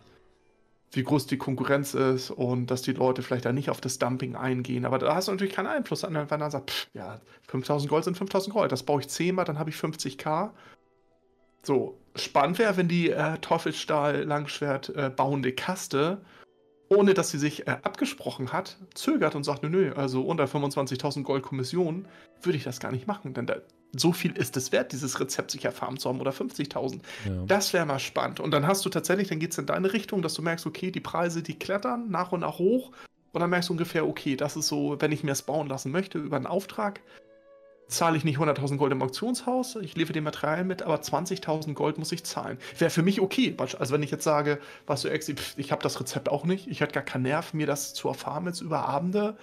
wie 0.92 1.04
groß 1.04 1.28
die 1.28 1.38
Konkurrenz 1.38 1.94
ist 1.94 2.30
und 2.30 2.68
dass 2.68 2.84
die 2.84 2.94
Leute 2.94 3.24
vielleicht 3.24 3.46
da 3.46 3.52
nicht 3.52 3.70
auf 3.70 3.82
das 3.82 4.00
Dumping 4.00 4.36
eingehen. 4.36 4.86
Aber 4.86 5.00
da 5.00 5.16
hast 5.16 5.28
du 5.28 5.32
natürlich 5.32 5.54
keinen 5.54 5.68
Einfluss 5.68 6.04
an, 6.04 6.14
wenn 6.14 6.42
er 6.42 6.52
sagt, 6.52 6.72
pff, 6.72 6.88
ja, 6.94 7.20
5000 7.48 7.90
Gold 7.90 8.04
sind 8.04 8.18
5000 8.18 8.54
Gold, 8.54 8.72
das 8.72 8.84
baue 8.84 9.02
ich 9.02 9.10
10 9.10 9.36
mal, 9.36 9.44
dann 9.44 9.58
habe 9.58 9.70
ich 9.70 9.76
50k. 9.76 10.52
So, 11.64 11.98
spannend 12.16 12.60
wäre, 12.60 12.78
wenn 12.78 12.88
die 12.88 13.10
äh, 13.10 13.38
Teufelsstahl-Langschwert 13.40 14.90
äh, 14.96 15.10
bauende 15.10 15.54
Kaste, 15.54 16.22
ohne 16.90 17.14
dass 17.14 17.32
sie 17.32 17.40
sich 17.40 17.68
äh, 17.68 17.78
abgesprochen 17.84 18.54
hat, 18.54 18.78
zögert 18.94 19.36
und 19.36 19.44
sagt, 19.44 19.64
nö, 19.64 19.70
nö, 19.70 19.94
also 19.94 20.22
unter 20.22 20.46
25.000 20.46 21.24
Gold 21.24 21.44
Kommission 21.44 22.08
würde 22.42 22.58
ich 22.58 22.64
das 22.64 22.80
gar 22.80 22.92
nicht 22.92 23.08
machen, 23.08 23.34
denn 23.34 23.48
da, 23.48 23.56
so 23.96 24.12
viel 24.12 24.32
ist 24.32 24.58
es 24.58 24.72
wert, 24.72 24.92
dieses 24.92 25.20
Rezept 25.20 25.52
sich 25.52 25.66
erfahren 25.66 25.98
zu 25.98 26.10
haben 26.10 26.20
oder 26.20 26.32
50.000. 26.32 27.00
Ja. 27.26 27.32
Das 27.48 27.74
wäre 27.74 27.86
mal 27.86 28.00
spannend. 28.00 28.40
Und 28.40 28.52
dann 28.52 28.66
hast 28.66 28.84
du 28.86 28.90
tatsächlich, 28.90 29.28
dann 29.28 29.40
geht 29.40 29.52
es 29.52 29.58
in 29.58 29.68
deine 29.68 29.94
Richtung, 29.94 30.22
dass 30.22 30.34
du 30.34 30.42
merkst, 30.42 30.66
okay, 30.66 30.92
die 30.92 31.00
Preise, 31.00 31.44
die 31.44 31.58
klettern 31.58 32.10
nach 32.10 32.32
und 32.32 32.40
nach 32.40 32.58
hoch. 32.58 32.92
Und 33.34 33.42
dann 33.42 33.50
merkst 33.50 33.70
du 33.70 33.74
ungefähr, 33.74 34.08
okay, 34.08 34.36
das 34.36 34.56
ist 34.56 34.68
so, 34.68 34.98
wenn 35.00 35.12
ich 35.12 35.24
mir 35.24 35.32
es 35.32 35.44
bauen 35.44 35.68
lassen 35.68 35.92
möchte 35.92 36.18
über 36.18 36.38
einen 36.38 36.48
Auftrag, 36.48 37.02
zahle 37.88 38.18
ich 38.18 38.24
nicht 38.24 38.40
100.000 38.40 38.78
Gold 38.78 38.92
im 38.92 39.02
Auktionshaus, 39.02 39.76
ich 39.78 39.96
liefere 39.96 40.14
den 40.14 40.24
Material 40.24 40.64
mit, 40.64 40.82
aber 40.82 40.96
20.000 40.96 41.74
Gold 41.74 41.98
muss 41.98 42.12
ich 42.12 42.24
zahlen. 42.24 42.58
Wäre 42.78 42.90
für 42.90 43.04
mich 43.04 43.22
okay. 43.22 43.56
Also 43.58 43.94
wenn 43.94 44.04
ich 44.04 44.12
jetzt 44.12 44.24
sage, 44.24 44.60
was 44.88 45.02
du 45.02 45.10
Exi, 45.10 45.36
ich 45.58 45.72
habe 45.72 45.84
das 45.84 46.00
Rezept 46.00 46.30
auch 46.30 46.46
nicht, 46.46 46.68
ich 46.68 46.82
hätte 46.82 46.94
gar 46.94 47.04
keinen 47.04 47.24
Nerv, 47.24 47.54
mir 47.54 47.68
das 47.68 47.94
zu 47.94 48.08
erfahren 48.08 48.46
jetzt 48.46 48.62
über 48.62 48.88
Abende. 48.88 49.38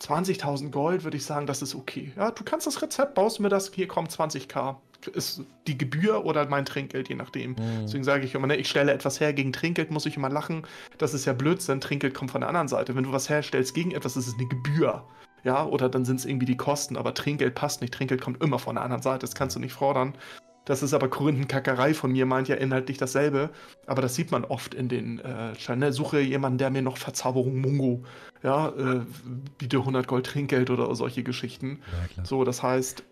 20.000 0.00 0.70
Gold 0.70 1.04
würde 1.04 1.16
ich 1.16 1.24
sagen, 1.24 1.46
das 1.46 1.62
ist 1.62 1.74
okay. 1.74 2.12
Ja, 2.16 2.32
du 2.32 2.42
kannst 2.42 2.66
das 2.66 2.82
Rezept, 2.82 3.14
baust 3.14 3.40
mir 3.40 3.48
das, 3.48 3.72
hier 3.72 3.86
kommt 3.86 4.10
20k. 4.10 4.76
Ist 5.14 5.42
die 5.66 5.76
Gebühr 5.76 6.24
oder 6.24 6.46
mein 6.46 6.64
Trinkgeld, 6.64 7.08
je 7.08 7.16
nachdem. 7.16 7.52
Mhm. 7.52 7.82
Deswegen 7.82 8.04
sage 8.04 8.24
ich 8.24 8.34
immer, 8.34 8.46
ne, 8.46 8.56
ich 8.56 8.68
stelle 8.68 8.92
etwas 8.92 9.18
her 9.18 9.32
gegen 9.32 9.52
Trinkgeld, 9.52 9.90
muss 9.90 10.06
ich 10.06 10.16
immer 10.16 10.28
lachen. 10.28 10.62
Das 10.98 11.12
ist 11.12 11.24
ja 11.24 11.32
Blödsinn, 11.32 11.80
Trinkgeld 11.80 12.14
kommt 12.14 12.30
von 12.30 12.40
der 12.40 12.48
anderen 12.48 12.68
Seite. 12.68 12.94
Wenn 12.94 13.04
du 13.04 13.12
was 13.12 13.28
herstellst 13.28 13.74
gegen 13.74 13.90
etwas, 13.90 14.16
ist 14.16 14.28
es 14.28 14.34
eine 14.34 14.46
Gebühr. 14.46 15.04
Ja, 15.44 15.64
oder 15.64 15.88
dann 15.88 16.04
sind 16.04 16.20
es 16.20 16.24
irgendwie 16.24 16.46
die 16.46 16.56
Kosten, 16.56 16.96
aber 16.96 17.14
Trinkgeld 17.14 17.54
passt 17.54 17.80
nicht. 17.80 17.92
Trinkgeld 17.92 18.20
kommt 18.20 18.42
immer 18.42 18.58
von 18.58 18.76
der 18.76 18.84
anderen 18.84 19.02
Seite, 19.02 19.20
das 19.20 19.34
kannst 19.34 19.56
du 19.56 19.60
nicht 19.60 19.72
fordern. 19.72 20.14
Das 20.64 20.82
ist 20.82 20.94
aber 20.94 21.08
Korinthenkackerei 21.08 21.92
von 21.92 22.12
mir, 22.12 22.24
meint 22.24 22.46
ja 22.46 22.54
inhaltlich 22.54 22.96
dasselbe. 22.96 23.50
Aber 23.86 24.00
das 24.00 24.14
sieht 24.14 24.30
man 24.30 24.44
oft 24.44 24.74
in 24.74 24.88
den 24.88 25.18
äh, 25.18 25.76
ne? 25.76 25.92
Suche 25.92 26.20
jemanden, 26.20 26.58
der 26.58 26.70
mir 26.70 26.82
noch 26.82 26.98
Verzauberung 26.98 27.60
Mungo, 27.60 28.04
ja, 28.44 28.68
äh, 28.68 29.00
biete 29.58 29.78
100 29.78 30.06
Gold 30.06 30.26
Trinkgeld 30.26 30.70
oder 30.70 30.94
solche 30.94 31.24
Geschichten. 31.24 31.80
Ja, 32.16 32.24
so, 32.24 32.44
das 32.44 32.62
heißt, 32.62 33.02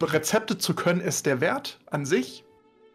Rezepte 0.00 0.56
zu 0.56 0.74
können 0.74 1.00
ist 1.00 1.26
der 1.26 1.42
Wert 1.42 1.78
an 1.90 2.06
sich, 2.06 2.44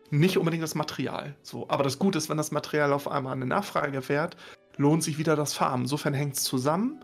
nicht 0.10 0.38
unbedingt 0.38 0.64
das 0.64 0.74
Material. 0.74 1.36
So, 1.44 1.70
aber 1.70 1.84
das 1.84 2.00
Gute 2.00 2.18
ist, 2.18 2.30
wenn 2.30 2.38
das 2.38 2.52
Material 2.52 2.94
auf 2.94 3.08
einmal 3.08 3.34
eine 3.34 3.46
Nachfrage 3.46 4.02
fährt, 4.02 4.38
lohnt 4.78 5.04
sich 5.04 5.18
wieder 5.18 5.36
das 5.36 5.54
Farmen. 5.54 5.84
Insofern 5.84 6.14
hängt 6.14 6.36
es 6.36 6.44
zusammen. 6.44 7.04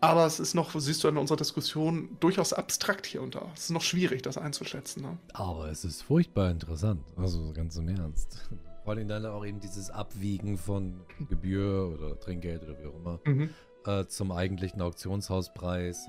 Aber 0.00 0.26
es 0.26 0.40
ist 0.40 0.54
noch, 0.54 0.78
siehst 0.78 1.02
du 1.04 1.08
in 1.08 1.16
unserer 1.16 1.38
Diskussion, 1.38 2.16
durchaus 2.20 2.52
abstrakt 2.52 3.06
hier 3.06 3.22
und 3.22 3.34
da. 3.34 3.50
Es 3.54 3.64
ist 3.64 3.70
noch 3.70 3.82
schwierig, 3.82 4.22
das 4.22 4.36
einzuschätzen. 4.36 5.02
Ne? 5.02 5.18
Aber 5.32 5.70
es 5.70 5.84
ist 5.84 6.02
furchtbar 6.02 6.50
interessant. 6.50 7.02
Also 7.16 7.52
ganz 7.52 7.76
im 7.76 7.88
Ernst. 7.88 8.48
Vor 8.84 8.94
allem 8.94 9.08
dann 9.08 9.26
auch 9.26 9.44
eben 9.44 9.58
dieses 9.58 9.90
Abwiegen 9.90 10.58
von 10.58 11.00
Gebühr 11.28 11.92
oder 11.92 12.20
Trinkgeld 12.20 12.62
oder 12.62 12.78
wie 12.78 12.86
auch 12.86 12.94
immer 12.94 13.20
mhm. 13.24 13.50
äh, 13.84 14.06
zum 14.06 14.30
eigentlichen 14.30 14.80
Auktionshauspreis. 14.80 16.08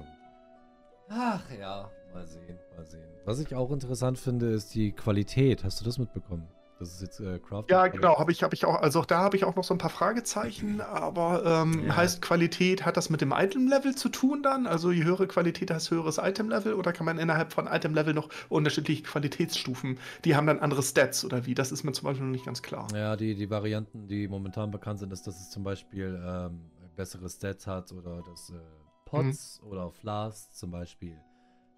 Ach 1.09 1.41
ja, 1.57 1.89
mal 2.13 2.27
sehen, 2.27 2.59
mal 2.75 2.85
sehen. 2.85 3.07
Was 3.25 3.39
ich 3.39 3.55
auch 3.55 3.71
interessant 3.71 4.19
finde, 4.19 4.51
ist 4.51 4.75
die 4.75 4.91
Qualität. 4.91 5.63
Hast 5.63 5.79
du 5.81 5.85
das 5.85 5.97
mitbekommen? 5.97 6.47
Das 6.79 6.93
ist 6.93 7.01
jetzt 7.01 7.19
äh, 7.19 7.39
Craft. 7.39 7.65
Ja, 7.69 7.87
genau, 7.87 8.19
habe 8.19 8.31
ich, 8.31 8.43
hab 8.43 8.53
ich 8.53 8.65
auch, 8.65 8.75
also 8.81 9.01
da 9.03 9.19
habe 9.19 9.35
ich 9.35 9.45
auch 9.45 9.55
noch 9.55 9.63
so 9.63 9.73
ein 9.73 9.79
paar 9.79 9.89
Fragezeichen, 9.89 10.79
aber 10.81 11.43
ähm, 11.45 11.87
ja. 11.87 11.95
heißt 11.95 12.21
Qualität, 12.21 12.85
hat 12.85 12.97
das 12.97 13.09
mit 13.09 13.21
dem 13.21 13.31
Item-Level 13.31 13.95
zu 13.95 14.09
tun 14.09 14.43
dann? 14.43 14.67
Also 14.67 14.91
je 14.91 15.03
höhere 15.03 15.27
Qualität 15.27 15.71
heißt 15.71 15.89
höheres 15.89 16.19
Item-Level 16.19 16.75
oder 16.75 16.93
kann 16.93 17.05
man 17.05 17.17
innerhalb 17.17 17.51
von 17.51 17.65
Item-Level 17.65 18.13
noch 18.13 18.29
unterschiedliche 18.49 19.03
Qualitätsstufen, 19.03 19.97
die 20.23 20.35
haben 20.35 20.45
dann 20.45 20.59
andere 20.59 20.83
Stats 20.83 21.25
oder 21.25 21.45
wie? 21.47 21.55
Das 21.55 21.71
ist 21.71 21.83
mir 21.83 21.93
zum 21.93 22.05
Beispiel 22.05 22.25
noch 22.25 22.31
nicht 22.31 22.45
ganz 22.45 22.61
klar. 22.61 22.87
Ja, 22.93 23.15
die, 23.15 23.33
die 23.33 23.49
Varianten, 23.49 24.07
die 24.07 24.27
momentan 24.27 24.69
bekannt 24.69 24.99
sind, 24.99 25.11
ist, 25.11 25.25
dass 25.25 25.39
es 25.39 25.49
zum 25.49 25.63
Beispiel 25.63 26.21
ähm, 26.23 26.69
bessere 26.95 27.27
Stats 27.29 27.65
hat 27.65 27.91
oder 27.91 28.21
dass 28.21 28.51
äh, 28.51 28.53
Pots 29.05 29.61
mhm. 29.63 29.71
oder 29.71 29.89
Flasks 29.89 30.53
zum 30.53 30.71
Beispiel 30.71 31.17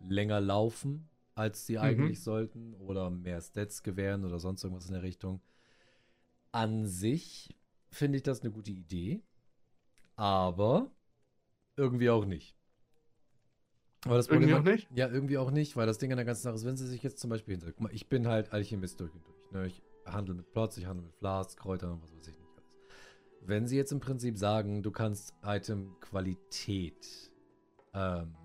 länger 0.01 0.41
laufen 0.41 1.09
als 1.39 1.65
sie 1.65 1.77
mhm. 1.77 1.83
eigentlich 1.83 2.21
sollten 2.21 2.73
oder 2.73 3.09
mehr 3.09 3.39
Stats 3.39 3.81
gewähren 3.81 4.25
oder 4.25 4.39
sonst 4.39 4.61
irgendwas 4.61 4.87
in 4.87 4.93
der 4.93 5.03
Richtung. 5.03 5.41
An 6.51 6.85
sich 6.85 7.55
finde 7.89 8.17
ich 8.17 8.23
das 8.23 8.41
eine 8.41 8.51
gute 8.51 8.71
Idee, 8.71 9.23
aber 10.17 10.91
irgendwie 11.77 12.09
auch 12.09 12.25
nicht. 12.25 12.57
Aber 14.03 14.17
das 14.17 14.27
irgendwie 14.27 14.53
auch 14.53 14.63
nicht? 14.63 14.89
Ja, 14.93 15.07
irgendwie 15.07 15.37
auch 15.37 15.51
nicht, 15.51 15.77
weil 15.77 15.87
das 15.87 15.97
Ding 15.97 16.11
an 16.11 16.17
der 16.17 16.25
ganzen 16.25 16.43
Sache 16.43 16.55
ist, 16.55 16.65
wenn 16.65 16.75
sie 16.75 16.87
sich 16.87 17.03
jetzt 17.03 17.19
zum 17.19 17.29
Beispiel 17.29 17.53
hinsetzt. 17.53 17.75
Guck 17.77 17.83
mal, 17.83 17.93
ich 17.93 18.07
bin 18.09 18.27
halt 18.27 18.51
Alchemist 18.51 18.99
durch 18.99 19.13
und 19.13 19.25
durch. 19.25 19.51
Ne? 19.51 19.67
Ich 19.67 19.81
handle 20.05 20.35
mit 20.35 20.51
Plots, 20.51 20.77
ich 20.77 20.87
handle 20.87 21.05
mit 21.05 21.15
Flasks, 21.15 21.55
Kräutern 21.55 21.93
und 21.93 22.03
was 22.03 22.13
weiß 22.13 22.27
ich 22.27 22.37
nicht 22.37 22.49
alles. 22.53 22.69
Wenn 23.41 23.65
sie 23.65 23.77
jetzt 23.77 23.93
im 23.93 24.01
Prinzip 24.01 24.37
sagen, 24.37 24.83
du 24.83 24.91
kannst 24.91 25.33
Item-Qualität 25.41 27.31
ähm, 27.93 28.35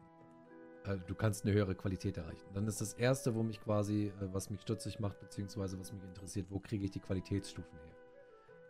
äh, 0.84 0.98
du 1.06 1.14
kannst 1.14 1.44
eine 1.44 1.54
höhere 1.54 1.74
Qualität 1.74 2.16
erreichen. 2.16 2.46
Dann 2.52 2.66
ist 2.66 2.80
das 2.80 2.94
erste, 2.94 3.34
wo 3.34 3.42
mich 3.42 3.60
quasi, 3.60 4.12
äh, 4.20 4.28
was 4.32 4.50
mich 4.50 4.60
stutzig 4.60 5.00
macht, 5.00 5.18
beziehungsweise 5.20 5.78
was 5.78 5.92
mich 5.92 6.02
interessiert, 6.04 6.46
wo 6.50 6.58
kriege 6.58 6.84
ich 6.84 6.90
die 6.90 7.00
Qualitätsstufen 7.00 7.72
her? 7.72 7.94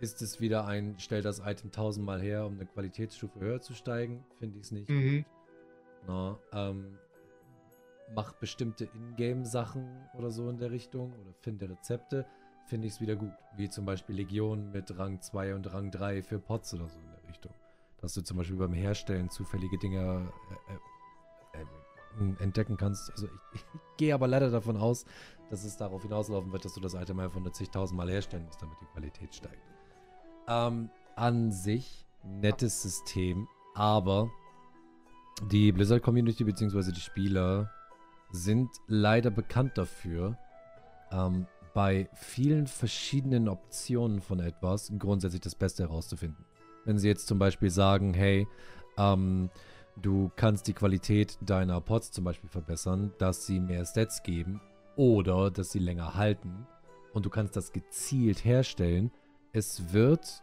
Ist 0.00 0.22
es 0.22 0.40
wieder 0.40 0.66
ein, 0.66 0.96
stell 0.98 1.22
das 1.22 1.40
Item 1.40 1.70
tausendmal 1.70 2.20
her, 2.20 2.46
um 2.46 2.54
eine 2.54 2.66
Qualitätsstufe 2.66 3.40
höher 3.40 3.60
zu 3.60 3.74
steigen? 3.74 4.24
Finde 4.38 4.58
ich 4.58 4.64
es 4.64 4.72
nicht. 4.72 4.88
Mhm. 4.88 5.24
Na, 6.06 6.38
ähm, 6.52 6.98
mach 8.14 8.32
bestimmte 8.34 8.88
Ingame-Sachen 8.94 10.08
oder 10.14 10.30
so 10.30 10.48
in 10.50 10.58
der 10.58 10.70
Richtung 10.70 11.12
oder 11.12 11.32
finde 11.40 11.70
Rezepte, 11.70 12.26
finde 12.66 12.86
ich 12.86 12.94
es 12.94 13.00
wieder 13.00 13.16
gut. 13.16 13.32
Wie 13.56 13.68
zum 13.70 13.86
Beispiel 13.86 14.16
Legion 14.16 14.70
mit 14.72 14.96
Rang 14.98 15.20
2 15.20 15.54
und 15.54 15.72
Rang 15.72 15.90
3 15.90 16.22
für 16.22 16.38
Pots 16.38 16.74
oder 16.74 16.88
so 16.88 16.98
in 16.98 17.10
der 17.10 17.28
Richtung. 17.28 17.52
Dass 18.00 18.14
du 18.14 18.20
zum 18.20 18.36
Beispiel 18.36 18.56
beim 18.56 18.74
Herstellen 18.74 19.30
zufällige 19.30 19.78
Dinge 19.78 20.30
äh, 20.68 20.74
entdecken 22.38 22.76
kannst. 22.76 23.10
Also 23.10 23.26
ich, 23.26 23.60
ich, 23.60 23.64
gehe 23.96 24.14
aber 24.14 24.26
leider 24.26 24.50
davon 24.50 24.76
aus, 24.76 25.04
dass 25.50 25.64
es 25.64 25.76
darauf 25.76 26.02
hinauslaufen 26.02 26.52
wird, 26.52 26.64
dass 26.64 26.74
du 26.74 26.80
das 26.80 26.94
Item 26.94 27.20
einfach 27.20 27.40
nur 27.40 27.52
zigtausend 27.52 27.96
Mal 27.96 28.10
herstellen 28.10 28.44
musst, 28.44 28.62
damit 28.62 28.76
die 28.80 28.86
Qualität 28.86 29.34
steigt. 29.34 29.62
Ähm, 30.48 30.90
an 31.16 31.52
sich 31.52 32.06
nettes 32.24 32.82
System, 32.82 33.46
aber 33.74 34.30
die 35.50 35.72
Blizzard-Community 35.72 36.44
bzw. 36.44 36.92
die 36.92 37.00
Spieler 37.00 37.70
sind 38.30 38.70
leider 38.86 39.30
bekannt 39.30 39.78
dafür, 39.78 40.36
ähm, 41.10 41.46
bei 41.74 42.08
vielen 42.14 42.66
verschiedenen 42.66 43.48
Optionen 43.48 44.20
von 44.20 44.40
etwas 44.40 44.92
grundsätzlich 44.98 45.40
das 45.40 45.56
Beste 45.56 45.82
herauszufinden. 45.82 46.44
Wenn 46.84 46.98
sie 46.98 47.08
jetzt 47.08 47.26
zum 47.26 47.38
Beispiel 47.38 47.70
sagen, 47.70 48.14
hey, 48.14 48.46
ähm, 48.96 49.50
Du 49.96 50.30
kannst 50.36 50.66
die 50.66 50.72
Qualität 50.72 51.38
deiner 51.40 51.80
Pots 51.80 52.10
zum 52.10 52.24
Beispiel 52.24 52.50
verbessern, 52.50 53.12
dass 53.18 53.46
sie 53.46 53.60
mehr 53.60 53.84
Stats 53.84 54.22
geben 54.22 54.60
oder 54.96 55.50
dass 55.50 55.70
sie 55.70 55.78
länger 55.78 56.14
halten. 56.14 56.66
Und 57.12 57.26
du 57.26 57.30
kannst 57.30 57.56
das 57.56 57.72
gezielt 57.72 58.44
herstellen. 58.44 59.12
Es 59.52 59.92
wird 59.92 60.42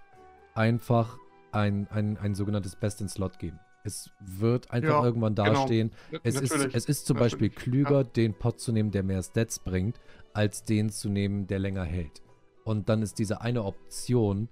einfach 0.53 1.17
ein, 1.51 1.87
ein, 1.89 2.17
ein 2.17 2.33
sogenanntes 2.33 2.75
Best-in-Slot 2.75 3.39
geben. 3.39 3.59
Es 3.83 4.09
wird 4.19 4.71
einfach 4.71 4.89
ja, 4.89 5.03
irgendwann 5.03 5.35
genau. 5.35 5.53
dastehen. 5.53 5.91
Genau. 6.11 6.21
Es, 6.23 6.39
ist, 6.39 6.53
es 6.53 6.85
ist 6.85 7.05
zum 7.05 7.17
Natürlich. 7.17 7.33
Beispiel 7.33 7.49
klüger, 7.49 7.97
ja. 7.97 8.03
den 8.03 8.33
Pot 8.33 8.59
zu 8.59 8.71
nehmen, 8.71 8.91
der 8.91 9.03
mehr 9.03 9.23
Stats 9.23 9.59
bringt, 9.59 9.99
als 10.33 10.63
den 10.63 10.89
zu 10.89 11.09
nehmen, 11.09 11.47
der 11.47 11.59
länger 11.59 11.83
hält. 11.83 12.21
Und 12.63 12.89
dann 12.89 13.01
ist 13.01 13.19
diese 13.19 13.41
eine 13.41 13.63
Option 13.63 14.49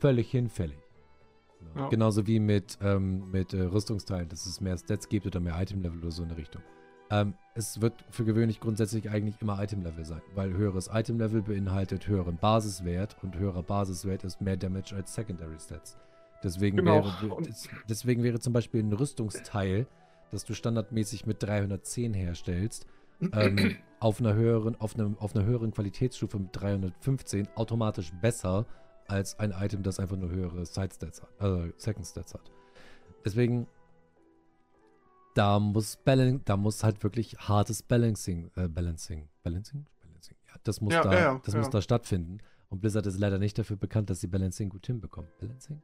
völlig 0.00 0.30
hinfällig. 0.30 0.78
Ja. 1.74 1.88
Genauso 1.88 2.26
wie 2.26 2.38
mit, 2.38 2.78
ähm, 2.80 3.30
mit 3.30 3.52
äh, 3.52 3.62
Rüstungsteilen, 3.62 4.28
dass 4.28 4.46
es 4.46 4.60
mehr 4.60 4.76
Stats 4.76 5.08
gibt 5.08 5.26
oder 5.26 5.40
mehr 5.40 5.60
Item-Level 5.60 5.98
oder 6.00 6.10
so 6.10 6.22
in 6.22 6.28
der 6.28 6.38
Richtung. 6.38 6.62
Ähm, 7.10 7.34
es 7.54 7.80
wird 7.80 8.04
für 8.10 8.24
gewöhnlich 8.24 8.60
grundsätzlich 8.60 9.10
eigentlich 9.10 9.40
immer 9.40 9.62
Item-Level 9.62 10.04
sein, 10.04 10.22
weil 10.34 10.52
höheres 10.52 10.90
Item-Level 10.92 11.42
beinhaltet 11.42 12.08
höheren 12.08 12.36
Basiswert 12.36 13.16
und 13.22 13.38
höherer 13.38 13.62
Basiswert 13.62 14.24
ist 14.24 14.40
mehr 14.40 14.56
Damage 14.56 14.94
als 14.94 15.14
Secondary 15.14 15.58
Stats. 15.58 15.96
Deswegen, 16.42 16.76
genau. 16.76 17.04
wäre, 17.04 17.42
deswegen 17.88 18.22
wäre 18.22 18.40
zum 18.40 18.52
Beispiel 18.52 18.82
ein 18.82 18.92
Rüstungsteil, 18.92 19.86
das 20.30 20.44
du 20.44 20.54
standardmäßig 20.54 21.26
mit 21.26 21.42
310 21.42 22.12
herstellst, 22.14 22.86
ähm, 23.32 23.76
auf, 24.00 24.20
einer 24.20 24.34
höheren, 24.34 24.78
auf, 24.80 24.94
einer, 24.94 25.14
auf 25.18 25.34
einer 25.34 25.44
höheren 25.44 25.72
Qualitätsstufe 25.72 26.38
mit 26.38 26.50
315 26.52 27.48
automatisch 27.54 28.12
besser 28.20 28.66
als 29.08 29.38
ein 29.38 29.52
Item, 29.52 29.82
das 29.82 30.00
einfach 30.00 30.16
nur 30.16 30.30
höhere 30.30 30.64
Side 30.66 30.90
Stats 30.94 31.22
hat, 31.22 31.30
also 31.38 31.72
Second 31.76 32.06
Stats 32.06 32.34
hat. 32.34 32.50
Deswegen, 33.24 33.66
da 35.34 35.58
muss 35.58 35.96
Balan 35.96 36.42
da 36.44 36.56
muss 36.56 36.82
halt 36.84 37.02
wirklich 37.02 37.36
hartes 37.38 37.82
Balancing, 37.82 38.50
äh, 38.56 38.68
Balancing, 38.68 39.28
Balancing, 39.42 39.86
Balancing, 40.00 40.36
ja, 40.48 40.54
das 40.64 40.80
muss 40.80 40.94
ja, 40.94 41.02
da, 41.02 41.18
ja, 41.18 41.40
das 41.44 41.54
muss 41.54 41.70
da 41.70 41.82
stattfinden. 41.82 42.38
Und 42.68 42.80
Blizzard 42.80 43.06
ist 43.06 43.18
leider 43.18 43.38
nicht 43.38 43.58
dafür 43.58 43.76
bekannt, 43.76 44.10
dass 44.10 44.20
sie 44.20 44.26
Balancing 44.26 44.68
gut 44.68 44.86
hinbekommen. 44.86 45.30
Balancing? 45.38 45.80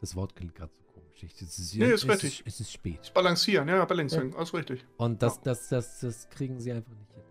Das 0.00 0.14
Wort 0.14 0.36
klingt 0.36 0.54
gerade 0.54 0.72
so 0.72 0.82
komisch. 0.92 1.24
Es 1.24 1.58
ist, 1.58 1.74
nee, 1.74 1.90
ist 1.90 2.08
richtig. 2.08 2.42
Es 2.46 2.60
ist 2.60 2.72
spät. 2.72 3.12
Balancieren, 3.14 3.68
ja, 3.68 3.84
Balancing, 3.84 4.34
alles 4.34 4.54
richtig. 4.54 4.86
Und 4.96 5.22
das, 5.22 5.40
das, 5.40 5.68
das, 5.68 6.00
das 6.00 6.28
kriegen 6.30 6.60
sie 6.60 6.72
einfach 6.72 6.92
nicht 6.92 7.12
hin. 7.12 7.22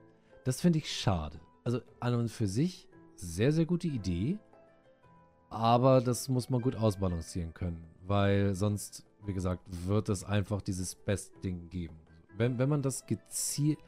Das 0.43 0.61
finde 0.61 0.79
ich 0.79 0.91
schade. 0.91 1.39
Also 1.63 1.81
an 1.99 2.15
und 2.15 2.29
für 2.29 2.47
sich 2.47 2.87
sehr, 3.15 3.51
sehr 3.51 3.65
gute 3.65 3.87
Idee. 3.87 4.37
Aber 5.50 6.02
das 6.02 6.30
muss 6.30 6.50
man 6.50 6.62
gut 6.62 6.76
ausbalancieren 6.76 7.54
können, 7.54 7.84
weil 8.06 8.54
sonst, 8.54 9.04
wie 9.26 9.34
gesagt, 9.34 9.64
wird 9.86 10.10
es 10.10 10.24
einfach 10.24 10.62
dieses 10.62 10.95
Best-Ding 10.95 11.70
geben. 11.70 11.95
Wenn, 12.38 12.58
wenn 12.60 12.70
man 12.70 12.82
das 12.82 13.06
gezielt... 13.06 13.80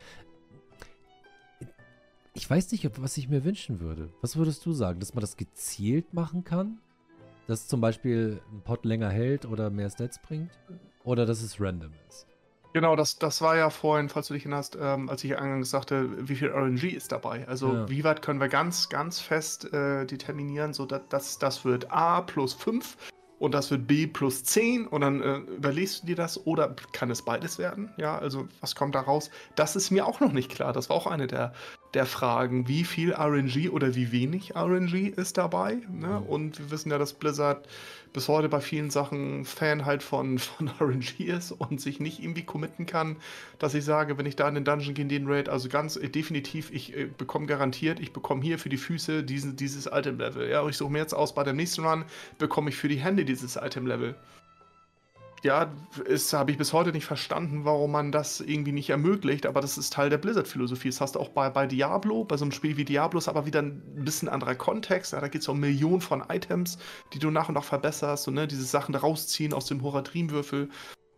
Ich 2.34 2.50
weiß 2.50 2.72
nicht, 2.72 2.90
was 3.02 3.18
ich 3.18 3.30
mir 3.30 3.44
wünschen 3.44 3.80
würde. 3.80 4.10
Was 4.22 4.38
würdest 4.38 4.66
du 4.66 4.72
sagen? 4.72 5.00
Dass 5.00 5.14
man 5.14 5.22
das 5.22 5.38
gezielt 5.38 6.14
machen 6.14 6.44
kann? 6.44 6.80
Dass 7.48 7.68
zum 7.68 7.82
Beispiel 7.82 8.42
ein 8.52 8.62
Pot 8.62 8.86
länger 8.86 9.10
hält 9.10 9.46
oder 9.46 9.70
mehr 9.70 9.90
Stats 9.90 10.20
bringt? 10.20 10.52
Oder 11.04 11.26
dass 11.26 11.42
es 11.42 11.60
random 11.60 11.92
ist? 12.08 12.26
Genau, 12.74 12.96
das, 12.96 13.18
das 13.18 13.42
war 13.42 13.58
ja 13.58 13.70
vorhin, 13.70 14.08
falls 14.10 14.28
du 14.28 14.34
dich 14.34 14.44
erinnerst, 14.44 14.78
ähm, 14.80 15.10
als 15.10 15.24
ich 15.24 15.38
eingangs 15.38 15.70
sagte, 15.70 16.28
wie 16.28 16.36
viel 16.36 16.50
RNG 16.50 16.96
ist 16.96 17.12
dabei. 17.12 17.48
Also 17.48 17.74
ja. 17.74 17.90
wie 17.90 18.04
weit 18.04 18.22
können 18.22 18.40
wir 18.40 18.48
ganz, 18.48 18.90
ganz 18.90 19.20
fest 19.20 19.72
äh, 19.74 20.06
determinieren, 20.06 20.74
so 20.74 20.86
dass 20.86 21.02
das, 21.10 21.40
das 21.40 21.66
wird 21.66 21.92
A 21.92 22.22
plus 22.22 22.54
5 22.54 22.98
und 23.40 23.54
das 23.54 23.72
wird 23.72 23.88
B 23.88 24.08
plus 24.08 24.44
10 24.44 24.88
und 24.88 25.02
dann 25.02 25.22
äh, 25.22 25.38
überlegst 25.38 26.04
du 26.04 26.08
dir 26.08 26.16
das 26.16 26.46
oder 26.46 26.76
kann 26.94 27.10
es 27.12 27.26
beides 27.26 27.58
werden? 27.58 27.92
Ja, 27.98 28.18
also 28.18 28.48
was 28.62 28.76
kommt 28.76 28.96
da 28.96 29.02
raus? 29.02 29.32
Das 29.56 29.76
ist 29.76 29.92
mir 29.92 30.06
auch 30.06 30.20
noch 30.20 30.32
nicht 30.32 30.52
klar. 30.52 30.72
Das 30.72 30.90
war 30.90 30.96
auch 30.96 31.08
eine 31.08 31.28
der, 31.28 31.54
der 31.94 32.06
Fragen. 32.06 32.68
Wie 32.68 32.84
viel 32.84 33.14
RNG 33.14 33.70
oder 33.70 33.96
wie 33.96 34.12
wenig 34.12 34.56
RNG 34.56 35.10
ist 35.16 35.38
dabei? 35.38 35.78
Ne? 35.92 36.22
Mhm. 36.22 36.28
Und 36.28 36.60
wir 36.60 36.72
wissen 36.72 36.92
ja, 36.92 36.98
dass 36.98 37.14
Blizzard 37.14 37.68
bis 38.14 38.28
heute 38.28 38.50
bei 38.50 38.60
vielen 38.60 38.90
Sachen 38.90 39.46
Fan 39.46 39.86
halt 39.86 40.04
von, 40.04 40.40
von 40.40 40.70
RNG 40.80 41.20
ist 41.20 41.52
und 41.52 41.82
sich 41.82 42.00
nicht 42.00 42.22
irgendwie 42.22 42.44
committen 42.44 42.86
kann, 42.86 43.18
dass 43.60 43.74
ich 43.74 43.86
sage, 43.86 44.18
wenn 44.18 44.26
ich 44.26 44.36
da 44.36 44.48
in 44.48 44.56
den 44.56 44.66
Dungeon 44.66 44.94
gehe, 44.94 45.04
in 45.04 45.10
den 45.10 45.28
Raid, 45.28 45.50
also 45.50 45.70
ganz 45.70 45.96
äh, 45.96 46.10
definitiv, 46.10 46.72
ich 46.72 46.96
äh, 46.96 47.06
bekomme 47.06 47.46
garantiert, 47.46 48.00
ich 48.00 48.14
bekomme 48.14 48.42
hier 48.42 48.60
für 48.60 48.70
die 48.70 48.78
Füße 48.78 49.24
diesen, 49.24 49.56
dieses 49.56 49.88
Item-Level. 49.88 50.50
Ja, 50.50 50.68
ich 50.68 50.78
suche 50.78 50.92
mir 50.92 51.00
jetzt 51.00 51.14
aus, 51.14 51.36
bei 51.36 51.44
dem 51.44 51.56
nächsten 51.56 51.86
Run 51.86 52.06
bekomme 52.38 52.70
ich 52.70 52.78
für 52.78 52.88
die 52.88 52.98
Hände 52.98 53.26
dieses 53.26 53.56
Item-Level 53.56 54.16
ja, 55.44 55.72
habe 56.34 56.52
ich 56.52 56.58
bis 56.58 56.72
heute 56.72 56.92
nicht 56.92 57.06
verstanden, 57.06 57.66
warum 57.66 57.92
man 57.92 58.12
das 58.12 58.42
irgendwie 58.42 58.72
nicht 58.72 58.90
ermöglicht, 58.92 59.46
aber 59.46 59.60
das 59.60 59.78
ist 59.78 59.94
Teil 59.94 60.10
der 60.10 60.20
Blizzard-Philosophie. 60.20 60.90
Das 60.90 61.02
hast 61.02 61.16
du 61.16 61.20
auch 61.20 61.30
bei, 61.30 61.50
bei 61.50 61.66
Diablo, 61.66 62.24
bei 62.24 62.38
so 62.38 62.46
einem 62.46 62.52
Spiel 62.52 62.78
wie 62.78 62.86
Diablo 62.86 63.18
ist 63.18 63.28
aber 63.28 63.46
wieder 63.46 63.62
ein 63.62 63.82
bisschen 64.04 64.30
anderer 64.30 64.56
Kontext. 64.56 65.14
Ja, 65.14 65.22
da 65.22 65.28
geht 65.28 65.42
es 65.42 65.48
um 65.48 65.60
Millionen 65.60 66.02
von 66.02 66.24
Items, 66.30 66.78
die 67.14 67.20
du 67.20 67.32
nach 67.32 67.50
und 67.50 67.56
nach 67.56 67.64
verbesserst 67.64 68.28
und 68.28 68.36
ne, 68.36 68.48
diese 68.48 68.64
Sachen 68.64 68.94
rausziehen 68.94 69.54
aus 69.54 69.66
dem 69.66 69.82
Horadrim-Würfel 69.82 70.70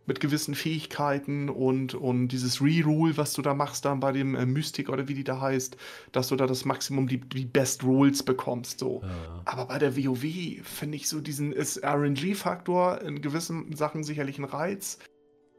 mit 0.06 0.20
gewissen 0.20 0.54
Fähigkeiten 0.54 1.48
und, 1.48 1.94
und 1.94 2.28
dieses 2.28 2.60
Rerule, 2.60 3.16
was 3.16 3.32
du 3.32 3.42
da 3.42 3.54
machst, 3.54 3.84
dann 3.84 4.00
bei 4.00 4.12
dem 4.12 4.34
äh, 4.34 4.44
Mystic 4.44 4.88
oder 4.88 5.08
wie 5.08 5.14
die 5.14 5.24
da 5.24 5.40
heißt, 5.40 5.76
dass 6.12 6.28
du 6.28 6.36
da 6.36 6.46
das 6.46 6.64
Maximum, 6.64 7.08
die, 7.08 7.18
die 7.20 7.46
Best 7.46 7.84
Rules 7.84 8.22
bekommst. 8.22 8.80
So. 8.80 9.00
Ja. 9.02 9.42
Aber 9.46 9.66
bei 9.66 9.78
der 9.78 9.96
WoW 9.96 10.62
finde 10.62 10.96
ich 10.96 11.08
so 11.08 11.20
diesen 11.20 11.52
ist 11.52 11.82
RNG-Faktor 11.82 13.00
in 13.02 13.22
gewissen 13.22 13.74
Sachen 13.74 14.04
sicherlich 14.04 14.38
ein 14.38 14.44
Reiz. 14.44 14.98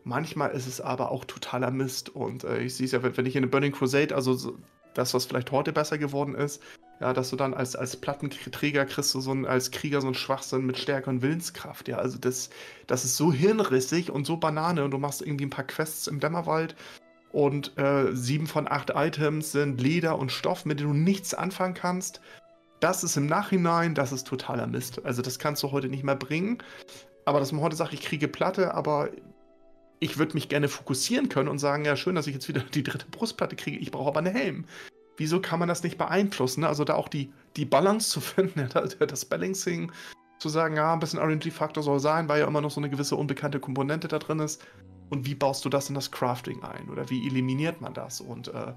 Manchmal 0.04 0.52
ist 0.52 0.68
es 0.68 0.80
aber 0.80 1.12
auch 1.12 1.26
totaler 1.26 1.72
Mist. 1.72 2.10
Und 2.10 2.44
äh, 2.44 2.62
ich 2.62 2.76
sehe 2.76 2.86
es 2.86 2.92
ja, 2.92 3.02
wenn, 3.02 3.18
wenn 3.18 3.26
ich 3.26 3.36
in 3.36 3.44
eine 3.44 3.48
Burning 3.48 3.72
Crusade, 3.72 4.14
also 4.14 4.34
so, 4.34 4.58
das, 4.94 5.14
was 5.14 5.26
vielleicht 5.26 5.52
heute 5.52 5.74
besser 5.74 5.98
geworden 5.98 6.36
ist, 6.36 6.62
ja, 7.02 7.14
dass 7.14 7.30
du 7.30 7.36
dann 7.36 7.54
als, 7.54 7.76
als 7.76 7.98
Plattenträger 7.98 8.86
kriegst 8.86 9.14
du 9.14 9.20
so 9.20 9.32
ein, 9.32 9.46
als 9.46 9.72
Krieger 9.72 10.00
so 10.00 10.08
einen 10.08 10.16
Schwachsinn 10.16 10.66
mit 10.66 10.78
Stärke 10.78 11.10
und 11.10 11.22
Willenskraft. 11.22 11.88
Ja, 11.88 11.98
also 11.98 12.18
das, 12.18 12.50
das 12.88 13.04
ist 13.04 13.18
so 13.18 13.34
hirnrissig 13.34 14.10
und 14.10 14.26
so 14.26 14.38
Banane 14.38 14.84
und 14.84 14.92
du 14.92 14.98
machst 14.98 15.22
irgendwie 15.22 15.46
ein 15.46 15.50
paar 15.50 15.66
Quests 15.66 16.08
im 16.08 16.20
Dämmerwald 16.20 16.76
und 17.32 17.78
äh, 17.78 18.16
sieben 18.16 18.48
von 18.48 18.68
acht 18.72 18.92
Items 18.96 19.52
sind 19.52 19.82
Leder 19.82 20.18
und 20.18 20.32
Stoff, 20.32 20.64
mit 20.66 20.80
denen 20.80 20.94
du 20.94 20.98
nichts 20.98 21.34
anfangen 21.34 21.74
kannst. 21.74 22.22
Das 22.80 23.04
ist 23.04 23.18
im 23.18 23.26
Nachhinein, 23.26 23.94
das 23.94 24.14
ist 24.14 24.26
totaler 24.28 24.68
Mist. 24.68 25.04
Also 25.06 25.22
das 25.22 25.38
kannst 25.38 25.62
du 25.64 25.72
heute 25.72 25.90
nicht 25.90 26.04
mehr 26.04 26.16
bringen. 26.16 26.60
Aber 27.26 27.40
dass 27.40 27.52
man 27.52 27.62
heute 27.62 27.76
sagt, 27.76 27.94
ich 27.94 28.02
kriege 28.02 28.28
Platte, 28.28 28.74
aber 28.74 29.10
ich 30.00 30.18
würde 30.18 30.34
mich 30.34 30.48
gerne 30.48 30.70
fokussieren 30.70 31.28
können 31.28 31.50
und 31.50 31.60
sagen, 31.60 31.84
ja, 31.84 31.96
schön, 31.98 32.16
dass 32.16 32.28
ich 32.28 32.34
jetzt 32.34 32.48
wieder 32.48 32.62
die 32.62 32.84
dritte 32.84 33.08
Brustplatte 33.08 33.56
kriege, 33.56 33.78
ich 33.78 33.92
brauche 33.92 34.10
aber 34.10 34.20
einen 34.20 34.34
Helm 34.34 34.66
wieso 35.18 35.40
kann 35.40 35.60
man 35.60 35.68
das 35.68 35.84
nicht 35.84 35.98
beeinflussen? 35.98 36.62
Ne? 36.62 36.68
Also 36.68 36.84
da 36.84 36.96
auch 36.96 37.10
die, 37.10 37.32
die 37.56 37.66
Balance 37.66 38.10
zu 38.10 38.22
finden, 38.22 38.70
das 38.72 39.26
Balancing 39.26 39.92
zu 40.40 40.50
sagen, 40.50 40.76
ja, 40.76 40.94
ein 40.94 41.00
bisschen 41.00 41.20
RNG-Faktor 41.20 41.82
soll 41.84 42.00
sein, 42.00 42.28
weil 42.28 42.42
ja 42.42 42.48
immer 42.48 42.62
noch 42.62 42.72
so 42.72 42.82
eine 42.82 42.90
gewisse 42.90 43.16
unbekannte 43.16 43.60
Komponente 43.60 44.08
da 44.08 44.20
drin 44.20 44.40
ist. 44.40 44.66
Und 45.10 45.26
wie 45.26 45.36
baust 45.36 45.64
du 45.64 45.70
das 45.70 45.88
in 45.90 45.96
das 45.96 46.12
Crafting 46.12 46.64
ein? 46.64 46.90
Oder 46.90 47.10
wie 47.10 47.26
eliminiert 47.28 47.80
man 47.80 47.94
das? 47.94 48.22
Und 48.22 48.50
äh, 48.50 48.74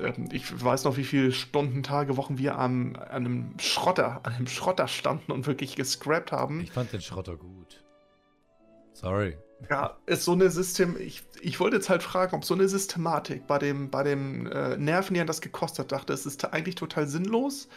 ähm, 0.00 0.28
ich 0.32 0.64
weiß 0.64 0.84
noch, 0.84 0.96
wie 0.96 1.04
viele 1.04 1.32
Stunden, 1.32 1.82
Tage, 1.82 2.16
Wochen 2.16 2.38
wir 2.38 2.58
am, 2.58 2.96
an 2.96 3.26
einem 3.26 3.54
Schrotter, 3.58 4.20
an 4.24 4.34
einem 4.34 4.46
Schrotter 4.46 4.88
standen 4.88 5.32
und 5.32 5.46
wirklich 5.46 5.76
gescrapt 5.76 6.32
haben. 6.32 6.60
Ich 6.60 6.72
fand 6.72 6.92
den 6.92 7.00
Schrotter 7.00 7.36
gut. 7.36 7.82
Sorry. 8.92 9.36
Ja, 9.68 9.96
ist 10.06 10.24
so 10.24 10.32
eine 10.32 10.50
System. 10.50 10.96
Ich, 10.98 11.22
ich 11.40 11.60
wollte 11.60 11.76
jetzt 11.76 11.90
halt 11.90 12.02
fragen, 12.02 12.34
ob 12.34 12.44
so 12.44 12.54
eine 12.54 12.68
Systematik 12.68 13.46
bei 13.46 13.58
dem, 13.58 13.90
bei 13.90 14.02
dem 14.02 14.46
äh, 14.46 14.76
Nerven, 14.76 15.14
die 15.14 15.24
das 15.24 15.40
gekostet 15.40 15.84
hat, 15.84 15.92
dachte, 15.92 16.12
es 16.12 16.26
ist 16.26 16.44
eigentlich 16.52 16.74
total 16.74 17.06
sinnlos. 17.06 17.68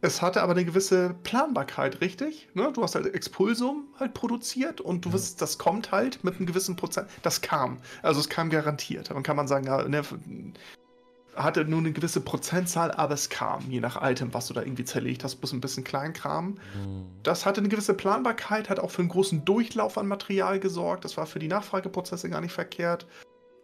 Es 0.00 0.20
hatte 0.20 0.42
aber 0.42 0.52
eine 0.52 0.66
gewisse 0.66 1.14
Planbarkeit, 1.22 2.02
richtig? 2.02 2.50
Ne? 2.52 2.70
Du 2.74 2.82
hast 2.82 2.94
halt 2.94 3.06
Expulsum 3.14 3.88
halt 3.98 4.12
produziert 4.12 4.82
und 4.82 5.06
du 5.06 5.08
ja. 5.08 5.14
wirst, 5.14 5.40
das 5.40 5.56
kommt 5.56 5.92
halt 5.92 6.22
mit 6.22 6.36
einem 6.36 6.44
gewissen 6.44 6.76
Prozent. 6.76 7.08
Das 7.22 7.40
kam. 7.40 7.78
Also 8.02 8.20
es 8.20 8.28
kam 8.28 8.50
garantiert. 8.50 9.10
Dann 9.10 9.22
kann 9.22 9.36
man 9.36 9.48
sagen, 9.48 9.66
ja, 9.66 9.82
Nerv, 9.88 10.14
hatte 11.36 11.64
nur 11.64 11.80
eine 11.80 11.92
gewisse 11.92 12.20
Prozentzahl, 12.20 12.90
aber 12.92 13.14
es 13.14 13.28
kam, 13.28 13.70
je 13.70 13.80
nach 13.80 14.02
Item, 14.02 14.32
was 14.34 14.46
du 14.46 14.54
da 14.54 14.62
irgendwie 14.62 14.84
zerlegt 14.84 15.24
hast, 15.24 15.36
bloß 15.36 15.52
ein 15.52 15.60
bisschen 15.60 15.84
Kleinkram. 15.84 16.50
Mhm. 16.50 17.06
Das 17.22 17.46
hatte 17.46 17.60
eine 17.60 17.68
gewisse 17.68 17.94
Planbarkeit, 17.94 18.70
hat 18.70 18.80
auch 18.80 18.90
für 18.90 19.02
einen 19.02 19.08
großen 19.08 19.44
Durchlauf 19.44 19.98
an 19.98 20.06
Material 20.06 20.60
gesorgt. 20.60 21.04
Das 21.04 21.16
war 21.16 21.26
für 21.26 21.38
die 21.38 21.48
Nachfrageprozesse 21.48 22.30
gar 22.30 22.40
nicht 22.40 22.52
verkehrt. 22.52 23.06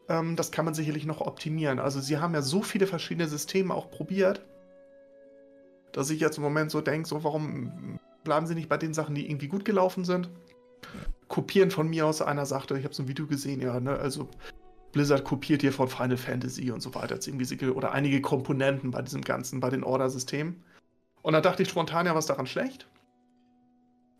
Ähm, 0.09 0.37
das 0.37 0.51
kann 0.51 0.65
man 0.65 0.75
sicherlich 0.75 1.07
noch 1.07 1.21
optimieren. 1.21 1.79
Also 1.79 2.01
sie 2.01 2.19
haben 2.19 2.35
ja 2.35 2.43
so 2.43 2.63
viele 2.63 2.87
verschiedene 2.87 3.29
Systeme 3.29 3.75
auch 3.75 3.91
probiert, 3.91 4.45
dass 5.93 6.11
ich 6.11 6.21
jetzt 6.21 6.37
im 6.37 6.43
Moment 6.43 6.71
so 6.71 6.81
denke, 6.81 7.09
so 7.09 7.25
warum 7.25 7.99
bleiben 8.25 8.47
sie 8.47 8.55
nicht 8.55 8.69
bei 8.69 8.77
den 8.77 8.95
Sachen, 8.95 9.15
die 9.15 9.29
irgendwie 9.29 9.49
gut 9.49 9.65
gelaufen 9.65 10.05
sind? 10.05 10.29
Kopieren 11.29 11.71
von 11.71 11.89
mir 11.89 12.07
aus, 12.07 12.23
einer 12.23 12.47
sagte, 12.47 12.77
ich 12.77 12.85
habe 12.85 12.95
so 12.95 13.05
ein 13.05 13.09
Video 13.09 13.27
gesehen, 13.27 13.61
ja, 13.61 13.79
ne, 13.79 13.97
also 13.97 14.29
Blizzard 14.93 15.25
kopiert 15.25 15.63
hier 15.63 15.73
von 15.73 15.89
Final 15.89 16.17
Fantasy 16.17 16.71
und 16.71 16.81
so 16.81 16.95
weiter 16.95 17.19
irgendwie 17.25 17.69
oder 17.71 17.93
einige 17.93 18.21
Komponenten 18.21 18.91
bei 18.91 19.03
diesem 19.03 19.23
ganzen, 19.23 19.61
bei 19.61 19.71
den 19.71 19.85
Order-Systemen. 19.85 20.63
Und 21.23 21.33
da 21.33 21.41
dachte 21.41 21.63
ich 21.63 21.69
spontan, 21.69 22.07
ja, 22.07 22.15
was 22.15 22.27
daran 22.27 22.47
schlecht? 22.47 22.89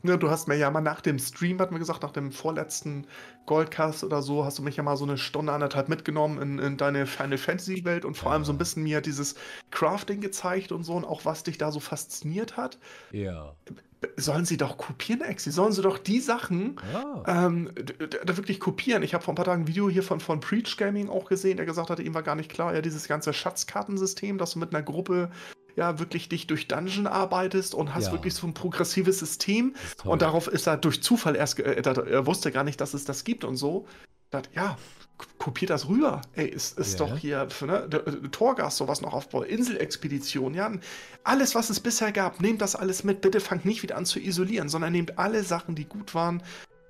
Ne, 0.03 0.17
du 0.17 0.31
hast 0.31 0.49
mir 0.49 0.57
ja 0.57 0.71
mal 0.71 0.81
nach 0.81 1.01
dem 1.01 1.19
Stream, 1.19 1.59
hat 1.61 1.73
mir 1.73 1.79
gesagt, 1.79 2.03
nach 2.03 2.13
dem 2.13 2.33
vorletzten 2.33 3.07
Goldcast 3.47 4.03
oder 4.05 4.23
so, 4.23 4.45
hast 4.45 4.59
du 4.59 4.63
mich 4.63 4.77
ja 4.77 4.83
mal 4.83 4.97
so 4.97 5.05
eine 5.05 5.19
Stunde, 5.19 5.53
anderthalb 5.53 5.89
mitgenommen 5.89 6.41
in, 6.41 6.59
in 6.59 6.77
deine 6.77 7.07
Final 7.07 7.39
Fantasy 7.39 7.85
Welt 7.85 8.05
und 8.05 8.17
vor 8.17 8.33
allem 8.33 8.45
so 8.45 8.53
ein 8.53 8.59
bisschen 8.59 8.83
mir 8.83 9.01
dieses 9.01 9.35
Crafting 9.71 10.21
gezeigt 10.21 10.73
und 10.73 10.85
so 10.85 10.95
und 10.95 11.05
auch 11.05 11.25
was 11.25 11.43
dich 11.43 11.59
da 11.59 11.71
so 11.71 11.81
fasziniert 11.81 12.57
hat. 12.57 12.79
Ja. 13.13 13.55
Sollen 14.17 14.47
sie 14.47 14.57
doch 14.57 14.79
kopieren, 14.79 15.21
Exi? 15.21 15.51
Sollen 15.51 15.73
sie 15.73 15.83
doch 15.83 15.99
die 15.99 16.21
Sachen 16.21 16.77
ja. 16.91 17.47
ähm, 17.47 17.71
da 18.25 18.37
wirklich 18.39 18.59
kopieren? 18.59 19.03
Ich 19.03 19.13
habe 19.13 19.23
vor 19.23 19.35
ein 19.35 19.37
paar 19.37 19.45
Tagen 19.45 19.65
ein 19.65 19.69
Video 19.69 19.91
hier 19.91 20.03
von, 20.03 20.21
von 20.21 20.41
Preach 20.41 20.79
Gaming 20.79 21.11
auch 21.11 21.27
gesehen, 21.27 21.59
der 21.59 21.67
gesagt 21.67 21.91
hatte, 21.91 22.03
ihm 22.03 22.15
war 22.15 22.23
gar 22.23 22.35
nicht 22.35 22.51
klar, 22.51 22.75
ja, 22.75 22.81
dieses 22.81 23.09
ganze 23.09 23.35
Schatzkartensystem, 23.35 24.39
dass 24.39 24.53
du 24.53 24.59
mit 24.59 24.75
einer 24.75 24.83
Gruppe 24.83 25.31
ja 25.77 25.99
wirklich 25.99 26.29
dich 26.29 26.47
durch 26.47 26.69
Dungeon 26.69 27.07
arbeitest 27.07 27.75
und 27.75 27.95
hast 27.95 28.07
ja. 28.07 28.13
wirklich 28.13 28.35
so 28.35 28.47
ein 28.47 28.55
progressives 28.55 29.19
System. 29.19 29.75
Und 30.05 30.23
darauf 30.23 30.47
ist 30.49 30.67
er 30.67 30.77
durch 30.77 31.03
Zufall 31.03 31.37
erst, 31.37 31.59
äh, 31.61 31.83
er 31.83 32.27
wusste 32.27 32.53
gar 32.53 32.65
nicht, 32.65 32.81
dass 32.81 32.95
es 32.95 33.05
das 33.05 33.25
gibt 33.25 33.45
und 33.45 33.57
so. 33.57 33.87
Dachte, 34.31 34.51
ja, 34.55 34.77
kopiert 35.39 35.71
das 35.71 35.89
rüber. 35.89 36.23
Ey, 36.35 36.47
ist, 36.49 36.79
ist 36.79 36.99
ja. 36.99 37.07
doch 37.07 37.17
hier 37.17 37.49
ne, 37.63 37.89
äh, 37.93 38.29
Torgas 38.29 38.77
sowas 38.77 39.01
noch 39.01 39.13
aufbauen, 39.13 39.47
Inselexpedition, 39.47 40.55
ja. 40.55 40.71
Alles, 41.25 41.55
was 41.55 41.71
es 41.71 41.81
bisher 41.81 42.13
gab, 42.13 42.41
nehmt 42.41 42.61
das 42.61 42.77
alles 42.77 43.05
mit. 43.05 43.21
Bitte 43.21 43.41
fangt 43.41 43.65
nicht 43.65 43.83
wieder 43.83 43.97
an 43.97 44.07
zu 44.07 44.21
isolieren, 44.21 44.69
sondern 44.69 44.93
nehmt 44.93 45.19
alle 45.19 45.43
Sachen, 45.43 45.75
die 45.75 45.85
gut 45.85 46.15
waren, 46.15 46.43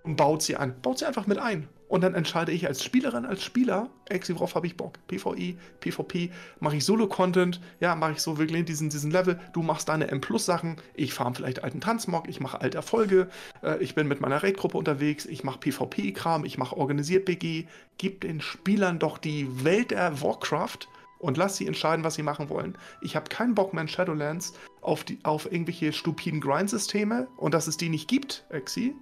und 0.02 0.16
baut 0.16 0.42
sie 0.42 0.56
ein. 0.56 0.80
Baut 0.80 0.98
sie 0.98 1.06
einfach 1.06 1.26
mit 1.26 1.38
ein. 1.38 1.68
Und 1.90 2.02
dann 2.02 2.14
entscheide 2.14 2.52
ich 2.52 2.68
als 2.68 2.84
Spielerin, 2.84 3.26
als 3.26 3.42
Spieler, 3.42 3.90
Exi, 4.08 4.32
worauf 4.36 4.54
habe 4.54 4.68
ich 4.68 4.76
Bock? 4.76 4.94
PvE, 5.08 5.56
PvP, 5.80 6.30
mache 6.60 6.76
ich 6.76 6.84
Solo-Content, 6.84 7.60
ja, 7.80 7.96
mache 7.96 8.12
ich 8.12 8.20
so 8.20 8.38
wirklich 8.38 8.64
diesen, 8.64 8.90
diesen 8.90 9.10
Level, 9.10 9.40
du 9.52 9.62
machst 9.62 9.88
deine 9.88 10.06
M-Plus-Sachen, 10.06 10.76
ich 10.94 11.12
farm 11.12 11.34
vielleicht 11.34 11.64
alten 11.64 11.80
Tanzmock, 11.80 12.28
ich 12.28 12.38
mache 12.38 12.60
alte 12.60 12.76
Erfolge, 12.76 13.28
äh, 13.64 13.82
ich 13.82 13.96
bin 13.96 14.06
mit 14.06 14.20
meiner 14.20 14.40
Raid-Gruppe 14.40 14.78
unterwegs, 14.78 15.26
ich 15.26 15.42
mache 15.42 15.58
PvP-Kram, 15.58 16.44
ich 16.44 16.58
mache 16.58 16.76
organisiert 16.76 17.24
BG, 17.24 17.66
gib 17.98 18.20
den 18.20 18.40
Spielern 18.40 19.00
doch 19.00 19.18
die 19.18 19.64
Welt 19.64 19.90
der 19.90 20.22
Warcraft 20.22 20.86
und 21.18 21.36
lass 21.36 21.56
sie 21.56 21.66
entscheiden, 21.66 22.04
was 22.04 22.14
sie 22.14 22.22
machen 22.22 22.50
wollen. 22.50 22.78
Ich 23.00 23.16
habe 23.16 23.28
keinen 23.28 23.56
Bock 23.56 23.74
mehr 23.74 23.82
in 23.82 23.88
Shadowlands 23.88 24.52
auf, 24.80 25.02
die, 25.02 25.18
auf 25.24 25.50
irgendwelche 25.50 25.92
stupiden 25.92 26.40
Grind-Systeme 26.40 27.26
und 27.36 27.52
dass 27.52 27.66
es 27.66 27.78
die 27.78 27.88
nicht 27.88 28.06
gibt, 28.06 28.44
Exi, 28.50 28.94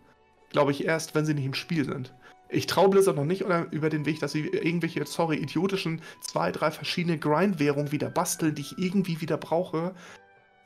glaube 0.51 0.72
ich 0.72 0.84
erst, 0.84 1.14
wenn 1.14 1.24
sie 1.24 1.34
nicht 1.34 1.46
im 1.46 1.55
Spiel 1.55 1.84
sind. 1.84 2.14
Ich 2.51 2.66
traue 2.66 2.88
Blizzard 2.88 3.16
noch 3.16 3.26
nicht 3.26 3.42
über 3.42 3.90
den 3.90 4.07
Weg, 4.07 4.20
dass 4.20 4.32
sie 4.32 4.46
irgendwelche, 4.46 5.05
sorry, 5.05 5.36
idiotischen 5.36 6.01
zwei, 6.20 6.51
drei 6.51 6.70
verschiedene 6.70 7.18
Grind-Währungen 7.18 7.92
wieder 7.92 8.09
basteln, 8.09 8.55
die 8.55 8.62
ich 8.62 8.78
irgendwie 8.78 9.20
wieder 9.20 9.36
brauche. 9.36 9.94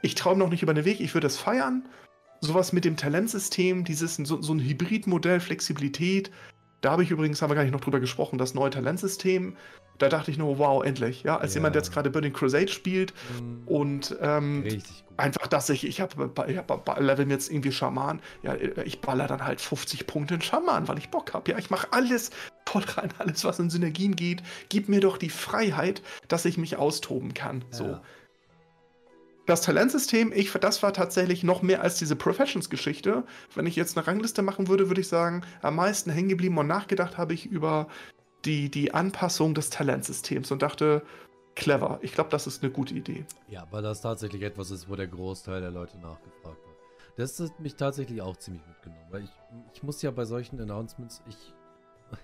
Ich 0.01 0.15
traue 0.15 0.37
noch 0.37 0.49
nicht 0.49 0.63
über 0.63 0.75
den 0.75 0.85
Weg, 0.85 1.01
ich 1.01 1.15
würde 1.15 1.27
es 1.27 1.37
feiern. 1.37 1.89
Sowas 2.41 2.73
mit 2.73 2.85
dem 2.85 2.97
Talentsystem, 2.97 3.85
dieses 3.85 4.17
so, 4.17 4.41
so 4.41 4.53
ein 4.53 4.61
Hybridmodell, 4.61 5.41
Flexibilität, 5.41 6.31
Da 6.83 6.91
habe 6.91 7.05
ich 7.05 7.11
übrigens, 7.11 7.41
haben 7.41 7.51
wir 7.51 7.55
gar 7.55 7.63
nicht 7.63 7.73
noch 7.73 7.81
drüber 7.81 8.01
gesprochen, 8.01 8.39
das 8.39 8.55
neue 8.55 8.71
Talentsystem. 8.71 9.57
Da 9.99 10.09
dachte 10.09 10.33
ich 10.33 10.39
nur, 10.39 10.59
wow, 10.59 10.85
endlich. 10.85 11.23
Ja, 11.23 11.39
als 11.39 11.55
ja. 11.55 11.59
jemand, 11.59 11.77
der 11.77 11.83
jetzt 11.83 11.93
gerade 11.93 12.11
Burning 12.11 12.33
Crusade 12.33 12.69
spielt 12.69 13.15
mhm. 13.39 13.63
und 13.67 14.17
ähm, 14.21 14.65
einfach, 15.17 15.47
dass 15.47 15.71
ich, 15.71 15.87
ich 15.87 16.01
habe 16.01 16.31
ich 16.49 16.57
hab 16.57 17.01
leveln 17.01 17.31
jetzt 17.31 17.51
irgendwie 17.53 17.71
Schaman. 17.71 18.21
Ja, 18.43 18.57
ich 18.85 19.01
baller 19.01 19.29
dann 19.29 19.45
halt 19.45 19.61
50 19.61 20.09
Punkte 20.09 20.35
in 20.35 20.43
Schaman, 20.43 20.89
weil 20.89 20.99
ich 20.99 21.09
Bock 21.11 21.35
habe. 21.35 21.53
Ja, 21.53 21.59
ich 21.59 21.71
mache 21.71 21.87
alles 21.93 22.31
voll 22.67 22.83
rein, 22.83 23.11
alles, 23.19 23.45
was 23.45 23.61
in 23.61 23.71
Synergien 23.71 24.17
geht. 24.17 24.43
Gib 24.69 24.89
mir 24.89 25.01
doch 25.01 25.19
die 25.19 25.31
Freiheit, 25.31 26.03
dass 26.27 26.45
ich 26.47 26.59
mich 26.59 26.77
austoben 26.77 27.33
kann. 27.33 27.65
Ja. 27.71 27.77
So 27.77 27.99
das 29.47 29.63
Talentsystem, 29.63 30.33
ich, 30.33 30.53
das 30.53 30.83
war 30.83 30.93
tatsächlich 30.93 31.43
noch 31.43 31.63
mehr 31.63 31.83
als 31.83 31.99
diese 31.99 32.17
Professions-Geschichte. 32.17 33.25
Wenn 33.55 33.67
ich 33.67 33.77
jetzt 33.77 33.97
eine 33.97 34.07
Rangliste 34.07 34.43
machen 34.43 34.69
würde, 34.69 34.89
würde 34.89 35.01
ich 35.01 35.09
sagen, 35.09 35.43
am 35.63 35.77
meisten 35.77 36.11
hängen 36.11 36.29
geblieben 36.29 36.59
und 36.59 36.67
nachgedacht 36.69 37.19
habe 37.19 37.35
ich 37.35 37.47
über 37.47 37.89
die, 38.45 38.71
die 38.71 38.95
Anpassung 38.95 39.55
des 39.55 39.71
Talentsystems 39.71 40.51
und 40.51 40.63
dachte, 40.63 41.03
clever. 41.55 41.99
Ich 42.03 42.13
glaube, 42.13 42.31
das 42.31 42.47
ist 42.47 42.63
eine 42.63 42.73
gute 42.73 42.95
Idee. 42.95 43.25
Ja, 43.49 43.67
weil 43.71 43.83
das 43.83 44.01
tatsächlich 44.01 44.43
etwas 44.43 44.71
ist, 44.71 44.89
wo 44.89 44.97
der 44.97 45.09
Großteil 45.09 45.61
der 45.61 45.71
Leute 45.71 45.99
nachgefragt 45.99 46.45
hat. 46.45 46.73
Das 47.17 47.39
hat 47.41 47.61
mich 47.61 47.75
tatsächlich 47.75 48.23
auch 48.23 48.37
ziemlich 48.37 48.67
mitgenommen, 48.67 49.07
weil 49.11 49.25
ich, 49.25 49.31
ich 49.75 49.83
muss 49.83 50.01
ja 50.03 50.11
bei 50.11 50.25
solchen 50.25 50.61
Announcements, 50.61 51.23
ich, 51.29 51.53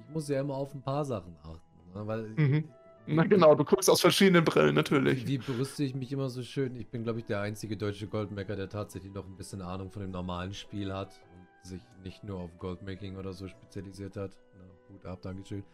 ich 0.00 0.12
muss 0.12 0.28
ja 0.28 0.40
immer 0.40 0.54
auf 0.54 0.74
ein 0.74 0.82
paar 0.82 1.04
Sachen 1.04 1.36
achten. 1.42 1.60
Ne? 1.94 2.06
Weil 2.06 2.22
mhm. 2.36 2.68
Na 3.06 3.24
genau, 3.24 3.54
du 3.54 3.64
guckst 3.64 3.90
aus 3.90 4.00
verschiedenen 4.00 4.44
Brillen, 4.44 4.74
natürlich. 4.74 5.26
Wie 5.26 5.38
berüste 5.38 5.84
ich 5.84 5.94
mich 5.94 6.10
immer 6.12 6.30
so 6.30 6.42
schön? 6.42 6.76
Ich 6.76 6.88
bin, 6.88 7.04
glaube 7.04 7.18
ich, 7.18 7.26
der 7.26 7.40
einzige 7.40 7.76
deutsche 7.76 8.06
Goldmaker, 8.06 8.56
der 8.56 8.68
tatsächlich 8.68 9.12
noch 9.12 9.26
ein 9.26 9.36
bisschen 9.36 9.60
Ahnung 9.60 9.90
von 9.90 10.02
dem 10.02 10.10
normalen 10.10 10.54
Spiel 10.54 10.92
hat 10.92 11.20
und 11.32 11.68
sich 11.68 11.82
nicht 12.02 12.24
nur 12.24 12.40
auf 12.40 12.58
Goldmaking 12.58 13.16
oder 13.16 13.32
so 13.32 13.46
spezialisiert 13.48 14.16
hat. 14.16 14.36
Na, 14.56 14.64
gut 14.88 15.04
ab, 15.04 15.22
Dankeschön. 15.22 15.64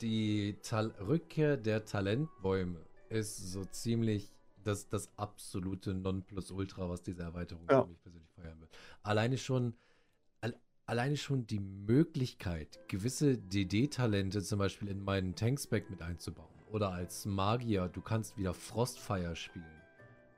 Die 0.00 0.56
Tal 0.62 0.92
Rückkehr 1.00 1.56
der 1.56 1.84
Talentbäume 1.84 2.80
ist 3.08 3.52
so 3.52 3.64
ziemlich 3.64 4.34
das, 4.62 4.88
das 4.88 5.08
absolute 5.16 5.94
Nonplusultra, 5.94 6.90
was 6.90 7.02
diese 7.02 7.22
Erweiterung 7.22 7.64
ja. 7.70 7.82
für 7.82 7.88
mich 7.88 8.02
persönlich 8.02 8.30
feiern 8.34 8.60
wird. 8.60 8.70
Alleine 9.02 9.38
schon 9.38 9.74
alleine 10.88 11.16
schon 11.16 11.48
die 11.48 11.58
Möglichkeit, 11.58 12.78
gewisse 12.86 13.36
DD-Talente 13.36 14.40
zum 14.40 14.60
Beispiel 14.60 14.86
in 14.86 15.02
meinen 15.02 15.34
Tankspec 15.34 15.90
mit 15.90 16.00
einzubauen 16.00 16.55
oder 16.70 16.92
als 16.92 17.24
Magier, 17.26 17.88
du 17.88 18.00
kannst 18.00 18.36
wieder 18.36 18.54
Frostfire 18.54 19.36
spielen. 19.36 19.64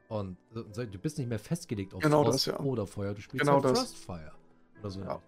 Und 0.09 0.39
du 0.53 0.99
bist 0.99 1.18
nicht 1.18 1.29
mehr 1.29 1.39
festgelegt 1.39 1.93
auf 1.95 2.01
genau 2.01 2.24
Frost 2.24 2.47
das, 2.47 2.55
ja. 2.55 2.61
oder 2.61 2.87
Feuer, 2.87 3.14
du 3.14 3.20
spielst 3.20 3.45
genau 3.45 3.62
halt 3.62 3.76
Frostfire. 3.76 4.33
Oder 4.81 4.91
so. 4.91 5.01
Ja. 5.01 5.22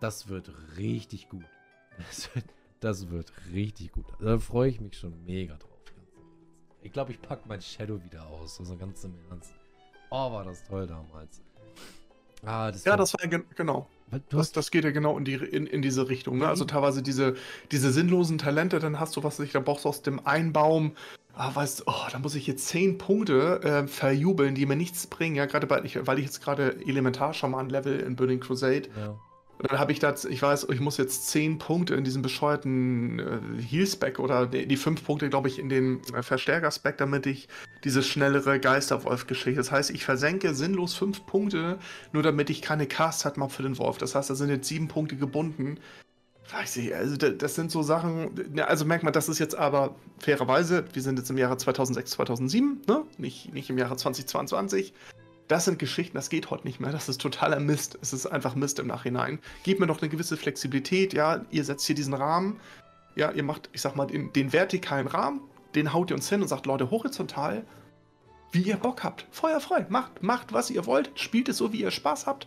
Das 0.00 0.28
wird 0.28 0.52
richtig 0.76 1.28
gut. 1.28 1.44
Das 1.98 2.34
wird, 2.34 2.46
das 2.80 3.10
wird 3.10 3.32
richtig 3.52 3.92
gut. 3.92 4.06
Da 4.18 4.38
freue 4.38 4.70
ich 4.70 4.80
mich 4.80 4.98
schon 4.98 5.24
mega 5.24 5.54
drauf. 5.56 5.72
Ich 6.80 6.90
glaube, 6.90 7.12
ich 7.12 7.20
packe 7.20 7.46
mein 7.46 7.60
Shadow 7.60 8.02
wieder 8.02 8.26
aus. 8.26 8.58
Also 8.58 8.76
ganz 8.76 9.04
im 9.04 9.14
Ernst. 9.30 9.54
Oh, 10.10 10.32
war 10.32 10.44
das 10.44 10.64
toll 10.64 10.86
damals. 10.86 11.42
Ah, 12.44 12.72
das 12.72 12.84
ja, 12.84 12.96
das 12.96 13.14
war 13.14 13.28
genau. 13.28 13.88
Das, 14.28 14.52
das, 14.52 14.70
geht 14.70 14.84
ja 14.84 14.90
genau 14.90 15.16
in, 15.16 15.24
die, 15.24 15.34
in, 15.34 15.66
in 15.66 15.82
diese 15.82 16.08
Richtung. 16.08 16.38
Ne? 16.38 16.48
Also 16.48 16.64
teilweise 16.64 17.02
diese, 17.02 17.34
diese 17.70 17.92
sinnlosen 17.92 18.38
Talente, 18.38 18.78
dann 18.78 19.00
hast 19.00 19.16
du 19.16 19.22
was 19.22 19.38
ich, 19.40 19.52
da 19.52 19.60
brauchst 19.60 19.84
du 19.84 19.88
aus 19.88 20.02
dem 20.02 20.24
Einbaum, 20.26 20.92
ah, 21.34 21.54
weißt 21.54 21.84
oh, 21.86 22.06
da 22.10 22.18
muss 22.18 22.34
ich 22.34 22.46
jetzt 22.46 22.68
zehn 22.68 22.98
Punkte 22.98 23.60
äh, 23.62 23.86
verjubeln, 23.86 24.54
die 24.54 24.66
mir 24.66 24.76
nichts 24.76 25.06
bringen. 25.06 25.36
Ja, 25.36 25.46
gerade 25.46 25.68
weil 25.70 25.86
ich, 25.86 26.06
weil 26.06 26.18
ich 26.18 26.26
jetzt 26.26 26.42
gerade 26.42 26.76
Elementar-Schaman-Level 26.86 28.00
in 28.00 28.16
Burning 28.16 28.40
Crusade. 28.40 28.88
Ja. 28.96 29.16
Und 29.62 29.70
dann 29.70 29.78
habe 29.78 29.92
ich 29.92 30.00
das, 30.00 30.24
ich 30.24 30.42
weiß, 30.42 30.66
ich 30.72 30.80
muss 30.80 30.96
jetzt 30.96 31.28
zehn 31.28 31.58
Punkte 31.58 31.94
in 31.94 32.02
diesem 32.02 32.20
bescheuerten 32.20 33.20
äh, 33.20 33.62
Heal-Spec 33.62 34.18
oder 34.18 34.46
die, 34.48 34.66
die, 34.66 34.76
fünf 34.76 35.04
Punkte, 35.04 35.30
glaube 35.30 35.46
ich, 35.46 35.60
in 35.60 35.68
den 35.68 36.00
äh, 36.12 36.24
Verstärker-Spec, 36.24 36.98
damit 36.98 37.26
ich 37.26 37.46
diese 37.84 38.02
schnellere 38.02 38.58
Geisterwolf-Geschichte. 38.58 39.60
Das 39.60 39.70
heißt, 39.70 39.90
ich 39.90 40.04
versenke 40.04 40.52
sinnlos 40.54 40.94
fünf 40.94 41.24
Punkte, 41.26 41.78
nur 42.12 42.24
damit 42.24 42.50
ich 42.50 42.60
keine 42.60 42.88
Cast 42.88 43.24
hat 43.24 43.36
für 43.52 43.62
den 43.62 43.78
Wolf. 43.78 43.98
Das 43.98 44.16
heißt, 44.16 44.30
da 44.30 44.34
sind 44.34 44.50
jetzt 44.50 44.66
sieben 44.66 44.88
Punkte 44.88 45.14
gebunden. 45.14 45.78
Weiß 46.50 46.76
ich, 46.78 46.92
also 46.92 47.16
das 47.16 47.54
sind 47.54 47.70
so 47.70 47.82
Sachen, 47.82 48.60
also 48.66 48.84
merkt 48.84 49.04
man, 49.04 49.12
das 49.12 49.28
ist 49.28 49.38
jetzt 49.38 49.56
aber 49.56 49.94
fairerweise, 50.18 50.84
wir 50.92 51.02
sind 51.02 51.20
jetzt 51.20 51.30
im 51.30 51.38
Jahre 51.38 51.56
2006, 51.56 52.10
2007, 52.10 52.82
ne? 52.88 53.04
nicht, 53.16 53.54
nicht 53.54 53.70
im 53.70 53.78
Jahre 53.78 53.96
2022. 53.96 54.92
Das 55.48 55.64
sind 55.64 55.78
Geschichten, 55.78 56.14
das 56.14 56.30
geht 56.30 56.50
heute 56.50 56.66
nicht 56.66 56.80
mehr. 56.80 56.92
Das 56.92 57.08
ist 57.08 57.20
totaler 57.20 57.60
Mist. 57.60 57.98
Es 58.00 58.12
ist 58.12 58.26
einfach 58.26 58.54
Mist 58.54 58.78
im 58.78 58.86
Nachhinein. 58.86 59.38
Gebt 59.64 59.80
mir 59.80 59.86
noch 59.86 60.00
eine 60.00 60.08
gewisse 60.08 60.36
Flexibilität. 60.36 61.12
Ja, 61.12 61.44
ihr 61.50 61.64
setzt 61.64 61.86
hier 61.86 61.96
diesen 61.96 62.14
Rahmen. 62.14 62.60
Ja, 63.16 63.30
ihr 63.32 63.42
macht, 63.42 63.68
ich 63.72 63.80
sag 63.80 63.96
mal, 63.96 64.06
den, 64.06 64.32
den 64.32 64.52
vertikalen 64.52 65.06
Rahmen. 65.06 65.40
Den 65.74 65.92
haut 65.92 66.10
ihr 66.10 66.16
uns 66.16 66.28
hin 66.28 66.42
und 66.42 66.48
sagt, 66.48 66.66
Leute, 66.66 66.90
horizontal, 66.90 67.64
wie 68.52 68.62
ihr 68.62 68.76
Bock 68.76 69.04
habt. 69.04 69.26
Feuerfrei. 69.30 69.86
Macht, 69.88 70.22
macht, 70.22 70.52
was 70.52 70.70
ihr 70.70 70.86
wollt. 70.86 71.10
Spielt 71.14 71.48
es 71.48 71.58
so, 71.58 71.72
wie 71.72 71.80
ihr 71.80 71.90
Spaß 71.90 72.26
habt. 72.26 72.46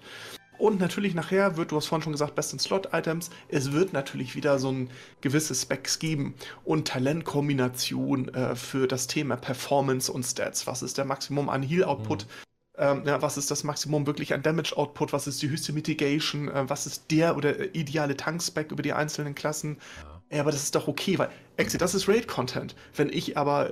Und 0.57 0.79
natürlich 0.79 1.13
nachher 1.13 1.57
wird, 1.57 1.71
du 1.71 1.75
hast 1.75 1.87
vorhin 1.87 2.03
schon 2.03 2.13
gesagt, 2.13 2.35
Best 2.35 2.53
in 2.53 2.59
Slot-Items, 2.59 3.29
es 3.49 3.73
wird 3.73 3.93
natürlich 3.93 4.35
wieder 4.35 4.57
so 4.57 4.71
ein 4.71 4.89
gewisses 5.21 5.63
Specs 5.63 5.99
geben 5.99 6.33
und 6.63 6.87
Talentkombination 6.87 8.33
äh, 8.33 8.55
für 8.55 8.87
das 8.87 9.07
Thema 9.07 9.35
Performance 9.35 10.11
und 10.11 10.23
Stats. 10.23 10.65
Was 10.65 10.81
ist 10.81 10.97
der 10.97 11.05
Maximum 11.05 11.49
an 11.49 11.61
Heal-Output? 11.61 12.25
Mhm. 12.25 12.54
Ähm, 12.77 13.03
ja, 13.05 13.21
was 13.21 13.37
ist 13.37 13.49
das 13.51 13.63
Maximum 13.63 14.05
wirklich 14.05 14.33
an 14.33 14.41
Damage 14.41 14.75
Output? 14.75 15.13
Was 15.13 15.27
ist 15.27 15.41
die 15.41 15.49
höchste 15.49 15.73
Mitigation? 15.73 16.49
Äh, 16.49 16.69
was 16.69 16.85
ist 16.85 17.09
der 17.11 17.37
oder 17.37 17.73
ideale 17.73 18.17
Tankspec 18.17 18.71
über 18.71 18.83
die 18.83 18.93
einzelnen 18.93 19.35
Klassen? 19.35 19.77
Ja. 20.29 20.37
ja, 20.37 20.41
aber 20.41 20.51
das 20.51 20.63
ist 20.63 20.75
doch 20.75 20.87
okay, 20.87 21.17
weil, 21.17 21.29
Exit, 21.57 21.81
das 21.81 21.95
ist 21.95 22.07
Raid-Content. 22.07 22.75
Wenn 22.95 23.09
ich 23.09 23.37
aber 23.37 23.71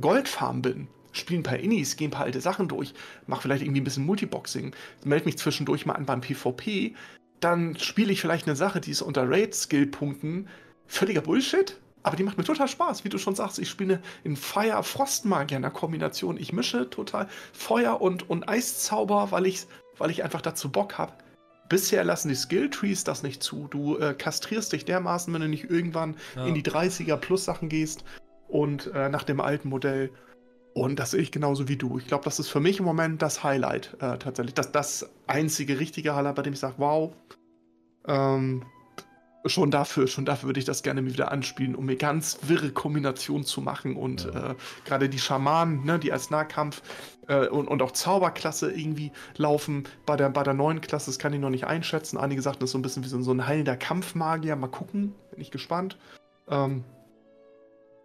Goldfarm 0.00 0.62
bin, 0.62 0.88
spiele 1.12 1.40
ein 1.40 1.44
paar 1.44 1.58
Innis, 1.58 1.96
gehe 1.96 2.08
ein 2.08 2.10
paar 2.10 2.24
alte 2.24 2.40
Sachen 2.40 2.68
durch, 2.68 2.92
mache 3.26 3.42
vielleicht 3.42 3.62
irgendwie 3.62 3.80
ein 3.80 3.84
bisschen 3.84 4.04
Multiboxing, 4.04 4.74
melde 5.04 5.26
mich 5.26 5.38
zwischendurch 5.38 5.86
mal 5.86 5.94
an 5.94 6.06
beim 6.06 6.20
PvP, 6.20 6.94
dann 7.40 7.78
spiele 7.78 8.12
ich 8.12 8.20
vielleicht 8.20 8.46
eine 8.46 8.56
Sache, 8.56 8.80
die 8.80 8.90
ist 8.90 9.02
unter 9.02 9.28
Raid-Skill-Punkten 9.28 10.48
völliger 10.86 11.20
Bullshit, 11.20 11.78
aber 12.04 12.16
die 12.16 12.22
macht 12.22 12.36
mir 12.36 12.44
total 12.44 12.68
Spaß, 12.68 13.02
wie 13.04 13.08
du 13.08 13.16
schon 13.16 13.34
sagst. 13.34 13.58
Ich 13.58 13.70
spiele 13.70 14.00
in 14.24 14.36
Fire 14.36 14.82
Frostmagier 14.82 15.56
in 15.56 15.62
der 15.62 15.70
Kombination. 15.70 16.36
Ich 16.36 16.52
mische 16.52 16.88
total 16.90 17.28
Feuer 17.54 18.00
und, 18.00 18.28
und 18.28 18.46
Eiszauber, 18.46 19.30
weil 19.30 19.46
ich, 19.46 19.66
weil 19.96 20.10
ich 20.10 20.22
einfach 20.22 20.42
dazu 20.42 20.70
Bock 20.70 20.98
habe. 20.98 21.14
Bisher 21.70 22.04
lassen 22.04 22.28
die 22.28 22.34
Skill-Trees 22.34 23.04
das 23.04 23.22
nicht 23.22 23.42
zu. 23.42 23.68
Du 23.70 23.96
äh, 23.96 24.12
kastrierst 24.12 24.74
dich 24.74 24.84
dermaßen, 24.84 25.32
wenn 25.32 25.40
du 25.40 25.48
nicht 25.48 25.70
irgendwann 25.70 26.16
ja. 26.36 26.44
in 26.44 26.54
die 26.54 26.62
30er-Plus-Sachen 26.62 27.70
gehst 27.70 28.04
und 28.48 28.92
äh, 28.94 29.08
nach 29.08 29.24
dem 29.24 29.40
alten 29.40 29.70
Modell. 29.70 30.10
Und 30.74 30.98
das 30.98 31.12
sehe 31.12 31.22
ich 31.22 31.32
genauso 31.32 31.68
wie 31.68 31.76
du. 31.76 31.98
Ich 31.98 32.06
glaube, 32.06 32.24
das 32.24 32.38
ist 32.38 32.50
für 32.50 32.60
mich 32.60 32.80
im 32.80 32.84
Moment 32.84 33.22
das 33.22 33.42
Highlight 33.42 33.94
äh, 34.00 34.18
tatsächlich. 34.18 34.52
Das, 34.52 34.72
das 34.72 35.08
einzige 35.26 35.80
richtige 35.80 36.14
Highlight, 36.14 36.34
bei 36.34 36.42
dem 36.42 36.52
ich 36.52 36.60
sage, 36.60 36.74
wow, 36.76 37.14
ähm, 38.06 38.66
schon 39.46 39.70
dafür, 39.70 40.06
schon 40.06 40.24
dafür 40.24 40.48
würde 40.48 40.60
ich 40.60 40.64
das 40.64 40.82
gerne 40.82 41.04
wieder 41.04 41.30
anspielen, 41.30 41.74
um 41.74 41.86
mir 41.86 41.96
ganz 41.96 42.38
wirre 42.42 42.70
Kombinationen 42.70 43.44
zu 43.44 43.60
machen 43.60 43.96
und 43.96 44.24
ja. 44.24 44.50
äh, 44.50 44.54
gerade 44.84 45.08
die 45.08 45.18
Schamanen, 45.18 45.84
ne, 45.84 45.98
die 45.98 46.12
als 46.12 46.30
Nahkampf 46.30 46.82
äh, 47.28 47.48
und, 47.48 47.68
und 47.68 47.82
auch 47.82 47.92
Zauberklasse 47.92 48.72
irgendwie 48.72 49.12
laufen. 49.36 49.84
Bei 50.06 50.16
der, 50.16 50.30
bei 50.30 50.42
der 50.42 50.54
neuen 50.54 50.80
Klasse, 50.80 51.10
das 51.10 51.18
kann 51.18 51.32
ich 51.32 51.40
noch 51.40 51.50
nicht 51.50 51.66
einschätzen. 51.66 52.16
Einige 52.16 52.40
sagten, 52.40 52.60
das 52.60 52.68
ist 52.68 52.72
so 52.72 52.78
ein 52.78 52.82
bisschen 52.82 53.04
wie 53.04 53.08
so, 53.08 53.20
so 53.20 53.32
ein 53.32 53.46
heilender 53.46 53.76
Kampfmagier. 53.76 54.56
Mal 54.56 54.68
gucken, 54.68 55.14
bin 55.30 55.40
ich 55.40 55.50
gespannt. 55.50 55.98
Ähm, 56.48 56.84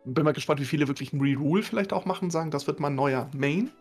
bin 0.05 0.23
mal 0.23 0.33
gespannt, 0.33 0.59
wie 0.59 0.65
viele 0.65 0.87
wirklich 0.87 1.13
ein 1.13 1.21
Rerule 1.21 1.63
vielleicht 1.63 1.93
auch 1.93 2.05
machen, 2.05 2.31
sagen, 2.31 2.51
das 2.51 2.67
wird 2.67 2.79
mal 2.79 2.87
ein 2.87 2.95
neuer 2.95 3.29
Main. 3.33 3.71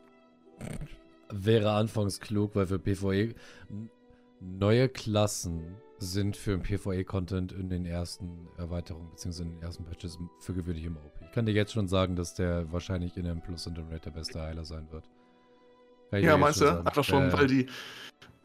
Wäre 1.30 1.72
anfangs 1.72 2.20
klug, 2.20 2.54
weil 2.54 2.66
für 2.66 2.78
PvE 2.78 3.34
neue 4.40 4.88
Klassen 4.88 5.76
sind 5.98 6.36
für 6.36 6.52
den 6.52 6.62
PvE-Content 6.62 7.52
in 7.52 7.68
den 7.68 7.84
ersten 7.84 8.48
Erweiterungen 8.56 9.10
bzw. 9.10 9.42
in 9.42 9.54
den 9.54 9.62
ersten 9.62 9.84
Patches 9.84 10.18
für 10.40 10.54
gewöhnlich 10.54 10.84
immer 10.84 11.04
OP. 11.04 11.20
Ich 11.22 11.32
kann 11.32 11.46
dir 11.46 11.52
jetzt 11.52 11.72
schon 11.72 11.88
sagen, 11.88 12.16
dass 12.16 12.34
der 12.34 12.70
wahrscheinlich 12.72 13.16
in 13.16 13.26
M 13.26 13.40
Plus 13.40 13.66
und 13.66 13.78
im 13.78 13.88
Raid 13.88 14.04
der 14.04 14.10
beste 14.10 14.40
Heiler 14.40 14.64
sein 14.64 14.86
wird. 14.90 15.08
Ja, 16.12 16.36
meinst 16.36 16.60
du? 16.60 16.84
Einfach 16.84 17.04
schon, 17.04 17.28
äh, 17.28 17.32
weil 17.32 17.46
die 17.46 17.66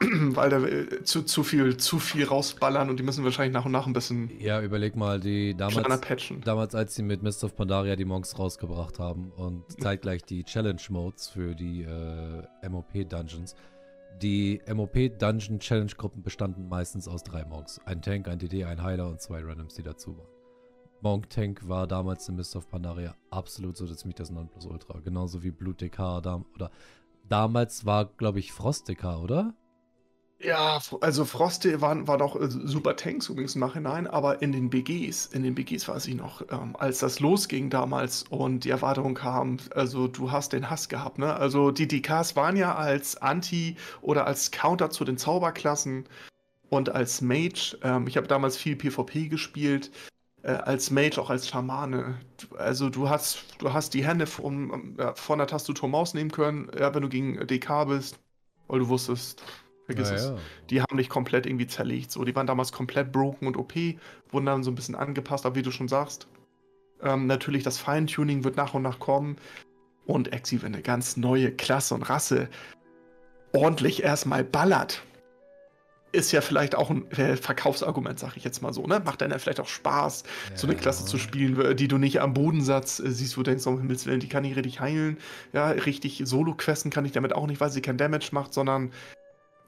weil 0.00 0.50
da 0.50 0.58
äh, 0.58 1.04
zu, 1.04 1.22
zu 1.22 1.44
viel 1.44 1.76
zu 1.76 1.98
viel 1.98 2.24
rausballern 2.24 2.90
und 2.90 2.98
die 2.98 3.02
müssen 3.02 3.24
wahrscheinlich 3.24 3.54
nach 3.54 3.64
und 3.64 3.72
nach 3.72 3.86
ein 3.86 3.92
bisschen 3.92 4.30
Ja, 4.40 4.60
überleg 4.60 4.96
mal, 4.96 5.20
die 5.20 5.54
damals 5.54 6.00
damals 6.44 6.74
als 6.74 6.94
sie 6.94 7.02
mit 7.02 7.22
Mist 7.22 7.44
of 7.44 7.54
Pandaria 7.54 7.96
die 7.96 8.04
Monks 8.04 8.38
rausgebracht 8.38 8.98
haben 8.98 9.30
und 9.36 9.64
zeitgleich 9.80 10.24
die 10.24 10.44
Challenge 10.44 10.80
Modes 10.88 11.28
für 11.28 11.54
die 11.54 11.82
äh, 11.82 12.68
MOP 12.68 13.08
Dungeons 13.08 13.54
die 14.22 14.60
MOP 14.72 15.18
Dungeon 15.18 15.58
Challenge 15.58 15.92
Gruppen 15.96 16.22
bestanden 16.22 16.68
meistens 16.68 17.08
aus 17.08 17.22
drei 17.22 17.44
Monks. 17.44 17.80
Ein 17.84 18.02
Tank, 18.02 18.28
ein 18.28 18.38
DD, 18.38 18.64
ein 18.64 18.82
Heiler 18.82 19.08
und 19.08 19.20
zwei 19.20 19.40
Randoms, 19.42 19.74
die 19.74 19.82
dazu 19.82 20.16
waren. 20.16 20.28
Monk 21.00 21.28
Tank 21.28 21.68
war 21.68 21.86
damals 21.86 22.28
in 22.28 22.36
Mist 22.36 22.56
of 22.56 22.68
Pandaria 22.70 23.14
absolut 23.30 23.76
so 23.76 23.86
ziemlich 23.86 24.16
das 24.16 24.30
Nonplusultra. 24.30 25.00
Genauso 25.00 25.42
wie 25.42 25.50
Blut 25.50 25.82
DK 25.82 26.22
da, 26.22 26.42
oder 26.54 26.70
damals 27.28 27.84
war, 27.84 28.06
glaube 28.06 28.38
ich, 28.38 28.52
Frost 28.52 28.88
DK, 28.88 29.18
oder? 29.22 29.54
Ja, 30.40 30.78
also 31.00 31.24
Froste 31.24 31.80
waren, 31.80 32.06
waren 32.06 32.20
auch 32.20 32.36
äh, 32.36 32.48
super 32.50 32.96
Tanks 32.96 33.28
übrigens 33.28 33.54
im 33.54 33.60
Nachhinein, 33.60 34.06
aber 34.06 34.42
in 34.42 34.52
den 34.52 34.68
BGs, 34.68 35.26
in 35.26 35.42
den 35.42 35.54
BGs 35.54 35.88
weiß 35.88 36.06
ich 36.08 36.16
noch, 36.16 36.42
ähm, 36.50 36.76
als 36.76 36.98
das 36.98 37.20
losging 37.20 37.70
damals 37.70 38.24
und 38.24 38.64
die 38.64 38.70
Erweiterung 38.70 39.14
kam, 39.14 39.56
also 39.74 40.06
du 40.08 40.32
hast 40.32 40.52
den 40.52 40.68
Hass 40.68 40.88
gehabt, 40.88 41.18
ne? 41.18 41.34
Also 41.34 41.70
die 41.70 41.88
DKs 41.88 42.36
waren 42.36 42.56
ja 42.56 42.74
als 42.74 43.16
Anti 43.16 43.76
oder 44.02 44.26
als 44.26 44.50
Counter 44.50 44.90
zu 44.90 45.04
den 45.04 45.16
Zauberklassen 45.16 46.04
und 46.70 46.90
als 46.90 47.20
Mage, 47.22 47.78
ähm, 47.82 48.06
ich 48.08 48.16
habe 48.16 48.26
damals 48.28 48.56
viel 48.56 48.76
PvP 48.76 49.28
gespielt, 49.28 49.90
äh, 50.42 50.52
als 50.52 50.90
Mage, 50.90 51.20
auch 51.20 51.30
als 51.30 51.48
Schamane. 51.48 52.18
Also 52.58 52.90
du 52.90 53.08
hast, 53.08 53.44
du 53.58 53.72
hast 53.72 53.94
die 53.94 54.04
Hände 54.06 54.26
von, 54.26 54.98
äh, 54.98 55.14
von 55.16 55.38
der 55.38 55.46
Tastatur 55.48 55.88
Maus 55.88 56.14
nehmen 56.14 56.30
können, 56.32 56.70
ja, 56.78 56.94
wenn 56.94 57.02
du 57.02 57.08
gegen 57.08 57.46
DK 57.46 57.84
bist, 57.86 58.18
weil 58.68 58.80
du 58.80 58.88
wusstest, 58.88 59.42
Vergiss 59.86 60.10
ja, 60.10 60.16
es. 60.16 60.24
Ja. 60.24 60.36
Die 60.70 60.80
haben 60.82 60.96
dich 60.96 61.08
komplett 61.08 61.46
irgendwie 61.46 61.66
zerlegt. 61.66 62.10
So, 62.10 62.24
die 62.24 62.34
waren 62.34 62.46
damals 62.46 62.72
komplett 62.72 63.12
broken 63.12 63.46
und 63.46 63.56
OP, 63.56 63.74
wurden 64.30 64.46
dann 64.46 64.62
so 64.62 64.70
ein 64.70 64.74
bisschen 64.74 64.94
angepasst, 64.94 65.44
aber 65.44 65.56
wie 65.56 65.62
du 65.62 65.70
schon 65.70 65.88
sagst. 65.88 66.26
Ähm, 67.02 67.26
natürlich, 67.26 67.62
das 67.62 67.78
Feintuning 67.78 68.44
wird 68.44 68.56
nach 68.56 68.74
und 68.74 68.82
nach 68.82 68.98
kommen. 68.98 69.36
Und 70.06 70.32
Exi, 70.32 70.62
wenn 70.62 70.74
eine 70.74 70.82
ganz 70.82 71.16
neue 71.16 71.50
Klasse 71.50 71.94
und 71.94 72.02
Rasse 72.02 72.48
ordentlich 73.52 74.02
erstmal 74.02 74.44
ballert, 74.44 75.02
ist 76.12 76.32
ja 76.32 76.40
vielleicht 76.40 76.74
auch 76.76 76.90
ein 76.90 77.10
äh, 77.12 77.36
Verkaufsargument, 77.36 78.18
sag 78.18 78.36
ich 78.36 78.44
jetzt 78.44 78.62
mal 78.62 78.72
so, 78.72 78.86
ne? 78.86 79.02
Macht 79.04 79.20
dann 79.20 79.32
ja 79.32 79.38
vielleicht 79.38 79.60
auch 79.60 79.68
Spaß, 79.68 80.22
ja. 80.50 80.56
so 80.56 80.66
eine 80.66 80.76
Klasse 80.76 81.04
zu 81.04 81.18
spielen, 81.18 81.76
die 81.76 81.88
du 81.88 81.98
nicht 81.98 82.20
am 82.20 82.34
Bodensatz 82.34 83.00
äh, 83.00 83.10
siehst, 83.10 83.36
wo 83.36 83.42
du 83.42 83.50
denkst, 83.50 83.66
um 83.66 83.78
Himmels 83.78 84.06
Willen, 84.06 84.20
die 84.20 84.28
kann 84.28 84.44
ich 84.44 84.54
richtig 84.56 84.80
heilen. 84.80 85.18
Ja, 85.52 85.70
richtig 85.70 86.22
Solo-Questen 86.24 86.90
kann 86.90 87.04
ich 87.04 87.12
damit 87.12 87.34
auch 87.34 87.46
nicht, 87.46 87.60
weil 87.60 87.70
sie 87.70 87.82
kein 87.82 87.98
Damage 87.98 88.28
macht, 88.32 88.54
sondern 88.54 88.92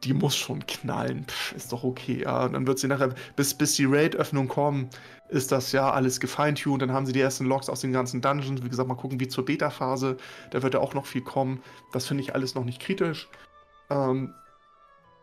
die 0.05 0.13
muss 0.13 0.37
schon 0.37 0.67
knallen. 0.67 1.25
Pff, 1.27 1.53
ist 1.53 1.73
doch 1.73 1.85
okay. 1.85 2.23
Ja, 2.23 2.45
und 2.45 2.53
dann 2.53 2.67
wird 2.67 2.79
sie 2.79 2.89
nachher, 2.89 3.15
bis, 3.35 3.55
bis 3.55 3.75
die 3.75 3.87
Raid-Öffnung 3.87 4.49
kommen, 4.49 4.91
ist 5.29 5.53
das 5.53 5.73
ja 5.73 5.91
alles 5.91 6.21
gefeintuned. 6.21 6.83
Dann 6.83 6.93
haben 6.93 7.07
sie 7.07 7.13
die 7.13 7.21
ersten 7.21 7.47
Logs 7.47 7.69
aus 7.69 7.81
den 7.81 7.93
ganzen 7.93 8.21
Dungeons. 8.21 8.63
Wie 8.63 8.69
gesagt, 8.69 8.89
mal 8.89 8.95
gucken, 8.95 9.19
wie 9.21 9.29
zur 9.29 9.45
Beta-Phase. 9.45 10.17
Da 10.51 10.63
wird 10.63 10.75
ja 10.75 10.81
auch 10.81 10.95
noch 10.95 11.07
viel 11.07 11.23
kommen. 11.23 11.63
Das 11.93 12.07
finde 12.07 12.23
ich 12.23 12.35
alles 12.35 12.55
noch 12.55 12.65
nicht 12.65 12.81
kritisch. 12.81 13.29
Ähm, 13.91 14.33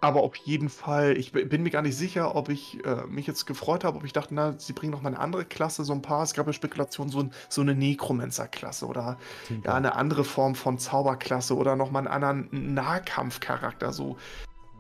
aber 0.04 0.22
auf 0.22 0.36
jeden 0.36 0.68
Fall, 0.68 1.18
ich 1.18 1.32
bin 1.32 1.64
mir 1.64 1.70
gar 1.70 1.82
nicht 1.82 1.96
sicher, 1.96 2.36
ob 2.36 2.50
ich 2.50 2.84
äh, 2.84 3.06
mich 3.08 3.26
jetzt 3.26 3.46
gefreut 3.46 3.86
habe, 3.86 3.96
ob 3.98 4.04
ich 4.04 4.12
dachte, 4.12 4.36
na, 4.36 4.54
sie 4.60 4.74
bringen 4.74 4.92
noch 4.92 5.02
mal 5.02 5.08
eine 5.08 5.20
andere 5.20 5.46
Klasse, 5.46 5.86
so 5.86 5.94
ein 5.94 6.02
paar. 6.02 6.24
Es 6.24 6.34
gab 6.34 6.46
ja 6.46 6.52
Spekulationen, 6.52 7.10
so, 7.10 7.30
so 7.48 7.62
eine 7.62 7.74
Necromancer-Klasse 7.74 8.86
oder 8.86 9.18
ja, 9.64 9.74
eine 9.74 9.96
andere 9.96 10.26
Form 10.26 10.56
von 10.56 10.78
Zauberklasse 10.78 11.56
oder 11.56 11.78
noch 11.78 11.90
mal 11.90 12.00
einen 12.00 12.08
anderen 12.10 12.74
Nahkampfcharakter. 12.74 13.94
So 13.94 14.18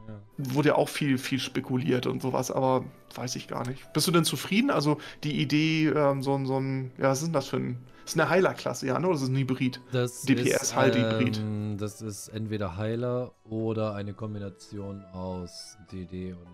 ja. 0.07 0.19
Wurde 0.37 0.69
ja 0.69 0.75
auch 0.75 0.89
viel, 0.89 1.17
viel 1.17 1.39
spekuliert 1.39 2.07
und 2.07 2.21
sowas, 2.21 2.51
aber 2.51 2.85
weiß 3.15 3.35
ich 3.35 3.47
gar 3.47 3.67
nicht. 3.67 3.91
Bist 3.93 4.07
du 4.07 4.11
denn 4.11 4.25
zufrieden? 4.25 4.71
Also 4.71 4.97
die 5.23 5.41
Idee, 5.41 5.87
ähm, 5.87 6.21
so, 6.23 6.35
ein, 6.35 6.45
so 6.45 6.59
ein, 6.59 6.91
ja, 6.97 7.09
was 7.09 7.19
ist 7.19 7.27
denn 7.27 7.33
das 7.33 7.47
für 7.47 7.57
ein, 7.57 7.77
das 8.03 8.13
ist 8.13 8.19
eine 8.19 8.29
Heiler-Klasse, 8.29 8.87
ja, 8.87 8.99
ne? 8.99 9.07
Oder 9.07 9.15
ist 9.15 9.21
es 9.21 9.29
ein 9.29 9.37
Hybrid? 9.37 9.79
Das 9.91 10.23
DPS 10.23 10.75
halt 10.75 10.95
Hybrid. 10.95 11.37
Ähm, 11.37 11.77
das 11.77 12.01
ist 12.01 12.27
entweder 12.29 12.75
Heiler 12.75 13.33
oder 13.45 13.95
eine 13.95 14.13
Kombination 14.13 15.03
aus 15.13 15.77
DD 15.91 16.33
und 16.33 16.47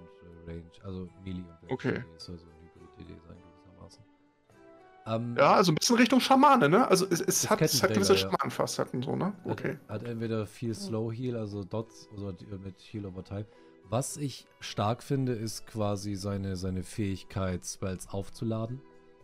Range, 0.48 0.64
also 0.84 1.08
Melee 1.24 1.40
und 1.40 1.48
Range. 1.64 1.74
Okay. 1.74 2.04
Also 2.14 2.34
Hybrid-DD 2.34 3.20
sein. 3.28 3.29
Ähm, 5.10 5.36
ja, 5.38 5.54
also 5.54 5.72
ein 5.72 5.76
bisschen 5.76 5.96
Richtung 5.96 6.20
Schamane, 6.20 6.70
ne? 6.70 6.88
Also 6.88 7.06
es, 7.10 7.22
es 7.22 7.50
hat, 7.50 7.62
es 7.62 7.82
hat 7.82 7.94
gewisse 7.94 8.14
ja. 8.14 8.20
Schamanenfacetten 8.20 9.02
so, 9.02 9.16
ne? 9.16 9.34
Okay. 9.44 9.78
Hat, 9.88 10.02
hat 10.02 10.04
entweder 10.04 10.46
viel 10.46 10.76
Slow 10.76 11.12
Heal, 11.12 11.36
also 11.36 11.64
Dots 11.64 12.10
oder 12.16 12.34
mit 12.64 12.76
Heal 12.92 13.06
over 13.06 13.24
Time. 13.24 13.46
Was 13.90 14.18
ich 14.18 14.46
stark 14.60 15.02
finde, 15.02 15.34
ist 15.34 15.66
quasi 15.66 16.14
seine, 16.16 16.56
seine 16.56 16.84
Fähigkeit, 16.84 17.66
Spells 17.66 18.08
aufzuladen. 18.10 18.82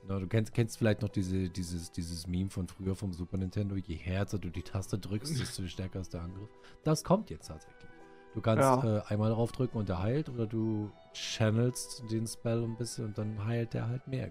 Na, 0.07 0.19
du 0.19 0.27
kennst, 0.27 0.53
kennst 0.53 0.77
vielleicht 0.77 1.01
noch 1.01 1.09
diese, 1.09 1.49
dieses, 1.49 1.91
dieses 1.91 2.27
Meme 2.27 2.49
von 2.49 2.67
früher 2.67 2.95
vom 2.95 3.13
Super 3.13 3.37
Nintendo. 3.37 3.75
Je 3.75 3.95
härter 3.95 4.39
du 4.39 4.49
die 4.49 4.63
Taste 4.63 4.97
drückst, 4.97 5.39
desto 5.39 5.67
stärker 5.67 5.99
ist 5.99 6.13
der 6.13 6.21
Angriff. 6.21 6.49
Das 6.83 7.03
kommt 7.03 7.29
jetzt 7.29 7.47
tatsächlich. 7.47 7.94
Du 8.35 8.41
kannst 8.41 8.61
ja. 8.61 8.97
äh, 8.97 9.01
einmal 9.07 9.31
drauf 9.31 9.53
drücken 9.53 9.77
und 9.77 9.89
er 9.89 10.03
heilt 10.03 10.27
oder 10.27 10.45
du 10.45 10.91
channelst 11.13 12.03
den 12.11 12.27
Spell 12.27 12.63
ein 12.63 12.75
bisschen 12.75 13.05
und 13.05 13.17
dann 13.17 13.45
heilt 13.45 13.73
der 13.73 13.87
halt 13.87 14.07
mehr. 14.07 14.29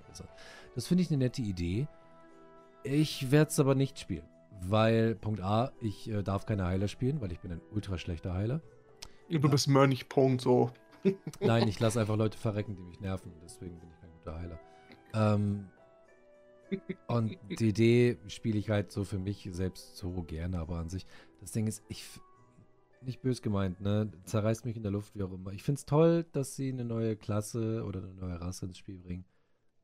Das 0.74 0.86
finde 0.86 1.02
ich 1.02 1.10
eine 1.10 1.18
nette 1.18 1.40
Idee. 1.40 1.89
Ich 2.82 3.31
werde 3.31 3.51
es 3.51 3.59
aber 3.59 3.74
nicht 3.74 3.98
spielen, 3.98 4.28
weil 4.60 5.14
Punkt 5.14 5.40
A, 5.40 5.72
ich 5.81 6.10
äh, 6.10 6.22
darf 6.22 6.44
keine 6.44 6.66
Heiler 6.66 6.86
spielen, 6.86 7.22
weil 7.22 7.32
ich 7.32 7.40
bin 7.40 7.51
ein 7.51 7.62
ultra 7.72 7.97
schlechter 7.97 8.35
Heiler. 8.35 8.60
Du 9.31 9.39
ja. 9.39 9.48
bist 9.48 9.68
Mönch, 9.68 10.06
Punkt, 10.10 10.43
so. 10.43 10.70
Nein, 11.40 11.66
ich 11.66 11.81
lasse 11.81 11.98
einfach 12.01 12.16
Leute 12.16 12.36
verrecken, 12.36 12.76
die 12.76 12.82
mich 12.82 13.01
nerven, 13.01 13.32
deswegen 13.43 13.78
bin 13.78 13.89
ich 13.89 14.01
kein 14.01 14.10
guter 14.12 14.39
Heiler. 14.39 14.60
Ähm, 15.14 15.70
und 17.06 17.39
die 17.59 17.68
Idee 17.68 18.18
spiele 18.26 18.59
ich 18.59 18.68
halt 18.68 18.93
so 18.93 19.05
für 19.05 19.18
mich 19.18 19.48
selbst 19.52 19.97
so 19.97 20.22
gerne, 20.24 20.59
aber 20.59 20.76
an 20.76 20.90
sich, 20.90 21.06
das 21.40 21.52
Ding 21.52 21.66
ist, 21.66 21.82
ich, 21.89 22.05
nicht 23.06 23.22
bös 23.22 23.43
gemeint, 23.43 23.81
ne? 23.81 24.10
Zerreißt 24.24 24.64
mich 24.64 24.76
in 24.76 24.82
der 24.82 24.93
Luft, 24.93 25.14
wie 25.14 25.22
auch 25.22 25.32
immer. 25.32 25.52
Ich 25.52 25.62
finde 25.62 25.78
es 25.78 25.86
toll, 25.86 26.24
dass 26.32 26.56
sie 26.56 26.70
eine 26.70 26.85
neue 26.85 27.16
Klasse 27.16 27.85
oder 27.85 28.02
eine 28.02 28.14
neue 28.14 28.40
Rasse 28.40 28.66
ins 28.66 28.78
Spiel 28.78 28.98
bringen. 28.98 29.24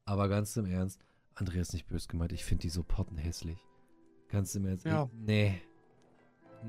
Aber 0.05 0.29
ganz 0.29 0.57
im 0.57 0.67
Ernst, 0.67 1.05
Andreas 1.35 1.73
nicht 1.73 1.87
bös 1.87 2.09
gemeint, 2.09 2.33
ich 2.33 2.45
finde 2.45 2.63
die 2.63 2.69
so 2.69 2.83
pottenhässlich. 2.83 3.59
Ganz 4.29 4.55
im 4.55 4.67
Ernst. 4.67 4.87
Ja. 4.87 5.09
nee. 5.15 5.61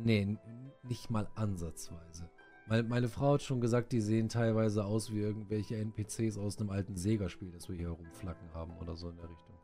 Nee, 0.03 0.37
nicht 0.83 1.09
mal 1.09 1.27
ansatzweise. 1.35 2.29
Weil 2.67 2.83
meine 2.83 3.09
Frau 3.09 3.33
hat 3.33 3.41
schon 3.41 3.59
gesagt, 3.59 3.91
die 3.91 3.99
sehen 3.99 4.29
teilweise 4.29 4.85
aus 4.85 5.11
wie 5.11 5.19
irgendwelche 5.19 5.75
NPCs 5.75 6.37
aus 6.37 6.57
einem 6.57 6.69
alten 6.69 6.95
Sega-Spiel, 6.95 7.51
das 7.51 7.67
wir 7.67 7.75
hier 7.75 7.89
rumflacken 7.89 8.53
haben 8.53 8.77
oder 8.77 8.95
so 8.95 9.09
in 9.09 9.17
der 9.17 9.29
Richtung. 9.29 9.55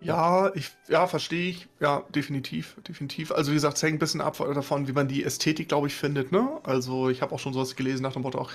Ja, 0.00 0.54
ich, 0.54 0.70
ja, 0.88 1.08
verstehe 1.08 1.50
ich. 1.50 1.68
Ja, 1.80 2.04
definitiv, 2.14 2.76
definitiv. 2.86 3.32
Also 3.32 3.50
wie 3.50 3.56
gesagt, 3.56 3.78
es 3.78 3.82
hängt 3.82 3.96
ein 3.96 3.98
bisschen 3.98 4.20
ab 4.20 4.38
davon, 4.38 4.86
wie 4.86 4.92
man 4.92 5.08
die 5.08 5.24
Ästhetik, 5.24 5.68
glaube 5.68 5.88
ich, 5.88 5.94
findet. 5.94 6.30
Ne? 6.30 6.60
Also 6.62 7.08
ich 7.08 7.20
habe 7.20 7.34
auch 7.34 7.40
schon 7.40 7.52
sowas 7.52 7.74
gelesen 7.74 8.02
nach 8.02 8.12
dem 8.12 8.22
Motto, 8.22 8.38
auch, 8.40 8.52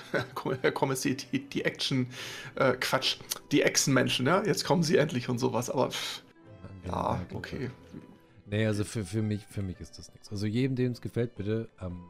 komm, 0.73 0.91
ist 0.91 1.03
die, 1.03 1.15
die, 1.15 1.39
die 1.39 1.65
Action, 1.65 2.07
äh, 2.55 2.73
Quatsch, 2.73 3.17
die 3.51 3.61
Echsenmenschen, 3.61 4.25
ja, 4.25 4.43
jetzt 4.45 4.63
kommen 4.63 4.83
sie 4.83 4.95
endlich 4.95 5.27
und 5.27 5.37
sowas. 5.37 5.69
Aber 5.69 5.91
pff, 5.91 6.21
ja, 6.85 7.21
okay. 7.33 7.69
Nee, 8.45 8.65
also 8.65 8.85
für, 8.85 9.03
für, 9.03 9.21
mich, 9.21 9.45
für 9.45 9.63
mich 9.63 9.79
ist 9.81 9.97
das 9.97 10.11
nichts. 10.13 10.31
Also 10.31 10.45
jedem, 10.45 10.75
dem 10.75 10.91
es 10.93 11.01
gefällt, 11.01 11.35
bitte. 11.35 11.69
Ähm, 11.81 12.05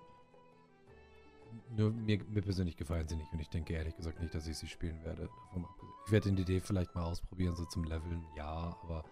nur 1.76 1.92
mir, 1.92 2.20
mir 2.30 2.42
persönlich 2.42 2.78
gefallen 2.78 3.08
sie 3.08 3.16
nicht 3.16 3.32
und 3.32 3.40
ich 3.40 3.50
denke 3.50 3.74
ehrlich 3.74 3.96
gesagt 3.96 4.20
nicht, 4.20 4.34
dass 4.34 4.48
ich 4.48 4.58
sie 4.58 4.68
spielen 4.68 5.04
werde. 5.04 5.30
Ich 6.06 6.12
werde 6.12 6.30
den 6.32 6.36
DD 6.36 6.60
vielleicht 6.60 6.94
mal 6.94 7.04
ausprobieren, 7.04 7.56
so 7.56 7.66
zum 7.66 7.84
Leveln, 7.84 8.24
ja, 8.36 8.78
aber 8.84 9.04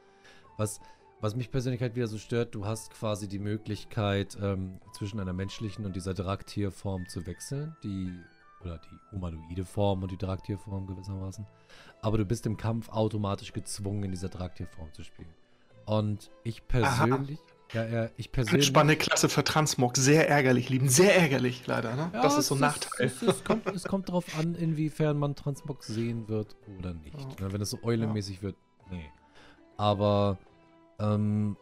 was, 0.62 0.80
was 1.20 1.36
mich 1.36 1.52
persönlich 1.52 1.82
halt 1.82 1.96
wieder 1.96 2.08
so 2.08 2.18
stört, 2.18 2.56
du 2.56 2.66
hast 2.66 2.92
quasi 2.92 3.28
die 3.28 3.40
Möglichkeit, 3.40 4.38
ähm, 4.42 4.80
zwischen 4.94 5.20
einer 5.20 5.34
menschlichen 5.34 5.86
und 5.86 5.96
dieser 5.96 6.14
Draktierform 6.14 7.08
zu 7.08 7.26
wechseln. 7.26 7.76
Die, 7.84 8.14
oder 8.62 8.78
die 8.78 9.16
humanoide 9.16 9.66
Form 9.66 10.04
und 10.04 10.12
die 10.12 10.18
Draktierform 10.18 10.86
gewissermaßen. 10.86 11.46
Aber 12.02 12.18
du 12.20 12.26
bist 12.26 12.46
im 12.46 12.58
Kampf 12.58 12.90
automatisch 12.90 13.54
gezwungen, 13.54 14.04
in 14.04 14.12
dieser 14.12 14.30
Draktierform 14.30 14.94
zu 14.94 15.04
spielen. 15.04 15.34
Und 15.86 16.30
ich 16.44 16.68
persönlich. 16.68 17.40
Aha. 17.40 17.48
Ja, 17.74 17.86
ja, 17.86 18.10
ich 18.18 18.32
persönlich. 18.32 18.68
Spannende 18.68 18.98
Klasse 18.98 19.30
für 19.30 19.44
Transmog. 19.46 19.96
Sehr 19.96 20.30
ärgerlich, 20.30 20.70
lieben. 20.70 20.90
Sehr 20.90 21.16
ärgerlich, 21.16 21.66
leider. 21.68 21.96
Ne? 21.96 22.12
Ja, 22.14 22.22
das 22.22 22.38
ist 22.38 22.48
so 22.48 22.56
ein 22.56 22.62
Nachteil. 22.62 23.08
Es, 23.08 23.22
es, 23.22 23.44
kommt, 23.46 23.66
es 23.68 23.86
kommt 23.86 24.10
darauf 24.10 24.38
an, 24.38 24.56
inwiefern 24.56 25.18
man 25.18 25.36
Transmog 25.36 25.84
sehen 25.84 26.28
wird 26.28 26.56
oder 26.78 26.94
nicht. 26.94 27.16
Oh. 27.18 27.46
Wenn 27.50 27.62
es 27.62 27.70
so 27.70 27.80
eulenmäßig 27.82 28.44
wird, 28.44 28.58
nee. 28.92 29.10
Aber 29.78 30.38
ähm, 31.02 31.57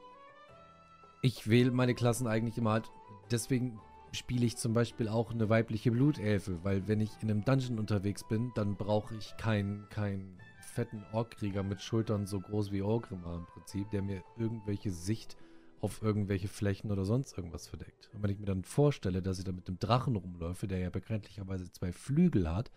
ich 1.22 1.49
wähle 1.49 1.72
meine 1.72 1.95
Klassen 1.95 2.28
eigentlich 2.28 2.57
immer 2.57 2.72
halt. 2.72 2.91
Deswegen 3.32 3.80
spiele 4.11 4.45
ich 4.45 4.57
zum 4.57 4.74
Beispiel 4.74 5.07
auch 5.07 5.32
eine 5.32 5.49
weibliche 5.49 5.91
Blutelfe, 5.91 6.64
weil 6.64 6.88
wenn 6.88 6.99
ich 6.99 7.11
in 7.22 7.30
einem 7.30 7.45
Dungeon 7.45 7.80
unterwegs 7.80 8.24
bin, 8.28 8.52
dann 8.56 8.76
brauche 8.76 9.16
ich 9.16 9.38
keinen 9.38 9.88
kein 9.90 10.38
fetten 10.61 11.03
Orkkrieger 11.11 11.64
mit 11.64 11.82
Schultern 11.82 12.26
so 12.26 12.40
groß 12.40 12.72
wie 12.72 12.82
Orgrimmar 12.82 13.38
im 13.38 13.45
Prinzip, 13.45 13.90
der 13.91 14.02
mir 14.02 14.24
irgendwelche 14.38 14.91
Sicht 14.91 15.38
auf 15.82 16.02
irgendwelche 16.02 16.48
Flächen 16.48 16.91
oder 16.91 17.06
sonst 17.06 17.38
irgendwas 17.38 17.68
verdeckt. 17.68 18.10
Und 18.14 18.24
wenn 18.24 18.32
ich 18.32 18.40
mir 18.40 18.45
dann 18.45 18.64
vorstelle, 18.64 19.22
dass 19.22 19.40
ich 19.40 19.45
da 19.45 19.52
mit 19.52 19.68
dem 19.68 19.80
Drachen 19.80 20.16
rumläufe, 20.16 20.68
der 20.68 20.80
ja 20.80 20.90
bekanntlicherweise 20.90 21.72
zwei 21.72 21.91
Flügel 21.91 22.49
hat, 22.49 22.72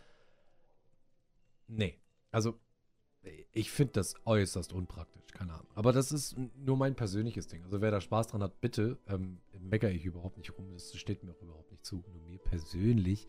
nee. 1.68 1.98
Also 2.30 2.59
ich 3.53 3.70
finde 3.70 3.94
das 3.94 4.15
äußerst 4.24 4.73
unpraktisch, 4.73 5.27
keine 5.32 5.53
Ahnung. 5.53 5.66
Aber 5.74 5.93
das 5.93 6.12
ist 6.12 6.36
nur 6.57 6.77
mein 6.77 6.94
persönliches 6.94 7.47
Ding. 7.47 7.62
Also 7.65 7.81
wer 7.81 7.90
da 7.90 8.01
Spaß 8.01 8.28
dran 8.28 8.43
hat, 8.43 8.61
bitte, 8.61 8.99
ähm, 9.07 9.39
meckere 9.61 9.90
ich 9.90 10.05
überhaupt 10.05 10.39
nicht 10.39 10.57
rum. 10.57 10.73
Das 10.73 10.94
steht 10.97 11.23
mir 11.23 11.32
auch 11.32 11.43
überhaupt 11.43 11.70
nicht 11.70 11.85
zu. 11.85 12.05
Nur 12.12 12.23
mir 12.28 12.39
persönlich 12.39 13.28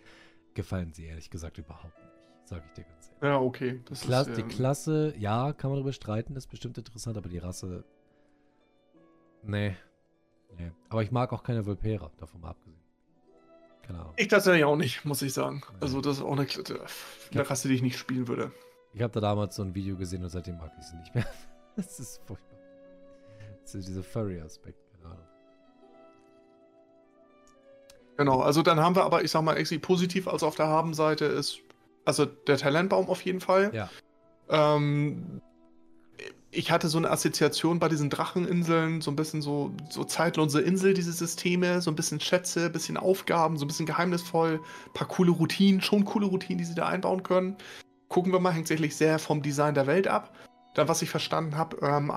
gefallen 0.53 0.93
sie 0.93 1.05
ehrlich 1.05 1.29
gesagt 1.29 1.57
überhaupt 1.57 1.97
nicht. 1.97 2.13
Sage 2.45 2.63
ich 2.67 2.73
dir 2.73 2.83
ganz 2.83 3.07
ehrlich. 3.07 3.23
Ja, 3.23 3.39
okay. 3.39 3.81
Das 3.85 4.01
die, 4.01 4.07
Klasse, 4.07 4.31
ist, 4.31 4.39
ähm... 4.39 4.47
die 4.49 4.55
Klasse, 4.55 5.13
ja, 5.17 5.53
kann 5.53 5.69
man 5.69 5.77
darüber 5.79 5.93
streiten, 5.93 6.35
ist 6.35 6.47
bestimmt 6.47 6.77
interessant, 6.77 7.17
aber 7.17 7.29
die 7.29 7.37
Rasse, 7.37 7.83
nee. 9.43 9.75
Nee. 10.57 10.71
Aber 10.89 11.03
ich 11.03 11.11
mag 11.11 11.33
auch 11.33 11.43
keine 11.43 11.65
Vulpera, 11.65 12.11
davon 12.17 12.41
mal 12.41 12.49
abgesehen. 12.49 12.79
Keine 13.81 13.99
Ahnung. 13.99 14.13
Ich 14.17 14.27
tatsächlich 14.27 14.63
auch 14.63 14.75
nicht, 14.75 15.03
muss 15.03 15.21
ich 15.21 15.33
sagen. 15.33 15.61
Nee. 15.71 15.77
Also 15.81 16.01
das 16.01 16.17
ist 16.17 16.23
auch 16.23 16.37
eine, 16.37 16.47
eine 17.31 17.49
Rasse, 17.49 17.67
die 17.67 17.75
ich 17.75 17.81
nicht 17.81 17.97
spielen 17.97 18.27
würde. 18.27 18.51
Ich 18.93 19.01
habe 19.01 19.11
da 19.11 19.19
damals 19.19 19.55
so 19.55 19.63
ein 19.63 19.73
Video 19.73 19.97
gesehen 19.97 20.23
und 20.23 20.29
seitdem 20.29 20.57
mag 20.57 20.71
ich 20.79 20.85
sie 20.85 20.97
nicht 20.97 21.15
mehr. 21.15 21.25
das 21.75 21.99
ist 21.99 22.21
furchtbar. 22.25 22.59
Das 23.63 23.75
ist 23.75 23.87
dieser 23.87 24.03
Furry-Aspekt, 24.03 24.77
Ahnung. 25.03 25.17
Genau, 28.17 28.41
also 28.41 28.61
dann 28.61 28.79
haben 28.79 28.95
wir 28.95 29.03
aber, 29.03 29.23
ich 29.23 29.31
sag 29.31 29.41
mal, 29.41 29.57
exi 29.57 29.79
positiv 29.79 30.27
als 30.27 30.43
auf 30.43 30.55
der 30.55 30.67
Habenseite 30.67 31.25
ist, 31.25 31.59
also 32.05 32.25
der 32.25 32.57
Talentbaum 32.57 33.09
auf 33.09 33.21
jeden 33.23 33.41
Fall. 33.41 33.71
Ja. 33.73 33.89
Ähm, 34.49 35.41
ich 36.51 36.71
hatte 36.71 36.87
so 36.87 36.99
eine 36.99 37.09
Assoziation 37.09 37.79
bei 37.79 37.89
diesen 37.89 38.11
Dracheninseln, 38.11 39.01
so 39.01 39.09
ein 39.09 39.15
bisschen 39.15 39.41
so, 39.41 39.71
so 39.89 40.03
zeitlose 40.03 40.61
Insel, 40.61 40.93
diese 40.93 41.11
Systeme, 41.11 41.81
so 41.81 41.89
ein 41.89 41.95
bisschen 41.95 42.19
Schätze, 42.19 42.67
ein 42.67 42.71
bisschen 42.71 42.97
Aufgaben, 42.97 43.57
so 43.57 43.65
ein 43.65 43.67
bisschen 43.67 43.87
geheimnisvoll, 43.87 44.61
ein 44.85 44.93
paar 44.93 45.07
coole 45.07 45.31
Routinen, 45.31 45.81
schon 45.81 46.05
coole 46.05 46.27
Routinen, 46.27 46.59
die 46.59 46.65
sie 46.65 46.75
da 46.75 46.87
einbauen 46.87 47.23
können. 47.23 47.57
Gucken 48.13 48.31
wir 48.31 48.39
mal, 48.39 48.53
hängt 48.53 48.67
sicherlich 48.67 48.95
sehr 48.95 49.17
vom 49.17 49.41
Design 49.41 49.73
der 49.73 49.87
Welt 49.87 50.07
ab. 50.07 50.31
Dann, 50.75 50.87
was 50.87 51.01
ich 51.01 51.09
verstanden 51.09 51.57
habe, 51.57 51.77
ähm, 51.81 52.11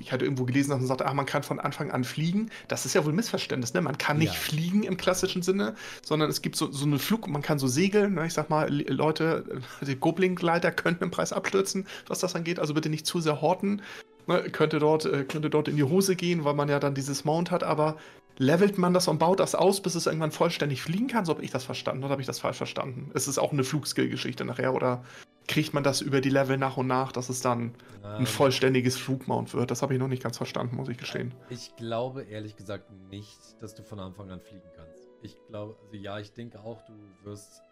ich 0.00 0.10
hatte 0.10 0.24
irgendwo 0.24 0.44
gelesen, 0.44 0.70
dass 0.70 0.80
man 0.80 0.88
sagt, 0.88 1.02
ach, 1.02 1.12
man 1.12 1.24
kann 1.24 1.44
von 1.44 1.60
Anfang 1.60 1.92
an 1.92 2.02
fliegen. 2.02 2.50
Das 2.66 2.84
ist 2.84 2.94
ja 2.94 3.04
wohl 3.04 3.12
ein 3.12 3.14
Missverständnis, 3.14 3.72
ne? 3.72 3.80
Man 3.80 3.96
kann 3.96 4.18
nicht 4.18 4.34
ja. 4.34 4.40
fliegen 4.40 4.82
im 4.82 4.96
klassischen 4.96 5.42
Sinne, 5.42 5.76
sondern 6.02 6.30
es 6.30 6.42
gibt 6.42 6.56
so, 6.56 6.72
so 6.72 6.84
einen 6.84 6.98
Flug, 6.98 7.28
man 7.28 7.42
kann 7.42 7.60
so 7.60 7.68
segeln. 7.68 8.14
Ne? 8.14 8.26
Ich 8.26 8.32
sag 8.32 8.50
mal, 8.50 8.68
Leute, 8.90 9.62
die 9.82 9.94
Goblin-Gleiter 9.94 10.72
könnten 10.72 11.04
im 11.04 11.12
Preis 11.12 11.32
abstürzen, 11.32 11.86
was 12.08 12.18
das 12.18 12.34
angeht. 12.34 12.58
Also 12.58 12.74
bitte 12.74 12.88
nicht 12.88 13.06
zu 13.06 13.20
sehr 13.20 13.40
horten. 13.40 13.82
Ne? 14.26 14.50
Könnte, 14.50 14.80
dort, 14.80 15.04
äh, 15.04 15.22
könnte 15.22 15.48
dort 15.48 15.68
in 15.68 15.76
die 15.76 15.84
Hose 15.84 16.16
gehen, 16.16 16.44
weil 16.44 16.54
man 16.54 16.68
ja 16.68 16.80
dann 16.80 16.96
dieses 16.96 17.24
Mount 17.24 17.52
hat, 17.52 17.62
aber 17.62 17.98
levelt 18.38 18.78
man 18.78 18.94
das 18.94 19.08
und 19.08 19.18
baut 19.18 19.40
das 19.40 19.54
aus, 19.54 19.80
bis 19.80 19.94
es 19.94 20.06
irgendwann 20.06 20.32
vollständig 20.32 20.82
fliegen 20.82 21.08
kann? 21.08 21.24
So 21.24 21.32
habe 21.32 21.44
ich 21.44 21.50
das 21.50 21.64
verstanden 21.64 22.04
oder 22.04 22.12
habe 22.12 22.22
ich 22.22 22.26
das 22.26 22.38
falsch 22.38 22.58
verstanden? 22.58 23.10
Ist 23.14 23.26
es 23.26 23.38
auch 23.38 23.52
eine 23.52 23.64
Flugskill-Geschichte 23.64 24.44
nachher 24.44 24.74
oder 24.74 25.04
kriegt 25.48 25.74
man 25.74 25.84
das 25.84 26.00
über 26.00 26.20
die 26.20 26.30
Level 26.30 26.58
nach 26.58 26.76
und 26.76 26.86
nach, 26.86 27.12
dass 27.12 27.28
es 27.28 27.40
dann 27.40 27.74
ein 28.02 28.20
ähm. 28.20 28.26
vollständiges 28.26 28.96
Flugmount 28.96 29.54
wird? 29.54 29.70
Das 29.70 29.82
habe 29.82 29.94
ich 29.94 30.00
noch 30.00 30.08
nicht 30.08 30.22
ganz 30.22 30.36
verstanden, 30.36 30.76
muss 30.76 30.88
ich 30.88 30.98
gestehen. 30.98 31.32
Ich 31.50 31.74
glaube 31.76 32.24
ehrlich 32.24 32.56
gesagt 32.56 32.90
nicht, 33.10 33.38
dass 33.60 33.74
du 33.74 33.82
von 33.82 34.00
Anfang 34.00 34.30
an 34.30 34.40
fliegen 34.40 34.68
kannst. 34.76 35.08
Ich 35.22 35.36
glaube, 35.48 35.76
also 35.82 35.96
ja, 35.96 36.18
ich 36.18 36.32
denke 36.32 36.60
auch, 36.60 36.82
du 36.82 36.92
wirst 37.24 37.62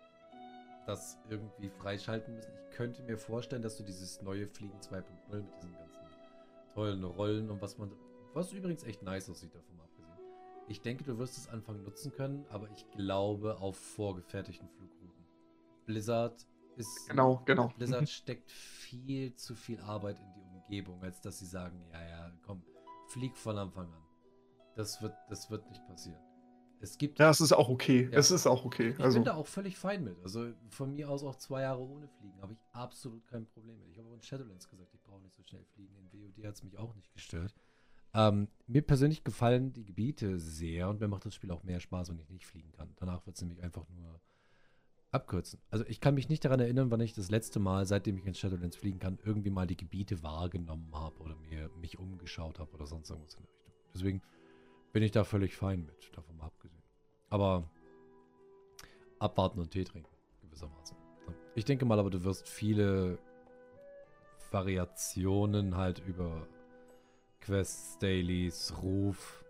das 0.87 1.19
irgendwie 1.29 1.71
freischalten 1.71 2.35
müssen. 2.35 2.53
Ich 2.71 2.77
könnte 2.77 3.03
mir 3.03 3.17
vorstellen, 3.17 3.63
dass 3.63 3.77
du 3.77 3.83
dieses 3.83 4.21
neue 4.23 4.47
Fliegen 4.47 4.79
2.0 4.81 5.37
mit 5.37 5.47
diesen 5.57 5.73
ganzen 5.73 5.95
tollen 6.75 7.05
Rollen 7.05 7.51
und 7.51 7.63
was 7.63 7.79
man, 7.79 7.91
was 8.35 8.53
übrigens 8.53 8.85
echt 8.85 9.03
nice 9.03 9.31
aussieht 9.31 9.55
davon 9.55 9.84
ich 10.69 10.81
denke, 10.81 11.05
du 11.05 11.19
wirst 11.19 11.37
es 11.37 11.49
anfangen 11.49 11.83
nutzen 11.83 12.13
können, 12.13 12.47
aber 12.51 12.71
ich 12.71 12.91
glaube 12.91 13.59
auf 13.61 13.77
vorgefertigten 13.77 14.69
Flugrouten. 14.69 15.25
Blizzard 15.87 16.47
ist. 16.77 17.09
Genau, 17.09 17.43
genau. 17.45 17.69
Blizzard 17.77 18.09
steckt 18.11 18.51
viel 18.51 19.35
zu 19.35 19.55
viel 19.55 19.81
Arbeit 19.81 20.19
in 20.19 20.33
die 20.35 20.43
Umgebung, 20.43 21.03
als 21.03 21.21
dass 21.21 21.39
sie 21.39 21.47
sagen, 21.47 21.85
ja, 21.93 22.03
ja, 22.03 22.33
komm, 22.43 22.63
flieg 23.09 23.37
von 23.37 23.59
Anfang 23.59 23.87
an. 23.87 24.03
Das 24.75 25.01
wird, 25.03 25.15
das 25.29 25.51
wird 25.51 25.69
nicht 25.69 25.87
passieren. 25.87 26.21
Es 26.81 26.99
gibt. 26.99 27.19
Ja, 27.19 27.31
es 27.31 27.41
ist 27.41 27.53
auch 27.53 27.69
okay. 27.69 28.09
Ja, 28.11 28.19
es 28.19 28.31
ist 28.31 28.47
auch 28.47 28.65
okay. 28.65 28.91
Ich 28.91 29.01
also. 29.01 29.19
bin 29.19 29.25
da 29.25 29.35
auch 29.35 29.47
völlig 29.47 29.77
fein 29.79 30.05
mit. 30.05 30.21
Also 30.23 30.53
von 30.69 30.93
mir 30.93 31.09
aus 31.09 31.23
auch 31.23 31.37
zwei 31.37 31.63
Jahre 31.63 31.81
ohne 31.81 32.09
Fliegen 32.09 32.41
habe 32.43 32.53
ich 32.53 32.59
absolut 32.73 33.27
kein 33.27 33.47
Problem 33.47 33.79
mit. 33.79 33.89
Ich 33.91 33.99
habe 33.99 34.09
auch 34.09 34.15
in 34.15 34.23
Shadowlands 34.23 34.69
gesagt, 34.69 34.93
ich 34.93 35.03
brauche 35.03 35.23
nicht 35.23 35.35
so 35.35 35.43
schnell 35.43 35.65
fliegen. 35.65 35.95
In 35.97 36.13
WOD 36.13 36.45
hat 36.45 36.55
es 36.55 36.63
mich 36.63 36.77
auch 36.77 36.95
nicht 36.95 37.13
gestört. 37.13 37.55
Ähm, 38.15 38.49
mir 38.67 38.83
persönlich 38.83 39.25
gefallen 39.25 39.73
die 39.73 39.85
Gebiete 39.85 40.39
sehr 40.39 40.89
und 40.89 41.01
mir 41.01 41.09
macht 41.09 41.27
das 41.27 41.35
Spiel 41.35 41.51
auch 41.51 41.65
mehr 41.65 41.81
Spaß, 41.81 42.11
wenn 42.11 42.19
ich 42.19 42.31
nicht 42.31 42.47
fliegen 42.47 42.71
kann. 42.73 42.93
Danach 42.97 43.27
wird 43.27 43.37
es 43.37 43.43
nämlich 43.43 43.63
einfach 43.63 43.89
nur 43.89 44.21
abkürzen. 45.11 45.61
Also 45.71 45.85
ich 45.87 46.01
kann 46.01 46.15
mich 46.15 46.29
nicht 46.29 46.45
daran 46.45 46.61
erinnern, 46.61 46.91
wann 46.91 47.01
ich 47.01 47.13
das 47.13 47.31
letzte 47.31 47.59
Mal, 47.61 47.87
seitdem 47.87 48.17
ich 48.17 48.27
in 48.27 48.35
Shadowlands 48.35 48.77
fliegen 48.77 48.99
kann, 48.99 49.19
irgendwie 49.25 49.51
mal 49.51 49.67
die 49.67 49.77
Gebiete 49.77 50.23
wahrgenommen 50.23 50.95
habe 50.95 51.21
oder 51.21 51.37
mir 51.37 51.71
mich 51.81 51.99
umgeschaut 51.99 52.59
habe 52.59 52.73
oder 52.73 52.87
sonst 52.87 53.11
irgendwas 53.11 53.35
in 53.35 53.43
der 53.43 53.51
Richtung. 53.51 53.73
Deswegen 53.95 54.23
bin 54.93 55.03
ich 55.03 55.11
da 55.11 55.25
völlig 55.25 55.57
fein 55.57 55.85
mit, 55.85 56.17
davon 56.17 56.37
mal 56.37 56.47
abgesehen. 56.47 56.83
Aber 57.31 57.69
abwarten 59.19 59.61
und 59.61 59.71
Tee 59.71 59.85
trinken, 59.85 60.11
gewissermaßen. 60.43 60.97
Ich 61.55 61.65
denke 61.65 61.85
mal 61.85 61.99
aber, 61.99 62.11
du 62.11 62.25
wirst 62.25 62.49
viele 62.49 63.19
Variationen 64.51 65.77
halt 65.77 66.01
über 66.01 66.47
Quests, 67.45 67.99
Dailies, 67.99 68.75
Ruf. 68.83 69.45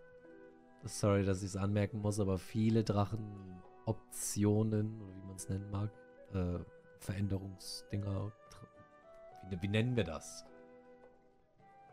Sorry, 0.83 1.23
dass 1.23 1.39
ich 1.39 1.49
es 1.49 1.55
anmerken 1.55 2.01
muss, 2.01 2.19
aber 2.19 2.37
viele 2.37 2.83
Drachenoptionen, 2.83 5.01
oder 5.01 5.15
wie 5.15 5.25
man 5.25 5.35
es 5.35 5.47
nennen 5.47 5.71
mag, 5.71 5.89
äh, 6.33 6.59
Veränderungsdinger, 6.99 8.31
wie, 9.49 9.61
wie, 9.61 9.67
nennen 9.67 9.95
wir 9.95 10.03
das? 10.03 10.45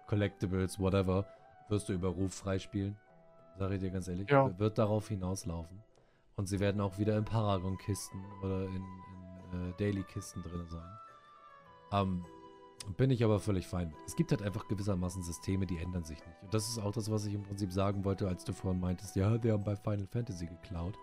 Collectibles, 0.08 0.80
whatever, 0.80 1.26
wirst 1.68 1.88
du 1.88 1.92
über 1.92 2.08
Ruf 2.08 2.34
freispielen. 2.34 2.96
Sag 3.58 3.70
ich 3.70 3.80
dir 3.80 3.90
ganz 3.90 4.08
ehrlich. 4.08 4.28
Ja. 4.28 4.58
Wird 4.58 4.78
darauf 4.78 5.08
hinauslaufen. 5.08 5.82
Und 6.36 6.46
sie 6.46 6.58
werden 6.58 6.80
auch 6.80 6.98
wieder 6.98 7.16
in 7.16 7.24
Paragon-Kisten 7.24 8.24
oder 8.42 8.64
in, 8.64 8.84
in 9.52 9.70
äh, 9.70 9.74
Daily-Kisten 9.78 10.42
drin 10.42 10.66
sein. 10.68 10.98
Ähm, 11.92 12.24
bin 12.96 13.10
ich 13.10 13.24
aber 13.24 13.40
völlig 13.40 13.66
fein 13.66 13.88
mit. 13.88 13.96
Es 14.06 14.16
gibt 14.16 14.32
halt 14.32 14.42
einfach 14.42 14.68
gewissermaßen 14.68 15.22
Systeme, 15.22 15.66
die 15.66 15.78
ändern 15.78 16.04
sich 16.04 16.18
nicht. 16.18 16.42
Und 16.42 16.52
das 16.52 16.68
ist 16.68 16.78
auch 16.78 16.92
das, 16.92 17.10
was 17.10 17.26
ich 17.26 17.34
im 17.34 17.42
Prinzip 17.42 17.72
sagen 17.72 18.04
wollte, 18.04 18.28
als 18.28 18.44
du 18.44 18.52
vorhin 18.52 18.80
meintest, 18.80 19.16
ja, 19.16 19.42
wir 19.42 19.52
haben 19.52 19.64
bei 19.64 19.76
Final 19.76 20.06
Fantasy 20.06 20.46
geklaut. 20.46 20.98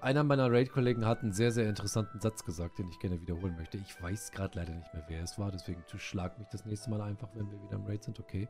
Einer 0.00 0.22
meiner 0.22 0.52
Raid-Kollegen 0.52 1.06
hat 1.06 1.22
einen 1.22 1.32
sehr, 1.32 1.50
sehr 1.50 1.66
interessanten 1.66 2.20
Satz 2.20 2.44
gesagt, 2.44 2.78
den 2.78 2.90
ich 2.90 2.98
gerne 2.98 3.20
wiederholen 3.20 3.56
möchte. 3.56 3.78
Ich 3.78 4.02
weiß 4.02 4.32
gerade 4.32 4.58
leider 4.58 4.74
nicht 4.74 4.92
mehr, 4.92 5.04
wer 5.08 5.22
es 5.22 5.38
war, 5.38 5.50
deswegen 5.50 5.82
schlag 5.96 6.38
mich 6.38 6.48
das 6.48 6.66
nächste 6.66 6.90
Mal 6.90 7.00
einfach, 7.00 7.28
wenn 7.34 7.50
wir 7.50 7.62
wieder 7.62 7.76
im 7.76 7.86
Raid 7.86 8.04
sind, 8.04 8.20
okay? 8.20 8.46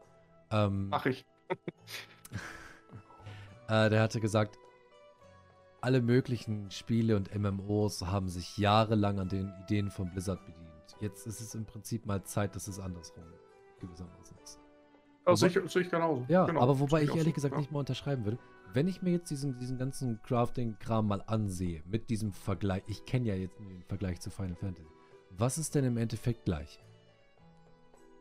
Ähm, 0.50 0.88
Mach 0.88 1.06
ich. 1.06 1.24
äh, 3.68 3.88
der 3.88 4.02
hatte 4.02 4.20
gesagt, 4.20 4.58
alle 5.84 6.00
möglichen 6.00 6.70
Spiele 6.70 7.14
und 7.14 7.34
MMOs 7.34 8.00
haben 8.06 8.28
sich 8.28 8.56
jahrelang 8.56 9.20
an 9.20 9.28
den 9.28 9.52
Ideen 9.64 9.90
von 9.90 10.10
Blizzard 10.10 10.40
bedient. 10.46 10.96
Jetzt 11.00 11.26
ist 11.26 11.40
es 11.42 11.54
im 11.54 11.66
Prinzip 11.66 12.06
mal 12.06 12.24
Zeit, 12.24 12.56
dass 12.56 12.68
es 12.68 12.80
andersrum 12.80 13.24
gewissermaßen 13.80 14.36
ist. 14.42 14.58
Das 15.26 15.40
sehe 15.40 15.50
ich, 15.50 15.70
sehe 15.70 15.82
ich 15.82 15.90
genauso. 15.90 16.24
Ja, 16.28 16.46
genau, 16.46 16.62
aber 16.62 16.80
wobei 16.80 17.02
ich, 17.02 17.10
ich 17.10 17.16
ehrlich 17.16 17.34
gesagt 17.34 17.54
ja. 17.54 17.60
nicht 17.60 17.70
mal 17.70 17.80
unterschreiben 17.80 18.24
würde. 18.24 18.38
Wenn 18.72 18.88
ich 18.88 19.02
mir 19.02 19.12
jetzt 19.12 19.30
diesen, 19.30 19.58
diesen 19.58 19.76
ganzen 19.76 20.22
Crafting-Kram 20.22 21.06
mal 21.06 21.22
ansehe, 21.26 21.82
mit 21.86 22.08
diesem 22.08 22.32
Vergleich, 22.32 22.82
ich 22.86 23.04
kenne 23.04 23.28
ja 23.28 23.34
jetzt 23.34 23.58
den 23.58 23.82
Vergleich 23.82 24.20
zu 24.20 24.30
Final 24.30 24.56
Fantasy. 24.56 24.88
Was 25.36 25.58
ist 25.58 25.74
denn 25.74 25.84
im 25.84 25.98
Endeffekt 25.98 26.46
gleich? 26.46 26.80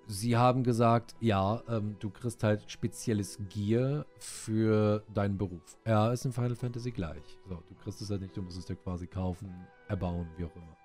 Sie 0.07 0.37
haben 0.37 0.63
gesagt, 0.63 1.15
ja, 1.19 1.61
ähm, 1.67 1.95
du 1.99 2.09
kriegst 2.09 2.43
halt 2.43 2.69
spezielles 2.69 3.39
Gear 3.49 4.05
für 4.17 5.03
deinen 5.13 5.37
Beruf. 5.37 5.77
Ja, 5.85 6.11
ist 6.11 6.25
in 6.25 6.33
Final 6.33 6.55
Fantasy 6.55 6.91
gleich. 6.91 7.39
So, 7.47 7.55
du 7.67 7.75
kriegst 7.75 8.01
es 8.01 8.09
halt 8.09 8.21
nicht, 8.21 8.35
du 8.35 8.41
musst 8.41 8.57
es 8.57 8.65
dir 8.65 8.75
quasi 8.75 9.07
kaufen, 9.07 9.49
erbauen, 9.87 10.27
wie 10.37 10.45
auch 10.45 10.55
immer. 10.55 10.77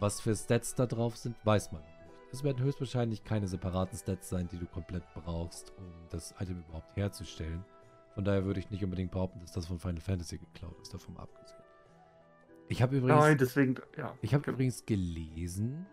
Was 0.00 0.20
für 0.20 0.34
Stats 0.34 0.74
da 0.74 0.86
drauf 0.86 1.16
sind, 1.16 1.36
weiß 1.44 1.72
man 1.72 1.82
nicht. 1.82 1.92
Es 2.32 2.42
werden 2.42 2.62
höchstwahrscheinlich 2.64 3.22
keine 3.22 3.46
separaten 3.46 3.96
Stats 3.96 4.28
sein, 4.28 4.48
die 4.50 4.58
du 4.58 4.66
komplett 4.66 5.04
brauchst, 5.14 5.72
um 5.78 5.84
das 6.10 6.34
Item 6.40 6.64
überhaupt 6.66 6.96
herzustellen. 6.96 7.64
Von 8.14 8.24
daher 8.24 8.44
würde 8.44 8.60
ich 8.60 8.70
nicht 8.70 8.82
unbedingt 8.82 9.12
behaupten, 9.12 9.38
dass 9.40 9.52
das 9.52 9.66
von 9.66 9.78
Final 9.78 10.00
Fantasy 10.00 10.38
geklaut 10.38 10.80
ist, 10.80 10.92
davon 10.92 11.16
abgesehen. 11.16 11.60
Ich 12.68 12.82
habe 12.82 12.96
übrigens, 12.96 13.20
Nein, 13.20 13.38
deswegen, 13.38 13.76
ja. 13.96 14.16
Ich 14.22 14.34
habe 14.34 14.50
übrigens 14.50 14.84
gelesen, 14.86 15.86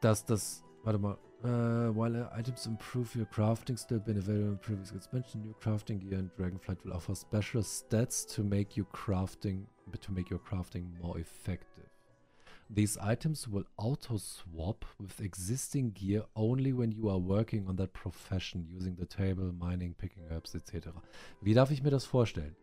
dass 0.00 0.24
das, 0.24 0.64
warte 0.82 0.98
mal, 0.98 1.16
Uh, 1.42 1.88
while 1.92 2.14
uh, 2.14 2.28
items 2.36 2.66
improve 2.66 3.14
your 3.16 3.24
crafting, 3.26 3.78
still 3.78 3.98
been 3.98 4.18
available 4.18 4.48
in 4.48 4.58
previous 4.58 4.90
expansion, 4.92 5.40
new 5.40 5.54
crafting 5.62 5.98
gear 5.98 6.18
and 6.18 6.30
Dragonflight 6.36 6.84
will 6.84 6.92
offer 6.92 7.14
special 7.14 7.62
stats 7.62 8.28
to 8.34 8.42
make 8.42 8.76
you 8.76 8.84
crafting 8.92 9.64
to 10.00 10.12
make 10.12 10.28
your 10.28 10.38
crafting 10.38 10.84
more 11.02 11.18
effective. 11.18 11.88
These 12.68 12.98
items 12.98 13.48
will 13.48 13.64
auto 13.78 14.18
swap 14.18 14.84
with 15.00 15.20
existing 15.20 15.90
gear 15.90 16.22
only 16.36 16.72
when 16.72 16.92
you 16.92 17.08
are 17.08 17.18
working 17.18 17.66
on 17.66 17.76
that 17.76 17.92
profession 17.92 18.66
using 18.70 18.94
the 18.94 19.06
table, 19.06 19.50
mining, 19.58 19.94
picking 19.98 20.22
herbs 20.30 20.54
etc. 20.54 20.92
Wie 21.40 21.54
darf 21.54 21.70
ich 21.70 21.82
mir 21.82 21.90
das 21.90 22.04
vorstellen? 22.04 22.54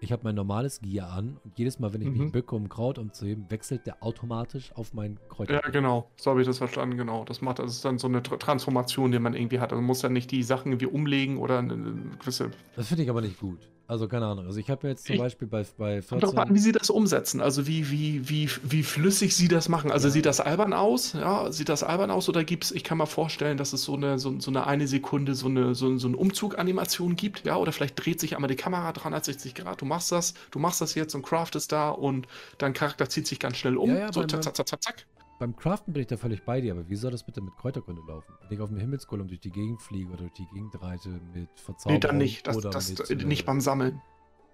Ich 0.00 0.12
habe 0.12 0.22
mein 0.24 0.34
normales 0.34 0.80
Gear 0.80 1.10
an 1.10 1.38
und 1.42 1.58
jedes 1.58 1.78
Mal, 1.78 1.92
wenn 1.92 2.02
ich 2.02 2.08
mhm. 2.08 2.18
mich 2.18 2.32
bücke, 2.32 2.54
um 2.54 2.68
Kraut 2.68 2.98
umzuheben, 2.98 3.46
wechselt 3.48 3.86
der 3.86 4.02
automatisch 4.02 4.72
auf 4.74 4.92
mein 4.92 5.18
Kreuz. 5.28 5.48
Ja, 5.48 5.60
genau. 5.60 6.10
So 6.16 6.30
habe 6.30 6.40
ich 6.40 6.46
das 6.46 6.58
verstanden, 6.58 6.96
genau. 6.96 7.24
Das 7.24 7.40
macht, 7.40 7.58
das 7.58 7.72
ist 7.72 7.84
dann 7.84 7.98
so 7.98 8.06
eine 8.06 8.22
Transformation, 8.22 9.10
die 9.10 9.18
man 9.18 9.34
irgendwie 9.34 9.58
hat. 9.58 9.72
Also 9.72 9.80
man 9.80 9.86
muss 9.86 10.02
ja 10.02 10.08
nicht 10.08 10.30
die 10.30 10.42
Sachen 10.42 10.72
irgendwie 10.72 10.86
umlegen 10.86 11.38
oder 11.38 11.58
eine 11.58 11.94
gewisse. 12.18 12.50
Das 12.74 12.88
finde 12.88 13.04
ich 13.04 13.10
aber 13.10 13.22
nicht 13.22 13.40
gut. 13.40 13.58
Also 13.88 14.08
keine 14.08 14.26
Ahnung. 14.26 14.46
Also 14.46 14.58
ich 14.58 14.68
habe 14.68 14.88
jetzt 14.88 15.06
zum 15.06 15.14
ich, 15.14 15.20
Beispiel 15.20 15.46
bei, 15.46 15.64
bei 15.78 16.02
14... 16.02 16.20
Kommt 16.20 16.38
an, 16.38 16.54
wie 16.54 16.58
sie 16.58 16.72
das 16.72 16.90
umsetzen. 16.90 17.40
Also 17.40 17.68
wie, 17.68 17.88
wie, 17.90 18.28
wie, 18.28 18.50
wie 18.64 18.82
flüssig 18.82 19.36
sie 19.36 19.46
das 19.46 19.68
machen. 19.68 19.92
Also 19.92 20.08
ja. 20.08 20.12
sieht 20.12 20.26
das 20.26 20.40
albern 20.40 20.72
aus? 20.72 21.12
Ja, 21.12 21.52
sieht 21.52 21.68
das 21.68 21.84
albern 21.84 22.10
aus? 22.10 22.28
Oder 22.28 22.42
gibt 22.42 22.64
es, 22.64 22.72
ich 22.72 22.82
kann 22.82 22.98
mir 22.98 23.06
vorstellen, 23.06 23.56
dass 23.56 23.72
es 23.72 23.84
so 23.84 23.94
eine, 23.94 24.18
so, 24.18 24.40
so 24.40 24.50
eine 24.50 24.66
eine 24.66 24.88
Sekunde 24.88 25.34
so 25.34 25.46
eine, 25.46 25.76
so, 25.76 25.96
so 25.98 26.08
eine 26.08 26.16
Umzuganimation 26.16 27.14
gibt. 27.14 27.46
Ja, 27.46 27.56
oder 27.56 27.70
vielleicht 27.70 28.04
dreht 28.04 28.18
sich 28.18 28.34
einmal 28.34 28.48
die 28.48 28.56
Kamera 28.56 28.92
360 28.92 29.54
Grad 29.54 29.78
du 29.86 29.88
machst 29.88 30.12
das, 30.12 30.34
du 30.50 30.58
machst 30.58 30.80
das 30.80 30.94
jetzt 30.94 31.14
und 31.14 31.22
craftest 31.22 31.70
da 31.72 31.90
und 31.90 32.26
dein 32.58 32.72
Charakter 32.72 33.08
zieht 33.08 33.26
sich 33.26 33.38
ganz 33.38 33.56
schnell 33.56 33.76
um. 33.76 33.90
Ja, 33.90 33.98
ja, 33.98 34.12
so, 34.12 34.24
zack, 34.24 34.42
zack, 34.42 34.56
zack, 34.56 34.82
zack. 34.82 35.06
Beim 35.38 35.54
Craften 35.54 35.92
bin 35.92 36.00
ich 36.00 36.08
da 36.08 36.16
völlig 36.16 36.42
bei 36.44 36.60
dir, 36.62 36.72
aber 36.72 36.88
wie 36.88 36.96
soll 36.96 37.10
das 37.10 37.22
bitte 37.22 37.42
mit 37.42 37.54
Kräuterkunde 37.56 38.02
laufen? 38.08 38.32
Wenn 38.48 38.56
ich 38.56 38.60
auf 38.60 38.70
dem 38.70 38.78
Himmelsgolem 38.78 39.28
durch 39.28 39.40
die 39.40 39.50
Gegend 39.50 39.82
fliege 39.82 40.08
oder 40.08 40.22
durch 40.22 40.32
die 40.32 40.46
Gegend 40.46 40.80
reite 40.82 41.20
mit 41.34 41.48
Verzauberung 41.56 41.94
Nee, 41.94 42.00
dann 42.00 42.18
nicht. 42.18 42.46
Das, 42.46 42.56
oder 42.56 42.70
das, 42.70 42.88
mit, 42.88 43.10
äh, 43.10 43.14
nicht 43.16 43.44
beim 43.44 43.60
Sammeln. 43.60 44.00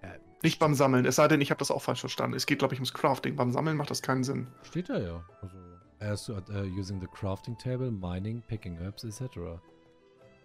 Ja, 0.01 0.09
nicht 0.43 0.59
beim 0.59 0.73
Sammeln. 0.73 1.05
Es 1.05 1.15
sei 1.15 1.29
denn, 1.29 1.39
ich 1.39 1.51
habe 1.51 1.59
das 1.59 1.71
auch 1.71 1.81
falsch 1.81 2.01
verstanden. 2.01 2.35
Es 2.35 2.45
geht, 2.45 2.59
glaube 2.59 2.73
ich, 2.73 2.79
ums 2.81 2.93
Crafting. 2.93 3.37
Beim 3.37 3.53
Sammeln 3.53 3.77
macht 3.77 3.91
das 3.91 4.01
keinen 4.01 4.25
Sinn. 4.25 4.47
Steht 4.63 4.89
da 4.89 4.99
ja. 4.99 5.23
Also, 5.41 5.57
as 6.01 6.29
uh, 6.29 6.63
using 6.77 6.99
the 6.99 7.07
crafting 7.07 7.57
table, 7.57 7.89
mining, 7.89 8.41
picking 8.47 8.75
herbs, 8.75 9.05
etc. 9.05 9.61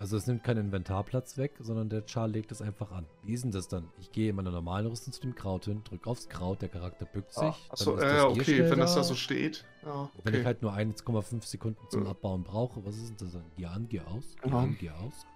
Also 0.01 0.17
es 0.17 0.29
nimmt 0.29 0.45
keinen 0.45 0.67
Inventarplatz 0.67 1.39
weg, 1.39 1.55
sondern 1.59 1.89
der 1.89 2.05
Char 2.07 2.29
legt 2.29 2.53
es 2.53 2.63
einfach 2.63 2.93
an. 2.93 3.05
Wie 3.25 3.35
ist 3.35 3.43
denn 3.43 3.51
das 3.51 3.67
dann? 3.67 3.89
Ich 3.99 4.13
gehe 4.13 4.31
in 4.31 4.37
meiner 4.37 4.53
normalen 4.53 4.87
Rüstung 4.87 5.13
zu 5.13 5.21
dem 5.21 5.35
Kraut 5.35 5.65
hin, 5.65 5.83
drücke 5.83 6.09
aufs 6.09 6.29
Kraut, 6.29 6.63
der 6.63 6.69
Charakter 6.69 7.05
bückt 7.05 7.33
sich. 7.33 7.43
Ah, 7.43 7.57
achso, 7.71 7.99
äh, 7.99 8.21
okay, 8.21 8.71
wenn 8.71 8.79
das 8.79 8.95
da 8.95 9.03
so 9.03 9.15
steht. 9.15 9.65
Ja, 9.85 10.03
okay. 10.03 10.11
Wenn 10.23 10.35
ich 10.35 10.47
halt 10.47 10.63
nur 10.63 10.73
1,5 10.73 11.45
Sekunden 11.45 11.81
zum. 11.91 12.07
Abbauen 12.09 12.43
brauche, 12.43 12.87
was 12.87 12.97
ist 12.97 13.09
denn 13.09 13.17
das 13.19 13.33
dann? 13.33 13.45
Gear 13.57 13.73
an, 13.73 13.89
Gear 13.89 14.07
aus? 14.09 14.37
Gear 14.41 14.55
ja. 14.55 14.59
an, 14.61 14.79
Gear 14.79 15.01
aus? 15.01 15.27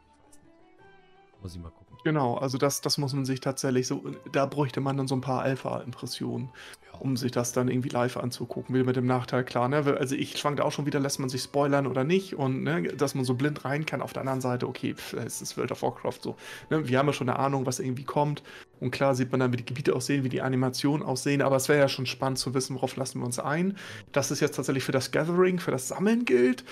Muss 1.43 1.57
ich 1.57 1.61
mal 1.61 1.71
gucken. 1.71 1.93
Genau, 2.05 2.35
also 2.37 2.59
das, 2.59 2.81
das 2.81 2.99
muss 2.99 3.13
man 3.15 3.25
sich 3.25 3.41
tatsächlich 3.41 3.87
so, 3.87 4.03
da 4.33 4.47
bräuchte 4.47 4.81
man 4.81 4.97
dann 4.97 5.07
so 5.07 5.15
ein 5.15 5.21
paar 5.21 5.43
Alpha-Impressionen, 5.43 6.51
ja. 6.93 6.99
um 6.99 7.17
sich 7.17 7.31
das 7.31 7.53
dann 7.53 7.69
irgendwie 7.69 7.91
live 7.91 8.17
anzugucken. 8.17 8.75
Wieder 8.75 8.85
mit 8.85 8.97
dem 8.97 9.07
Nachteil, 9.07 9.45
klar, 9.45 9.69
ne? 9.69 9.97
Also 9.99 10.17
ich 10.17 10.37
schwanke 10.37 10.65
auch 10.65 10.73
schon 10.73 10.87
wieder, 10.87 10.99
lässt 10.99 11.21
man 11.21 11.29
sich 11.29 11.43
spoilern 11.43 11.87
oder 11.87 12.03
nicht 12.03 12.35
und 12.35 12.63
ne, 12.63 12.83
dass 12.83 13.15
man 13.15 13.25
so 13.25 13.35
blind 13.35 13.65
rein 13.65 13.87
kann. 13.87 14.03
Auf 14.03 14.13
der 14.13 14.23
anderen 14.23 14.41
Seite, 14.41 14.69
okay, 14.69 14.95
pff, 14.95 15.15
es 15.15 15.43
ist 15.43 15.57
World 15.57 15.73
of 15.73 15.83
Warcraft 15.83 16.19
so. 16.23 16.37
Ne? 16.71 16.89
Wir 16.89 16.99
haben 16.99 17.07
ja 17.07 17.13
schon 17.13 17.29
eine 17.29 17.39
Ahnung, 17.39 17.67
was 17.67 17.79
irgendwie 17.79 18.05
kommt. 18.05 18.43
Und 18.81 18.91
klar 18.91 19.15
sieht 19.15 19.31
man 19.31 19.41
dann, 19.41 19.53
wie 19.53 19.59
die 19.59 19.65
Gebiete 19.65 19.95
aussehen, 19.95 20.25
wie 20.25 20.29
die 20.29 20.43
Animationen 20.43 21.07
aussehen, 21.07 21.41
aber 21.41 21.57
es 21.57 21.69
wäre 21.69 21.79
ja 21.79 21.89
schon 21.89 22.07
spannend 22.07 22.39
zu 22.39 22.53
wissen, 22.55 22.75
worauf 22.75 22.97
lassen 22.97 23.21
wir 23.21 23.27
uns 23.27 23.39
ein. 23.39 23.77
Dass 24.11 24.33
es 24.33 24.41
jetzt 24.41 24.57
tatsächlich 24.57 24.83
für 24.85 24.93
das 24.93 25.13
Gathering, 25.13 25.61
für 25.61 25.71
das 25.71 25.89
Sammeln 25.89 26.25
gilt. 26.25 26.65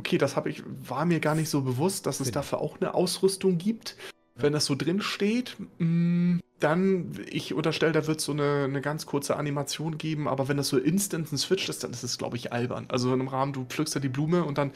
Okay, 0.00 0.16
das 0.16 0.34
habe 0.34 0.48
ich, 0.48 0.62
war 0.66 1.04
mir 1.04 1.20
gar 1.20 1.34
nicht 1.34 1.50
so 1.50 1.60
bewusst, 1.60 2.06
dass 2.06 2.20
es 2.20 2.30
dafür 2.30 2.62
auch 2.62 2.80
eine 2.80 2.94
Ausrüstung 2.94 3.58
gibt. 3.58 3.96
Wenn 4.34 4.54
das 4.54 4.64
so 4.64 4.74
drin 4.74 5.02
steht, 5.02 5.56
mm, 5.76 6.38
dann, 6.58 7.12
ich 7.30 7.52
unterstelle, 7.52 7.92
da 7.92 8.06
wird 8.06 8.20
es 8.20 8.24
so 8.24 8.32
eine, 8.32 8.64
eine 8.64 8.80
ganz 8.80 9.04
kurze 9.04 9.36
Animation 9.36 9.98
geben, 9.98 10.26
aber 10.26 10.48
wenn 10.48 10.56
das 10.56 10.68
so 10.68 10.78
instant 10.78 11.30
ein 11.30 11.36
Switch 11.36 11.68
ist, 11.68 11.84
dann 11.84 11.90
ist 11.90 12.02
es, 12.02 12.16
glaube 12.16 12.38
ich, 12.38 12.50
albern. 12.50 12.86
Also 12.88 13.12
im 13.12 13.28
Rahmen, 13.28 13.52
du 13.52 13.66
pflückst 13.66 13.94
da 13.94 14.00
die 14.00 14.08
Blume 14.08 14.42
und 14.44 14.56
dann 14.56 14.72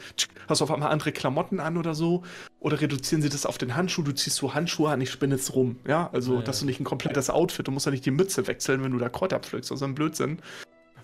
hast 0.47 0.61
du 0.61 0.65
auf 0.65 0.71
einmal 0.71 0.91
andere 0.91 1.11
Klamotten 1.11 1.59
an 1.59 1.75
oder 1.75 1.95
so. 1.95 2.21
Oder 2.59 2.79
reduzieren 2.81 3.23
sie 3.23 3.29
das 3.29 3.47
auf 3.47 3.57
den 3.57 3.75
Handschuh, 3.75 4.03
du 4.03 4.11
ziehst 4.11 4.37
so 4.37 4.53
Handschuhe 4.53 4.91
an, 4.91 5.01
ich 5.01 5.09
spinne 5.09 5.37
jetzt 5.37 5.55
rum. 5.55 5.77
Ja, 5.87 6.11
also, 6.13 6.33
ja, 6.33 6.39
ja. 6.41 6.45
dass 6.45 6.59
du 6.59 6.67
nicht 6.67 6.79
ein 6.79 6.83
komplettes 6.83 7.31
Outfit, 7.31 7.67
du 7.67 7.71
musst 7.71 7.87
ja 7.87 7.91
nicht 7.91 8.05
die 8.05 8.11
Mütze 8.11 8.45
wechseln, 8.45 8.83
wenn 8.83 8.91
du 8.91 8.99
da 8.99 9.09
Kräuter 9.09 9.39
pflückst, 9.39 9.71
also 9.71 9.85
ein 9.85 9.95
Blödsinn. 9.95 10.37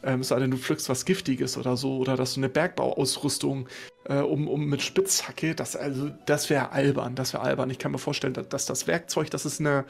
Ähm, 0.03 0.21
es 0.21 0.29
sei 0.29 0.39
denn, 0.39 0.51
du 0.51 0.57
pflückst 0.57 0.89
was 0.89 1.05
Giftiges 1.05 1.57
oder 1.57 1.77
so, 1.77 1.97
oder 1.97 2.15
dass 2.15 2.33
du 2.33 2.39
eine 2.39 2.49
Bergbauausrüstung 2.49 3.67
äh, 4.05 4.15
um, 4.15 4.47
um 4.47 4.65
mit 4.65 4.81
Spitzhacke, 4.81 5.55
das, 5.55 5.75
also, 5.75 6.09
das 6.25 6.49
wäre 6.49 6.71
albern, 6.71 7.15
das 7.15 7.33
wäre 7.33 7.43
albern. 7.43 7.69
Ich 7.69 7.79
kann 7.79 7.91
mir 7.91 7.99
vorstellen, 7.99 8.33
dass, 8.33 8.47
dass, 8.47 8.65
das 8.65 8.87
Werkzeug, 8.87 9.29
das 9.29 9.45
ist 9.45 9.59
eine, 9.59 9.85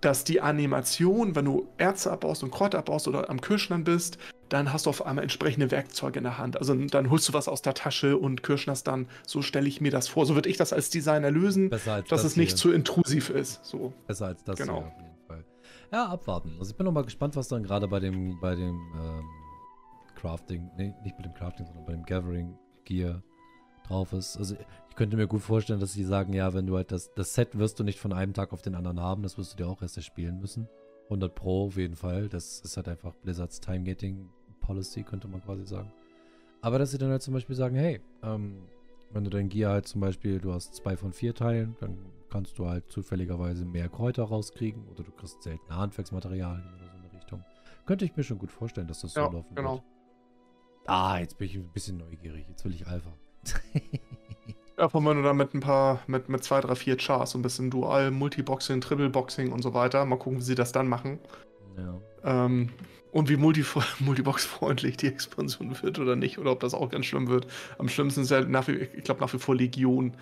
dass 0.00 0.24
die 0.24 0.40
Animation, 0.40 1.34
wenn 1.34 1.44
du 1.44 1.68
Erze 1.78 2.10
abbaust 2.10 2.42
und 2.42 2.50
Kräuter 2.50 2.78
abbaust 2.78 3.08
oder 3.08 3.28
am 3.28 3.40
Kirschnern 3.40 3.84
bist, 3.84 4.18
dann 4.48 4.72
hast 4.72 4.86
du 4.86 4.90
auf 4.90 5.04
einmal 5.04 5.24
entsprechende 5.24 5.70
Werkzeuge 5.70 6.18
in 6.18 6.24
der 6.24 6.38
Hand. 6.38 6.56
Also 6.56 6.74
dann 6.74 7.10
holst 7.10 7.28
du 7.28 7.32
was 7.32 7.48
aus 7.48 7.62
der 7.62 7.74
Tasche 7.74 8.16
und 8.16 8.42
kirschnerst 8.42 8.86
dann. 8.86 9.08
So 9.26 9.42
stelle 9.42 9.66
ich 9.66 9.80
mir 9.80 9.90
das 9.90 10.06
vor. 10.06 10.24
So 10.24 10.34
würde 10.34 10.48
ich 10.48 10.56
das 10.56 10.72
als 10.72 10.90
Designer 10.90 11.30
lösen, 11.30 11.70
dass 11.70 11.84
das 12.08 12.24
es 12.24 12.36
nicht 12.36 12.56
zu 12.56 12.70
intrusiv 12.70 13.30
ist. 13.30 13.64
So. 13.64 13.92
Besser 14.06 14.26
als 14.26 14.44
das. 14.44 14.58
Genau. 14.58 14.92
Hier. 14.96 15.15
Ja, 15.92 16.06
abwarten. 16.06 16.56
Also 16.58 16.70
ich 16.70 16.76
bin 16.76 16.84
noch 16.84 16.92
mal 16.92 17.04
gespannt, 17.04 17.36
was 17.36 17.48
dann 17.48 17.62
gerade 17.62 17.88
bei 17.88 18.00
dem, 18.00 18.38
bei 18.40 18.54
dem 18.54 18.80
ähm, 18.98 19.24
Crafting, 20.16 20.70
nee, 20.76 20.94
nicht 21.02 21.16
bei 21.16 21.22
dem 21.22 21.34
Crafting, 21.34 21.66
sondern 21.66 21.84
bei 21.84 21.92
dem 21.92 22.04
Gathering 22.04 22.58
Gear 22.84 23.22
drauf 23.86 24.12
ist. 24.12 24.36
Also 24.36 24.56
ich 24.88 24.96
könnte 24.96 25.16
mir 25.16 25.26
gut 25.26 25.42
vorstellen, 25.42 25.80
dass 25.80 25.92
sie 25.92 26.04
sagen, 26.04 26.32
ja, 26.32 26.54
wenn 26.54 26.66
du 26.66 26.76
halt 26.76 26.90
das, 26.90 27.12
das 27.14 27.34
Set 27.34 27.58
wirst 27.58 27.78
du 27.78 27.84
nicht 27.84 28.00
von 28.00 28.12
einem 28.12 28.32
Tag 28.34 28.52
auf 28.52 28.62
den 28.62 28.74
anderen 28.74 29.00
haben, 29.00 29.22
das 29.22 29.38
wirst 29.38 29.52
du 29.52 29.56
dir 29.56 29.68
auch 29.68 29.82
erst 29.82 29.96
erspielen 29.96 30.40
müssen. 30.40 30.68
100 31.04 31.34
Pro 31.34 31.66
auf 31.66 31.76
jeden 31.76 31.96
Fall. 31.96 32.28
Das 32.28 32.60
ist 32.60 32.76
halt 32.76 32.88
einfach 32.88 33.14
Blizzards 33.14 33.60
Time-Gating 33.60 34.28
Policy, 34.60 35.04
könnte 35.04 35.28
man 35.28 35.42
quasi 35.42 35.64
sagen. 35.64 35.92
Aber 36.60 36.78
dass 36.78 36.90
sie 36.90 36.98
dann 36.98 37.10
halt 37.10 37.22
zum 37.22 37.34
Beispiel 37.34 37.54
sagen, 37.54 37.76
hey, 37.76 38.00
ähm, 38.22 38.62
wenn 39.12 39.22
du 39.22 39.30
dein 39.30 39.48
Gear 39.48 39.72
halt 39.72 39.86
zum 39.86 40.00
Beispiel, 40.00 40.40
du 40.40 40.52
hast 40.52 40.74
zwei 40.74 40.96
von 40.96 41.12
vier 41.12 41.34
Teilen, 41.34 41.76
dann 41.78 41.96
kannst 42.36 42.58
du 42.58 42.68
halt 42.68 42.92
zufälligerweise 42.92 43.64
mehr 43.64 43.88
Kräuter 43.88 44.24
rauskriegen 44.24 44.86
oder 44.88 45.02
du 45.02 45.10
kriegst 45.10 45.42
seltene 45.42 45.74
Handwerksmaterialien 45.74 46.66
oder 46.74 46.84
so 46.84 46.96
in 46.96 47.02
der 47.02 47.12
Richtung. 47.14 47.44
Könnte 47.86 48.04
ich 48.04 48.14
mir 48.14 48.24
schon 48.24 48.36
gut 48.36 48.52
vorstellen, 48.52 48.86
dass 48.88 49.00
das 49.00 49.14
so 49.14 49.20
ja, 49.20 49.30
laufen 49.30 49.54
genau. 49.54 49.72
wird. 49.76 49.82
Ah, 50.84 51.18
jetzt 51.18 51.38
bin 51.38 51.48
ich 51.48 51.56
ein 51.56 51.72
bisschen 51.72 51.96
neugierig. 51.96 52.44
Jetzt 52.46 52.62
will 52.66 52.74
ich 52.74 52.86
Alpha. 52.86 53.10
ja, 54.78 54.88
vor 54.90 55.02
allem 55.06 55.22
dann 55.22 55.36
mit 55.38 55.54
ein 55.54 55.60
paar, 55.60 56.00
mit, 56.08 56.28
mit 56.28 56.44
zwei, 56.44 56.60
drei, 56.60 56.74
vier 56.74 56.98
Chars, 56.98 57.30
so 57.30 57.38
ein 57.38 57.42
bisschen 57.42 57.70
Dual, 57.70 58.10
Multiboxing, 58.10 58.82
Triple-Boxing 58.82 59.50
und 59.50 59.62
so 59.62 59.72
weiter. 59.72 60.04
Mal 60.04 60.18
gucken, 60.18 60.38
wie 60.38 60.44
sie 60.44 60.54
das 60.54 60.72
dann 60.72 60.88
machen. 60.88 61.18
Ja. 61.78 61.98
Ähm, 62.22 62.68
und 63.12 63.30
wie 63.30 63.38
Multi 63.38 63.64
Multibox-freundlich 64.00 64.98
die 64.98 65.06
Expansion 65.06 65.74
wird 65.80 65.98
oder 65.98 66.16
nicht, 66.16 66.36
oder 66.36 66.52
ob 66.52 66.60
das 66.60 66.74
auch 66.74 66.90
ganz 66.90 67.06
schlimm 67.06 67.28
wird. 67.28 67.46
Am 67.78 67.88
schlimmsten 67.88 68.20
ist 68.20 68.30
ja 68.30 68.42
nach 68.42 68.68
wie, 68.68 68.72
ich 68.72 69.04
glaube 69.04 69.22
nach 69.22 69.32
wie 69.32 69.38
vor 69.38 69.54
Legion. 69.54 70.14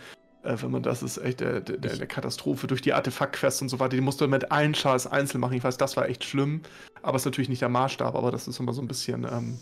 Äh, 0.44 0.60
wenn 0.60 0.70
man 0.70 0.82
das 0.82 1.02
ist 1.02 1.18
echt 1.18 1.40
der, 1.40 1.60
der, 1.60 1.78
der 1.78 2.06
Katastrophe 2.06 2.66
durch 2.66 2.82
die 2.82 2.92
Artefaktquests 2.92 3.62
und 3.62 3.68
so 3.68 3.80
weiter. 3.80 3.96
Die 3.96 4.02
musst 4.02 4.20
du 4.20 4.28
mit 4.28 4.52
allen 4.52 4.74
Chars 4.74 5.06
einzeln 5.06 5.40
machen. 5.40 5.54
Ich 5.54 5.64
weiß, 5.64 5.76
das 5.76 5.96
war 5.96 6.08
echt 6.08 6.24
schlimm. 6.24 6.62
Aber 7.02 7.16
ist 7.16 7.24
natürlich 7.24 7.48
nicht 7.48 7.62
der 7.62 7.68
Maßstab, 7.68 8.14
aber 8.14 8.30
das 8.30 8.48
ist 8.48 8.60
immer 8.60 8.72
so 8.72 8.82
ein 8.82 8.88
bisschen 8.88 9.24
ähm, 9.24 9.58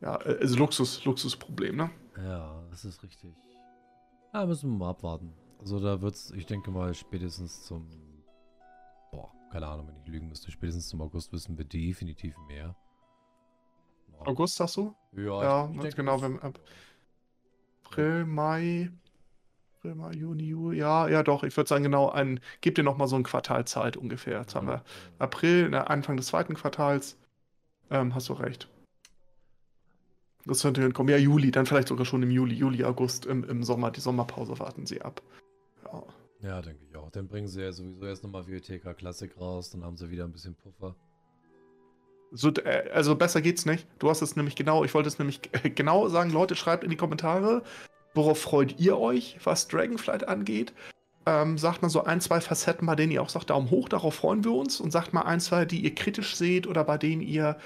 ja, 0.00 0.16
also 0.16 0.56
Luxus, 0.56 1.04
Luxusproblem, 1.04 1.76
ne? 1.76 1.90
Ja, 2.16 2.62
das 2.70 2.84
ist 2.84 3.02
richtig. 3.02 3.34
Ja, 4.32 4.44
müssen 4.44 4.70
wir 4.70 4.78
mal 4.78 4.90
abwarten. 4.90 5.32
Also 5.58 5.80
da 5.80 6.00
wird's, 6.02 6.30
ich 6.32 6.46
denke 6.46 6.70
mal, 6.70 6.94
spätestens 6.94 7.64
zum 7.64 7.88
boah, 9.10 9.32
keine 9.50 9.66
Ahnung, 9.66 9.88
wenn 9.88 9.96
ich 9.96 10.06
lügen 10.06 10.28
müsste, 10.28 10.50
spätestens 10.50 10.88
zum 10.88 11.00
August 11.00 11.32
wissen 11.32 11.56
wir 11.56 11.64
definitiv 11.64 12.36
mehr. 12.48 12.76
August, 14.20 14.56
sagst 14.56 14.76
du? 14.76 14.94
Ja, 15.12 15.42
ja 15.42 15.64
ich, 15.66 15.76
ich 15.76 15.80
denke, 15.82 15.96
genau, 15.96 16.20
wenn 16.20 16.38
ab 16.40 16.58
April, 17.86 18.24
Mai, 18.24 18.90
April, 19.78 19.94
Mai, 19.94 20.12
Juni, 20.12 20.44
Juli, 20.44 20.78
ja, 20.78 21.08
ja 21.08 21.22
doch, 21.22 21.44
ich 21.44 21.56
würde 21.56 21.68
sagen, 21.68 21.84
genau, 21.84 22.10
ein, 22.10 22.40
gib 22.60 22.74
dir 22.74 22.82
noch 22.82 22.96
mal 22.96 23.06
so 23.06 23.16
ein 23.16 23.22
Quartal 23.22 23.64
Zeit 23.66 23.96
ungefähr. 23.96 24.40
Jetzt 24.40 24.54
haben 24.54 24.66
wir 24.66 24.82
April, 25.18 25.70
ne, 25.70 25.88
Anfang 25.88 26.16
des 26.16 26.26
zweiten 26.26 26.54
Quartals. 26.54 27.16
Ähm, 27.90 28.14
hast 28.14 28.28
du 28.28 28.32
recht. 28.32 28.68
Das 30.44 30.62
könnte 30.62 30.82
hinkommen. 30.82 31.10
Ja, 31.10 31.18
Juli, 31.18 31.50
dann 31.50 31.66
vielleicht 31.66 31.88
sogar 31.88 32.04
schon 32.04 32.22
im 32.22 32.30
Juli, 32.30 32.54
Juli, 32.54 32.84
August, 32.84 33.26
im, 33.26 33.44
im 33.44 33.64
Sommer. 33.64 33.90
Die 33.90 34.00
Sommerpause 34.00 34.58
warten 34.58 34.86
sie 34.86 35.02
ab. 35.02 35.22
Ja. 35.84 36.02
Ja, 36.42 36.62
denke 36.62 36.84
ich 36.88 36.96
auch. 36.96 37.10
Dann 37.10 37.26
bringen 37.26 37.48
sie 37.48 37.62
ja 37.62 37.72
sowieso 37.72 38.06
erst 38.06 38.22
nochmal 38.22 38.44
VTK 38.44 38.94
Classic 38.94 39.36
raus, 39.40 39.70
dann 39.70 39.82
haben 39.82 39.96
sie 39.96 40.10
wieder 40.10 40.24
ein 40.24 40.32
bisschen 40.32 40.54
Puffer. 40.54 40.94
So, 42.36 42.50
äh, 42.50 42.90
also 42.92 43.16
besser 43.16 43.40
geht's 43.40 43.66
nicht. 43.66 43.86
Du 43.98 44.10
hast 44.10 44.22
es 44.22 44.36
nämlich 44.36 44.56
genau, 44.56 44.84
ich 44.84 44.94
wollte 44.94 45.08
es 45.08 45.18
nämlich 45.18 45.40
genau 45.74 46.08
sagen, 46.08 46.30
Leute, 46.30 46.54
schreibt 46.54 46.84
in 46.84 46.90
die 46.90 46.96
Kommentare, 46.96 47.62
worauf 48.14 48.40
freut 48.40 48.78
ihr 48.78 48.98
euch, 48.98 49.38
was 49.42 49.68
Dragonflight 49.68 50.28
angeht. 50.28 50.72
Ähm, 51.24 51.58
sagt 51.58 51.82
mal 51.82 51.88
so 51.88 52.04
ein, 52.04 52.20
zwei 52.20 52.40
Facetten, 52.40 52.86
bei 52.86 52.94
denen 52.94 53.10
ihr 53.10 53.22
auch 53.22 53.30
sagt, 53.30 53.50
Daumen 53.50 53.70
hoch, 53.70 53.88
darauf 53.88 54.14
freuen 54.14 54.44
wir 54.44 54.52
uns. 54.52 54.80
Und 54.80 54.92
sagt 54.92 55.12
mal 55.12 55.22
ein, 55.22 55.40
zwei, 55.40 55.64
die 55.64 55.80
ihr 55.80 55.94
kritisch 55.94 56.36
seht 56.36 56.66
oder 56.66 56.84
bei 56.84 56.98
denen 56.98 57.22
ihr 57.22 57.56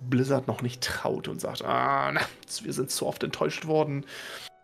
Blizzard 0.00 0.46
noch 0.46 0.62
nicht 0.62 0.82
traut 0.82 1.26
und 1.26 1.40
sagt, 1.40 1.64
ah, 1.64 2.12
na, 2.12 2.20
wir 2.62 2.72
sind 2.72 2.90
zu 2.90 3.06
oft 3.06 3.24
enttäuscht 3.24 3.66
worden 3.66 4.04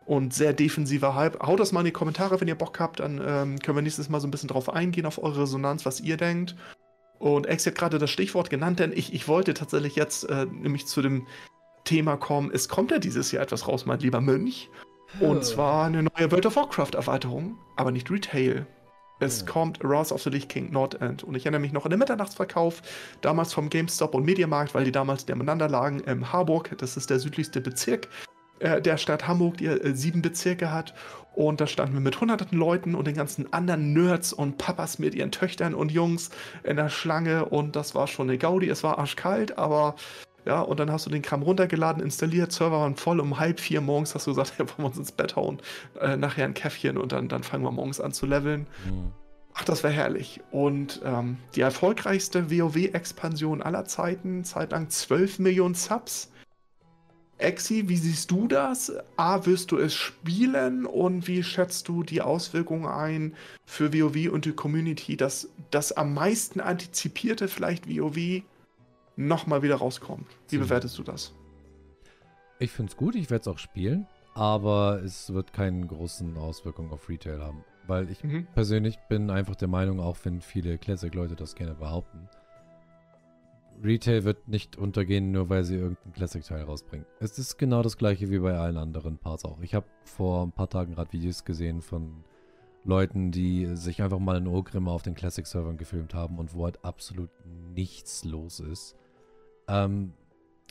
und 0.07 0.35
sehr 0.35 0.53
defensiver 0.53 1.15
Hype. 1.15 1.43
Haut 1.43 1.59
das 1.59 1.73
mal 1.73 1.81
in 1.81 1.87
die 1.87 1.93
Kommentare, 1.93 2.41
wenn 2.41 2.49
ihr 2.49 2.55
Bock 2.55 2.79
habt, 2.79 3.01
dann 3.01 3.21
ähm, 3.27 3.59
können 3.59 3.79
wir 3.79 3.83
nächstes 3.83 4.09
Mal 4.09 4.21
so 4.21 4.29
ein 4.29 4.31
bisschen 4.31 4.49
drauf 4.49 4.69
eingehen, 4.69 5.07
auf 5.07 5.21
eure 5.21 5.43
Resonanz, 5.43 5.85
was 5.87 6.01
ihr 6.01 6.17
denkt. 6.17 6.55
Und 7.19 7.47
Ex 7.47 7.67
hat 7.67 7.75
gerade 7.75 7.99
das 7.99 8.11
Stichwort 8.11 8.51
genannt, 8.51 8.81
denn 8.81 8.93
ich, 8.93 9.15
ich 9.15 9.29
wollte 9.29 9.55
tatsächlich 9.55 9.97
jetzt 9.97 10.25
äh, 10.29 10.47
nämlich 10.47 10.87
zu 10.87 11.01
dem 11.01 11.27
Thema 11.85 12.17
kommen. 12.17 12.51
Es 12.53 12.69
kommt 12.69 12.91
ja 12.91 12.99
dieses 12.99 13.33
Jahr 13.33 13.43
etwas 13.43 13.69
raus, 13.69 13.87
mein 13.87 14.01
lieber 14.01 14.21
Mönch. 14.21 14.71
Und 15.21 15.39
oh. 15.39 15.41
zwar 15.41 15.87
eine 15.87 16.03
neue 16.03 16.31
World 16.31 16.47
of 16.47 16.57
Warcraft-Erweiterung, 16.57 17.57
aber 17.77 17.93
nicht 17.93 18.11
Retail. 18.11 18.67
Es 19.21 19.41
ja. 19.41 19.47
kommt 19.47 19.83
Wrath 19.83 20.11
of 20.11 20.23
the 20.23 20.31
Lich 20.31 20.49
King 20.49 20.73
Nordend. 20.73 21.23
Und 21.23 21.37
ich 21.37 21.45
erinnere 21.45 21.61
mich 21.61 21.73
noch 21.73 21.85
an 21.85 21.91
den 21.91 22.01
Mitternachtsverkauf, 22.01 22.83
damals 23.21 23.53
vom 23.53 23.71
GameStop 23.71 24.15
und 24.15 24.25
Mediamarkt, 24.25 24.75
weil 24.75 24.85
die 24.85 24.93
damals 24.93 25.27
nebeneinander 25.27 25.69
lagen, 25.69 26.01
im 26.01 26.33
Harburg, 26.33 26.77
das 26.79 26.97
ist 26.97 27.11
der 27.11 27.21
südlichste 27.21 27.61
Bezirk 27.61 28.09
äh, 28.61 28.81
der 28.81 28.97
Stadt 28.97 29.27
Hamburg, 29.27 29.59
die 29.59 29.67
äh, 29.67 29.95
sieben 29.95 30.23
Bezirke 30.23 30.73
hat. 30.73 30.95
Und 31.35 31.61
da 31.61 31.67
standen 31.67 31.95
wir 31.95 32.01
mit 32.01 32.21
hunderten 32.21 32.57
Leuten 32.57 32.95
und 32.95 33.07
den 33.07 33.17
ganzen 33.17 33.53
anderen 33.53 33.93
Nerds 33.93 34.33
und 34.33 34.57
Papas 34.59 34.99
mit 34.99 35.15
ihren 35.15 35.33
Töchtern 35.33 35.75
und 35.75 35.91
Jungs 35.91 36.31
in 36.63 36.77
der 36.77 36.89
Schlange. 36.89 37.47
Und 37.47 37.77
das 37.77 37.95
war 37.95 38.07
schon 38.07 38.29
eine 38.29 38.39
Gaudi. 38.39 38.69
Es 38.69 38.85
war 38.85 38.99
arschkalt, 38.99 39.59
aber 39.59 39.97
ja, 40.47 40.61
und 40.61 40.79
dann 40.79 40.93
hast 40.93 41.07
du 41.07 41.11
den 41.11 41.23
Kram 41.23 41.43
runtergeladen, 41.43 42.03
installiert, 42.03 42.53
Server 42.53 42.79
waren 42.79 42.97
voll. 42.97 43.19
Um 43.19 43.39
halb 43.39 43.61
vier 43.61 43.81
morgens 43.81 44.15
hast 44.15 44.27
du 44.27 44.31
gesagt, 44.31 44.55
ja, 44.59 44.67
wollen 44.69 44.79
wir 44.79 44.87
uns 44.87 44.99
ins 44.99 45.13
Bett 45.13 45.37
hauen, 45.37 45.59
äh, 46.01 46.17
nachher 46.17 46.45
ein 46.45 46.55
Käffchen 46.55 46.99
und 46.99 47.13
dann, 47.13 47.29
dann 47.29 47.43
fangen 47.43 47.65
wir 47.65 47.73
morgens 47.73 48.01
an 48.01 48.13
zu 48.13 48.27
leveln. 48.27 48.67
Mhm. 48.87 49.13
Ach, 49.55 49.65
das 49.65 49.85
wäre 49.85 49.93
herrlich. 49.93 50.41
Und 50.51 51.01
ähm, 51.05 51.39
die 51.55 51.61
erfolgreichste 51.61 52.51
WoW-Expansion 52.51 53.63
aller 53.63 53.85
Zeiten, 53.85 54.45
zeitlang 54.45 54.91
12 54.91 55.39
Millionen 55.39 55.75
Subs. 55.75 56.31
Exi, 57.39 57.89
wie 57.89 57.97
siehst 57.97 58.31
du 58.31 58.47
das? 58.47 58.93
A, 59.17 59.45
wirst 59.45 59.73
du 59.73 59.79
es 59.79 59.93
spielen 59.93 60.87
und 60.87 61.27
wie 61.27 61.43
schätzt 61.43 61.89
du 61.89 62.03
die 62.03 62.23
Auswirkungen 62.23 62.87
ein 62.87 63.35
für 63.67 63.93
WoW 63.93 64.31
und 64.33 64.45
die 64.45 64.53
Community, 64.53 65.17
dass 65.17 65.49
das 65.71 65.93
am 65.93 66.15
meisten 66.15 66.61
antizipierte 66.61 67.49
vielleicht 67.49 67.89
WoW 67.89 68.43
nochmal 69.17 69.63
wieder 69.63 69.77
rauskommt? 69.77 70.27
Wie 70.49 70.59
bewertest 70.59 70.97
du 70.99 71.03
das? 71.03 71.35
Ich 72.61 72.71
finde 72.71 72.91
es 72.93 72.97
gut, 72.97 73.17
ich 73.17 73.31
werde 73.31 73.43
es 73.43 73.49
auch 73.49 73.59
spielen, 73.59 74.07
aber 74.35 75.03
es 75.05 75.33
wird 75.33 75.53
keine 75.53 75.87
großen 75.87 76.37
Auswirkungen 76.37 76.93
auf 76.93 77.09
Retail 77.09 77.41
haben. 77.41 77.65
Weil 77.87 78.11
ich 78.11 78.23
mhm. 78.23 78.47
persönlich 78.55 78.99
bin 79.09 79.31
einfach 79.31 79.57
der 79.57 79.69
Meinung, 79.69 80.01
auch 80.01 80.17
wenn 80.25 80.41
viele 80.41 80.79
Classic-Leute 80.79 81.37
das 81.37 81.55
gerne 81.55 81.75
behaupten, 81.75 82.29
Retail 83.85 84.25
wird 84.25 84.49
nicht 84.49 84.77
untergehen, 84.77 85.31
nur 85.31 85.51
weil 85.51 85.63
sie 85.65 85.77
irgendeinen 85.77 86.15
Classic-Teil 86.15 86.63
rausbringen. 86.63 87.07
Es 87.21 87.39
ist 87.39 87.59
genau 87.59 87.83
das 87.83 87.99
gleiche 87.99 88.31
wie 88.31 88.39
bei 88.39 88.57
allen 88.57 88.79
anderen 88.79 89.19
Parts 89.19 89.45
auch. 89.45 89.61
Ich 89.61 89.75
habe 89.75 89.87
vor 90.05 90.45
ein 90.45 90.53
paar 90.53 90.71
Tagen 90.71 90.95
gerade 90.95 91.13
Videos 91.13 91.45
gesehen 91.45 91.83
von 91.83 92.25
Leuten, 92.85 93.31
die 93.31 93.77
sich 93.77 94.03
einfach 94.03 94.19
mal 94.19 94.39
in 94.39 94.47
Ogrim 94.47 94.89
auf 94.89 95.03
den 95.03 95.15
Classic-Servern 95.15 95.77
gefilmt 95.77 96.15
haben 96.15 96.39
und 96.39 96.55
wo 96.55 96.65
halt 96.65 96.85
absolut 96.85 97.31
nichts 97.75 98.25
los 98.25 98.61
ist. 98.61 98.97
Ähm, 99.69 100.15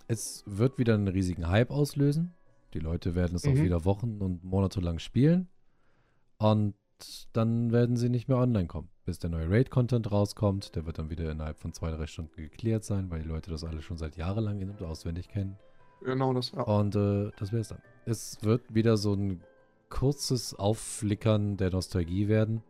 es 0.07 0.44
wird 0.48 0.77
wieder 0.77 0.95
einen 0.95 1.07
riesigen 1.07 1.48
Hype 1.48 1.72
auslösen. 1.72 2.34
Die 2.73 2.80
Leute 2.80 3.15
werden 3.15 3.35
es 3.35 3.45
mhm. 3.45 3.52
auch 3.52 3.64
wieder 3.64 3.85
Wochen 3.85 4.22
und 4.22 4.44
Monate 4.44 4.80
lang 4.80 4.99
spielen. 4.99 5.48
Und 6.38 6.76
dann 7.31 7.72
werden 7.72 7.95
sie 7.95 8.10
nicht 8.10 8.27
mehr 8.27 8.38
online 8.38 8.68
kommen. 8.68 8.90
Bis 9.06 9.20
der 9.20 9.30
neue 9.30 9.50
Raid-Content 9.50 10.12
rauskommt, 10.12 10.76
der 10.76 10.86
wird 10.86 10.98
dann 10.98 11.10
wieder 11.10 11.30
innerhalb 11.30 11.60
von 11.60 11.74
zwei, 11.74 11.92
drei 11.92 12.08
Stunden 12.08 12.36
geklärt 12.38 12.86
sein, 12.86 13.10
weil 13.10 13.22
die 13.22 13.28
Leute 13.28 13.52
das 13.52 13.66
alle 13.66 13.82
schon 13.82 13.98
seit 13.98 14.16
jahrelang 14.16 14.62
in- 14.62 14.70
und 14.70 14.82
auswendig 14.82 15.28
kennen. 15.28 15.58
Genau 16.02 16.34
das, 16.34 16.52
ja. 16.52 16.62
Und 16.62 16.96
äh, 16.96 17.32
das 17.38 17.52
wäre 17.52 17.62
es 17.62 17.68
dann. 17.68 17.82
Es 18.06 18.38
wird 18.42 18.62
wieder 18.74 18.96
so 18.96 19.14
ein 19.14 19.42
kurzes 19.90 20.56
Aufflickern 20.56 21.58
der 21.58 21.72
Nostalgie 21.72 22.28
werden. 22.28 22.64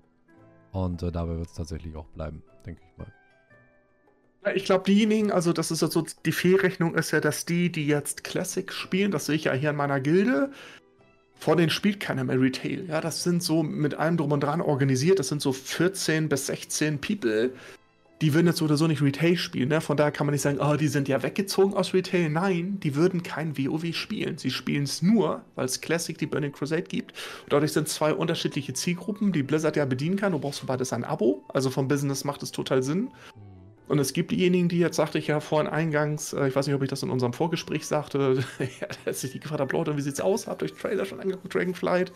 Und 0.71 1.03
äh, 1.03 1.11
dabei 1.11 1.37
wird 1.37 1.47
es 1.47 1.53
tatsächlich 1.53 1.95
auch 1.95 2.07
bleiben, 2.07 2.43
denke 2.65 2.81
ich 2.83 2.97
mal. 2.97 3.07
Ich 4.55 4.65
glaube, 4.65 4.83
diejenigen, 4.85 5.31
also 5.31 5.53
das 5.53 5.71
ist 5.71 5.81
ja 5.81 5.87
so, 5.87 6.03
die 6.25 6.31
Fehlrechnung 6.31 6.95
ist 6.95 7.11
ja, 7.11 7.21
dass 7.21 7.45
die, 7.45 7.71
die 7.71 7.87
jetzt 7.87 8.23
Classic 8.23 8.71
spielen, 8.73 9.11
das 9.11 9.27
sehe 9.27 9.35
ich 9.35 9.45
ja 9.45 9.53
hier 9.53 9.69
in 9.69 9.75
meiner 9.77 10.01
Gilde, 10.01 10.51
vor 11.43 11.57
denen 11.57 11.69
spielt 11.69 11.99
keiner 11.99 12.23
mehr 12.23 12.39
Retail. 12.39 12.85
Ja, 12.87 13.01
das 13.01 13.21
sind 13.21 13.43
so 13.43 13.63
mit 13.63 13.95
allem 13.95 14.15
drum 14.15 14.31
und 14.31 14.39
dran 14.39 14.61
organisiert. 14.61 15.19
Das 15.19 15.27
sind 15.27 15.41
so 15.41 15.51
14 15.51 16.29
bis 16.29 16.47
16 16.47 17.01
People. 17.01 17.51
Die 18.21 18.33
würden 18.33 18.47
jetzt 18.47 18.59
so 18.59 18.65
oder 18.65 18.77
so 18.77 18.87
nicht 18.87 19.01
Retail 19.01 19.35
spielen. 19.35 19.67
Ne? 19.67 19.81
Von 19.81 19.97
daher 19.97 20.13
kann 20.13 20.25
man 20.25 20.31
nicht 20.31 20.41
sagen, 20.41 20.59
oh, 20.61 20.77
die 20.77 20.87
sind 20.87 21.09
ja 21.09 21.21
weggezogen 21.21 21.73
aus 21.73 21.93
Retail. 21.93 22.29
Nein, 22.29 22.79
die 22.79 22.95
würden 22.95 23.23
kein 23.23 23.57
WoW 23.57 23.93
spielen. 23.93 24.37
Sie 24.37 24.51
spielen 24.51 24.83
es 24.83 25.01
nur, 25.01 25.43
weil 25.55 25.65
es 25.65 25.81
Classic 25.81 26.17
die 26.17 26.27
Burning 26.27 26.53
Crusade 26.53 26.83
gibt. 26.83 27.13
Dadurch 27.49 27.73
sind 27.73 27.89
zwei 27.89 28.13
unterschiedliche 28.13 28.73
Zielgruppen, 28.73 29.33
die 29.33 29.43
Blizzard 29.43 29.75
ja 29.75 29.83
bedienen 29.83 30.15
kann. 30.15 30.31
Du 30.31 30.39
brauchst 30.39 30.61
für 30.61 30.65
beides 30.65 30.93
ein 30.93 31.03
Abo. 31.03 31.43
Also 31.49 31.71
vom 31.71 31.89
Business 31.89 32.23
macht 32.23 32.41
es 32.41 32.53
total 32.53 32.83
Sinn. 32.83 33.09
Und 33.93 33.99
es 33.99 34.13
gibt 34.13 34.31
diejenigen, 34.31 34.69
die 34.69 34.79
jetzt, 34.79 34.95
sagte 34.95 35.19
ich 35.19 35.27
ja 35.27 35.39
vorhin 35.39 35.71
eingangs, 35.71 36.33
äh, 36.33 36.47
ich 36.47 36.55
weiß 36.55 36.65
nicht, 36.65 36.75
ob 36.75 36.81
ich 36.81 36.89
das 36.89 37.03
in 37.03 37.11
unserem 37.11 37.31
Vorgespräch 37.31 37.85
sagte, 37.85 38.43
dass 39.05 39.23
ich 39.23 39.33
die 39.33 39.39
gefragt 39.39 39.61
habe, 39.61 39.71
Leute, 39.71 39.95
wie 39.95 40.01
sieht's 40.01 40.19
aus? 40.19 40.47
Habt 40.47 40.63
ihr 40.63 40.65
euch 40.65 40.73
Trailer 40.73 41.05
schon 41.05 41.19
angeguckt, 41.19 41.53
Dragonflight? 41.53 42.11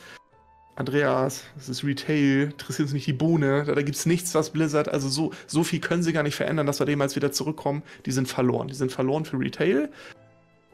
Andreas, 0.76 1.44
das 1.56 1.70
ist 1.70 1.84
Retail, 1.84 2.46
interessiert 2.46 2.88
uns 2.88 2.94
nicht 2.94 3.06
die 3.06 3.14
Bohne, 3.14 3.64
da, 3.64 3.76
da 3.76 3.84
gibt 3.84 3.96
es 3.96 4.08
nichts, 4.08 4.34
was 4.34 4.50
Blizzard, 4.50 4.90
also 4.90 5.08
so, 5.08 5.34
so 5.46 5.64
viel 5.64 5.80
können 5.80 6.02
sie 6.02 6.14
gar 6.14 6.24
nicht 6.24 6.34
verändern, 6.34 6.66
dass 6.66 6.80
wir 6.80 6.88
dem 6.88 7.00
jetzt 7.00 7.16
wieder 7.16 7.32
zurückkommen. 7.32 7.84
Die 8.08 8.12
sind 8.12 8.28
verloren. 8.28 8.70
Die 8.70 8.74
sind 8.74 8.92
verloren 8.92 9.26
für 9.26 9.38
Retail. 9.38 9.92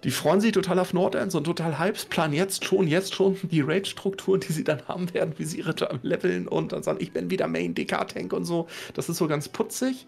Die 0.05 0.11
freuen 0.11 0.39
sich 0.39 0.53
total 0.53 0.79
auf 0.79 0.93
Nordend, 0.93 1.33
sind 1.33 1.43
total 1.43 1.79
Hypes, 1.79 2.05
planen 2.05 2.33
jetzt 2.33 2.63
schon, 2.63 2.87
jetzt 2.87 3.13
schon 3.13 3.35
die 3.43 3.59
Raid-Strukturen, 3.59 4.39
die 4.39 4.53
sie 4.53 4.63
dann 4.63 4.87
haben 4.87 5.13
werden, 5.13 5.33
wie 5.37 5.43
sie 5.43 5.57
ihre 5.57 5.75
leveln 6.01 6.47
und 6.47 6.71
dann 6.71 6.81
sagen, 6.81 6.99
ich 7.01 7.11
bin 7.11 7.29
wieder 7.29 7.49
Main 7.49 7.75
DK-Tank 7.75 8.31
und 8.31 8.45
so. 8.45 8.67
Das 8.93 9.09
ist 9.09 9.17
so 9.17 9.27
ganz 9.27 9.49
putzig. 9.49 10.07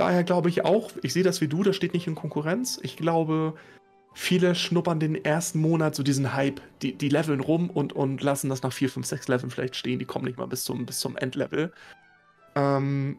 Daher 0.00 0.24
glaube 0.24 0.48
ich 0.48 0.64
auch, 0.64 0.92
ich 1.02 1.12
sehe 1.12 1.22
das 1.22 1.42
wie 1.42 1.46
du, 1.46 1.62
das 1.62 1.76
steht 1.76 1.92
nicht 1.92 2.06
in 2.06 2.14
Konkurrenz. 2.14 2.80
Ich 2.82 2.96
glaube, 2.96 3.52
viele 4.14 4.54
schnuppern 4.54 4.98
den 4.98 5.14
ersten 5.14 5.60
Monat 5.60 5.94
so 5.94 6.02
diesen 6.02 6.32
Hype, 6.32 6.62
die, 6.80 6.96
die 6.96 7.10
leveln 7.10 7.40
rum 7.40 7.68
und, 7.68 7.92
und 7.92 8.22
lassen 8.22 8.48
das 8.48 8.62
nach 8.62 8.72
4, 8.72 8.88
5, 8.88 9.06
6 9.06 9.28
Leveln 9.28 9.50
vielleicht 9.50 9.76
stehen. 9.76 9.98
Die 9.98 10.06
kommen 10.06 10.24
nicht 10.24 10.38
mal 10.38 10.46
bis 10.46 10.64
zum, 10.64 10.86
bis 10.86 11.00
zum 11.00 11.18
Endlevel. 11.18 11.70
Ähm, 12.54 13.18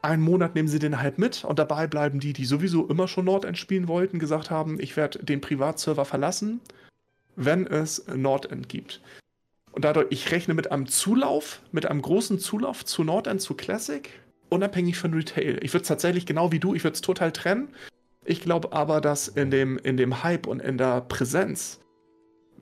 einen 0.00 0.22
Monat 0.22 0.54
nehmen 0.54 0.68
sie 0.68 0.78
den 0.78 0.98
Hype 1.02 1.18
mit 1.18 1.44
und 1.44 1.58
dabei 1.58 1.86
bleiben 1.86 2.20
die, 2.20 2.32
die 2.32 2.46
sowieso 2.46 2.86
immer 2.86 3.06
schon 3.06 3.26
Nordend 3.26 3.58
spielen 3.58 3.86
wollten, 3.86 4.18
gesagt 4.18 4.50
haben, 4.50 4.80
ich 4.80 4.96
werde 4.96 5.22
den 5.22 5.42
Privatserver 5.42 6.06
verlassen, 6.06 6.62
wenn 7.36 7.66
es 7.66 8.06
Nordend 8.06 8.70
gibt. 8.70 9.02
Und 9.72 9.84
dadurch, 9.84 10.06
ich 10.08 10.30
rechne 10.30 10.54
mit 10.54 10.72
einem 10.72 10.86
Zulauf, 10.86 11.60
mit 11.70 11.84
einem 11.84 12.00
großen 12.00 12.38
Zulauf 12.38 12.82
zu 12.82 13.04
Nordend, 13.04 13.42
zu 13.42 13.52
Classic, 13.52 14.08
unabhängig 14.52 14.98
von 14.98 15.14
Retail. 15.14 15.58
Ich 15.62 15.72
würde 15.72 15.82
es 15.82 15.88
tatsächlich 15.88 16.26
genau 16.26 16.52
wie 16.52 16.60
du, 16.60 16.74
ich 16.74 16.84
würde 16.84 16.94
es 16.94 17.00
total 17.00 17.32
trennen. 17.32 17.68
Ich 18.24 18.40
glaube 18.40 18.72
aber, 18.72 19.00
dass 19.00 19.26
in 19.26 19.50
dem, 19.50 19.78
in 19.78 19.96
dem 19.96 20.22
Hype 20.22 20.46
und 20.46 20.60
in 20.60 20.78
der 20.78 21.00
Präsenz 21.00 21.80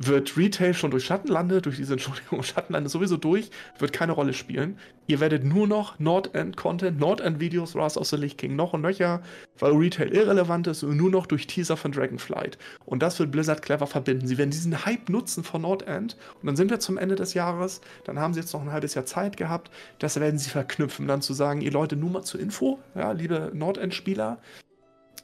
wird 0.02 0.38
Retail 0.38 0.72
schon 0.72 0.90
durch 0.90 1.04
Schattenlande, 1.04 1.60
durch 1.60 1.76
diese 1.76 1.92
Entschuldigung, 1.92 2.42
Schattenlande 2.42 2.88
sowieso 2.88 3.18
durch, 3.18 3.50
wird 3.78 3.92
keine 3.92 4.12
Rolle 4.12 4.32
spielen. 4.32 4.78
Ihr 5.06 5.20
werdet 5.20 5.44
nur 5.44 5.66
noch 5.66 5.98
Nordend-Content, 5.98 6.98
Nordend-Videos, 6.98 7.74
Wrath 7.74 7.98
of 7.98 8.06
the 8.06 8.16
Lich 8.16 8.38
King 8.38 8.56
noch 8.56 8.72
und 8.72 8.80
nöcher, 8.80 9.20
weil 9.58 9.72
Retail 9.72 10.08
irrelevant 10.08 10.68
ist 10.68 10.82
und 10.84 10.96
nur 10.96 11.10
noch 11.10 11.26
durch 11.26 11.46
Teaser 11.46 11.76
von 11.76 11.92
Dragonflight. 11.92 12.56
Und 12.86 13.02
das 13.02 13.18
wird 13.18 13.30
Blizzard 13.30 13.60
clever 13.60 13.86
verbinden. 13.86 14.26
Sie 14.26 14.38
werden 14.38 14.50
diesen 14.50 14.86
Hype 14.86 15.10
nutzen 15.10 15.44
von 15.44 15.62
Nordend 15.62 16.16
und 16.40 16.46
dann 16.46 16.56
sind 16.56 16.70
wir 16.70 16.80
zum 16.80 16.96
Ende 16.96 17.16
des 17.16 17.34
Jahres, 17.34 17.82
dann 18.04 18.18
haben 18.18 18.32
sie 18.32 18.40
jetzt 18.40 18.54
noch 18.54 18.62
ein 18.62 18.72
halbes 18.72 18.94
Jahr 18.94 19.04
Zeit 19.04 19.36
gehabt, 19.36 19.70
das 19.98 20.18
werden 20.18 20.38
sie 20.38 20.48
verknüpfen, 20.48 21.08
dann 21.08 21.20
zu 21.20 21.34
sagen, 21.34 21.60
ihr 21.60 21.72
Leute, 21.72 21.96
nur 21.96 22.10
mal 22.10 22.22
zur 22.22 22.40
Info, 22.40 22.78
ja, 22.94 23.12
liebe 23.12 23.50
Nordend-Spieler, 23.52 24.38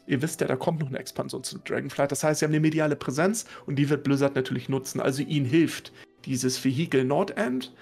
ihr 0.07 0.23
wisst 0.23 0.41
ja, 0.41 0.47
da 0.47 0.57
kommt 0.57 0.81
noch 0.81 0.89
eine 0.89 0.99
Expansion 0.99 1.43
zu 1.43 1.59
Dragonflight. 1.59 2.13
Das 2.13 2.25
heißt, 2.25 2.41
sie 2.41 2.45
haben 2.47 2.53
eine 2.53 2.61
mediale 2.61 2.97
Präsenz 2.97 3.47
und 3.67 3.77
die 3.77 3.89
wird 3.89 4.05
Blizzard 4.05 4.35
natürlich 4.35 4.69
nutzen. 4.69 5.01
Also 5.01 5.23
ihnen 5.23 5.47
hilft 5.47 5.93
dieses 6.25 6.63
Vehikel 6.65 7.05
Nordend. 7.05 7.75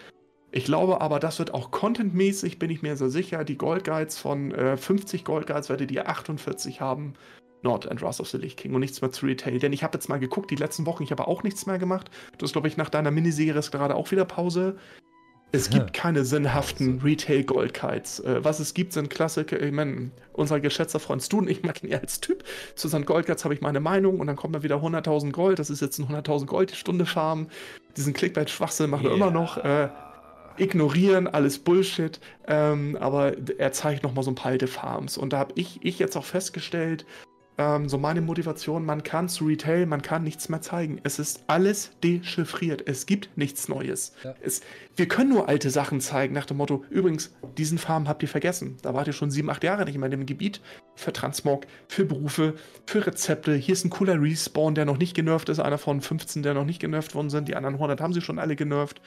Ich 0.52 0.64
glaube 0.64 1.00
aber, 1.00 1.18
das 1.18 1.38
wird 1.38 1.52
auch 1.52 1.70
contentmäßig, 1.70 2.58
bin 2.58 2.70
ich 2.70 2.82
mir 2.82 2.96
so 2.96 3.08
sicher. 3.08 3.44
Die 3.44 3.58
Gold 3.58 3.84
Guides 3.84 4.18
von 4.18 4.52
äh, 4.52 4.76
50 4.76 5.24
Gold 5.24 5.46
Guides 5.46 5.68
werdet 5.68 5.90
ihr 5.90 6.08
48 6.08 6.80
haben. 6.80 7.14
Nord 7.64 7.90
and 7.90 8.02
Wrath 8.02 8.20
of 8.20 8.28
the 8.28 8.36
Lich 8.36 8.56
King 8.56 8.74
und 8.74 8.80
nichts 8.80 9.00
mehr 9.00 9.10
zu 9.10 9.26
Retail. 9.26 9.58
Denn 9.58 9.72
ich 9.72 9.82
habe 9.82 9.96
jetzt 9.96 10.08
mal 10.08 10.20
geguckt, 10.20 10.50
die 10.50 10.56
letzten 10.56 10.86
Wochen, 10.86 11.02
ich 11.02 11.10
habe 11.10 11.26
auch 11.26 11.42
nichts 11.42 11.66
mehr 11.66 11.78
gemacht. 11.78 12.10
Du 12.38 12.44
hast, 12.44 12.52
glaube 12.52 12.68
ich, 12.68 12.76
nach 12.76 12.90
deiner 12.90 13.10
Miniserie 13.10 13.58
ist 13.58 13.72
gerade 13.72 13.96
auch 13.96 14.10
wieder 14.10 14.26
Pause. 14.26 14.76
Es 15.54 15.70
gibt 15.70 15.92
keine 15.92 16.24
sinnhaften 16.24 17.00
Retail-Goldkites. 17.00 18.20
Äh, 18.20 18.44
was 18.44 18.58
es 18.58 18.74
gibt, 18.74 18.92
sind 18.92 19.08
Klassiker. 19.08 19.62
Ich 19.62 19.72
meine, 19.72 20.10
unser 20.32 20.58
geschätzter 20.58 20.98
Freund 20.98 21.22
Stu 21.22 21.38
und 21.38 21.48
ich 21.50 21.62
mag 21.62 21.82
ihn 21.82 21.90
ja 21.90 21.98
als 21.98 22.20
Typ. 22.20 22.42
Zu 22.74 22.88
seinen 22.88 23.04
Goldkites 23.04 23.44
habe 23.44 23.54
ich 23.54 23.60
meine 23.60 23.80
Meinung 23.80 24.18
und 24.18 24.26
dann 24.26 24.36
kommt 24.36 24.54
dann 24.54 24.64
wieder 24.64 24.76
100.000 24.76 25.30
Gold. 25.30 25.58
Das 25.58 25.70
ist 25.70 25.80
jetzt 25.80 25.98
ein 25.98 26.08
100.000 26.08 26.46
Gold 26.46 26.72
die 26.72 26.76
Stunde 26.76 27.06
Farm. 27.06 27.48
Diesen 27.96 28.14
Clickbait-Schwachsinn 28.14 28.90
machen 28.90 29.04
wir 29.04 29.10
yeah. 29.10 29.16
immer 29.16 29.30
noch. 29.30 29.58
Äh, 29.58 29.88
ignorieren, 30.56 31.28
alles 31.28 31.58
Bullshit. 31.58 32.18
Ähm, 32.48 32.98
aber 33.00 33.34
er 33.58 33.72
zeigt 33.72 34.02
nochmal 34.02 34.24
so 34.24 34.32
ein 34.32 34.36
paar 34.36 34.52
alte 34.52 34.66
Farms. 34.66 35.16
Und 35.16 35.32
da 35.32 35.38
habe 35.38 35.52
ich, 35.54 35.78
ich 35.82 36.00
jetzt 36.00 36.16
auch 36.16 36.24
festgestellt, 36.24 37.06
ähm, 37.56 37.88
so 37.88 37.98
meine 37.98 38.20
Motivation, 38.20 38.84
man 38.84 39.02
kann 39.02 39.28
zu 39.28 39.46
Retail, 39.46 39.86
man 39.86 40.02
kann 40.02 40.24
nichts 40.24 40.48
mehr 40.48 40.60
zeigen. 40.60 41.00
Es 41.04 41.18
ist 41.18 41.44
alles 41.46 41.92
dechiffriert. 42.02 42.82
Es 42.86 43.06
gibt 43.06 43.30
nichts 43.36 43.68
Neues. 43.68 44.12
Ja. 44.24 44.34
Es, 44.40 44.60
wir 44.96 45.06
können 45.06 45.30
nur 45.30 45.48
alte 45.48 45.70
Sachen 45.70 46.00
zeigen, 46.00 46.34
nach 46.34 46.46
dem 46.46 46.56
Motto, 46.56 46.84
übrigens, 46.90 47.32
diesen 47.56 47.78
Farm 47.78 48.08
habt 48.08 48.22
ihr 48.22 48.28
vergessen. 48.28 48.76
Da 48.82 48.94
wart 48.94 49.06
ihr 49.06 49.12
schon 49.12 49.30
sieben, 49.30 49.50
acht 49.50 49.62
Jahre 49.62 49.84
nicht 49.84 49.96
mehr 49.96 50.06
in 50.06 50.12
dem 50.12 50.26
Gebiet. 50.26 50.60
Für 50.96 51.12
Transmog, 51.12 51.66
für 51.88 52.04
Berufe, 52.04 52.54
für 52.86 53.06
Rezepte. 53.06 53.54
Hier 53.54 53.74
ist 53.74 53.84
ein 53.84 53.90
cooler 53.90 54.20
Respawn, 54.20 54.74
der 54.74 54.84
noch 54.84 54.98
nicht 54.98 55.14
genervt 55.14 55.48
ist. 55.48 55.60
Einer 55.60 55.78
von 55.78 56.00
15, 56.00 56.42
der 56.42 56.54
noch 56.54 56.64
nicht 56.64 56.80
genervt 56.80 57.14
worden 57.14 57.30
sind. 57.30 57.48
Die 57.48 57.54
anderen 57.54 57.76
100 57.76 58.00
haben 58.00 58.12
sie 58.12 58.20
schon 58.20 58.38
alle 58.38 58.56
genervt. 58.56 59.00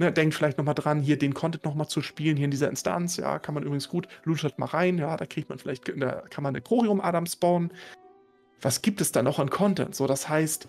Ne, 0.00 0.10
denkt 0.10 0.34
vielleicht 0.34 0.56
nochmal 0.56 0.74
dran, 0.74 1.02
hier 1.02 1.18
den 1.18 1.34
Content 1.34 1.66
nochmal 1.66 1.86
zu 1.86 2.00
spielen, 2.00 2.38
hier 2.38 2.46
in 2.46 2.50
dieser 2.50 2.70
Instanz. 2.70 3.18
Ja, 3.18 3.38
kann 3.38 3.54
man 3.54 3.64
übrigens 3.64 3.86
gut. 3.86 4.08
Luschert 4.24 4.58
mal 4.58 4.64
rein. 4.64 4.96
Ja, 4.96 5.14
da 5.14 5.26
kriegt 5.26 5.50
man 5.50 5.58
vielleicht, 5.58 5.86
da 5.94 6.22
kann 6.30 6.42
man 6.42 6.54
eine 6.54 6.62
Chorium-Adam 6.62 7.26
spawnen. 7.26 7.70
Was 8.62 8.80
gibt 8.80 9.02
es 9.02 9.12
da 9.12 9.22
noch 9.22 9.38
an 9.38 9.50
Content? 9.50 9.94
So, 9.94 10.06
das 10.06 10.26
heißt, 10.26 10.68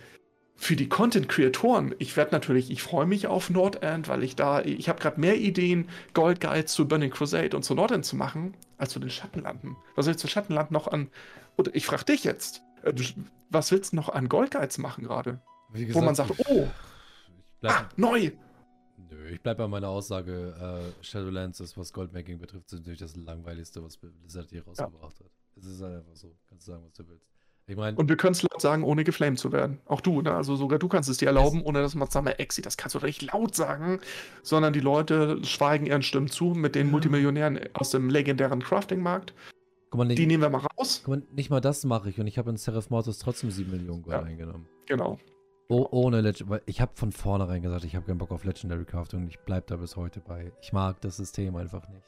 für 0.58 0.76
die 0.76 0.90
Content-Kreatoren, 0.90 1.95
ich 1.98 2.18
werde 2.18 2.34
natürlich, 2.34 2.72
ich 2.72 2.84
freue 2.84 3.06
mich 3.06 3.28
auf 3.28 3.49
Nordend, 3.49 4.10
weil 4.10 4.22
ich 4.22 4.36
da, 4.36 4.64
ich 4.64 4.90
habe 4.90 4.99
gerade 4.99 5.18
mehr 5.18 5.38
Ideen, 5.38 5.88
Gold 6.14 6.41
Guides 6.41 6.74
zu 6.74 6.86
Burning 6.86 7.12
Crusade 7.12 7.56
und 7.56 7.64
zu 7.64 7.74
Nordend 7.74 8.03
zu 8.03 8.18
machen, 8.18 8.53
als 8.78 8.91
zu 8.91 8.99
den 8.99 9.10
Schattenlanden. 9.10 9.78
Was 9.95 10.06
soll 10.06 10.16
ich 10.16 10.20
zu 10.20 10.28
Schattenland 10.28 10.72
noch 10.72 10.90
an, 10.90 11.10
oder 11.58 11.74
ich 11.74 11.86
frage 11.86 12.03
dich 12.03 12.26
jetzt, 12.26 12.64
äh, 12.84 12.91
was 13.49 13.72
willst 13.72 13.94
du 13.94 13.95
noch 13.95 14.10
an 14.10 14.28
Gold 14.28 14.52
Guides 14.52 14.78
machen 14.78 15.06
gerade? 15.06 15.40
Wo 15.70 16.02
man 16.02 16.16
sagt, 16.16 16.32
oh, 16.49 16.68
ah, 17.64 17.86
neu, 17.95 18.32
ich 19.30 19.41
bleibe 19.41 19.64
bei 19.64 19.68
meiner 19.68 19.89
Aussage, 19.89 20.91
äh, 21.02 21.03
Shadowlands 21.03 21.60
ist, 21.60 21.77
was 21.77 21.93
Goldmaking 21.93 22.39
betrifft, 22.39 22.72
natürlich 22.72 22.99
das 22.99 23.15
langweiligste, 23.15 23.84
was 23.84 23.98
Blizzard 23.98 24.49
hier 24.49 24.64
rausgebracht 24.64 25.19
ja. 25.19 25.26
hat. 25.26 25.31
Es 25.57 25.65
ist 25.65 25.81
halt 25.81 25.98
einfach 25.98 26.15
so. 26.15 26.35
Kannst 26.48 26.68
du 26.68 26.72
sagen, 26.72 26.84
was 26.85 26.93
du 26.93 27.07
willst. 27.07 27.27
Ich 27.68 27.77
mein, 27.77 27.95
und 27.95 28.10
wir 28.10 28.18
können 28.18 28.34
es 28.34 28.41
laut 28.41 28.60
sagen, 28.60 28.84
ohne 28.84 29.03
geflamed 29.03 29.39
zu 29.39 29.52
werden. 29.52 29.80
Auch 29.85 30.02
du, 30.02 30.22
ne? 30.22 30.34
Also 30.34 30.56
sogar 30.56 30.80
du 30.80 30.88
kannst 30.88 31.10
es 31.10 31.18
dir 31.18 31.27
erlauben, 31.27 31.61
ohne 31.61 31.81
dass 31.81 31.95
man 31.95 32.10
sagt, 32.10 32.39
Exi, 32.39 32.61
das 32.61 32.76
kannst 32.76 32.95
du 32.95 32.99
doch 32.99 33.06
nicht 33.06 33.22
laut 33.22 33.56
sagen, 33.56 33.99
sondern 34.41 34.73
die 34.73 34.80
Leute 34.80 35.43
schweigen 35.45 35.85
ihren 35.85 36.02
Stimmen 36.02 36.27
zu 36.27 36.45
mit 36.45 36.76
den 36.76 36.89
Multimillionären 36.91 37.60
aus 37.73 37.91
dem 37.91 38.10
legendären 38.10 38.61
Crafting-Markt. 38.61 39.34
Die 39.93 40.26
nehmen 40.26 40.41
wir 40.41 40.49
mal 40.49 40.65
raus. 40.77 41.03
Mal, 41.06 41.22
nicht 41.31 41.49
mal 41.49 41.61
das 41.61 41.85
mache 41.85 42.10
ich 42.10 42.19
und 42.19 42.27
ich 42.27 42.38
habe 42.38 42.49
in 42.49 42.57
Seraph 42.57 42.89
Mortis 42.89 43.19
trotzdem 43.19 43.52
7 43.52 43.69
Millionen 43.69 44.02
Gold 44.02 44.18
ja, 44.18 44.23
eingenommen. 44.23 44.68
Genau. 44.88 45.19
Oh, 45.70 45.88
ohne 45.92 46.22
Legend, 46.22 46.50
weil 46.50 46.62
ich 46.66 46.82
habe 46.82 46.92
von 46.96 47.12
vornherein 47.12 47.62
gesagt, 47.62 47.86
ich 47.86 47.96
habe 47.96 48.06
keinen 48.06 48.18
Bock 48.18 48.32
auf 48.32 48.44
Legendary 48.44 48.84
Crafting 48.84 49.22
und 49.22 49.28
ich 49.28 49.40
bleibe 49.40 49.66
da 49.68 49.78
bis 49.78 49.96
heute 49.96 50.20
bei. 50.20 50.52
Ich 50.62 50.74
mag 50.74 51.00
das 51.02 51.18
System 51.18 51.56
einfach 51.56 51.88
nicht. 51.88 52.04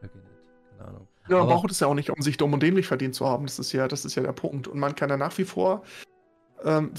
Wirklich 0.00 0.22
nicht. 0.22 0.36
Keine 0.70 0.88
Ahnung. 0.88 1.08
Ja, 1.28 1.38
man 1.38 1.48
braucht 1.48 1.70
es 1.70 1.80
ja 1.80 1.88
auch 1.88 1.94
nicht, 1.94 2.10
um 2.10 2.22
sich 2.22 2.36
dumm 2.36 2.52
und 2.52 2.62
dämlich 2.62 2.86
verdient 2.86 3.14
zu 3.14 3.26
haben. 3.26 3.46
Das 3.46 3.58
ist 3.58 3.72
ja, 3.72 3.88
das 3.88 4.04
ist 4.04 4.14
ja 4.14 4.22
der 4.22 4.32
Punkt. 4.32 4.68
Und 4.68 4.78
man 4.78 4.94
kann 4.94 5.10
ja 5.10 5.16
nach 5.16 5.36
wie 5.38 5.44
vor 5.44 5.82
ähm, 6.64 6.92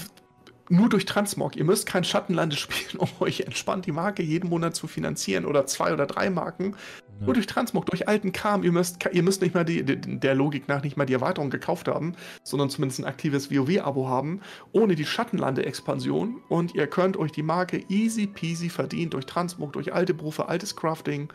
nur 0.68 0.88
durch 0.88 1.06
Transmog. 1.06 1.56
Ihr 1.56 1.64
müsst 1.64 1.86
kein 1.86 2.04
Schattenlande 2.04 2.56
spielen, 2.58 3.00
um 3.00 3.08
euch 3.20 3.40
entspannt 3.40 3.86
die 3.86 3.92
Marke 3.92 4.22
jeden 4.22 4.50
Monat 4.50 4.74
zu 4.74 4.86
finanzieren 4.86 5.46
oder 5.46 5.66
zwei 5.66 5.92
oder 5.92 6.06
drei 6.06 6.30
Marken. 6.30 6.76
Ja. 7.20 7.26
Nur 7.26 7.34
durch 7.34 7.46
Transmog, 7.46 7.86
durch 7.86 8.08
alten 8.08 8.32
Kram. 8.32 8.62
Ihr 8.62 8.72
müsst, 8.72 8.98
ihr 9.10 9.22
müsst 9.22 9.42
nicht 9.42 9.54
mal 9.54 9.64
die, 9.64 9.82
der 9.84 10.34
Logik 10.34 10.68
nach 10.68 10.82
nicht 10.82 10.96
mal 10.96 11.06
die 11.06 11.14
Erweiterung 11.14 11.50
gekauft 11.50 11.88
haben, 11.88 12.14
sondern 12.42 12.70
zumindest 12.70 13.00
ein 13.00 13.04
aktives 13.06 13.50
WoW-Abo 13.50 14.08
haben, 14.08 14.40
ohne 14.72 14.94
die 14.94 15.06
Schattenlande-Expansion. 15.06 16.42
Und 16.48 16.74
ihr 16.74 16.86
könnt 16.86 17.16
euch 17.16 17.32
die 17.32 17.42
Marke 17.42 17.84
easy 17.88 18.26
peasy 18.26 18.68
verdienen 18.68 19.10
durch 19.10 19.26
Transmog, 19.26 19.72
durch 19.72 19.92
alte 19.92 20.14
Berufe, 20.14 20.48
altes 20.48 20.76
Crafting 20.76 21.32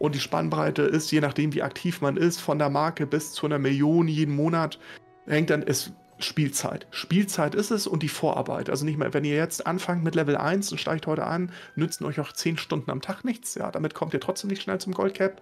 und 0.00 0.14
die 0.14 0.20
Spannbreite 0.20 0.82
ist, 0.82 1.12
je 1.12 1.20
nachdem 1.20 1.52
wie 1.52 1.62
aktiv 1.62 2.00
man 2.00 2.16
ist, 2.16 2.40
von 2.40 2.58
der 2.58 2.70
Marke 2.70 3.06
bis 3.06 3.32
zu 3.32 3.44
einer 3.44 3.58
Million 3.58 4.08
jeden 4.08 4.34
Monat, 4.34 4.78
hängt 5.26 5.50
dann, 5.50 5.62
ist 5.62 5.92
Spielzeit. 6.24 6.86
Spielzeit 6.90 7.54
ist 7.54 7.70
es 7.70 7.86
und 7.86 8.02
die 8.02 8.08
Vorarbeit. 8.08 8.70
Also 8.70 8.84
nicht 8.84 8.98
mehr, 8.98 9.14
wenn 9.14 9.24
ihr 9.24 9.36
jetzt 9.36 9.66
anfangt 9.66 10.04
mit 10.04 10.14
Level 10.14 10.36
1 10.36 10.72
und 10.72 10.78
steigt 10.78 11.06
heute 11.06 11.26
an, 11.26 11.52
nützen 11.76 12.04
euch 12.04 12.20
auch 12.20 12.32
10 12.32 12.58
Stunden 12.58 12.90
am 12.90 13.00
Tag 13.00 13.24
nichts. 13.24 13.54
Ja, 13.54 13.70
damit 13.70 13.94
kommt 13.94 14.14
ihr 14.14 14.20
trotzdem 14.20 14.50
nicht 14.50 14.62
schnell 14.62 14.78
zum 14.78 14.92
Goldcap. 14.92 15.40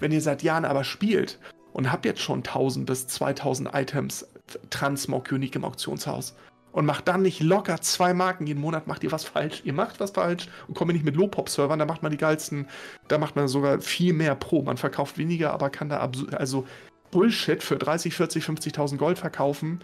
Wenn 0.00 0.12
ihr 0.12 0.20
seit 0.20 0.42
Jahren 0.42 0.64
aber 0.64 0.84
spielt 0.84 1.38
und 1.72 1.90
habt 1.90 2.04
jetzt 2.04 2.20
schon 2.20 2.38
1000 2.38 2.86
bis 2.86 3.06
2000 3.08 3.70
Items 3.74 4.26
Transmog 4.70 5.30
Unique 5.32 5.56
im 5.56 5.64
Auktionshaus 5.64 6.34
und 6.72 6.86
macht 6.86 7.06
dann 7.08 7.22
nicht 7.22 7.40
locker 7.40 7.80
zwei 7.80 8.14
Marken 8.14 8.46
jeden 8.46 8.60
Monat, 8.60 8.86
macht 8.86 9.04
ihr 9.04 9.12
was 9.12 9.24
falsch. 9.24 9.62
Ihr 9.64 9.72
macht 9.72 10.00
was 10.00 10.10
falsch 10.10 10.48
und 10.68 10.74
kommt 10.74 10.92
nicht 10.92 11.04
mit 11.04 11.16
Low-Pop-Servern, 11.16 11.78
da 11.78 11.84
macht 11.84 12.02
man 12.02 12.12
die 12.12 12.18
geilsten, 12.18 12.66
da 13.08 13.18
macht 13.18 13.36
man 13.36 13.48
sogar 13.48 13.80
viel 13.80 14.12
mehr 14.12 14.34
pro. 14.34 14.62
Man 14.62 14.76
verkauft 14.76 15.18
weniger, 15.18 15.52
aber 15.52 15.70
kann 15.70 15.88
da 15.88 15.98
also 16.32 16.66
Bullshit 17.10 17.62
für 17.62 17.76
30, 17.76 18.14
40, 18.14 18.44
50.000 18.44 18.96
Gold 18.96 19.18
verkaufen. 19.18 19.80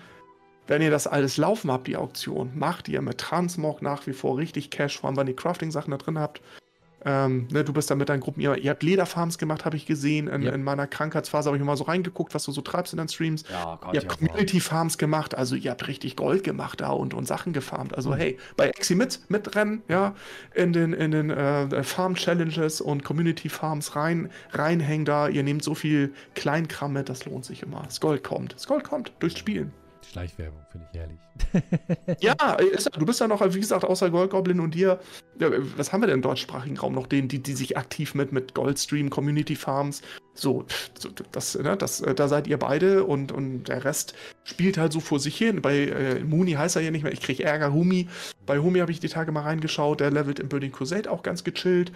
Wenn 0.68 0.82
ihr 0.82 0.90
das 0.90 1.06
alles 1.06 1.38
laufen 1.38 1.72
habt, 1.72 1.86
die 1.86 1.96
Auktion, 1.96 2.52
macht 2.54 2.88
ihr 2.88 3.00
mit 3.00 3.18
Transmog 3.18 3.82
nach 3.82 4.06
wie 4.06 4.12
vor 4.12 4.36
richtig 4.36 4.70
Cash, 4.70 4.98
vor 4.98 5.08
allem 5.08 5.16
wenn 5.16 5.26
ihr 5.26 5.34
Crafting-Sachen 5.34 5.90
da 5.90 5.96
drin 5.96 6.18
habt. 6.18 6.42
Ähm, 7.04 7.46
ne, 7.50 7.64
du 7.64 7.72
bist 7.72 7.90
da 7.90 7.94
mit 7.94 8.08
deinen 8.08 8.20
Gruppen, 8.20 8.40
ihr, 8.40 8.56
ihr 8.56 8.70
habt 8.70 8.82
Lederfarms 8.82 9.38
gemacht, 9.38 9.64
habe 9.64 9.76
ich 9.76 9.86
gesehen. 9.86 10.26
In, 10.28 10.42
ja. 10.42 10.52
in 10.52 10.62
meiner 10.62 10.86
Krankheitsphase 10.86 11.48
habe 11.48 11.56
ich 11.56 11.62
mal 11.62 11.76
so 11.76 11.84
reingeguckt, 11.84 12.34
was 12.34 12.44
du 12.44 12.52
so 12.52 12.60
treibst 12.60 12.92
in 12.92 12.98
deinen 12.98 13.08
Streams. 13.08 13.44
Ja, 13.50 13.78
ihr 13.92 14.00
habt 14.00 14.08
Community-Farms 14.08 14.98
gemacht, 14.98 15.34
also 15.34 15.54
ihr 15.54 15.70
habt 15.70 15.86
richtig 15.86 16.16
Gold 16.16 16.44
gemacht 16.44 16.80
da 16.82 16.90
und, 16.90 17.14
und 17.14 17.26
Sachen 17.26 17.54
gefarmt. 17.54 17.96
Also 17.96 18.10
mhm. 18.10 18.16
hey, 18.16 18.38
bei 18.56 18.68
Exi 18.68 18.94
mit, 18.94 19.20
mitrennen, 19.30 19.82
ja, 19.88 20.14
in 20.54 20.74
den, 20.74 20.92
in 20.92 21.12
den 21.12 21.30
äh, 21.30 21.82
Farm-Challenges 21.82 22.82
und 22.82 23.04
Community-Farms 23.04 23.96
rein, 23.96 24.28
reinhängen 24.50 25.06
da. 25.06 25.28
Ihr 25.28 25.44
nehmt 25.44 25.62
so 25.62 25.74
viel 25.74 26.12
Kleinkram 26.34 26.92
mit, 26.92 27.08
das 27.08 27.24
lohnt 27.24 27.44
sich 27.44 27.62
immer. 27.62 27.82
Das 27.84 28.00
Gold 28.00 28.22
kommt. 28.22 28.54
Das 28.54 28.66
Gold 28.66 28.84
kommt 28.84 29.12
durchs 29.20 29.38
Spielen. 29.38 29.72
Schleichwerbung, 30.10 30.60
finde 30.70 30.86
ich 30.90 30.98
herrlich. 30.98 31.18
ja, 32.20 32.54
ist, 32.54 32.90
du 32.96 33.04
bist 33.04 33.20
ja 33.20 33.28
noch, 33.28 33.42
wie 33.54 33.60
gesagt, 33.60 33.84
außer 33.84 34.10
Goldgoblin 34.10 34.60
und 34.60 34.74
dir. 34.74 34.98
Ja, 35.38 35.50
was 35.76 35.92
haben 35.92 36.02
wir 36.02 36.06
denn 36.06 36.16
im 36.16 36.22
deutschsprachigen 36.22 36.78
Raum 36.78 36.94
noch? 36.94 37.06
Den, 37.06 37.28
die, 37.28 37.42
die 37.42 37.52
sich 37.52 37.76
aktiv 37.76 38.14
mit, 38.14 38.32
mit 38.32 38.54
Goldstream, 38.54 39.10
Community 39.10 39.54
Farms, 39.54 40.00
so, 40.34 40.64
das, 41.32 41.56
ne, 41.56 41.76
das, 41.76 42.00
äh, 42.00 42.14
da 42.14 42.28
seid 42.28 42.46
ihr 42.46 42.58
beide 42.58 43.04
und, 43.04 43.32
und 43.32 43.64
der 43.64 43.84
Rest 43.84 44.14
spielt 44.44 44.78
halt 44.78 44.92
so 44.92 45.00
vor 45.00 45.20
sich 45.20 45.36
hin. 45.36 45.60
Bei 45.60 45.76
äh, 45.76 46.24
Mooney 46.24 46.52
heißt 46.52 46.76
er 46.76 46.82
ja 46.82 46.90
nicht 46.90 47.02
mehr, 47.02 47.12
ich 47.12 47.20
kriege 47.20 47.44
Ärger, 47.44 47.72
Humi. 47.72 48.08
Bei 48.46 48.58
Humi 48.58 48.78
habe 48.78 48.92
ich 48.92 49.00
die 49.00 49.08
Tage 49.08 49.30
mal 49.32 49.42
reingeschaut, 49.42 50.00
der 50.00 50.10
levelt 50.10 50.40
im 50.40 50.48
Burning 50.48 50.72
Crusade 50.72 51.10
auch 51.10 51.22
ganz 51.22 51.44
gechillt 51.44 51.92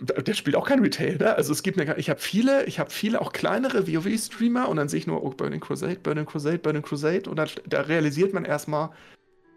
der 0.00 0.34
spielt 0.34 0.56
auch 0.56 0.66
kein 0.66 0.80
Retail, 0.80 1.16
ne? 1.16 1.34
Also 1.34 1.52
es 1.52 1.62
gibt 1.62 1.76
mir, 1.76 1.96
ich 1.98 2.10
habe 2.10 2.20
viele, 2.20 2.64
ich 2.64 2.78
habe 2.78 2.90
viele 2.90 3.20
auch 3.20 3.32
kleinere 3.32 3.86
WoW-Streamer 3.86 4.68
und 4.68 4.76
dann 4.76 4.88
sehe 4.88 4.98
ich 5.00 5.06
nur, 5.06 5.22
oh, 5.22 5.30
Burning 5.30 5.60
Crusade, 5.60 5.96
Burning 5.96 6.26
Crusade, 6.26 6.58
Burning 6.58 6.82
Crusade 6.82 7.28
und 7.28 7.36
dann, 7.36 7.48
da 7.66 7.82
realisiert 7.82 8.32
man 8.32 8.44
erstmal, 8.44 8.90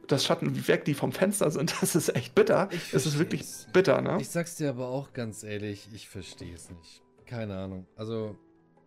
dass 0.08 0.26
Schatten 0.26 0.68
weg, 0.68 0.86
die 0.86 0.94
vom 0.94 1.12
Fenster 1.12 1.52
sind. 1.52 1.76
Das 1.82 1.96
ist 1.96 2.16
echt 2.16 2.36
bitter. 2.36 2.70
Es 2.92 3.06
ist 3.06 3.20
wirklich 3.20 3.46
bitter, 3.74 4.02
ne? 4.02 4.18
Ich 4.20 4.30
sag's 4.30 4.56
dir 4.56 4.70
aber 4.70 4.88
auch 4.88 5.14
ganz 5.14 5.44
ehrlich, 5.44 5.88
ich 5.94 6.10
verstehe 6.10 6.54
es 6.54 6.70
nicht. 6.70 7.02
Keine 7.26 7.58
Ahnung. 7.58 7.86
Also, 7.96 8.38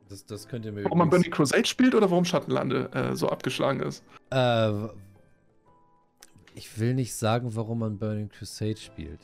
das, 0.09 0.27
das 0.27 0.49
könnt 0.49 0.65
ihr 0.65 0.73
mir. 0.73 0.85
Warum 0.85 0.99
man 0.99 1.11
Burning 1.11 1.31
Crusade 1.31 1.67
spielt 1.67 1.95
oder 1.95 2.11
warum 2.11 2.25
Schattenlande 2.25 2.91
äh, 2.93 3.15
so 3.15 3.29
abgeschlagen 3.29 3.81
ist? 3.81 4.03
Äh, 4.31 4.73
ich 6.55 6.79
will 6.79 6.95
nicht 6.95 7.15
sagen, 7.15 7.55
warum 7.55 7.81
man 7.81 7.99
Burning 7.99 8.29
Crusade 8.29 8.77
spielt. 8.77 9.21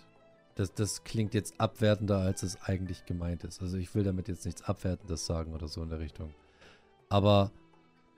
Das, 0.56 0.72
das 0.72 1.04
klingt 1.04 1.34
jetzt 1.34 1.60
abwertender, 1.60 2.18
als 2.18 2.42
es 2.42 2.60
eigentlich 2.62 3.04
gemeint 3.04 3.44
ist. 3.44 3.62
Also 3.62 3.76
ich 3.76 3.94
will 3.94 4.04
damit 4.04 4.26
jetzt 4.28 4.44
nichts 4.46 4.62
Abwertendes 4.62 5.26
sagen 5.26 5.54
oder 5.54 5.68
so 5.68 5.82
in 5.82 5.90
der 5.90 6.00
Richtung. 6.00 6.30
Aber 7.08 7.52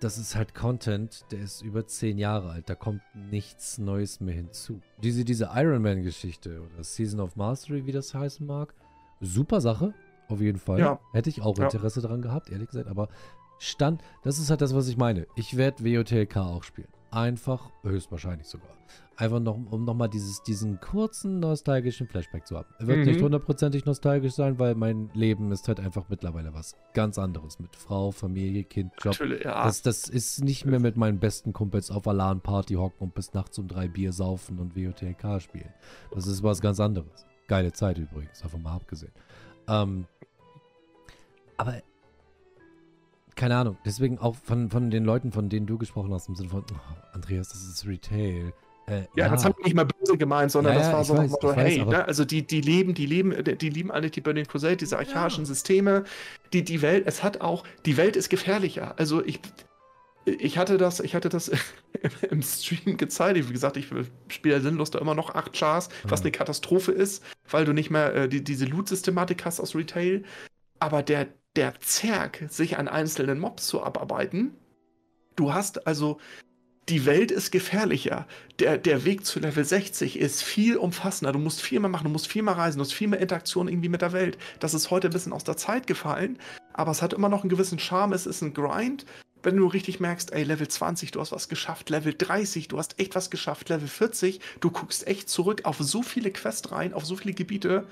das 0.01 0.19
ist 0.19 0.36
halt 0.36 0.55
Content, 0.55 1.24
der 1.32 1.40
ist 1.40 1.62
über 1.62 1.86
zehn 1.86 2.16
Jahre 2.16 2.51
alt. 2.51 2.70
Da 2.70 2.77
kommt 2.77 3.02
nichts 3.15 3.78
Neues 3.78 4.20
mehr 4.20 4.35
hinzu. 4.35 4.81
Diese, 5.02 5.24
diese 5.24 5.51
Iron 5.52 5.82
Man-Geschichte 5.82 6.62
oder 6.62 6.85
Season 6.85 7.20
of 7.20 7.35
Mastery, 7.35 7.86
wie 7.86 7.93
das 7.93 8.15
heißen 8.15 8.47
mag, 8.47 8.73
super 9.20 9.60
Sache, 9.60 9.93
auf 10.28 10.40
jeden 10.40 10.59
Fall. 10.59 10.78
Ja. 10.78 11.01
Hätte 11.12 11.31
ich 11.31 11.43
auch 11.43 11.59
ja. 11.59 11.65
Interesse 11.65 12.01
daran 12.01 12.23
gehabt, 12.23 12.51
ehrlich 12.51 12.69
gesagt. 12.69 12.89
Aber 12.89 13.09
Stand, 13.59 14.02
das 14.23 14.39
ist 14.39 14.51
halt 14.51 14.60
das, 14.60 14.74
was 14.74 14.86
ich 14.86 14.97
meine. 14.97 15.27
Ich 15.35 15.56
werde 15.56 15.85
WOTLK 15.85 16.36
auch 16.36 16.62
spielen. 16.62 16.89
Einfach, 17.10 17.70
höchstwahrscheinlich 17.82 18.47
sogar. 18.47 18.68
Einfach 19.16 19.40
noch, 19.40 19.59
um 19.70 19.85
nochmal 19.85 20.09
diesen 20.09 20.78
kurzen 20.80 21.40
nostalgischen 21.40 22.06
Flashback 22.06 22.47
zu 22.47 22.56
haben. 22.56 22.68
Er 22.78 22.86
wird 22.86 22.98
mhm. 22.98 23.05
nicht 23.05 23.20
hundertprozentig 23.20 23.85
nostalgisch 23.85 24.35
sein, 24.35 24.59
weil 24.60 24.74
mein 24.76 25.10
Leben 25.12 25.51
ist 25.51 25.66
halt 25.66 25.80
einfach 25.80 26.09
mittlerweile 26.09 26.55
was 26.55 26.76
ganz 26.94 27.18
anderes. 27.18 27.59
Mit 27.59 27.74
Frau, 27.74 28.12
Familie, 28.12 28.62
Kind, 28.62 28.93
Job. 28.98 29.14
Natürlich, 29.14 29.44
ja. 29.44 29.64
Das, 29.64 29.82
das 29.82 30.09
ist 30.09 30.44
nicht 30.44 30.66
mehr 30.66 30.78
mit 30.78 30.97
meinen 30.97 31.18
besten 31.18 31.52
Kumpels 31.52 31.90
auf 31.90 32.06
Alarm-Party 32.06 32.74
hocken 32.74 33.09
und 33.09 33.14
bis 33.14 33.32
nachts 33.35 33.59
um 33.59 33.66
drei 33.66 33.89
Bier 33.89 34.12
saufen 34.12 34.60
und 34.60 34.76
WOTLK 34.76 35.40
spielen. 35.43 35.72
Das 36.12 36.26
ist 36.26 36.43
was 36.43 36.60
ganz 36.60 36.78
anderes. 36.78 37.26
Geile 37.48 37.72
Zeit 37.72 37.98
übrigens, 37.98 38.40
davon 38.40 38.62
mal 38.62 38.76
abgesehen. 38.76 39.12
Ähm, 39.66 40.06
aber 41.56 41.82
keine 43.39 43.56
Ahnung, 43.56 43.78
deswegen 43.85 44.19
auch 44.19 44.35
von, 44.35 44.69
von 44.69 44.90
den 44.90 45.05
Leuten, 45.05 45.31
von 45.31 45.48
denen 45.48 45.66
du 45.66 45.78
gesprochen 45.78 46.12
hast, 46.12 46.28
im 46.28 46.35
Sinne 46.35 46.51
von, 46.51 46.65
oh, 46.73 46.97
Andreas, 47.12 47.48
das 47.51 47.62
ist 47.62 47.86
Retail. 47.86 48.52
Äh, 48.89 49.02
ja, 49.15 49.27
ja, 49.27 49.28
das 49.28 49.44
habe 49.44 49.55
ich 49.60 49.66
nicht 49.66 49.77
mal 49.77 49.85
böse 49.85 50.19
gemeint, 50.19 50.51
sondern 50.51 50.74
ja, 50.74 50.81
das 50.81 50.93
war 50.93 51.05
so 51.05 51.16
weiß, 51.16 51.31
Motto, 51.31 51.52
hey, 51.52 51.81
weiß, 51.81 51.86
ne, 51.86 52.05
also 52.05 52.24
die, 52.24 52.44
die 52.44 52.60
leben, 52.60 52.94
die 52.94 53.06
leben, 53.06 53.32
die 53.44 53.70
lieben 53.70 53.93
alle 53.93 54.10
die 54.10 54.20
Burning 54.20 54.44
Crusade, 54.44 54.77
diese 54.77 54.98
archaischen 54.98 55.44
ja. 55.44 55.47
Systeme, 55.47 56.05
die, 56.52 56.65
die 56.65 56.82
Welt, 56.82 57.05
es 57.06 57.23
hat 57.23 57.40
auch, 57.40 57.65
die 57.86 57.97
Welt 57.97 58.16
ist 58.16 58.28
gefährlicher. 58.28 58.98
Also 58.98 59.24
ich, 59.24 59.40
ich 60.24 60.59
hatte 60.59 60.77
das, 60.77 60.98
ich 60.98 61.15
hatte 61.15 61.28
das 61.28 61.52
im 62.31 62.43
Stream 62.43 62.97
gezeigt. 62.97 63.48
Wie 63.48 63.52
gesagt, 63.52 63.77
ich 63.77 63.86
spiele 64.28 64.60
sinnlos 64.60 64.90
da 64.90 64.98
immer 64.98 65.15
noch 65.15 65.36
8 65.36 65.52
Chars, 65.52 65.90
was 66.02 66.23
eine 66.23 66.32
Katastrophe 66.32 66.90
ist, 66.90 67.23
weil 67.48 67.65
du 67.65 67.73
nicht 67.73 67.90
mehr 67.90 68.15
äh, 68.15 68.28
die, 68.28 68.43
diese 68.43 68.65
Loot-Systematik 68.65 69.44
hast 69.44 69.60
aus 69.60 69.77
Retail. 69.77 70.24
Aber 70.81 71.05
der, 71.05 71.28
der 71.59 71.80
Zerg, 71.80 72.44
sich 72.48 72.78
an 72.78 72.86
einzelnen 72.86 73.40
Mobs 73.40 73.66
zu 73.66 73.82
abarbeiten. 73.82 74.55
Du 75.35 75.52
hast 75.52 75.89
also, 75.89 76.20
die 76.89 77.05
Welt 77.05 77.32
ist 77.32 77.51
gefährlicher. 77.51 78.28
Der, 78.60 78.78
der 78.78 79.05
Weg 79.05 79.26
zu 79.26 79.40
Level 79.40 79.64
60 79.64 80.20
ist 80.20 80.44
viel 80.44 80.76
umfassender. 80.76 81.32
Du 81.32 81.40
musst 81.40 81.60
viel 81.60 81.80
mehr 81.80 81.89
machen, 81.89 82.05
du 82.05 82.10
musst 82.10 82.28
viel 82.28 82.44
mehr 82.44 82.56
reisen, 82.56 82.78
du 82.78 82.85
hast 82.85 82.94
viel 82.94 83.09
mehr 83.09 83.18
Interaktion 83.18 83.66
irgendwie 83.66 83.89
mit 83.89 84.02
der 84.02 84.12
Welt. 84.12 84.39
Das 84.60 84.72
ist 84.72 84.93
heute 84.93 85.09
ein 85.09 85.12
bisschen 85.12 85.32
aus 85.32 85.43
der 85.43 85.56
Zeit 85.56 85.89
gefallen, 85.89 86.39
aber 86.74 86.93
es 86.93 87.02
hat 87.02 87.12
immer 87.12 87.28
noch 87.28 87.40
einen 87.40 87.51
gewissen 87.51 87.80
Charme. 87.80 88.12
Es 88.12 88.24
ist 88.24 88.40
ein 88.40 88.55
Grind. 88.55 89.05
Wenn 89.43 89.56
du 89.56 89.66
richtig 89.66 89.98
merkst, 89.98 90.32
ey, 90.32 90.44
Level 90.44 90.68
20, 90.68 91.10
du 91.10 91.20
hast 91.20 91.32
was 91.32 91.48
geschafft, 91.48 91.90
Level 91.90 92.14
30, 92.16 92.68
du 92.68 92.78
hast 92.78 93.01
echt 93.01 93.16
was 93.16 93.30
geschafft, 93.30 93.68
Level 93.68 93.89
40, 93.89 94.39
du 94.60 94.70
guckst 94.70 95.09
echt 95.09 95.28
zurück 95.28 95.62
auf 95.64 95.78
so 95.80 96.02
viele 96.02 96.30
Quests 96.30 96.70
rein, 96.70 96.94
auf 96.94 97.05
so 97.05 97.16
viele 97.16 97.35
Gebiete, 97.35 97.85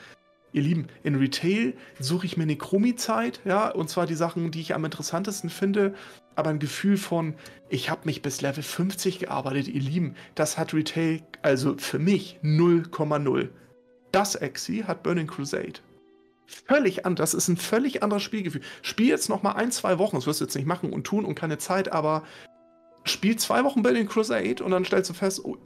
Ihr 0.52 0.62
Lieben, 0.62 0.86
in 1.02 1.16
Retail 1.16 1.74
suche 1.98 2.27
ich 2.27 2.36
mir 2.36 2.44
eine 2.44 2.56
Chromie-Zeit, 2.56 3.40
ja, 3.44 3.68
und 3.68 3.90
zwar 3.90 4.06
die 4.06 4.14
Sachen, 4.14 4.51
die 4.51 4.60
ich 4.60 4.74
am 4.74 4.85
interessantesten 4.85 5.51
finde, 5.51 5.94
aber 6.35 6.51
ein 6.51 6.59
Gefühl 6.59 6.97
von, 6.97 7.35
ich 7.68 7.90
habe 7.90 8.02
mich 8.05 8.23
bis 8.23 8.40
Level 8.40 8.62
50 8.62 9.18
gearbeitet, 9.18 9.68
ihr 9.68 9.81
Lieben, 9.81 10.14
das 10.35 10.56
hat 10.56 10.73
Retail, 10.73 11.23
also 11.43 11.77
für 11.77 11.98
mich 11.98 12.39
0,0. 12.43 13.48
Das 14.12 14.35
Exi 14.35 14.85
hat 14.86 15.02
Burning 15.02 15.27
Crusade. 15.27 15.81
Völlig 16.47 17.05
anders. 17.05 17.32
Das 17.32 17.43
ist 17.43 17.48
ein 17.48 17.56
völlig 17.56 18.02
anderes 18.02 18.23
Spielgefühl. 18.23 18.62
Spiel 18.82 19.09
jetzt 19.09 19.28
noch 19.28 19.43
mal 19.43 19.52
ein, 19.52 19.73
zwei 19.73 19.98
Wochen. 19.98 20.16
Das 20.16 20.27
wirst 20.27 20.40
du 20.40 20.44
jetzt 20.44 20.55
nicht 20.55 20.66
machen 20.66 20.93
und 20.93 21.05
tun 21.05 21.24
und 21.24 21.35
keine 21.35 21.59
Zeit, 21.59 21.93
aber 21.93 22.23
spiel 23.05 23.36
zwei 23.36 23.64
Wochen 23.64 23.82
Burning 23.82 24.06
Crusade 24.06 24.62
und 24.62 24.70
dann 24.70 24.85
stellst 24.85 25.10
du 25.10 25.14
fest, 25.14 25.44
oh, 25.44 25.56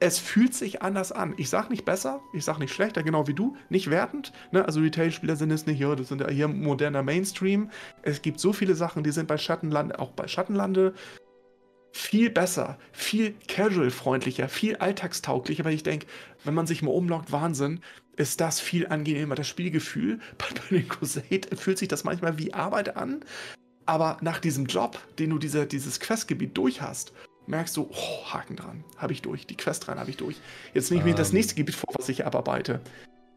es 0.00 0.18
fühlt 0.18 0.54
sich 0.54 0.82
anders 0.82 1.12
an. 1.12 1.34
Ich 1.36 1.48
sag 1.48 1.70
nicht 1.70 1.84
besser, 1.84 2.20
ich 2.32 2.44
sag 2.44 2.58
nicht 2.58 2.72
schlechter, 2.72 3.02
genau 3.02 3.26
wie 3.26 3.34
du, 3.34 3.56
nicht 3.70 3.90
wertend. 3.90 4.32
Ne? 4.52 4.64
Also 4.64 4.80
Retail-Spieler 4.80 5.36
sind 5.36 5.50
es 5.50 5.66
nicht, 5.66 5.80
ja, 5.80 5.94
das 5.94 6.08
sind 6.08 6.20
ja 6.20 6.28
hier 6.28 6.48
moderner 6.48 7.02
Mainstream. 7.02 7.70
Es 8.02 8.22
gibt 8.22 8.40
so 8.40 8.52
viele 8.52 8.74
Sachen, 8.74 9.02
die 9.02 9.10
sind 9.10 9.26
bei 9.26 9.38
Schattenlande, 9.38 9.98
auch 9.98 10.12
bei 10.12 10.28
Schattenlande 10.28 10.94
viel 11.92 12.28
besser, 12.28 12.78
viel 12.92 13.34
casual-freundlicher, 13.48 14.48
viel 14.48 14.76
alltagstauglicher, 14.76 15.64
weil 15.64 15.74
ich 15.74 15.82
denke, 15.82 16.06
wenn 16.44 16.52
man 16.52 16.66
sich 16.66 16.82
mal 16.82 16.90
umloggt, 16.90 17.32
Wahnsinn, 17.32 17.80
ist 18.16 18.40
das 18.40 18.60
viel 18.60 18.86
angenehmer. 18.86 19.34
Das 19.34 19.48
Spielgefühl 19.48 20.20
bei 20.38 20.46
Burning 20.60 20.88
Crusade 20.88 21.56
fühlt 21.56 21.78
sich 21.78 21.88
das 21.88 22.04
manchmal 22.04 22.38
wie 22.38 22.52
Arbeit 22.52 22.96
an, 22.96 23.24
aber 23.86 24.18
nach 24.20 24.40
diesem 24.40 24.66
Job, 24.66 24.98
den 25.18 25.30
du 25.30 25.38
diese, 25.38 25.66
dieses 25.66 26.00
Questgebiet 26.00 26.58
durch 26.58 26.82
hast, 26.82 27.12
merkst 27.46 27.76
du, 27.76 27.88
oh, 27.90 28.32
Haken 28.32 28.56
dran, 28.56 28.84
habe 28.96 29.12
ich 29.12 29.22
durch, 29.22 29.46
die 29.46 29.56
Quest 29.56 29.86
dran 29.86 29.98
habe 29.98 30.10
ich 30.10 30.16
durch. 30.16 30.36
Jetzt 30.74 30.90
nehme 30.90 31.00
ich 31.00 31.04
mir 31.04 31.12
um, 31.12 31.16
das 31.16 31.30
ähm. 31.30 31.36
nächste 31.36 31.54
Gebiet 31.54 31.74
vor, 31.74 31.94
was 31.96 32.08
ich 32.08 32.26
abarbeite. 32.26 32.80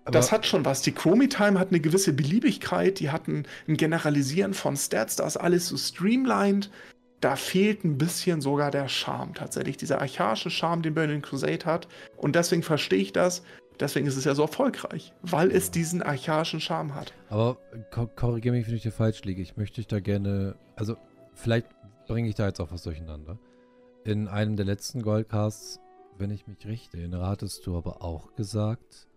Das 0.06 0.32
hat 0.32 0.46
schon 0.46 0.66
was. 0.66 0.82
Die 0.82 0.92
Chromie-Time 0.92 1.60
hat 1.60 1.70
eine 1.70 1.80
gewisse 1.80 2.14
Beliebigkeit, 2.14 3.00
die 3.00 3.12
hatten 3.12 3.44
ein 3.68 3.78
Generalisieren 3.78 4.54
von 4.54 4.76
Stats, 4.76 5.16
da 5.16 5.28
ist 5.28 5.38
alles 5.38 5.68
so 5.68 5.78
streamlined. 5.78 6.70
Da 7.22 7.36
fehlt 7.36 7.84
ein 7.84 7.98
bisschen 7.98 8.40
sogar 8.40 8.72
der 8.72 8.88
Charme 8.88 9.34
tatsächlich, 9.34 9.76
dieser 9.76 10.00
archaische 10.00 10.50
Charme, 10.50 10.82
den 10.82 10.94
Burning 10.94 11.22
Crusade 11.22 11.66
hat. 11.66 11.88
Und 12.16 12.36
deswegen 12.36 12.64
verstehe 12.64 13.00
ich 13.00 13.12
das. 13.12 13.44
Deswegen 13.80 14.08
ist 14.08 14.16
es 14.16 14.26
ja 14.26 14.36
so 14.36 14.44
erfolgreich, 14.44 15.14
weil 15.22 15.52
es 15.52 15.72
diesen 15.72 16.02
archaischen 16.02 16.60
Charme 16.60 16.96
hat. 16.96 17.14
Aber 17.30 17.58
korrigiere 18.16 18.56
mich, 18.56 18.68
wenn 18.68 18.76
ich 18.76 18.84
dir 18.84 18.92
falsch 18.92 19.24
liege. 19.24 19.42
Ich 19.42 19.58
möchte 19.58 19.76
dich 19.76 19.88
da 19.88 20.00
gerne, 20.00 20.56
also 20.76 20.98
vielleicht 21.34 21.68
bringe 22.08 22.28
ich 22.28 22.36
da 22.36 22.48
jetzt 22.48 22.60
auch 22.60 22.72
was 22.72 22.84
durcheinander. 22.84 23.38
In 24.06 24.28
einem 24.28 24.56
der 24.56 24.66
letzten 24.66 25.02
Goldcasts, 25.02 25.80
wenn 26.18 26.32
ich 26.32 26.48
mich 26.48 26.66
recht 26.66 26.94
erinnere, 26.96 27.28
hattest 27.28 27.68
du 27.68 27.78
aber 27.78 28.02
auch 28.02 28.34
gesagt, 28.36 29.08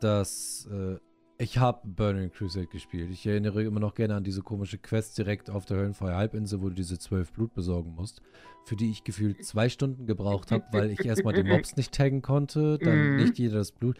dass 0.00 0.68
äh, 0.70 0.98
ich 1.36 1.58
habe 1.58 1.80
Burning 1.84 2.30
Crusade 2.30 2.68
gespielt. 2.68 3.10
Ich 3.10 3.26
erinnere 3.26 3.64
immer 3.64 3.80
noch 3.80 3.94
gerne 3.94 4.14
an 4.14 4.24
diese 4.24 4.42
komische 4.42 4.78
Quest 4.78 5.18
direkt 5.18 5.50
auf 5.50 5.64
der 5.64 5.78
Höllenfeuer-Halbinsel, 5.78 6.62
wo 6.62 6.68
du 6.68 6.74
diese 6.74 6.98
zwölf 6.98 7.32
Blut 7.32 7.54
besorgen 7.54 7.94
musst, 7.94 8.22
für 8.64 8.76
die 8.76 8.90
ich 8.90 9.02
gefühlt 9.02 9.44
zwei 9.44 9.68
Stunden 9.68 10.06
gebraucht 10.06 10.52
habe, 10.52 10.64
weil 10.70 10.90
ich 10.90 11.04
erstmal 11.04 11.34
die 11.34 11.42
Mobs 11.42 11.76
nicht 11.76 11.92
taggen 11.92 12.22
konnte, 12.22 12.78
dann 12.78 13.12
mhm. 13.12 13.16
nicht 13.16 13.38
jeder 13.38 13.58
das 13.58 13.72
Blut. 13.72 13.98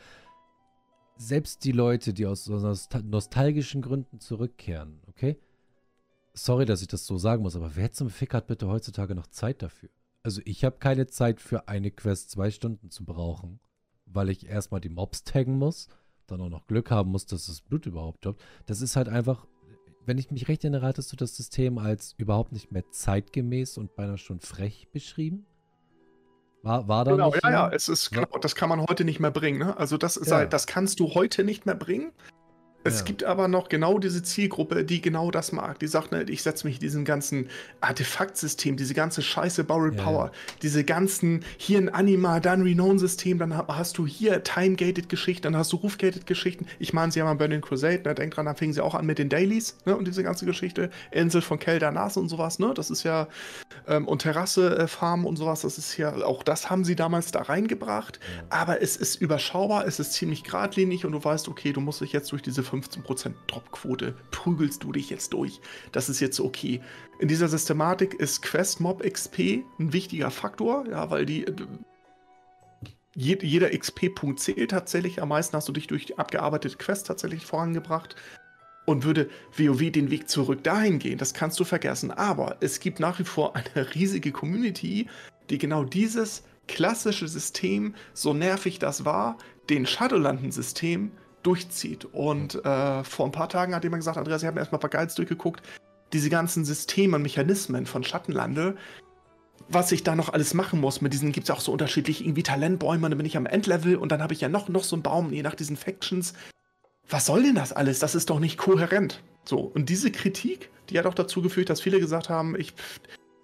Selbst 1.17 1.65
die 1.65 1.73
Leute, 1.73 2.13
die 2.13 2.27
aus 2.27 2.49
nostalgischen 2.49 3.83
Gründen 3.83 4.21
zurückkehren, 4.21 5.01
okay? 5.09 5.37
Sorry, 6.35 6.67
dass 6.67 6.83
ich 6.83 6.89
das 6.89 7.07
so 7.07 7.19
sagen 7.19 7.43
muss, 7.43 7.57
aber 7.57 7.75
wer 7.75 7.91
zum 7.93 8.11
Fick 8.11 8.35
hat 8.35 8.47
bitte 8.47 8.69
heutzutage 8.69 9.15
noch 9.15 9.27
Zeit 9.29 9.63
dafür? 9.63 9.91
Also 10.25 10.41
ich 10.45 10.65
habe 10.65 10.79
keine 10.79 11.07
Zeit 11.07 11.41
für 11.41 11.69
eine 11.69 11.93
Quest 11.93 12.31
zwei 12.31 12.51
Stunden 12.51 12.91
zu 12.91 13.05
brauchen, 13.05 13.61
weil 14.07 14.31
ich 14.31 14.49
erstmal 14.49 14.81
die 14.81 14.89
Mobs 14.89 15.23
taggen 15.23 15.59
muss 15.59 15.89
dann 16.27 16.41
auch 16.41 16.49
noch 16.49 16.67
Glück 16.67 16.91
haben 16.91 17.11
muss, 17.11 17.27
dass 17.27 17.47
das 17.47 17.61
Blut 17.61 17.87
überhaupt 17.87 18.25
droppt. 18.25 18.43
Das 18.67 18.81
ist 18.81 18.97
halt 18.97 19.09
einfach, 19.09 19.47
wenn 20.07 20.19
ich 20.19 20.31
mich 20.31 20.49
recht 20.49 20.65
erinnere, 20.65 20.87
hattest 20.87 21.13
du 21.13 21.17
das 21.17 21.37
System 21.37 21.79
als 21.79 22.15
überhaupt 22.19 22.53
nicht 22.53 22.73
mehr 22.73 22.91
zeitgemäß 22.91 23.79
und 23.79 23.95
beinahe 23.97 24.19
schon 24.19 24.41
frech 24.41 24.89
beschrieben? 24.93 25.47
War, 26.63 26.89
war 26.89 27.05
da 27.05 27.13
genau, 27.13 27.35
ja, 27.35 27.51
ja, 27.51 27.71
es 27.71 27.89
ist, 27.89 28.11
genau, 28.11 28.39
das 28.41 28.55
kann 28.55 28.71
man 28.71 28.81
heute 28.81 29.05
nicht 29.05 29.21
mehr 29.21 29.31
bringen. 29.31 29.59
Ne? 29.59 29.77
Also 29.77 29.99
das 29.99 30.17
ist 30.17 30.31
ja. 30.31 30.39
halt, 30.39 30.53
das 30.55 30.67
kannst 30.67 30.99
du 30.99 31.15
heute 31.15 31.45
nicht 31.45 31.67
mehr 31.67 31.75
bringen. 31.75 32.13
Es 32.85 32.99
ja. 32.99 33.05
gibt 33.05 33.25
aber 33.25 33.49
noch 33.49 33.69
genau 33.69 33.99
diese 33.99 34.23
Zielgruppe, 34.23 34.85
die 34.85 35.01
genau 35.01 35.31
das 35.31 35.53
mag. 35.53 35.79
Die 35.79 35.87
sagt, 35.87 36.13
ne, 36.13 36.25
ich 36.25 36.43
setze 36.43 36.67
mich 36.67 36.79
diesem 36.79 37.05
ganzen 37.05 37.49
Artefaktsystem, 37.81 38.77
diese 38.77 38.93
ganze 38.93 39.23
scheiße 39.23 39.65
Borrowed 39.65 39.97
ja. 39.97 40.03
Power, 40.03 40.33
diese 40.63 40.85
ganzen, 40.85 41.45
hier 41.57 41.79
ein 41.79 41.89
Anima, 41.89 42.41
dann 42.41 42.63
Renown-System, 42.63 43.39
dann 43.39 43.57
hast 43.69 43.97
du 43.97 44.07
hier 44.07 44.43
Time-Gated-Geschichten, 44.43 45.43
dann 45.43 45.57
hast 45.57 45.73
du 45.73 45.77
Roof-Gated-Geschichten. 45.77 46.67
Ich 46.79 46.93
meine, 46.93 47.11
sie 47.11 47.23
haben 47.23 47.29
an 47.29 47.39
Burning 47.39 47.63
Crusade, 47.63 48.03
ne, 48.05 48.15
denk 48.15 48.35
dran, 48.35 48.47
da 48.47 48.55
fingen 48.55 48.75
sie 48.75 48.83
auch 48.83 48.95
an 48.95 49.07
mit 49.07 49.19
den 49.19 49.31
Dailies, 49.31 49.77
ne, 49.87 49.97
und 49.97 50.07
diese 50.07 50.23
ganze 50.23 50.45
Geschichte. 50.45 50.91
Insel 51.11 51.41
von 51.41 51.59
Keldanas 51.59 52.19
und 52.19 52.29
sowas, 52.29 52.59
ne, 52.59 52.75
das 52.75 52.91
ist 52.91 53.03
ja, 53.03 53.29
ähm, 53.89 54.07
und 54.07 54.23
Terrasse-Farm 54.23 55.25
äh, 55.25 55.29
und 55.29 55.37
sowas, 55.37 55.63
das 55.63 55.79
ist 55.79 55.97
ja, 55.97 56.15
auch 56.25 56.43
das 56.43 56.69
haben 56.69 56.85
sie 56.85 56.97
damals 56.97 57.31
da 57.31 57.43
reingebracht. 57.43 58.21
Aber 58.51 58.83
es 58.83 58.97
ist 58.97 59.17
überschaubar, 59.21 59.87
es 59.87 59.99
ist 59.99 60.13
ziemlich 60.13 60.45
geradlinig 60.45 61.07
und 61.07 61.13
du 61.13 61.25
weißt, 61.25 61.49
okay, 61.49 61.73
du 61.73 61.81
musst 61.81 62.01
dich 62.01 62.13
jetzt 62.13 62.31
durch 62.33 62.43
diese 62.43 62.63
15% 62.83 63.33
Dropquote 63.47 64.15
prügelst 64.31 64.83
du 64.83 64.93
dich 64.93 65.11
jetzt 65.11 65.33
durch. 65.33 65.61
Das 65.93 66.09
ist 66.09 66.21
jetzt 66.21 66.41
okay. 66.41 66.81
In 67.19 67.29
dieser 67.29 67.49
Systematik 67.49 68.15
ist 68.15 68.43
Quest 68.43 68.81
Mob 68.81 69.03
XP 69.03 69.65
ein 69.79 69.93
wichtiger 69.93 70.31
Faktor, 70.31 70.87
ja, 70.89 71.11
weil 71.11 71.27
die 71.27 71.45
äh, 71.45 71.55
jeder 73.15 73.71
XP-Punkt 73.71 74.41
zählt 74.41 74.73
tatsächlich. 74.73 75.23
Am 75.23 75.29
meisten 75.29 75.57
hast 75.57 75.69
du 75.69 75.73
dich 75.73 75.87
durch 75.87 76.07
die 76.07 76.19
abgearbeitete 76.19 76.77
Quest 76.77 77.07
tatsächlich 77.07 77.47
vorangebracht. 77.47 78.17
Und 78.87 79.05
würde 79.05 79.31
WoW 79.57 79.91
den 79.91 80.11
Weg 80.11 80.29
zurück 80.29 80.63
dahin 80.63 80.99
gehen, 80.99 81.17
das 81.17 81.33
kannst 81.33 81.59
du 81.59 81.65
vergessen. 81.65 82.11
Aber 82.11 82.59
es 82.61 82.81
gibt 82.81 83.01
nach 83.01 83.19
wie 83.19 83.25
vor 83.25 83.57
eine 83.57 83.95
riesige 83.95 84.31
Community, 84.31 85.09
die 85.49 85.57
genau 85.57 85.85
dieses 85.85 86.43
klassische 86.69 87.29
System, 87.29 87.95
so 88.13 88.35
nervig 88.35 88.79
das 88.79 89.05
war, 89.05 89.39
den 89.71 89.87
Shadowlanden-System 89.87 91.13
durchzieht. 91.45 92.07
Und 92.07 92.65
äh, 92.65 93.05
vor 93.05 93.27
ein 93.27 93.33
paar 93.33 93.49
Tagen 93.49 93.75
hat 93.75 93.85
jemand 93.85 94.01
gesagt, 94.01 94.19
Andreas, 94.19 94.43
ich 94.43 94.47
habe 94.47 94.55
mir 94.57 94.61
erstmal 94.61 94.79
ein 94.79 94.89
paar 94.89 94.91
Guides 94.91 95.15
durchgeguckt, 95.15 95.63
diese 96.13 96.31
ganzen 96.31 96.65
Systeme 96.65 97.17
und 97.17 97.23
Mechanismen 97.23 97.87
von 97.87 98.03
Schattenlande, 98.03 98.77
was 99.69 99.93
ich 99.93 100.03
da 100.03 100.15
noch 100.15 100.33
alles 100.33 100.55
machen 100.55 100.81
muss. 100.81 101.01
Mit 101.01 101.13
diesen 101.13 101.33
gibt 101.33 101.49
es 101.49 101.55
auch 101.55 101.61
so 101.61 101.73
unterschiedlich 101.73 102.23
irgendwie 102.23 102.43
Talentbäume, 102.43 103.09
dann 103.09 103.19
bin 103.19 103.27
ich 103.27 103.37
am 103.37 103.47
Endlevel 103.47 103.97
und 103.97 104.13
dann 104.13 104.23
habe 104.23 104.35
ich 104.35 104.41
ja 104.41 104.49
noch, 104.49 104.69
noch 104.69 104.85
so 104.85 104.97
einen 104.97 105.03
Baum, 105.03 105.33
je 105.33 105.43
nach 105.43 105.55
diesen 105.55 105.77
Factions. 105.77 106.35
Was 107.09 107.27
soll 107.27 107.43
denn 107.43 107.55
das 107.55 107.73
alles? 107.73 107.99
Das 107.99 108.15
ist 108.15 108.31
doch 108.31 108.41
nicht 108.41 108.59
kohärent. 108.59 109.23
So, 109.45 109.59
und 109.59 109.89
diese 109.89 110.11
Kritik, 110.11 110.71
die 110.89 110.99
hat 110.99 111.07
auch 111.07 111.15
dazu 111.15 111.43
geführt, 111.43 111.69
dass 111.69 111.81
viele 111.81 112.01
gesagt 112.01 112.31
haben, 112.31 112.59
ich, 112.59 112.75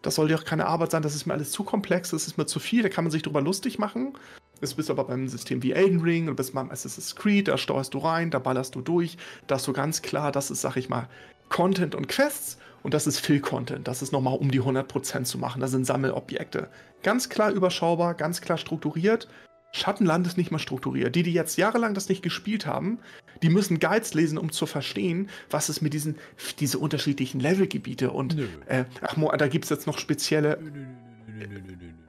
das 0.02 0.14
soll 0.14 0.30
ja 0.30 0.38
auch 0.38 0.44
keine 0.44 0.66
Arbeit 0.66 0.90
sein, 0.90 1.02
das 1.02 1.14
ist 1.14 1.26
mir 1.26 1.34
alles 1.34 1.50
zu 1.50 1.64
komplex, 1.64 2.10
das 2.10 2.26
ist 2.26 2.38
mir 2.38 2.46
zu 2.46 2.58
viel, 2.58 2.82
da 2.82 2.88
kann 2.88 3.04
man 3.04 3.10
sich 3.10 3.22
drüber 3.22 3.42
lustig 3.42 3.78
machen. 3.78 4.14
Es 4.60 4.74
bist 4.74 4.90
aber 4.90 5.04
beim 5.04 5.28
System 5.28 5.62
wie 5.62 5.72
Elden 5.72 6.00
Ring 6.00 6.28
und 6.28 6.36
bist 6.36 6.54
beim 6.54 6.70
Assassin's 6.70 7.16
Creed, 7.16 7.48
da 7.48 7.56
steuerst 7.56 7.94
du 7.94 7.98
rein, 7.98 8.30
da 8.30 8.38
ballerst 8.38 8.74
du 8.74 8.80
durch, 8.80 9.16
da 9.46 9.54
hast 9.54 9.66
du 9.66 9.72
ganz 9.72 10.02
klar, 10.02 10.32
das 10.32 10.50
ist, 10.50 10.60
sag 10.60 10.76
ich 10.76 10.88
mal, 10.88 11.08
Content 11.48 11.94
und 11.94 12.08
Quests 12.08 12.58
und 12.82 12.94
das 12.94 13.06
ist 13.06 13.18
Fill-Content. 13.20 13.88
Das 13.88 14.02
ist 14.02 14.12
nochmal 14.12 14.38
um 14.38 14.50
die 14.50 14.60
100% 14.60 15.24
zu 15.24 15.38
machen. 15.38 15.60
Das 15.60 15.70
sind 15.70 15.84
Sammelobjekte. 15.84 16.68
Ganz 17.02 17.28
klar 17.28 17.50
überschaubar, 17.50 18.14
ganz 18.14 18.40
klar 18.40 18.58
strukturiert. 18.58 19.28
Schattenland 19.72 20.26
ist 20.26 20.36
nicht 20.36 20.50
mal 20.50 20.58
strukturiert. 20.58 21.14
Die, 21.14 21.22
die 21.22 21.32
jetzt 21.32 21.56
jahrelang 21.56 21.94
das 21.94 22.08
nicht 22.08 22.22
gespielt 22.22 22.66
haben, 22.66 22.98
die 23.42 23.50
müssen 23.50 23.78
Guides 23.78 24.14
lesen, 24.14 24.36
um 24.36 24.50
zu 24.50 24.66
verstehen, 24.66 25.28
was 25.48 25.68
es 25.68 25.80
mit 25.80 25.94
diesen 25.94 26.18
diese 26.58 26.78
unterschiedlichen 26.78 27.40
Levelgebiete 27.40 28.10
und 28.10 28.36
äh, 28.66 28.84
ach, 29.00 29.16
da 29.36 29.48
gibt 29.48 29.64
es 29.64 29.70
jetzt 29.70 29.86
noch 29.86 29.98
spezielle. 29.98 30.58
Nö, 30.60 30.70
nö, 30.70 31.46
nö, 31.46 31.46
nö, 31.46 31.60
nö, 31.60 31.76
nö. 31.80 31.99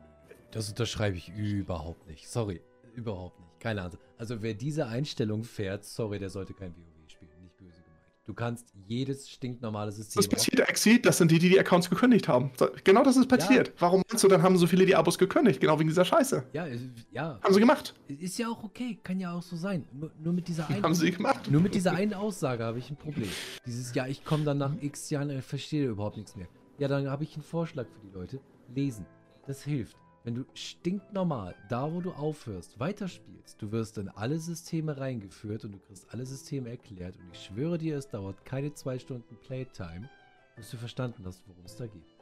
Das 0.52 0.70
unterschreibe 0.70 1.18
ich 1.18 1.30
überhaupt 1.30 2.08
nicht. 2.08 2.28
Sorry, 2.30 2.62
überhaupt 2.96 3.40
nicht. 3.40 3.60
Keine 3.60 3.82
Ahnung. 3.84 3.98
Also 4.18 4.42
wer 4.42 4.54
diese 4.54 4.88
Einstellung 4.88 5.44
fährt, 5.44 5.86
sorry, 5.86 6.20
der 6.20 6.30
sollte 6.30 6.54
kein 6.54 6.76
WoW 6.76 7.10
spielen. 7.10 7.32
Nicht 7.42 7.58
böse 7.58 7.82
gemeint. 7.82 8.02
Du 8.26 8.34
kannst 8.34 8.68
jedes 8.88 9.30
stinknormale 9.30 9.92
System. 9.92 10.20
Was 10.20 10.28
passiert, 10.28 10.60
Exit? 10.68 11.06
Das 11.06 11.18
sind 11.18 11.32
die, 11.32 11.40
die 11.40 11.50
die 11.50 11.60
Accounts 11.60 11.90
gekündigt 11.90 12.28
haben. 12.28 12.52
Genau 12.84 13.04
das 13.04 13.18
ist 13.18 13.28
passiert. 13.28 13.70
Ja. 13.70 13.74
Warum 13.80 14.04
meinst 14.10 14.24
du, 14.24 14.28
dann 14.28 14.42
haben 14.44 14.58
so 14.58 14.68
viele 14.68 14.86
die 14.86 14.96
Abos 14.96 15.18
gekündigt? 15.18 15.60
Genau 15.62 15.80
wegen 15.80 15.90
dieser 15.90 16.06
Scheiße. 16.06 16.44
Ja, 16.54 16.68
ja. 17.12 17.40
Haben 17.42 17.54
sie 17.54 17.60
gemacht. 17.60 17.94
Ist 18.08 18.38
ja 18.38 18.50
auch 18.50 18.64
okay. 18.64 19.00
Kann 19.04 19.20
ja 19.20 19.34
auch 19.34 19.42
so 19.44 19.56
sein. 19.56 19.88
Nur, 19.94 20.12
nur 20.20 20.34
mit 20.34 20.48
dieser 20.48 20.68
einen. 20.70 20.84
haben 20.84 20.96
sie 20.96 21.12
gemacht. 21.12 21.50
Nur 21.50 21.62
mit 21.62 21.74
dieser 21.76 21.94
einen 21.94 22.14
Aussage 22.14 22.64
habe 22.64 22.80
ich 22.80 22.90
ein 22.90 22.98
Problem. 22.98 23.30
Dieses, 23.66 23.94
ja, 23.96 24.06
ich 24.08 24.26
komme 24.26 24.44
dann 24.44 24.58
nach 24.58 24.74
x 24.82 25.10
Jahren, 25.10 25.30
ich 25.30 25.46
verstehe 25.46 25.88
überhaupt 25.88 26.18
nichts 26.18 26.36
mehr. 26.36 26.48
Ja, 26.78 26.88
dann 26.88 27.10
habe 27.10 27.24
ich 27.24 27.36
einen 27.36 27.44
Vorschlag 27.44 27.86
für 27.88 28.00
die 28.08 28.14
Leute. 28.14 28.40
Lesen. 28.74 29.06
Das 29.48 29.64
hilft. 29.64 29.98
Wenn 30.24 30.36
du 30.36 30.46
stinknormal, 30.54 31.56
da 31.68 31.92
wo 31.92 32.00
du 32.00 32.12
aufhörst, 32.12 32.80
weiterspielst, 32.80 33.60
du 33.60 33.72
wirst 33.72 33.98
in 33.98 34.08
alle 34.10 34.38
Systeme 34.38 34.98
reingeführt 34.98 35.66
und 35.66 35.72
du 35.72 35.80
kriegst 35.80 36.08
alle 36.14 36.28
Systeme 36.28 36.70
erklärt 36.70 37.16
und 37.18 37.24
ich 37.34 37.46
schwöre 37.46 37.80
dir, 37.80 37.98
es 37.98 38.08
dauert 38.08 38.46
keine 38.46 38.72
zwei 38.74 39.00
Stunden 39.00 39.36
Playtime, 39.38 40.08
bis 40.56 40.70
du 40.70 40.78
verstanden 40.78 41.24
hast, 41.26 41.42
worum 41.48 41.66
es 41.66 41.76
da 41.76 41.88
geht. 41.88 42.16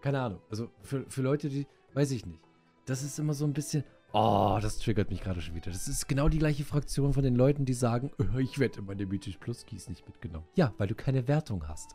Keine 0.00 0.18
Ahnung. 0.18 0.40
Also 0.48 0.70
für, 0.82 1.04
für 1.10 1.20
Leute, 1.20 1.50
die, 1.50 1.66
weiß 1.92 2.10
ich 2.12 2.24
nicht. 2.24 2.40
Das 2.86 3.02
ist 3.02 3.18
immer 3.18 3.34
so 3.34 3.44
ein 3.44 3.52
bisschen, 3.52 3.84
oh, 4.14 4.58
das 4.62 4.78
triggert 4.78 5.10
mich 5.10 5.20
gerade 5.20 5.42
schon 5.42 5.54
wieder. 5.54 5.70
Das 5.70 5.88
ist 5.88 6.08
genau 6.08 6.30
die 6.30 6.38
gleiche 6.38 6.64
Fraktion 6.64 7.12
von 7.12 7.22
den 7.22 7.36
Leuten, 7.36 7.66
die 7.66 7.74
sagen, 7.74 8.12
ich 8.38 8.58
wette, 8.58 8.80
meine 8.80 9.04
Mythisch 9.04 9.36
Plus 9.36 9.66
Keys 9.66 9.90
nicht 9.90 10.06
mitgenommen. 10.06 10.46
Ja, 10.54 10.72
weil 10.78 10.88
du 10.88 10.94
keine 10.94 11.28
Wertung 11.28 11.68
hast 11.68 11.94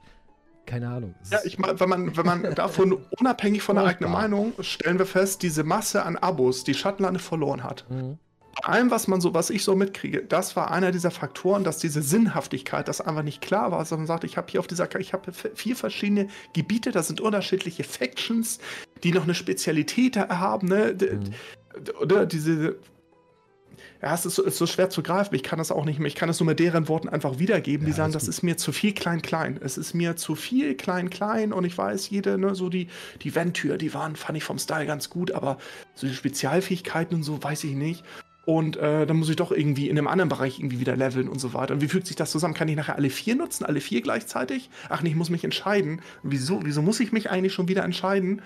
keine 0.65 0.89
Ahnung. 0.89 1.15
Ja, 1.29 1.39
ich 1.43 1.57
meine, 1.57 1.79
wenn 1.79 1.89
man, 1.89 2.17
wenn 2.17 2.25
man 2.25 2.43
davon 2.55 2.97
unabhängig 3.19 3.61
von 3.61 3.75
der 3.75 3.85
eigenen 3.85 4.11
Meinung, 4.11 4.53
stellen 4.59 4.99
wir 4.99 5.05
fest, 5.05 5.41
diese 5.41 5.63
Masse 5.63 6.03
an 6.03 6.17
Abos, 6.17 6.63
die 6.63 6.73
Schattenlande 6.73 7.19
verloren 7.19 7.63
hat, 7.63 7.85
mhm. 7.89 8.17
allem, 8.63 8.91
was 8.91 9.07
man 9.07 9.21
so, 9.21 9.33
was 9.33 9.49
ich 9.49 9.63
so 9.63 9.75
mitkriege, 9.75 10.23
das 10.23 10.55
war 10.55 10.71
einer 10.71 10.91
dieser 10.91 11.11
Faktoren, 11.11 11.63
dass 11.63 11.77
diese 11.77 12.01
Sinnhaftigkeit, 12.01 12.87
das 12.87 13.01
einfach 13.01 13.23
nicht 13.23 13.41
klar 13.41 13.71
war, 13.71 13.85
sondern 13.85 14.07
sagt, 14.07 14.23
ich 14.23 14.37
habe 14.37 14.47
hier 14.49 14.59
auf 14.59 14.67
dieser, 14.67 14.93
ich 14.99 15.13
habe 15.13 15.31
vier 15.31 15.75
verschiedene 15.75 16.27
Gebiete, 16.53 16.91
da 16.91 17.03
sind 17.03 17.21
unterschiedliche 17.21 17.83
Factions, 17.83 18.59
die 19.03 19.11
noch 19.11 19.23
eine 19.23 19.35
Spezialität 19.35 20.17
haben, 20.17 20.67
ne? 20.67 20.95
Mhm. 20.99 21.33
Oder 21.99 22.25
diese 22.25 22.77
ja, 24.05 24.13
es 24.13 24.23
ist, 24.23 24.37
ist, 24.37 24.57
so 24.59 24.67
schwer 24.67 24.91
zu 24.91 25.01
greifen. 25.01 25.33
Ich 25.33 25.41
kann 25.41 25.57
das 25.57 25.71
auch 25.71 25.83
nicht 25.83 25.97
mehr. 25.97 26.07
Ich 26.07 26.13
kann 26.13 26.27
das 26.27 26.39
nur 26.39 26.45
mit 26.45 26.59
deren 26.59 26.87
Worten 26.87 27.09
einfach 27.09 27.39
wiedergeben. 27.39 27.87
Ja, 27.87 27.91
die 27.91 27.97
sagen, 27.97 28.13
das 28.13 28.27
ist 28.27 28.43
mir 28.43 28.55
zu 28.55 28.71
viel 28.71 28.93
klein, 28.93 29.23
klein. 29.23 29.59
Es 29.59 29.79
ist 29.79 29.95
mir 29.95 30.15
zu 30.15 30.35
viel 30.35 30.75
klein, 30.75 31.09
klein. 31.09 31.51
Und 31.51 31.65
ich 31.65 31.75
weiß, 31.75 32.11
jede, 32.11 32.37
ne, 32.37 32.53
so 32.53 32.69
die, 32.69 32.87
die 33.23 33.33
Ventür, 33.33 33.79
die 33.79 33.95
waren, 33.95 34.15
fand 34.15 34.37
ich 34.37 34.43
vom 34.43 34.59
Style 34.59 34.85
ganz 34.85 35.09
gut. 35.09 35.31
Aber 35.31 35.57
so 35.95 36.05
die 36.05 36.13
Spezialfähigkeiten 36.13 37.15
und 37.15 37.23
so, 37.23 37.41
weiß 37.41 37.63
ich 37.63 37.73
nicht. 37.73 38.03
Und 38.45 38.77
äh, 38.77 39.07
dann 39.07 39.17
muss 39.17 39.29
ich 39.29 39.37
doch 39.37 39.51
irgendwie 39.51 39.89
in 39.89 39.97
einem 39.97 40.07
anderen 40.07 40.29
Bereich 40.29 40.59
irgendwie 40.59 40.79
wieder 40.79 40.95
leveln 40.95 41.27
und 41.27 41.39
so 41.39 41.55
weiter. 41.55 41.73
Und 41.73 41.81
wie 41.81 41.87
fügt 41.87 42.05
sich 42.05 42.15
das 42.15 42.29
zusammen? 42.29 42.53
Kann 42.53 42.67
ich 42.67 42.75
nachher 42.75 42.97
alle 42.97 43.09
vier 43.09 43.35
nutzen? 43.35 43.65
Alle 43.65 43.81
vier 43.81 44.01
gleichzeitig? 44.01 44.69
Ach 44.87 45.01
nee, 45.01 45.09
ich 45.09 45.15
muss 45.15 45.31
mich 45.31 45.43
entscheiden. 45.43 46.03
Wieso, 46.21 46.63
wieso 46.63 46.83
muss 46.83 46.99
ich 46.99 47.11
mich 47.11 47.31
eigentlich 47.31 47.53
schon 47.53 47.69
wieder 47.69 47.83
entscheiden? 47.83 48.43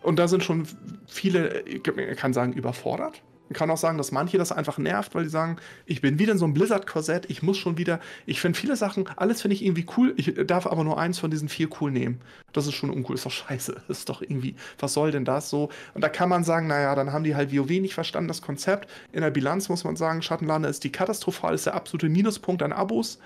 Und 0.00 0.18
da 0.18 0.26
sind 0.26 0.42
schon 0.42 0.66
viele, 1.06 1.60
ich 1.66 1.82
kann 2.16 2.32
sagen, 2.32 2.54
überfordert. 2.54 3.20
Man 3.52 3.58
kann 3.58 3.70
auch 3.70 3.76
sagen, 3.76 3.98
dass 3.98 4.12
manche 4.12 4.38
das 4.38 4.50
einfach 4.50 4.78
nervt, 4.78 5.14
weil 5.14 5.24
die 5.24 5.28
sagen, 5.28 5.58
ich 5.84 6.00
bin 6.00 6.18
wieder 6.18 6.32
in 6.32 6.38
so 6.38 6.46
einem 6.46 6.54
Blizzard-Korsett, 6.54 7.28
ich 7.28 7.42
muss 7.42 7.58
schon 7.58 7.76
wieder, 7.76 8.00
ich 8.24 8.40
finde 8.40 8.58
viele 8.58 8.76
Sachen, 8.76 9.06
alles 9.16 9.42
finde 9.42 9.56
ich 9.56 9.62
irgendwie 9.62 9.84
cool, 9.98 10.14
ich 10.16 10.32
darf 10.46 10.66
aber 10.66 10.84
nur 10.84 10.98
eins 10.98 11.18
von 11.18 11.30
diesen 11.30 11.50
vier 11.50 11.68
cool 11.78 11.90
nehmen. 11.90 12.22
Das 12.54 12.66
ist 12.66 12.72
schon 12.72 12.88
uncool, 12.88 13.14
ist 13.14 13.26
doch 13.26 13.30
scheiße. 13.30 13.82
Ist 13.88 14.08
doch 14.08 14.22
irgendwie, 14.22 14.56
was 14.78 14.94
soll 14.94 15.10
denn 15.10 15.26
das 15.26 15.50
so? 15.50 15.68
Und 15.92 16.00
da 16.00 16.08
kann 16.08 16.30
man 16.30 16.44
sagen, 16.44 16.66
naja, 16.66 16.94
dann 16.94 17.12
haben 17.12 17.24
die 17.24 17.36
halt 17.36 17.54
WoW 17.54 17.68
nicht 17.68 17.92
verstanden, 17.92 18.28
das 18.28 18.40
Konzept. 18.40 18.88
In 19.12 19.20
der 19.20 19.30
Bilanz 19.30 19.68
muss 19.68 19.84
man 19.84 19.96
sagen, 19.96 20.22
Schattenlande 20.22 20.70
ist 20.70 20.82
die 20.82 20.90
katastrophal, 20.90 21.54
ist 21.54 21.66
der 21.66 21.74
absolute 21.74 22.08
Minuspunkt 22.08 22.62
an 22.62 22.72
Abos. 22.72 23.18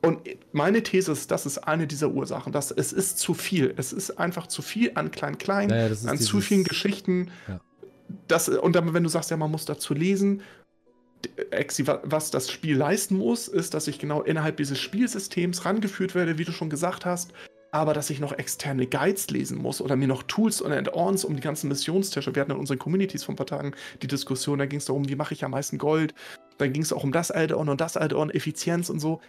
Und 0.00 0.20
meine 0.52 0.82
These 0.82 1.12
ist, 1.12 1.30
das 1.30 1.44
ist 1.44 1.58
eine 1.58 1.86
dieser 1.86 2.08
Ursachen. 2.08 2.52
Dass 2.52 2.70
es 2.70 2.94
ist 2.94 3.18
zu 3.18 3.34
viel. 3.34 3.74
Es 3.76 3.92
ist 3.92 4.12
einfach 4.18 4.46
zu 4.46 4.62
viel 4.62 4.92
an 4.94 5.10
Klein-Klein, 5.10 5.68
naja, 5.68 5.94
an 6.06 6.18
zu 6.18 6.40
vielen 6.40 6.64
Geschichten. 6.64 7.30
Ja 7.46 7.60
das, 8.28 8.48
und 8.48 8.76
dann, 8.76 8.92
wenn 8.94 9.02
du 9.02 9.08
sagst, 9.08 9.30
ja, 9.30 9.36
man 9.36 9.50
muss 9.50 9.64
dazu 9.64 9.94
lesen, 9.94 10.42
was 12.02 12.30
das 12.30 12.50
Spiel 12.50 12.76
leisten 12.76 13.16
muss, 13.16 13.48
ist, 13.48 13.74
dass 13.74 13.88
ich 13.88 13.98
genau 13.98 14.22
innerhalb 14.22 14.56
dieses 14.58 14.78
Spielsystems 14.78 15.64
rangeführt 15.64 16.14
werde, 16.14 16.38
wie 16.38 16.44
du 16.44 16.52
schon 16.52 16.70
gesagt 16.70 17.04
hast, 17.04 17.32
aber 17.72 17.94
dass 17.94 18.10
ich 18.10 18.20
noch 18.20 18.32
externe 18.32 18.86
Guides 18.86 19.30
lesen 19.30 19.58
muss 19.58 19.80
oder 19.80 19.96
mir 19.96 20.08
noch 20.08 20.22
Tools 20.22 20.60
und 20.60 20.72
Add-ons 20.72 21.24
um 21.24 21.34
die 21.34 21.42
ganzen 21.42 21.68
Missionstische. 21.68 22.34
Wir 22.34 22.42
hatten 22.42 22.52
in 22.52 22.58
unseren 22.58 22.78
Communities 22.78 23.24
vor 23.24 23.34
ein 23.34 23.36
paar 23.36 23.46
Tagen 23.46 23.72
die 24.02 24.06
Diskussion, 24.06 24.58
da 24.58 24.66
ging 24.66 24.78
es 24.78 24.84
darum, 24.84 25.08
wie 25.08 25.16
mache 25.16 25.34
ich 25.34 25.44
am 25.44 25.50
meisten 25.50 25.78
Gold. 25.78 26.14
Dann 26.58 26.72
ging 26.72 26.82
es 26.82 26.92
auch 26.92 27.04
um 27.04 27.12
das 27.12 27.30
Add-on 27.30 27.68
und 27.68 27.80
das 27.80 27.96
Add-on, 27.96 28.30
Effizienz 28.30 28.88
und 28.88 29.00
so. 29.00 29.20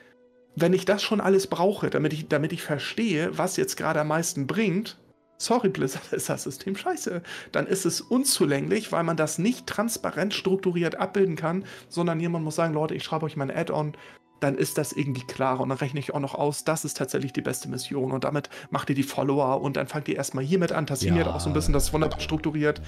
Wenn 0.56 0.74
ich 0.74 0.86
das 0.86 1.04
schon 1.04 1.22
alles 1.22 1.48
brauche, 1.48 1.90
damit 1.90 2.14
ich, 2.14 2.28
damit 2.28 2.52
ich 2.54 2.62
verstehe, 2.62 3.38
was 3.38 3.58
jetzt 3.58 3.76
gerade 3.76 4.02
am 4.02 4.08
meisten 4.08 4.48
bringt, 4.48 4.98
sorry 5.38 5.70
Blizzard, 5.70 6.02
ist 6.14 6.30
das 6.30 6.44
System 6.44 6.76
scheiße. 6.76 7.22
Dann 7.52 7.68
ist 7.68 7.86
es 7.86 8.02
unzulänglich, 8.02 8.92
weil 8.92 9.04
man 9.04 9.18
das 9.18 9.40
nicht 9.40 9.68
transparent 9.68 10.34
strukturiert 10.34 10.96
abbilden 10.96 11.36
kann, 11.36 11.66
sondern 11.90 12.20
jemand 12.20 12.44
muss 12.44 12.56
sagen, 12.56 12.74
Leute, 12.74 12.96
ich 12.96 13.04
schreibe 13.04 13.26
euch 13.26 13.36
mein 13.36 13.52
Add-on, 13.52 13.94
dann 14.40 14.56
ist 14.56 14.78
das 14.78 14.94
irgendwie 14.94 15.26
klarer 15.26 15.62
und 15.62 15.70
dann 15.70 15.78
rechne 15.80 16.00
ich 16.00 16.14
auch 16.14 16.20
noch 16.20 16.36
aus, 16.36 16.64
das 16.64 16.86
ist 16.86 16.98
tatsächlich 16.98 17.34
die 17.34 17.42
beste 17.42 17.70
Mission 17.70 18.12
und 18.12 18.24
damit 18.24 18.50
macht 18.70 18.90
ihr 18.90 18.96
die 18.96 19.04
Follower 19.04 19.62
und 19.62 19.78
dann 19.78 19.88
fangt 19.88 20.08
ihr 20.08 20.16
erstmal 20.16 20.44
hiermit 20.44 20.72
an, 20.72 20.86
Tassiniert 20.86 21.26
ja. 21.26 21.34
auch 21.34 21.40
so 21.40 21.50
ein 21.50 21.54
bisschen 21.54 21.74
das 21.74 21.92
wunderbar 21.92 22.20
strukturiert. 22.20 22.82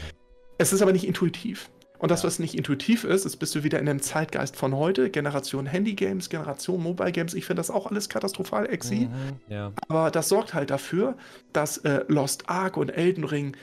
Es 0.58 0.74
ist 0.74 0.82
aber 0.82 0.92
nicht 0.92 1.08
intuitiv. 1.08 1.70
Und 2.00 2.12
das, 2.12 2.24
was 2.24 2.40
nicht 2.40 2.56
intuitiv 2.56 3.04
ist, 3.04 3.26
ist, 3.26 3.36
bist 3.38 3.54
du 3.56 3.64
wieder 3.64 3.78
in 3.80 3.86
dem 3.86 4.02
Zeitgeist 4.02 4.56
von 4.56 4.74
heute, 4.76 5.10
Generation 5.10 5.66
Handy-Games, 5.66 6.30
Generation 6.30 6.82
Mobile-Games. 6.82 7.34
Ich 7.34 7.46
finde 7.46 7.60
das 7.60 7.70
auch 7.70 7.88
alles 7.88 8.08
katastrophal, 8.08 8.68
Exi. 8.70 9.10
Mhm, 9.12 9.54
ja. 9.54 9.72
Aber 9.88 10.10
das 10.10 10.30
sorgt 10.30 10.54
halt 10.54 10.70
dafür, 10.70 11.16
dass 11.52 11.78
äh, 11.80 12.06
Lost 12.08 12.50
Ark 12.50 12.78
und 12.78 12.90
Elden 12.90 13.26
Ring 13.26 13.56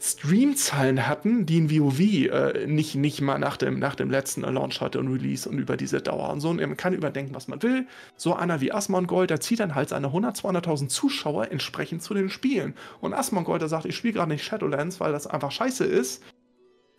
Streamzahlen 0.00 1.08
hatten, 1.08 1.44
die 1.44 1.58
in 1.58 1.70
WoW 1.70 2.00
äh, 2.00 2.66
nicht, 2.66 2.94
nicht 2.94 3.20
mal 3.20 3.38
nach 3.38 3.56
dem, 3.56 3.80
nach 3.80 3.96
dem 3.96 4.10
letzten 4.10 4.42
Launch 4.42 4.80
hatte 4.80 5.00
und 5.00 5.08
Release 5.08 5.48
und 5.48 5.58
über 5.58 5.76
diese 5.76 6.00
Dauer 6.00 6.30
und 6.30 6.40
so. 6.40 6.50
Und 6.50 6.60
man 6.60 6.76
kann 6.76 6.94
überdenken, 6.94 7.34
was 7.34 7.48
man 7.48 7.60
will. 7.62 7.86
So 8.16 8.34
einer 8.34 8.60
wie 8.60 8.72
Asmongold, 8.72 9.30
der 9.30 9.40
zieht 9.40 9.58
dann 9.58 9.74
halt 9.74 9.88
seine 9.88 10.06
100.000, 10.06 10.62
200.000 10.62 10.88
Zuschauer 10.88 11.50
entsprechend 11.50 12.02
zu 12.02 12.14
den 12.14 12.30
Spielen. 12.30 12.74
Und 13.00 13.12
Asmongold, 13.12 13.60
der 13.60 13.68
sagt, 13.68 13.86
ich 13.86 13.96
spiele 13.96 14.14
gerade 14.14 14.30
nicht 14.30 14.44
Shadowlands, 14.44 15.00
weil 15.00 15.10
das 15.10 15.26
einfach 15.26 15.50
scheiße 15.50 15.84
ist 15.84 16.22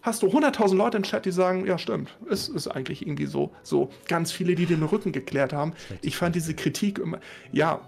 hast 0.02 0.24
du 0.24 0.28
100.000 0.28 0.76
Leute 0.76 0.98
im 0.98 1.04
Chat, 1.04 1.26
die 1.26 1.32
sagen, 1.32 1.66
ja 1.66 1.78
stimmt, 1.78 2.18
es 2.30 2.48
ist 2.48 2.68
eigentlich 2.68 3.06
irgendwie 3.06 3.26
so. 3.26 3.52
So 3.64 3.90
ganz 4.08 4.32
viele, 4.32 4.56
die 4.56 4.66
den 4.66 4.84
Rücken 4.84 5.12
geklärt 5.12 5.54
haben. 5.54 5.74
Ich 6.02 6.18
fand 6.18 6.36
diese 6.36 6.54
Kritik 6.54 7.00
immer, 7.00 7.20
ja, 7.52 7.82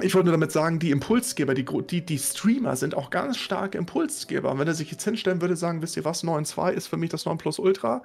ich 0.00 0.14
wollte 0.14 0.26
nur 0.26 0.32
damit 0.32 0.50
sagen, 0.50 0.80
die 0.80 0.90
Impulsgeber, 0.90 1.54
die, 1.54 1.64
die, 1.64 2.04
die 2.04 2.18
Streamer 2.18 2.74
sind 2.74 2.96
auch 2.96 3.10
ganz 3.10 3.36
starke 3.36 3.78
Impulsgeber. 3.78 4.50
Und 4.50 4.58
wenn 4.58 4.66
er 4.66 4.74
sich 4.74 4.90
jetzt 4.90 5.04
hinstellen 5.04 5.40
würde, 5.40 5.54
sagen, 5.54 5.82
wisst 5.82 5.96
ihr 5.96 6.04
was, 6.04 6.24
9.2 6.24 6.72
ist 6.72 6.88
für 6.88 6.96
mich 6.96 7.10
das 7.10 7.26
9 7.26 7.38
Plus 7.38 7.60
Ultra. 7.60 8.02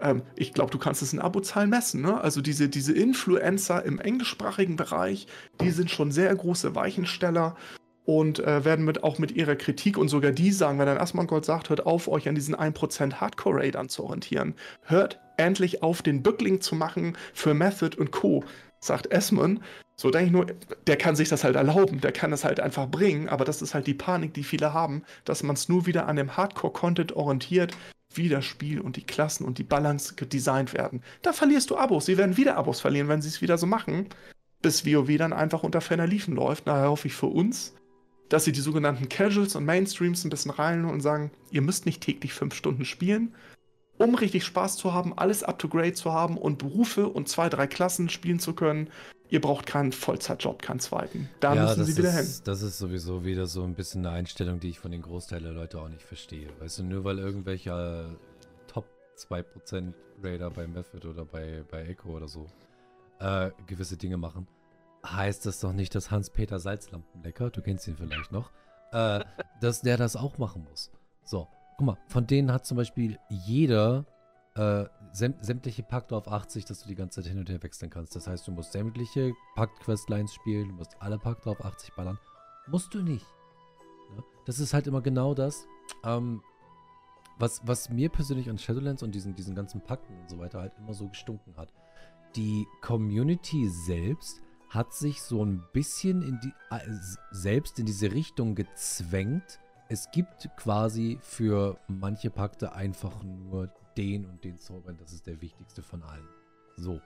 Ähm, 0.00 0.22
ich 0.36 0.52
glaube, 0.52 0.70
du 0.70 0.78
kannst 0.78 1.02
es 1.02 1.12
in 1.12 1.18
Abozahlen 1.18 1.70
messen. 1.70 2.02
Ne? 2.02 2.20
Also 2.20 2.40
diese, 2.40 2.68
diese 2.68 2.92
Influencer 2.92 3.84
im 3.84 3.98
englischsprachigen 3.98 4.76
Bereich, 4.76 5.26
die 5.60 5.70
sind 5.70 5.90
schon 5.90 6.12
sehr 6.12 6.32
große 6.34 6.76
Weichensteller 6.76 7.56
und 8.04 8.38
äh, 8.38 8.64
werden 8.64 8.84
mit, 8.84 9.02
auch 9.02 9.18
mit 9.18 9.32
ihrer 9.32 9.56
Kritik 9.56 9.96
und 9.96 10.08
sogar 10.08 10.30
die 10.30 10.52
sagen, 10.52 10.78
wenn 10.78 10.88
ein 10.88 10.98
Asmongold 10.98 11.44
sagt, 11.44 11.70
hört 11.70 11.86
auf, 11.86 12.08
euch 12.08 12.28
an 12.28 12.34
diesen 12.34 12.54
1% 12.54 13.14
Hardcore-Raid 13.14 13.76
anzuorientieren. 13.76 14.54
Hört 14.82 15.20
endlich 15.36 15.82
auf, 15.82 16.02
den 16.02 16.22
Bückling 16.22 16.60
zu 16.60 16.74
machen 16.74 17.16
für 17.32 17.54
Method 17.54 17.96
und 17.98 18.10
Co., 18.10 18.44
sagt 18.80 19.10
Esmond. 19.10 19.60
So 19.96 20.10
denke 20.10 20.26
ich 20.26 20.32
nur, 20.32 20.46
der 20.86 20.96
kann 20.96 21.16
sich 21.16 21.28
das 21.28 21.44
halt 21.44 21.56
erlauben, 21.56 22.00
der 22.00 22.12
kann 22.12 22.30
das 22.30 22.44
halt 22.44 22.60
einfach 22.60 22.88
bringen, 22.88 23.28
aber 23.28 23.44
das 23.44 23.62
ist 23.62 23.74
halt 23.74 23.86
die 23.86 23.94
Panik, 23.94 24.34
die 24.34 24.44
viele 24.44 24.74
haben, 24.74 25.04
dass 25.24 25.42
man 25.42 25.54
es 25.54 25.68
nur 25.68 25.86
wieder 25.86 26.06
an 26.06 26.16
dem 26.16 26.36
Hardcore-Content 26.36 27.12
orientiert, 27.16 27.74
wie 28.12 28.28
das 28.28 28.44
Spiel 28.44 28.80
und 28.80 28.96
die 28.96 29.06
Klassen 29.06 29.44
und 29.44 29.58
die 29.58 29.64
Balance 29.64 30.14
designt 30.14 30.74
werden. 30.74 31.02
Da 31.22 31.32
verlierst 31.32 31.70
du 31.70 31.76
Abos. 31.76 32.06
Sie 32.06 32.18
werden 32.18 32.36
wieder 32.36 32.56
Abos 32.56 32.80
verlieren, 32.80 33.08
wenn 33.08 33.22
sie 33.22 33.28
es 33.28 33.40
wieder 33.40 33.56
so 33.56 33.66
machen, 33.66 34.08
bis 34.62 34.84
WoW 34.84 35.16
dann 35.16 35.32
einfach 35.32 35.62
unter 35.62 35.80
ferner 35.80 36.06
Liefen 36.06 36.34
läuft. 36.34 36.66
Daher 36.66 36.88
hoffe 36.90 37.08
ich 37.08 37.14
für 37.14 37.26
uns, 37.26 37.74
dass 38.28 38.44
sie 38.44 38.52
die 38.52 38.60
sogenannten 38.60 39.08
Casuals 39.08 39.54
und 39.54 39.64
Mainstreams 39.64 40.24
ein 40.24 40.30
bisschen 40.30 40.50
rein 40.50 40.84
und 40.84 41.00
sagen, 41.00 41.30
ihr 41.50 41.62
müsst 41.62 41.86
nicht 41.86 42.02
täglich 42.02 42.32
fünf 42.32 42.54
Stunden 42.54 42.84
spielen, 42.84 43.34
um 43.98 44.14
richtig 44.14 44.44
Spaß 44.44 44.76
zu 44.76 44.92
haben, 44.92 45.16
alles 45.16 45.42
up 45.42 45.58
to 45.58 45.68
grade 45.68 45.92
zu 45.92 46.12
haben 46.12 46.36
und 46.36 46.58
Berufe 46.58 47.08
und 47.08 47.28
zwei, 47.28 47.48
drei 47.48 47.66
Klassen 47.66 48.08
spielen 48.08 48.40
zu 48.40 48.54
können. 48.54 48.90
Ihr 49.30 49.40
braucht 49.40 49.66
keinen 49.66 49.92
Vollzeitjob, 49.92 50.62
keinen 50.62 50.80
zweiten. 50.80 51.28
Da 51.40 51.54
ja, 51.54 51.62
müssen 51.64 51.84
sie 51.84 51.96
wieder 51.96 52.10
ist, 52.10 52.36
hin. 52.36 52.42
Das 52.44 52.62
ist 52.62 52.78
sowieso 52.78 53.24
wieder 53.24 53.46
so 53.46 53.64
ein 53.64 53.74
bisschen 53.74 54.04
eine 54.06 54.14
Einstellung, 54.16 54.60
die 54.60 54.68
ich 54.68 54.78
von 54.78 54.90
den 54.90 55.02
Großteil 55.02 55.40
der 55.40 55.52
Leute 55.52 55.80
auch 55.80 55.88
nicht 55.88 56.02
verstehe. 56.02 56.48
Weißt 56.60 56.78
du, 56.78 56.84
nur 56.84 57.04
weil 57.04 57.18
irgendwelche 57.18 58.16
Top 58.68 58.84
2% 59.16 59.92
Raider 60.22 60.50
bei 60.50 60.66
Method 60.66 61.08
oder 61.08 61.24
bei, 61.24 61.64
bei 61.70 61.86
Echo 61.86 62.10
oder 62.10 62.28
so 62.28 62.46
äh, 63.20 63.50
gewisse 63.66 63.96
Dinge 63.96 64.16
machen, 64.16 64.46
heißt 65.04 65.46
das 65.46 65.60
doch 65.60 65.72
nicht, 65.72 65.94
dass 65.94 66.10
Hans-Peter 66.10 66.58
Salzlampenlecker, 66.58 67.50
du 67.50 67.62
kennst 67.62 67.86
ihn 67.86 67.96
vielleicht 67.96 68.32
noch, 68.32 68.50
äh, 68.92 69.20
dass 69.60 69.82
der 69.82 69.96
das 69.96 70.16
auch 70.16 70.38
machen 70.38 70.66
muss. 70.68 70.90
So, 71.24 71.48
guck 71.76 71.86
mal, 71.86 71.98
von 72.08 72.26
denen 72.26 72.52
hat 72.52 72.66
zum 72.66 72.76
Beispiel 72.76 73.18
jeder 73.28 74.06
äh, 74.54 74.84
säm 75.12 75.34
sämtliche 75.40 75.82
Pakte 75.82 76.16
auf 76.16 76.28
80, 76.28 76.64
dass 76.64 76.82
du 76.82 76.88
die 76.88 76.94
ganze 76.94 77.20
Zeit 77.20 77.30
hin 77.30 77.38
und 77.38 77.48
her 77.48 77.62
wechseln 77.62 77.90
kannst. 77.90 78.14
Das 78.16 78.26
heißt, 78.26 78.46
du 78.46 78.52
musst 78.52 78.72
sämtliche 78.72 79.32
Pakt-Questlines 79.56 80.32
spielen, 80.32 80.68
du 80.68 80.74
musst 80.74 80.96
alle 81.00 81.18
Pakte 81.18 81.50
auf 81.50 81.64
80 81.64 81.94
ballern. 81.94 82.18
Musst 82.66 82.94
du 82.94 83.02
nicht. 83.02 83.26
Ja? 84.16 84.22
Das 84.46 84.58
ist 84.58 84.72
halt 84.72 84.86
immer 84.86 85.02
genau 85.02 85.34
das, 85.34 85.66
ähm, 86.04 86.42
was, 87.38 87.66
was 87.66 87.90
mir 87.90 88.08
persönlich 88.08 88.48
an 88.48 88.58
Shadowlands 88.58 89.02
und 89.02 89.12
diesen, 89.12 89.34
diesen 89.34 89.54
ganzen 89.54 89.80
Pakten 89.80 90.16
und 90.20 90.30
so 90.30 90.38
weiter 90.38 90.60
halt 90.60 90.72
immer 90.78 90.94
so 90.94 91.08
gestunken 91.08 91.56
hat. 91.56 91.72
Die 92.36 92.66
Community 92.80 93.68
selbst 93.68 94.43
hat 94.74 94.92
sich 94.92 95.22
so 95.22 95.44
ein 95.44 95.62
bisschen 95.72 96.22
in 96.22 96.40
die, 96.40 96.52
äh, 96.70 96.80
selbst 97.30 97.78
in 97.78 97.86
diese 97.86 98.12
Richtung 98.12 98.54
gezwängt. 98.54 99.60
Es 99.88 100.10
gibt 100.10 100.48
quasi 100.56 101.18
für 101.22 101.78
manche 101.86 102.30
Pakte 102.30 102.72
einfach 102.72 103.22
nur 103.22 103.70
den 103.96 104.26
und 104.26 104.42
den 104.42 104.58
Zauber. 104.58 104.92
Das 104.92 105.12
ist 105.12 105.26
der 105.26 105.40
wichtigste 105.40 105.82
von 105.82 106.02
allen. 106.02 106.28
So. 106.76 107.00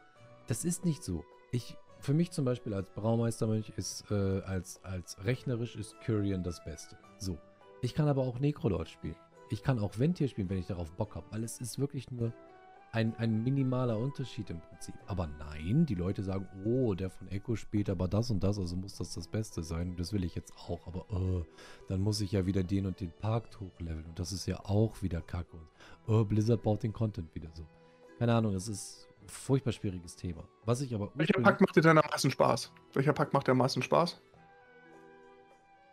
Das 0.46 0.64
ist 0.64 0.86
nicht 0.86 1.04
so. 1.04 1.24
Ich, 1.52 1.76
für 2.00 2.14
mich 2.14 2.30
zum 2.30 2.46
Beispiel 2.46 2.72
als 2.72 2.88
Braumeistermönch 2.90 3.70
ist, 3.76 4.10
äh, 4.10 4.40
als, 4.40 4.82
als 4.82 5.22
rechnerisch 5.24 5.76
ist 5.76 5.94
Kyrian 6.00 6.42
das 6.42 6.64
Beste. 6.64 6.96
So. 7.18 7.36
Ich 7.82 7.94
kann 7.94 8.08
aber 8.08 8.22
auch 8.22 8.40
Necrolord 8.40 8.88
spielen. 8.88 9.16
Ich 9.50 9.62
kann 9.62 9.78
auch 9.78 9.98
Ventir 9.98 10.28
spielen, 10.28 10.48
wenn 10.48 10.58
ich 10.58 10.66
darauf 10.66 10.90
Bock 10.92 11.14
habe. 11.16 11.26
Weil 11.30 11.44
es 11.44 11.60
ist 11.60 11.78
wirklich 11.78 12.10
nur 12.10 12.32
ein, 12.92 13.14
ein 13.16 13.42
minimaler 13.42 13.98
Unterschied 13.98 14.50
im 14.50 14.60
Prinzip. 14.60 14.94
Aber 15.06 15.28
nein, 15.38 15.86
die 15.86 15.94
Leute 15.94 16.22
sagen, 16.22 16.48
oh, 16.64 16.94
der 16.94 17.10
von 17.10 17.28
Echo 17.28 17.56
spielt 17.56 17.90
aber 17.90 18.08
das 18.08 18.30
und 18.30 18.42
das, 18.42 18.58
also 18.58 18.76
muss 18.76 18.96
das 18.96 19.14
das 19.14 19.28
Beste 19.28 19.62
sein. 19.62 19.96
Das 19.96 20.12
will 20.12 20.24
ich 20.24 20.34
jetzt 20.34 20.52
auch, 20.56 20.86
aber 20.86 21.10
uh, 21.12 21.44
dann 21.88 22.00
muss 22.00 22.20
ich 22.20 22.32
ja 22.32 22.46
wieder 22.46 22.62
den 22.62 22.86
und 22.86 23.00
den 23.00 23.12
Park 23.12 23.48
hochleveln 23.60 24.06
und 24.06 24.18
das 24.18 24.32
ist 24.32 24.46
ja 24.46 24.60
auch 24.64 25.02
wieder 25.02 25.20
kacke. 25.20 25.56
Und 26.06 26.14
uh, 26.14 26.24
Blizzard 26.24 26.62
baut 26.62 26.82
den 26.82 26.92
Content 26.92 27.34
wieder 27.34 27.50
so. 27.52 27.66
Keine 28.18 28.34
Ahnung, 28.34 28.54
es 28.54 28.68
ist 28.68 29.08
ein 29.22 29.28
furchtbar 29.28 29.72
schwieriges 29.72 30.16
Thema. 30.16 30.44
Was 30.64 30.80
ich 30.80 30.94
aber. 30.94 31.10
Welcher 31.14 31.40
Pack 31.40 31.60
macht 31.60 31.76
dir 31.76 31.82
denn 31.82 31.98
am 31.98 32.06
meisten 32.10 32.30
Spaß? 32.30 32.72
Welcher 32.94 33.12
Pack 33.12 33.32
macht 33.32 33.46
dir 33.46 33.52
am 33.52 33.58
meisten 33.58 33.82
Spaß? 33.82 34.20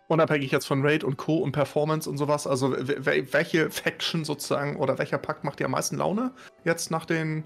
Unabhängig 0.07 0.51
jetzt 0.51 0.65
von 0.67 0.85
Raid 0.85 1.03
und 1.03 1.17
Co. 1.17 1.37
und 1.37 1.51
Performance 1.51 2.07
und 2.09 2.17
sowas. 2.17 2.45
Also 2.45 2.75
welche 2.77 3.69
Faction 3.71 4.23
sozusagen 4.23 4.75
oder 4.75 4.99
welcher 4.99 5.17
Pack 5.17 5.43
macht 5.43 5.59
dir 5.59 5.65
am 5.65 5.71
meisten 5.71 5.97
Laune 5.97 6.31
jetzt 6.63 6.91
nach 6.91 7.05
den 7.05 7.43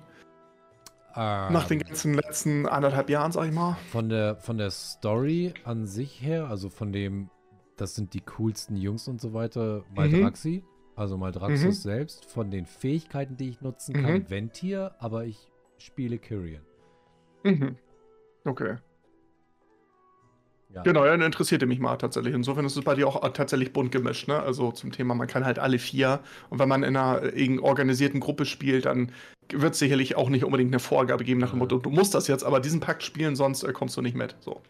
ähm, 1.15 1.53
nach 1.53 1.68
den 1.68 1.80
ganzen 1.80 2.14
letzten 2.14 2.65
anderthalb 2.68 3.10
Jahren, 3.10 3.31
sag 3.31 3.45
ich 3.45 3.52
mal? 3.52 3.77
Von 3.91 4.10
der, 4.10 4.36
von 4.38 4.57
der 4.57 4.72
Story 4.72 5.53
an 5.64 5.86
sich 5.86 6.22
her, 6.22 6.49
also 6.49 6.69
von 6.69 6.91
dem, 6.91 7.30
das 7.77 7.95
sind 7.95 8.14
die 8.14 8.22
coolsten 8.22 8.76
Jungs 8.76 9.07
und 9.07 9.19
so 9.19 9.34
weiter, 9.34 9.84
Maldraxi, 9.95 10.64
mhm. 10.64 10.91
also 10.95 11.18
Maldraxus 11.18 11.64
mhm. 11.64 11.72
selbst, 11.90 12.26
von 12.26 12.52
den 12.52 12.65
Fähigkeiten, 12.65 13.38
die 13.38 13.49
ich 13.49 13.61
nutzen 13.61 13.94
kann, 13.94 14.14
mhm. 14.14 14.30
Ventir, 14.30 14.95
aber 14.99 15.26
ich 15.26 15.49
spiele 15.77 16.19
Kyrian. 16.19 16.64
Mhm. 17.44 17.77
Okay. 18.45 18.77
Ja. 20.72 20.84
Genau, 20.84 21.04
ja, 21.04 21.16
interessierte 21.16 21.66
mich 21.66 21.80
mal 21.80 21.98
tatsächlich. 21.98 22.34
Insofern 22.34 22.64
ist 22.66 22.78
es 22.78 22.84
bei 22.84 22.94
dir 22.94 23.08
auch 23.08 23.28
tatsächlich 23.34 23.74
bunt 23.74 23.91
gemischt, 23.91 24.28
ne? 24.28 24.40
Also 24.40 24.72
zum 24.72 24.91
Thema, 24.91 25.16
man 25.16 25.28
kann 25.28 25.44
halt 25.44 25.58
alle 25.58 25.80
vier. 25.80 26.20
Und 26.52 26.60
wenn 26.60 26.70
man 26.70 26.84
in 26.84 26.96
einer 26.96 27.24
organisierten 27.64 28.20
Gruppe 28.20 28.46
spielt, 28.46 28.86
dann 28.86 29.12
wird 29.52 29.74
es 29.74 29.80
sicherlich 29.80 30.16
auch 30.16 30.30
nicht 30.30 30.44
unbedingt 30.44 30.72
eine 30.72 30.80
Vorgabe 30.80 31.24
geben 31.24 31.40
nach 31.40 31.52
dem 31.52 31.60
Motto, 31.60 31.80
du 31.80 31.90
musst 31.90 32.14
das 32.14 32.28
jetzt 32.28 32.44
aber 32.44 32.60
diesen 32.60 32.80
Pakt 32.80 33.04
spielen, 33.04 33.36
sonst 33.36 33.64
äh, 33.64 33.74
kommst 33.74 33.98
du 33.98 34.02
nicht 34.02 34.16
mit. 34.16 34.36
So. 34.40 34.62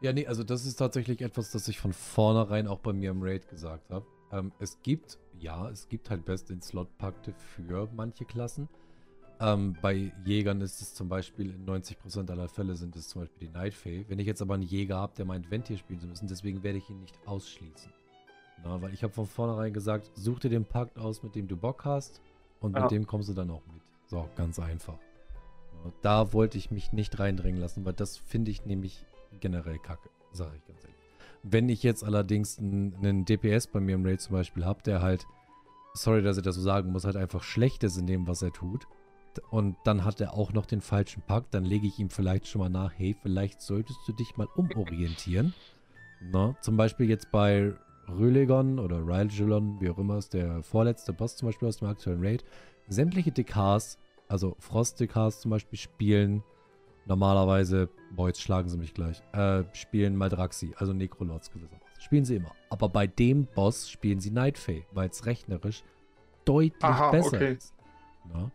Ja, 0.00 0.12
nee, 0.12 0.26
also 0.26 0.42
das 0.42 0.66
ist 0.66 0.76
tatsächlich 0.76 1.20
etwas, 1.20 1.50
das 1.50 1.68
ich 1.68 1.78
von 1.78 1.92
vornherein 1.92 2.66
auch 2.66 2.80
bei 2.80 2.92
mir 2.92 3.10
im 3.10 3.22
Raid 3.22 3.48
gesagt 3.48 3.90
habe. 3.90 4.06
Ähm, 4.32 4.52
es 4.58 4.80
gibt, 4.82 5.18
ja, 5.38 5.68
es 5.68 5.88
gibt 5.88 6.10
halt 6.10 6.24
Best-in-Slot-Pakte 6.24 7.34
für 7.54 7.88
manche 7.94 8.24
Klassen. 8.24 8.68
Ähm, 9.40 9.74
bei 9.80 10.12
Jägern 10.24 10.60
ist 10.60 10.82
es 10.82 10.94
zum 10.94 11.08
Beispiel 11.08 11.50
in 11.50 11.66
90% 11.66 12.30
aller 12.30 12.48
Fälle 12.48 12.76
sind 12.76 12.94
es 12.94 13.08
zum 13.08 13.22
Beispiel 13.22 13.48
die 13.48 13.52
Night 13.52 13.72
Fae. 13.72 14.04
Wenn 14.08 14.18
ich 14.18 14.26
jetzt 14.26 14.42
aber 14.42 14.54
einen 14.54 14.62
Jäger 14.62 14.96
habe, 14.96 15.14
der 15.16 15.24
meint, 15.24 15.50
Ventier 15.50 15.78
spielen 15.78 15.98
zu 15.98 16.06
müssen, 16.06 16.28
deswegen 16.28 16.62
werde 16.62 16.78
ich 16.78 16.90
ihn 16.90 17.00
nicht 17.00 17.18
ausschließen. 17.26 17.90
Na, 18.62 18.82
weil 18.82 18.92
ich 18.92 19.02
habe 19.02 19.14
von 19.14 19.26
vornherein 19.26 19.72
gesagt, 19.72 20.10
such 20.14 20.40
dir 20.40 20.50
den 20.50 20.66
Pakt 20.66 20.98
aus, 20.98 21.22
mit 21.22 21.34
dem 21.34 21.48
du 21.48 21.56
Bock 21.56 21.86
hast 21.86 22.20
und 22.60 22.76
ja. 22.76 22.82
mit 22.82 22.90
dem 22.90 23.06
kommst 23.06 23.30
du 23.30 23.32
dann 23.32 23.50
auch 23.50 23.62
mit. 23.72 23.80
So, 24.08 24.28
ganz 24.36 24.58
einfach. 24.58 24.98
Ja, 25.84 25.92
da 26.02 26.32
wollte 26.34 26.58
ich 26.58 26.70
mich 26.70 26.92
nicht 26.92 27.18
reindrängen 27.18 27.60
lassen, 27.60 27.86
weil 27.86 27.94
das 27.94 28.18
finde 28.18 28.50
ich 28.50 28.66
nämlich 28.66 29.06
generell 29.40 29.78
kacke, 29.78 30.10
sage 30.32 30.56
ich 30.56 30.66
ganz 30.66 30.82
ehrlich. 30.82 30.96
Wenn 31.42 31.70
ich 31.70 31.82
jetzt 31.82 32.04
allerdings 32.04 32.58
einen, 32.58 32.94
einen 32.96 33.24
DPS 33.24 33.68
bei 33.68 33.80
mir 33.80 33.94
im 33.94 34.04
Raid 34.04 34.20
zum 34.20 34.34
Beispiel 34.34 34.66
habe, 34.66 34.82
der 34.82 35.00
halt, 35.00 35.26
sorry, 35.94 36.20
dass 36.20 36.36
ich 36.36 36.42
das 36.42 36.56
so 36.56 36.60
sagen 36.60 36.92
muss, 36.92 37.04
halt 37.04 37.16
einfach 37.16 37.42
schlecht 37.42 37.82
ist 37.84 37.96
in 37.96 38.06
dem, 38.06 38.26
was 38.26 38.42
er 38.42 38.52
tut, 38.52 38.86
und 39.50 39.76
dann 39.84 40.04
hat 40.04 40.20
er 40.20 40.34
auch 40.34 40.52
noch 40.52 40.66
den 40.66 40.80
falschen 40.80 41.22
Pakt, 41.22 41.54
dann 41.54 41.64
lege 41.64 41.86
ich 41.86 41.98
ihm 41.98 42.10
vielleicht 42.10 42.48
schon 42.48 42.60
mal 42.60 42.68
nach, 42.68 42.92
hey, 42.96 43.16
vielleicht 43.22 43.62
solltest 43.62 44.00
du 44.06 44.12
dich 44.12 44.36
mal 44.36 44.48
umorientieren. 44.56 45.54
Na, 46.20 46.54
zum 46.60 46.76
Beispiel 46.76 47.08
jetzt 47.08 47.30
bei 47.30 47.72
Rölegon 48.08 48.78
oder 48.78 48.98
Rylgelon, 48.98 49.80
wie 49.80 49.90
auch 49.90 49.98
immer, 49.98 50.18
ist 50.18 50.34
der 50.34 50.62
vorletzte 50.62 51.12
Boss 51.12 51.36
zum 51.36 51.48
Beispiel 51.48 51.68
aus 51.68 51.78
dem 51.78 51.88
aktuellen 51.88 52.24
Raid. 52.24 52.44
Sämtliche 52.88 53.30
DKs, 53.30 53.98
also 54.28 54.56
Frost-DKs 54.58 55.40
zum 55.40 55.52
Beispiel, 55.52 55.78
spielen 55.78 56.42
normalerweise, 57.06 57.88
boah, 58.10 58.28
jetzt 58.28 58.42
schlagen 58.42 58.68
sie 58.68 58.78
mich 58.78 58.94
gleich, 58.94 59.22
äh, 59.32 59.64
spielen 59.72 60.16
Maldraxi, 60.16 60.72
also 60.76 60.92
Necrolords 60.92 61.50
gewissermaßen. 61.50 61.80
Spielen 62.00 62.24
sie 62.24 62.36
immer. 62.36 62.52
Aber 62.70 62.88
bei 62.88 63.06
dem 63.06 63.46
Boss 63.46 63.90
spielen 63.90 64.20
sie 64.20 64.30
Nightfay, 64.30 64.86
weil 64.92 65.08
es 65.08 65.26
rechnerisch 65.26 65.84
deutlich 66.44 66.82
Aha, 66.82 67.10
besser 67.10 67.36
okay. 67.36 67.54
ist. 67.54 67.74
Na? 68.32 68.50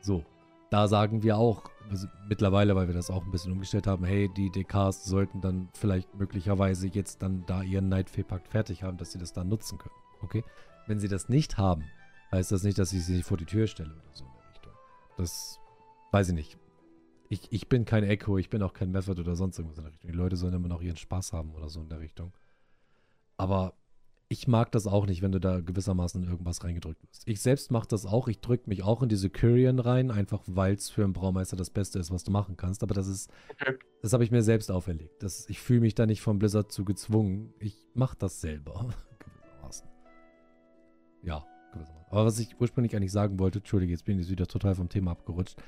So, 0.00 0.24
da 0.70 0.88
sagen 0.88 1.22
wir 1.22 1.36
auch 1.36 1.70
also 1.90 2.06
mittlerweile, 2.28 2.76
weil 2.76 2.86
wir 2.86 2.94
das 2.94 3.10
auch 3.10 3.24
ein 3.24 3.32
bisschen 3.32 3.52
umgestellt 3.52 3.88
haben, 3.88 4.04
hey, 4.04 4.28
die 4.28 4.50
DKs 4.50 5.04
sollten 5.04 5.40
dann 5.40 5.68
vielleicht 5.74 6.14
möglicherweise 6.14 6.86
jetzt 6.86 7.22
dann 7.22 7.44
da 7.46 7.62
ihren 7.62 7.88
Nightfay-Pakt 7.88 8.46
fertig 8.46 8.84
haben, 8.84 8.96
dass 8.96 9.10
sie 9.10 9.18
das 9.18 9.32
dann 9.32 9.48
nutzen 9.48 9.78
können. 9.78 9.94
Okay? 10.22 10.44
Wenn 10.86 11.00
sie 11.00 11.08
das 11.08 11.28
nicht 11.28 11.58
haben, 11.58 11.84
heißt 12.30 12.52
das 12.52 12.62
nicht, 12.62 12.78
dass 12.78 12.92
ich 12.92 13.04
sie 13.04 13.22
vor 13.22 13.36
die 13.36 13.44
Tür 13.44 13.66
stelle 13.66 13.90
oder 13.90 14.14
so 14.14 14.24
in 14.24 14.30
der 14.30 14.50
Richtung. 14.50 14.72
Das 15.16 15.58
weiß 16.12 16.28
ich 16.28 16.34
nicht. 16.34 16.58
Ich, 17.28 17.52
ich 17.52 17.68
bin 17.68 17.84
kein 17.84 18.04
Echo, 18.04 18.38
ich 18.38 18.50
bin 18.50 18.62
auch 18.62 18.72
kein 18.72 18.92
Method 18.92 19.20
oder 19.20 19.34
sonst 19.34 19.58
irgendwas 19.58 19.78
in 19.78 19.84
der 19.84 19.92
Richtung. 19.92 20.10
Die 20.12 20.16
Leute 20.16 20.36
sollen 20.36 20.54
immer 20.54 20.68
noch 20.68 20.82
ihren 20.82 20.96
Spaß 20.96 21.32
haben 21.32 21.54
oder 21.54 21.68
so 21.68 21.80
in 21.80 21.88
der 21.88 22.00
Richtung. 22.00 22.32
Aber 23.36 23.74
ich 24.32 24.46
mag 24.46 24.70
das 24.70 24.86
auch 24.86 25.06
nicht, 25.06 25.22
wenn 25.22 25.32
du 25.32 25.40
da 25.40 25.58
gewissermaßen 25.58 26.22
in 26.22 26.30
irgendwas 26.30 26.62
reingedrückt 26.62 27.02
wirst. 27.02 27.26
Ich 27.26 27.40
selbst 27.40 27.72
mache 27.72 27.88
das 27.88 28.06
auch. 28.06 28.28
Ich 28.28 28.38
drücke 28.38 28.70
mich 28.70 28.84
auch 28.84 29.02
in 29.02 29.08
diese 29.08 29.28
Kyrian 29.28 29.80
rein, 29.80 30.12
einfach 30.12 30.40
weil 30.46 30.74
es 30.74 30.88
für 30.88 31.02
einen 31.02 31.12
Braumeister 31.12 31.56
das 31.56 31.68
Beste 31.68 31.98
ist, 31.98 32.12
was 32.12 32.22
du 32.22 32.30
machen 32.30 32.56
kannst. 32.56 32.84
Aber 32.84 32.94
das 32.94 33.08
ist, 33.08 33.28
okay. 33.50 33.74
das 34.02 34.12
habe 34.12 34.22
ich 34.22 34.30
mir 34.30 34.42
selbst 34.42 34.70
auferlegt. 34.70 35.20
Das, 35.20 35.48
ich 35.48 35.58
fühle 35.58 35.80
mich 35.80 35.96
da 35.96 36.06
nicht 36.06 36.22
vom 36.22 36.38
Blizzard 36.38 36.70
zu 36.70 36.84
gezwungen. 36.84 37.52
Ich 37.58 37.88
mache 37.94 38.16
das 38.20 38.40
selber. 38.40 38.94
gewissermaßen. 39.18 39.88
Ja, 41.24 41.44
gewissermaßen. 41.72 42.06
Aber 42.10 42.24
was 42.24 42.38
ich 42.38 42.54
ursprünglich 42.60 42.94
eigentlich 42.94 43.12
sagen 43.12 43.40
wollte, 43.40 43.58
entschuldige, 43.58 43.90
jetzt 43.90 44.04
bin 44.04 44.20
ich 44.20 44.30
wieder 44.30 44.46
total 44.46 44.76
vom 44.76 44.88
Thema 44.88 45.10
abgerutscht. 45.10 45.60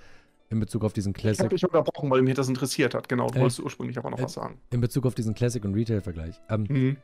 In 0.50 0.60
Bezug 0.60 0.84
auf 0.84 0.92
diesen 0.92 1.14
Classic. 1.14 1.40
Ich 1.40 1.44
habe 1.46 1.54
dich 1.56 1.64
unterbrochen, 1.64 2.10
weil 2.10 2.22
mich 2.22 2.34
das 2.34 2.46
interessiert 2.46 2.94
hat. 2.94 3.08
Genau, 3.08 3.26
du 3.26 3.38
äh, 3.38 3.40
wolltest 3.40 3.58
ursprünglich 3.58 3.98
aber 3.98 4.10
noch 4.10 4.20
äh, 4.20 4.22
was 4.22 4.34
sagen. 4.34 4.60
In 4.70 4.80
Bezug 4.80 5.04
auf 5.04 5.16
diesen 5.16 5.34
Classic- 5.34 5.64
und 5.64 5.74
Retail-Vergleich. 5.74 6.40
Ähm, 6.48 6.66
mhm. 6.68 6.96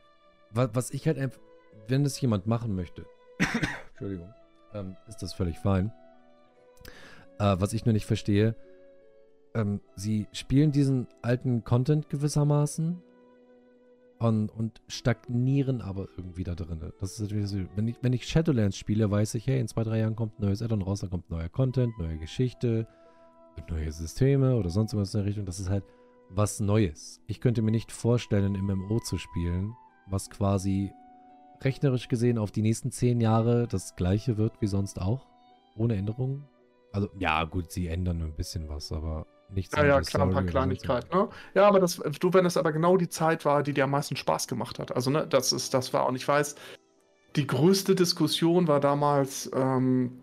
was, 0.53 0.71
was 0.73 0.91
ich 0.93 1.05
halt 1.09 1.19
einfach 1.19 1.41
wenn 1.87 2.05
das 2.05 2.21
jemand 2.21 2.47
machen 2.47 2.75
möchte, 2.75 3.07
Entschuldigung, 3.91 4.33
ähm, 4.75 4.97
ist 5.09 5.23
das 5.23 5.33
völlig 5.33 5.59
fein. 5.59 5.93
Äh, 7.39 7.57
was 7.59 7.73
ich 7.73 7.85
nur 7.85 7.93
nicht 7.93 8.07
verstehe, 8.07 8.55
ähm, 9.55 9.81
sie 9.97 10.27
spielen 10.33 10.73
diesen 10.73 11.07
alten 11.23 11.65
Content 11.65 12.09
gewissermaßen 12.11 13.03
und, 14.19 14.51
und 14.51 14.81
stagnieren 14.89 15.81
aber 15.81 16.09
irgendwie 16.17 16.45
da 16.45 16.55
drin. 16.55 16.81
Das 17.01 17.19
ist 17.19 17.31
so, 17.49 17.57
wenn 17.77 17.89
ich, 17.89 17.97
wenn 18.03 18.13
ich 18.13 18.27
Shadowlands 18.27 18.77
spiele, 18.77 19.11
weiß 19.11 19.35
ich, 19.35 19.47
hey, 19.47 19.61
in 19.61 19.69
zwei, 19.69 19.85
drei 19.85 20.01
Jahren 20.01 20.17
kommt 20.17 20.39
ein 20.39 20.45
neues 20.45 20.63
Addon 20.63 20.83
raus, 20.83 21.01
da 21.01 21.07
kommt 21.07 21.31
neuer 21.31 21.49
Content, 21.49 21.97
neue 21.99 22.19
Geschichte, 22.19 22.87
neue 23.71 23.93
Systeme 23.93 24.57
oder 24.57 24.71
sonst 24.71 24.97
was 24.97 25.15
in 25.15 25.21
der 25.21 25.27
Richtung. 25.27 25.47
Das 25.47 25.61
ist 25.61 25.71
halt 25.71 25.85
was 26.31 26.61
Neues. 26.61 27.21
Ich 27.27 27.41
könnte 27.41 27.63
mir 27.63 27.71
nicht 27.71 27.93
vorstellen, 27.93 28.55
ein 28.55 28.65
MMO 28.65 29.01
zu 29.01 29.19
spielen, 29.19 29.75
was 30.09 30.31
quasi 30.31 30.93
rechnerisch 31.63 32.09
gesehen 32.09 32.39
auf 32.39 32.51
die 32.51 32.63
nächsten 32.63 32.91
zehn 32.91 33.21
Jahre 33.21 33.67
das 33.69 33.97
gleiche 33.97 34.37
wird 34.37 34.61
wie 34.61 34.67
sonst 34.67 35.01
auch? 35.01 35.27
Ohne 35.77 35.97
Änderungen? 35.97 36.45
Also, 36.93 37.09
ja, 37.19 37.45
gut, 37.45 37.71
sie 37.71 37.89
ändern 37.89 38.23
ein 38.23 38.35
bisschen 38.35 38.69
was, 38.69 38.93
aber 38.93 39.27
nichts. 39.51 39.77
Ja, 39.77 39.85
ja, 39.85 40.01
klar, 40.01 40.27
ein 40.27 40.33
paar 40.33 40.45
Kleinigkeiten, 40.45 41.17
ne? 41.17 41.29
Ja, 41.55 41.69
aber 41.69 41.81
das, 41.81 41.97
du, 41.97 42.33
wenn 42.33 42.47
es 42.47 42.57
aber 42.57 42.73
genau 42.73 42.97
die 42.97 43.09
Zeit 43.09 43.45
war, 43.45 43.63
die 43.63 43.75
dir 43.75 43.85
am 43.85 43.91
meisten 43.91 44.17
Spaß 44.17 44.49
gemacht 44.49 44.79
hat. 44.79 44.95
Also, 44.95 45.11
ne, 45.11 45.27
das 45.27 45.53
ist, 45.53 45.75
das 45.75 45.93
war, 45.93 46.07
und 46.07 46.17
ich 46.17 46.27
weiß, 46.27 46.57
die 47.37 47.47
größte 47.47 47.95
Diskussion 47.95 48.69
war 48.69 48.81
damals, 48.81 49.51
ähm, 49.55 50.21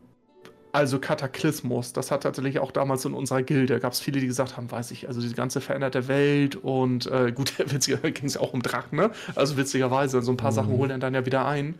also 0.76 0.99
Kataklysmus, 0.99 1.93
das 1.93 2.11
hat 2.11 2.23
tatsächlich 2.23 2.60
auch 2.60 2.72
damals 2.72 3.06
in 3.06 3.14
unserer 3.14 3.43
Gilde, 3.43 3.80
gab 3.80 3.93
es 3.93 4.02
viele, 4.02 4.19
die 4.19 4.27
gesagt 4.27 4.57
haben, 4.57 4.69
weiß 4.69 4.91
ich, 4.91 5.07
also 5.07 5.22
diese 5.22 5.34
ganze 5.34 5.61
veränderte 5.61 6.10
Welt 6.10 6.57
und 6.57 7.07
äh, 7.07 7.31
gut, 7.31 7.57
witziger 7.72 8.11
ging 8.11 8.26
es 8.26 8.35
auch 8.35 8.52
um 8.52 8.61
Drachen, 8.61 8.97
ne? 8.97 9.11
Also 9.35 9.56
witzigerweise, 9.56 10.22
so 10.22 10.34
ein 10.34 10.38
paar 10.38 10.52
mhm. 10.52 10.56
Sachen 10.56 10.72
holen 10.73 10.99
dann 10.99 11.14
ja 11.14 11.26
wieder 11.26 11.45
ein. 11.45 11.76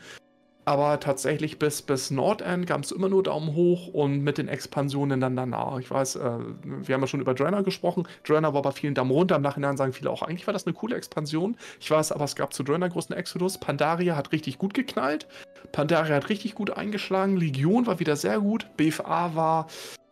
Aber 0.68 1.00
tatsächlich 1.00 1.60
bis, 1.60 1.84
bis 1.84 2.10
Nordend 2.10 2.66
gab 2.66 2.84
es 2.84 2.92
immer 2.92 3.08
nur 3.08 3.22
Daumen 3.22 3.54
hoch 3.54 3.88
und 3.88 4.24
mit 4.24 4.40
den 4.40 4.48
Expansionen 4.48 5.20
dann 5.20 5.36
danach. 5.36 5.78
Ich 5.78 5.92
weiß, 5.92 6.16
äh, 6.16 6.40
wir 6.64 6.96
haben 6.96 7.02
ja 7.02 7.08
schon 7.08 7.22
über 7.22 7.36
Draenor 7.36 7.62
gesprochen. 7.62 8.08
Draenor 8.28 8.56
war 8.56 8.64
bei 8.64 8.72
vielen 8.72 8.96
Daumen 8.96 9.12
runter. 9.12 9.36
Im 9.36 9.44
Nachhinein 9.44 9.78
sagen 9.78 9.94
viele 9.94 10.10
auch, 10.10 10.24
eigentlich 10.24 10.48
war 10.48 10.54
das 10.54 10.66
eine 10.66 10.74
coole 10.74 10.96
Expansion. 10.96 11.56
Ich 11.80 11.92
weiß, 11.92 12.12
aber 12.12 12.26
es 12.26 12.36
gab 12.36 12.52
zu 12.52 12.64
Draenor 12.64 12.90
großen 12.90 13.16
Exodus. 13.16 13.60
Pandaria 13.60 14.16
hat 14.16 14.32
richtig 14.32 14.58
gut 14.58 14.74
geknallt. 14.74 15.28
Pandaria 15.72 16.16
hat 16.16 16.30
richtig 16.30 16.56
gut 16.56 16.72
eingeschlagen. 16.72 17.38
Legion 17.38 17.86
war 17.86 18.00
wieder 18.00 18.16
sehr 18.16 18.40
gut. 18.40 18.66
BFA 18.76 19.36
war 19.36 19.68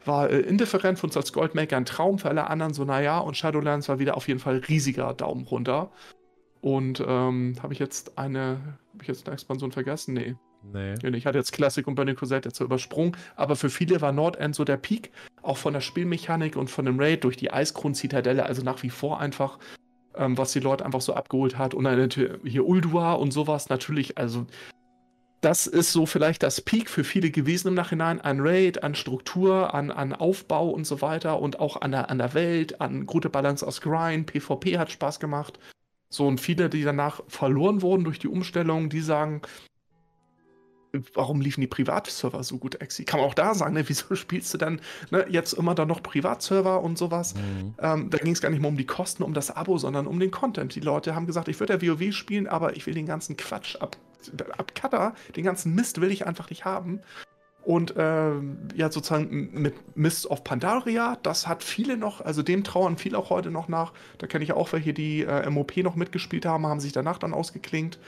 war 0.05 0.29
äh, 0.29 0.39
indifferent 0.39 0.99
für 0.99 1.07
uns 1.07 1.15
als 1.15 1.31
Goldmaker 1.31 1.77
ein 1.77 1.85
Traum, 1.85 2.19
für 2.19 2.27
alle 2.27 2.49
anderen 2.49 2.73
so, 2.73 2.83
naja, 2.83 3.19
und 3.19 3.37
Shadowlands 3.37 3.87
war 3.87 3.99
wieder 3.99 4.17
auf 4.17 4.27
jeden 4.27 4.41
Fall 4.41 4.57
riesiger 4.67 5.13
Daumen 5.13 5.47
runter. 5.47 5.91
Und 6.63 7.03
ähm, 7.05 7.55
habe 7.61 7.73
ich 7.73 7.79
jetzt 7.79 8.17
eine, 8.17 8.57
habe 8.93 9.01
ich 9.01 9.09
jetzt 9.09 9.27
eine 9.27 9.33
Expansion 9.33 9.73
vergessen? 9.73 10.13
Nee. 10.13 10.35
Nee. 10.71 10.95
Ich 11.17 11.25
hatte 11.25 11.37
jetzt 11.37 11.51
Classic 11.51 11.85
und 11.85 11.95
Burning 11.95 12.15
Crusade 12.15 12.47
jetzt 12.47 12.57
so 12.57 12.63
übersprungen, 12.63 13.17
aber 13.35 13.57
für 13.57 13.69
viele 13.69 13.99
war 13.99 14.13
Nordend 14.13 14.55
so 14.55 14.63
der 14.63 14.77
Peak, 14.77 15.11
auch 15.41 15.57
von 15.57 15.73
der 15.73 15.81
Spielmechanik 15.81 16.55
und 16.55 16.69
von 16.69 16.85
dem 16.85 17.01
Raid 17.01 17.25
durch 17.25 17.35
die 17.35 17.51
Eiskron-Zitadelle, 17.51 18.45
also 18.45 18.63
nach 18.63 18.81
wie 18.81 18.89
vor 18.89 19.19
einfach, 19.19 19.59
ähm, 20.15 20.37
was 20.37 20.53
die 20.53 20.61
Leute 20.61 20.85
einfach 20.85 21.01
so 21.01 21.13
abgeholt 21.13 21.57
hat. 21.57 21.73
Und 21.73 21.83
dann 21.83 22.09
hier 22.45 22.65
Uldua 22.65 23.11
und 23.11 23.33
sowas 23.33 23.67
natürlich, 23.67 24.17
also 24.17 24.47
das 25.41 25.67
ist 25.67 25.91
so 25.91 26.05
vielleicht 26.05 26.43
das 26.43 26.61
Peak 26.61 26.89
für 26.89 27.03
viele 27.03 27.29
gewesen 27.29 27.67
im 27.67 27.73
Nachhinein 27.73 28.21
an 28.21 28.39
Raid, 28.39 28.83
an 28.83 28.95
Struktur, 28.95 29.73
an, 29.73 29.91
an 29.91 30.13
Aufbau 30.13 30.69
und 30.69 30.87
so 30.87 31.01
weiter 31.01 31.41
und 31.41 31.59
auch 31.59 31.81
an 31.81 31.91
der, 31.91 32.09
an 32.09 32.19
der 32.19 32.33
Welt, 32.33 32.79
an 32.79 33.05
gute 33.05 33.29
Balance 33.29 33.67
aus 33.67 33.81
Grind. 33.81 34.27
PvP 34.27 34.77
hat 34.77 34.91
Spaß 34.91 35.19
gemacht. 35.19 35.59
So 36.13 36.27
und 36.27 36.39
viele, 36.39 36.69
die 36.69 36.83
danach 36.83 37.21
verloren 37.27 37.81
wurden 37.81 38.03
durch 38.03 38.19
die 38.19 38.27
Umstellung, 38.27 38.87
die 38.87 39.01
sagen, 39.01 39.41
warum 41.15 41.41
liefen 41.41 41.61
die 41.61 41.67
Privatserver 41.67 42.43
so 42.43 42.59
gut, 42.59 42.75
Exi? 42.75 43.03
Kann 43.03 43.19
man 43.19 43.27
auch 43.27 43.33
da 43.33 43.55
sagen, 43.55 43.73
ne? 43.73 43.83
wieso 43.89 44.13
spielst 44.13 44.53
du 44.53 44.59
dann 44.59 44.79
ne, 45.09 45.25
jetzt 45.27 45.53
immer 45.53 45.73
dann 45.73 45.87
noch 45.87 46.03
Privatserver 46.03 46.83
und 46.83 46.99
sowas? 46.99 47.33
Mhm. 47.33 47.73
Ähm, 47.79 48.09
da 48.11 48.19
ging 48.19 48.33
es 48.33 48.41
gar 48.41 48.51
nicht 48.51 48.61
mehr 48.61 48.69
um 48.69 48.77
die 48.77 48.85
Kosten, 48.85 49.23
um 49.23 49.33
das 49.33 49.49
Abo, 49.49 49.79
sondern 49.79 50.05
um 50.05 50.19
den 50.19 50.29
Content. 50.29 50.75
Die 50.75 50.81
Leute 50.81 51.15
haben 51.15 51.25
gesagt, 51.25 51.47
ich 51.47 51.59
würde 51.59 51.73
ja 51.73 51.81
WoW 51.81 52.13
spielen, 52.13 52.45
aber 52.45 52.75
ich 52.75 52.85
will 52.85 52.93
den 52.93 53.07
ganzen 53.07 53.35
Quatsch 53.35 53.77
ab, 53.77 53.97
ab 54.55 54.75
Cutter, 54.75 55.15
den 55.35 55.43
ganzen 55.43 55.73
Mist 55.73 55.99
will 55.99 56.11
ich 56.11 56.27
einfach 56.27 56.51
nicht 56.51 56.63
haben. 56.63 57.01
Und 57.65 57.95
äh, 57.95 58.31
ja, 58.75 58.91
sozusagen 58.91 59.49
mit 59.53 59.95
Mist 59.95 60.29
of 60.29 60.43
Pandaria, 60.43 61.17
das 61.23 61.47
hat 61.47 61.63
viele 61.63 61.95
noch, 61.95 62.19
also 62.19 62.43
dem 62.43 62.63
trauern 62.63 62.97
viele 62.97 63.17
auch 63.17 63.29
heute 63.29 63.51
noch 63.51 63.69
nach. 63.69 63.93
Da 64.17 64.27
kenne 64.27 64.43
ich 64.43 64.51
auch 64.51 64.73
welche, 64.73 64.93
die 64.93 65.23
äh, 65.23 65.49
MOP 65.49 65.77
noch 65.77 65.95
mitgespielt 65.95 66.45
haben, 66.45 66.67
haben 66.67 66.81
sich 66.81 66.91
danach 66.91 67.19
dann 67.19 67.33
ausgeklingt. 67.33 67.99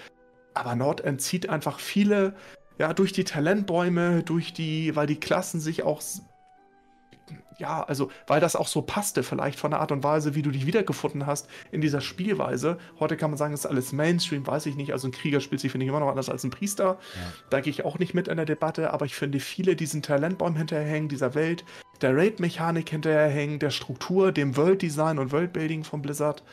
Aber 0.54 0.76
Nordend 0.76 1.22
zieht 1.22 1.50
einfach 1.50 1.80
viele 1.80 2.36
ja, 2.78 2.94
durch 2.94 3.14
die 3.14 3.24
Talentbäume, 3.24 4.24
durch 4.24 4.54
die, 4.54 4.96
weil 4.96 5.08
die 5.08 5.20
Klassen 5.20 5.62
sich 5.62 5.84
auch, 5.84 6.02
ja, 7.58 7.84
also, 7.84 8.12
weil 8.28 8.42
das 8.42 8.56
auch 8.56 8.68
so 8.68 8.82
passte, 8.82 9.24
vielleicht 9.24 9.60
von 9.60 9.72
der 9.72 9.80
Art 9.80 9.92
und 9.92 10.04
Weise, 10.04 10.36
wie 10.36 10.42
du 10.42 10.52
dich 10.52 10.66
wiedergefunden 10.66 11.26
hast 11.26 11.48
in 11.72 11.82
dieser 11.82 12.02
Spielweise. 12.02 12.78
Heute 13.00 13.18
kann 13.18 13.32
man 13.32 13.38
sagen, 13.38 13.54
es 13.54 13.62
ist 13.62 13.66
alles 13.66 13.94
Mainstream, 13.94 14.46
weiß 14.46 14.66
ich 14.66 14.76
nicht. 14.76 14.92
Also, 14.92 15.08
ein 15.08 15.12
Krieger 15.12 15.40
spielt 15.40 15.62
sich, 15.62 15.72
finde 15.72 15.86
ich, 15.86 15.90
immer 15.90 16.00
noch 16.00 16.10
anders 16.10 16.30
als 16.30 16.44
ein 16.44 16.50
Priester. 16.50 16.86
Ja. 16.86 17.34
Da 17.50 17.62
gehe 17.62 17.72
ich 17.72 17.86
auch 17.86 17.98
nicht 17.98 18.14
mit 18.14 18.28
in 18.28 18.36
der 18.36 18.46
Debatte, 18.46 18.92
aber 18.92 19.06
ich 19.06 19.16
finde, 19.16 19.40
viele 19.40 19.76
diesen 19.76 20.02
Talentbaum 20.02 20.56
hinterherhängen, 20.56 21.10
dieser 21.10 21.34
Welt, 21.34 21.64
der 22.02 22.16
Raid-Mechanik 22.16 22.90
hinterherhängen, 22.90 23.60
der 23.60 23.70
Struktur, 23.70 24.32
dem 24.32 24.58
World-Design 24.58 25.18
und 25.18 25.32
Worldbuilding 25.32 25.84
von 25.84 26.02
Blizzard. 26.02 26.44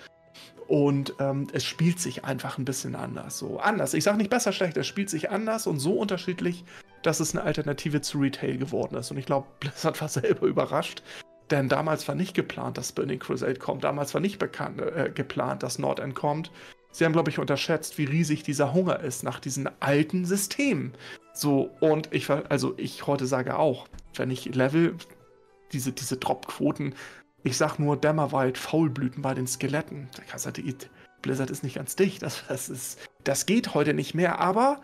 Und 0.68 1.14
ähm, 1.18 1.48
es 1.52 1.64
spielt 1.64 1.98
sich 1.98 2.24
einfach 2.24 2.56
ein 2.56 2.64
bisschen 2.64 2.94
anders. 2.94 3.38
So 3.38 3.58
anders. 3.58 3.92
Ich 3.92 4.04
sage 4.04 4.18
nicht 4.18 4.30
besser, 4.30 4.52
schlecht. 4.52 4.76
Es 4.76 4.86
spielt 4.86 5.10
sich 5.10 5.30
anders 5.30 5.66
und 5.66 5.80
so 5.80 5.94
unterschiedlich, 5.94 6.64
dass 7.02 7.20
es 7.20 7.34
eine 7.34 7.44
Alternative 7.44 8.00
zu 8.00 8.18
Retail 8.18 8.58
geworden 8.58 8.96
ist. 8.96 9.10
Und 9.10 9.18
ich 9.18 9.26
glaube, 9.26 9.46
Blizzard 9.60 10.00
war 10.00 10.08
selber 10.08 10.46
überrascht. 10.46 11.02
Denn 11.50 11.68
damals 11.68 12.08
war 12.08 12.14
nicht 12.14 12.34
geplant, 12.34 12.78
dass 12.78 12.92
Burning 12.92 13.18
Crusade 13.18 13.56
kommt. 13.56 13.84
Damals 13.84 14.14
war 14.14 14.20
nicht 14.20 14.38
bekannt, 14.38 14.80
äh, 14.80 15.10
geplant, 15.14 15.62
dass 15.62 15.78
Nordend 15.78 16.14
kommt. 16.14 16.50
Sie 16.92 17.04
haben, 17.04 17.12
glaube 17.12 17.30
ich, 17.30 17.38
unterschätzt, 17.38 17.98
wie 17.98 18.04
riesig 18.04 18.42
dieser 18.42 18.72
Hunger 18.72 19.00
ist 19.00 19.22
nach 19.22 19.40
diesen 19.40 19.68
alten 19.80 20.24
Systemen. 20.24 20.92
So, 21.34 21.70
und 21.80 22.12
ich, 22.12 22.30
also 22.30 22.74
ich 22.76 23.06
heute 23.06 23.26
sage 23.26 23.58
auch, 23.58 23.86
wenn 24.14 24.30
ich 24.30 24.54
Level, 24.54 24.96
diese, 25.72 25.92
diese 25.92 26.16
Drop-Quoten 26.16 26.94
ich 27.44 27.56
sag 27.56 27.78
nur 27.78 27.96
Dämmerwald, 27.96 28.56
Faulblüten 28.56 29.22
bei 29.22 29.34
den 29.34 29.46
Skeletten. 29.46 30.08
Der 30.16 30.24
Kassadit, 30.24 30.90
Blizzard 31.22 31.50
ist 31.50 31.64
nicht 31.64 31.74
ganz 31.74 31.96
dicht. 31.96 32.22
Das, 32.22 32.44
das, 32.48 32.68
ist, 32.68 32.98
das 33.24 33.46
geht 33.46 33.74
heute 33.74 33.94
nicht 33.94 34.14
mehr, 34.14 34.38
aber 34.38 34.80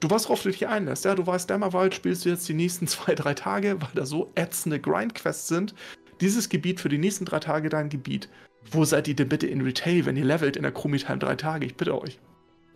du 0.00 0.10
weißt, 0.10 0.26
worauf 0.26 0.42
du 0.42 0.50
dich 0.50 0.66
einlässt. 0.66 1.04
Ja, 1.04 1.14
du 1.14 1.26
weißt, 1.26 1.48
Dämmerwald 1.48 1.94
spielst 1.94 2.24
du 2.24 2.30
jetzt 2.30 2.48
die 2.48 2.54
nächsten 2.54 2.86
zwei, 2.88 3.14
drei 3.14 3.34
Tage, 3.34 3.80
weil 3.80 3.90
da 3.94 4.04
so 4.04 4.30
ätzende 4.34 4.80
Grindquests 4.80 5.48
sind. 5.48 5.74
Dieses 6.20 6.48
Gebiet 6.48 6.80
für 6.80 6.88
die 6.88 6.98
nächsten 6.98 7.24
drei 7.24 7.38
Tage 7.38 7.68
dein 7.68 7.88
Gebiet. 7.88 8.28
Wo 8.70 8.84
seid 8.84 9.08
ihr 9.08 9.16
denn 9.16 9.28
bitte 9.28 9.46
in 9.46 9.62
Retail, 9.62 10.04
wenn 10.04 10.16
ihr 10.16 10.24
levelt 10.24 10.56
in 10.56 10.62
der 10.62 10.72
Chromitime 10.72 11.18
drei 11.18 11.34
Tage? 11.34 11.64
Ich 11.64 11.76
bitte 11.76 11.98
euch. 11.98 12.18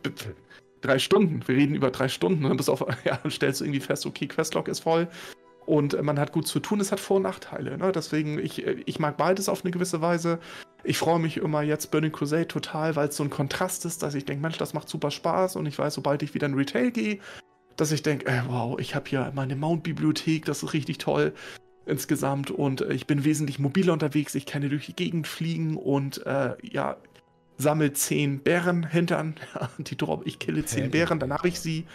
Bitte. 0.03 0.35
Drei 0.81 0.99
Stunden. 0.99 1.47
Wir 1.47 1.57
reden 1.57 1.75
über 1.75 1.91
drei 1.91 2.09
Stunden. 2.09 2.45
Und 2.45 2.51
dann, 2.51 2.57
bist 2.57 2.71
auf, 2.71 2.85
ja, 3.05 3.21
stellst 3.29 3.61
du 3.61 3.65
irgendwie 3.65 3.81
fest, 3.81 4.07
okay, 4.07 4.27
Questlog 4.27 4.69
ist 4.69 4.81
voll. 4.81 5.09
Und 5.67 6.01
man 6.03 6.19
hat 6.19 6.33
gut 6.33 6.47
zu 6.47 6.61
tun, 6.61 6.81
es 6.81 6.93
hat 6.93 7.01
Vor- 7.01 7.17
und 7.17 7.23
Nachteile. 7.23 7.79
Ne? 7.79 7.93
Deswegen, 7.93 8.39
ich, 8.39 8.67
ich 8.67 8.99
mag 8.99 9.17
beides 9.17 9.49
auf 9.49 9.65
eine 9.65 9.71
gewisse 9.71 10.01
Weise. 10.01 10.39
Ich 10.83 10.99
freue 10.99 11.19
mich 11.19 11.39
immer 11.39 11.63
jetzt 11.63 11.91
Burning 11.91 12.13
Crusade 12.13 12.49
total, 12.49 12.97
weil 12.97 13.09
es 13.09 13.17
so 13.17 13.25
ein 13.25 13.31
Kontrast 13.31 13.87
ist, 13.87 14.03
dass 14.03 14.15
ich 14.15 14.27
denke, 14.27 14.43
Mensch, 14.43 14.59
das 14.59 14.75
macht 14.75 14.89
super 14.89 15.11
Spaß. 15.11 15.57
Und 15.57 15.67
ich 15.67 15.79
weiß, 15.79 15.95
sobald 15.95 16.23
ich 16.23 16.35
wieder 16.35 16.47
in 16.47 16.55
Retail 16.55 16.91
gehe, 16.91 17.19
dass 17.77 17.93
ich 17.93 18.03
denke, 18.03 18.27
äh, 18.27 18.43
wow, 18.47 18.79
ich 18.79 18.95
habe 18.95 19.09
hier 19.09 19.33
meine 19.35 19.57
Mount-Bibliothek, 19.57 20.45
das 20.45 20.63
ist 20.63 20.75
richtig 20.75 20.99
toll 20.99 21.33
insgesamt. 21.87 22.51
Und 22.51 22.83
äh, 22.83 22.93
ich 22.93 23.07
bin 23.07 23.25
wesentlich 23.25 23.59
mobiler 23.59 23.95
unterwegs. 23.95 24.35
Ich 24.35 24.47
kann 24.47 24.63
hier 24.63 24.71
durch 24.71 24.87
die 24.87 24.97
Gegend 24.97 25.27
fliegen 25.27 25.77
und 25.77 26.25
äh, 26.27 26.55
ja, 26.63 26.97
sammle 27.57 27.93
zehn 27.93 28.41
Bären 28.41 28.87
hintern. 28.87 29.37
die 29.79 29.97
drop, 29.97 30.27
ich 30.27 30.39
kille 30.39 30.65
zehn 30.65 30.91
Bären, 30.91 31.19
dann 31.19 31.33
habe 31.33 31.49
ich 31.49 31.61
sie. 31.61 31.87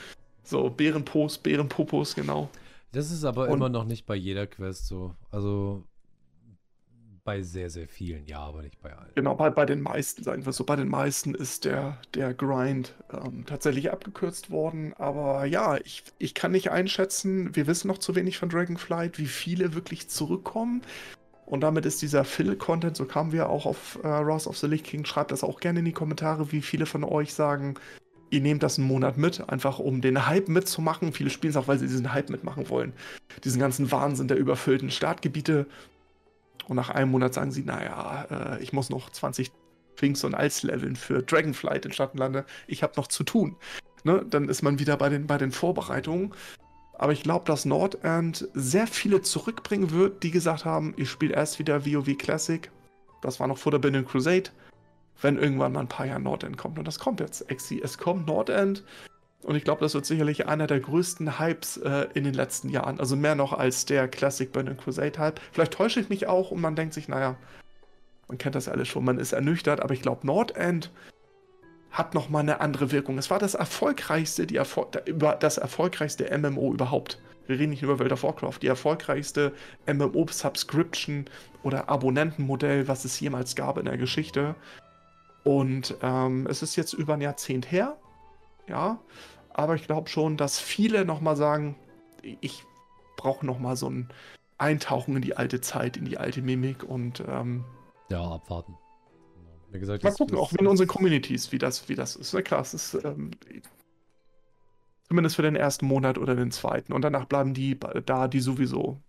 So, 0.44 0.70
Bärenpos, 0.70 1.38
Bärenpopos, 1.38 2.16
genau. 2.16 2.50
Das 2.91 3.11
ist 3.11 3.24
aber 3.24 3.48
und, 3.48 3.53
immer 3.53 3.70
noch 3.70 3.86
nicht 3.86 4.06
bei 4.06 4.16
jeder 4.16 4.48
Quest 4.48 4.88
so. 4.88 5.16
Also 5.32 5.84
bei 7.24 7.44
sehr, 7.44 7.70
sehr 7.70 7.88
vielen, 7.88 8.26
ja, 8.26 8.40
aber 8.40 8.64
nicht 8.64 8.82
bei 8.82 8.91
allen. 8.91 9.11
Genau, 9.14 9.36
bei, 9.36 9.52
bei 9.52 9.66
den 9.66 9.82
meisten, 9.82 10.24
sagen 10.24 10.45
wir 10.45 10.52
so, 10.52 10.64
bei 10.64 10.76
den 10.76 10.90
meisten 10.90 11.36
ist 11.36 11.66
der, 11.66 11.99
der 12.16 12.34
Grind 12.34 12.95
ähm, 13.14 13.45
tatsächlich 13.45 13.91
abgekürzt 13.91 14.49
worden. 14.49 14.94
Aber 14.98 15.45
ja, 15.45 15.78
ich, 15.78 16.03
ich 16.18 16.34
kann 16.34 16.52
nicht 16.52 16.72
einschätzen, 16.72 17.56
wir 17.56 17.68
wissen 17.68 17.88
noch 17.88 17.99
zu 17.99 18.16
wenig 18.16 18.40
von 18.40 18.49
Dragonflight, 18.49 19.20
wie 19.20 19.28
viele 19.28 19.76
wirklich 19.76 20.10
zurückkommen. 20.10 20.82
Und 21.45 21.61
damit 21.61 21.86
ist 21.86 22.02
dieser 22.02 22.24
Fill-Content, 22.24 22.98
so 22.98 23.06
kamen 23.06 23.32
wir 23.32 23.49
auch 23.49 23.68
auf 23.68 23.99
äh, 24.03 24.07
Ross 24.07 24.48
of 24.48 24.57
the 24.57 24.68
Lich 24.68 24.84
King, 24.84 25.06
schreibt 25.06 25.32
das 25.32 25.44
auch 25.44 25.60
gerne 25.60 25.80
in 25.80 25.86
die 25.86 25.94
Kommentare, 25.94 26.52
wie 26.52 26.61
viele 26.61 26.88
von 26.88 27.03
euch 27.03 27.34
sagen, 27.34 27.76
ihr 28.30 28.41
nehmt 28.41 28.64
das 28.64 28.77
einen 28.77 28.88
Monat 28.88 29.18
mit, 29.18 29.49
einfach 29.49 29.80
um 29.80 30.01
den 30.01 30.27
Hype 30.27 30.49
mitzumachen. 30.49 31.14
Viele 31.14 31.30
spielen 31.30 31.51
es 31.51 31.57
auch, 31.57 31.68
weil 31.68 31.80
sie 31.80 31.88
diesen 31.88 32.14
Hype 32.14 32.30
mitmachen 32.30 32.69
wollen. 32.69 32.93
Diesen 33.43 33.60
ganzen 33.60 33.91
Wahnsinn 33.91 34.27
der 34.27 34.38
überfüllten 34.38 34.91
Startgebiete. 34.91 35.65
Und 36.68 36.76
nach 36.76 36.89
einem 36.89 37.11
Monat 37.11 37.34
sagen 37.34 37.51
sie, 37.51 37.64
naja, 37.64 38.27
äh, 38.30 38.64
ich 38.64 38.73
muss 38.73 38.89
noch 38.89 39.10
20 39.10 39.51
Twinks 39.95 40.23
und 40.23 40.35
Als 40.35 40.64
leveln 40.64 40.95
für 40.95 41.22
Dragonflight 41.22 41.85
in 41.85 41.91
Schattenlande. 41.91 42.45
Ich 42.68 42.84
habe 42.84 42.93
noch 42.95 43.07
zu 43.07 43.23
tun. 43.23 43.56
Ne? 44.03 44.26
Dann 44.30 44.47
ist 44.47 44.61
man 44.61 44.80
wieder 44.80 44.95
bei 44.97 45.10
den, 45.10 45.27
bei 45.27 45.38
den 45.38 45.51
Vorbereitungen. 45.51 46.34
Aber 46.93 47.14
ich 47.14 47.23
glaube, 47.23 47.45
dass 47.45 47.65
Nordend 47.65 48.47
sehr 48.53 48.85
viele 48.85 49.22
zurückbringen 49.22 49.91
wird, 49.91 50.22
die 50.23 50.31
gesagt 50.31 50.65
haben, 50.65 50.93
ich 50.97 51.10
spiele 51.10 51.34
erst 51.34 51.57
wieder 51.57 51.85
WoW 51.85 52.18
Classic. 52.18 52.69
Das 53.22 53.39
war 53.39 53.47
noch 53.47 53.57
vor 53.57 53.72
der 53.72 53.80
Burning 53.80 54.06
Crusade 54.06 54.51
wenn 55.22 55.38
irgendwann 55.38 55.74
mal 55.74 55.82
ein 55.82 55.88
paar 55.88 56.06
Jahre 56.06 56.22
Nordend 56.22 56.58
kommt. 56.58 56.80
Und 56.80 56.88
das 56.88 57.00
kommt 57.00 57.20
jetzt. 57.20 57.46
Es 57.50 57.98
kommt 57.98 58.28
Nordend. 58.28 58.84
Und 59.41 59.56
ich 59.56 59.64
glaube, 59.64 59.82
das 59.82 59.94
wird 59.94 60.06
sicherlich 60.06 60.48
einer 60.48 60.68
der 60.68 60.80
größten 60.80 61.40
Hypes 61.40 61.78
äh, 61.78 62.08
in 62.14 62.26
den 62.26 62.34
letzten 62.34 62.70
Jahren. 62.70 63.00
Also 63.00 63.16
mehr 63.16 63.36
noch 63.36 63.54
als 63.54 63.86
der 63.86 64.08
Classic 64.08 64.52
Burning 64.52 64.78
Crusade 64.78 65.18
Hype. 65.18 65.40
Vielleicht 65.52 65.74
täusche 65.74 66.00
ich 66.00 66.10
mich 66.10 66.28
auch 66.28 66.52
und 66.52 66.60
man 66.60 66.76
denkt 66.76 66.94
sich, 66.94 67.08
naja, 67.08 67.38
man 68.28 68.38
kennt 68.38 68.56
das 68.56 68.68
alles 68.68 68.88
schon, 68.88 69.06
man 69.06 69.18
ist 69.18 69.32
ernüchtert, 69.32 69.82
aber 69.82 69.94
ich 69.94 70.02
glaube, 70.02 70.28
Nordend 70.28 70.91
hat 71.90 72.14
nochmal 72.14 72.41
eine 72.41 72.62
andere 72.62 72.91
Wirkung. 72.91 73.18
Es 73.18 73.32
war 73.32 73.40
das 73.40 73.56
erfolgreichste, 73.56 74.46
die 74.46 74.58
Erfol 74.58 74.88
das 75.40 75.58
erfolgreichste 75.58 76.38
MMO 76.38 76.74
überhaupt. 76.74 77.20
Wir 77.48 77.58
reden 77.58 77.72
nicht 77.72 77.82
über 77.82 77.98
World 77.98 78.12
of 78.12 78.22
Warcraft, 78.22 78.60
die 78.62 78.68
erfolgreichste 78.68 79.54
MMO-Subscription 79.88 81.26
oder 81.64 81.90
Abonnentenmodell, 81.90 82.88
was 82.88 83.06
es 83.06 83.20
jemals 83.20 83.56
gab 83.56 83.80
in 83.80 83.86
der 83.86 83.98
Geschichte. 83.98 84.54
Und 85.50 85.98
ähm, 86.04 86.46
es 86.48 86.62
ist 86.62 86.76
jetzt 86.76 86.94
über 86.94 87.16
ein 87.16 87.22
Jahrzehnt 87.22 87.72
her, 87.72 87.98
ja, 88.68 89.00
aber 89.50 89.74
ich 89.74 89.88
glaube 89.88 90.08
schon, 90.08 90.38
dass 90.38 90.60
viele 90.60 91.06
nochmal 91.06 91.36
sagen, 91.36 91.76
ich 92.22 92.64
brauche 93.18 93.44
nochmal 93.44 93.76
so 93.76 93.90
ein 93.90 94.10
Eintauchen 94.60 95.16
in 95.16 95.24
die 95.24 95.36
alte 95.36 95.60
Zeit, 95.60 95.98
in 95.98 96.06
die 96.06 96.20
alte 96.20 96.44
Mimik 96.44 96.84
und 96.84 97.24
ähm, 97.28 97.66
ja, 98.12 98.22
abwarten. 98.22 98.78
Wie 99.72 99.80
gesagt, 99.80 100.04
mal 100.04 100.14
gucken, 100.14 100.38
auch 100.38 100.54
in 100.54 100.68
unseren 100.68 100.88
Communities, 100.88 101.52
wie 101.52 101.58
das, 101.58 101.90
wie 101.90 101.96
das 101.96 102.16
ist. 102.16 102.32
Na 102.32 102.44
klar, 102.44 102.62
es 102.62 102.76
ist 102.76 103.04
ähm, 103.04 103.32
zumindest 105.08 105.36
für 105.36 105.42
den 105.42 105.56
ersten 105.56 105.88
Monat 105.88 106.20
oder 106.20 106.36
den 106.36 106.52
zweiten. 106.52 106.94
Und 106.94 107.02
danach 107.02 107.26
bleiben 107.26 107.56
die 107.56 107.76
da, 108.06 108.28
die 108.28 108.40
sowieso 108.40 109.02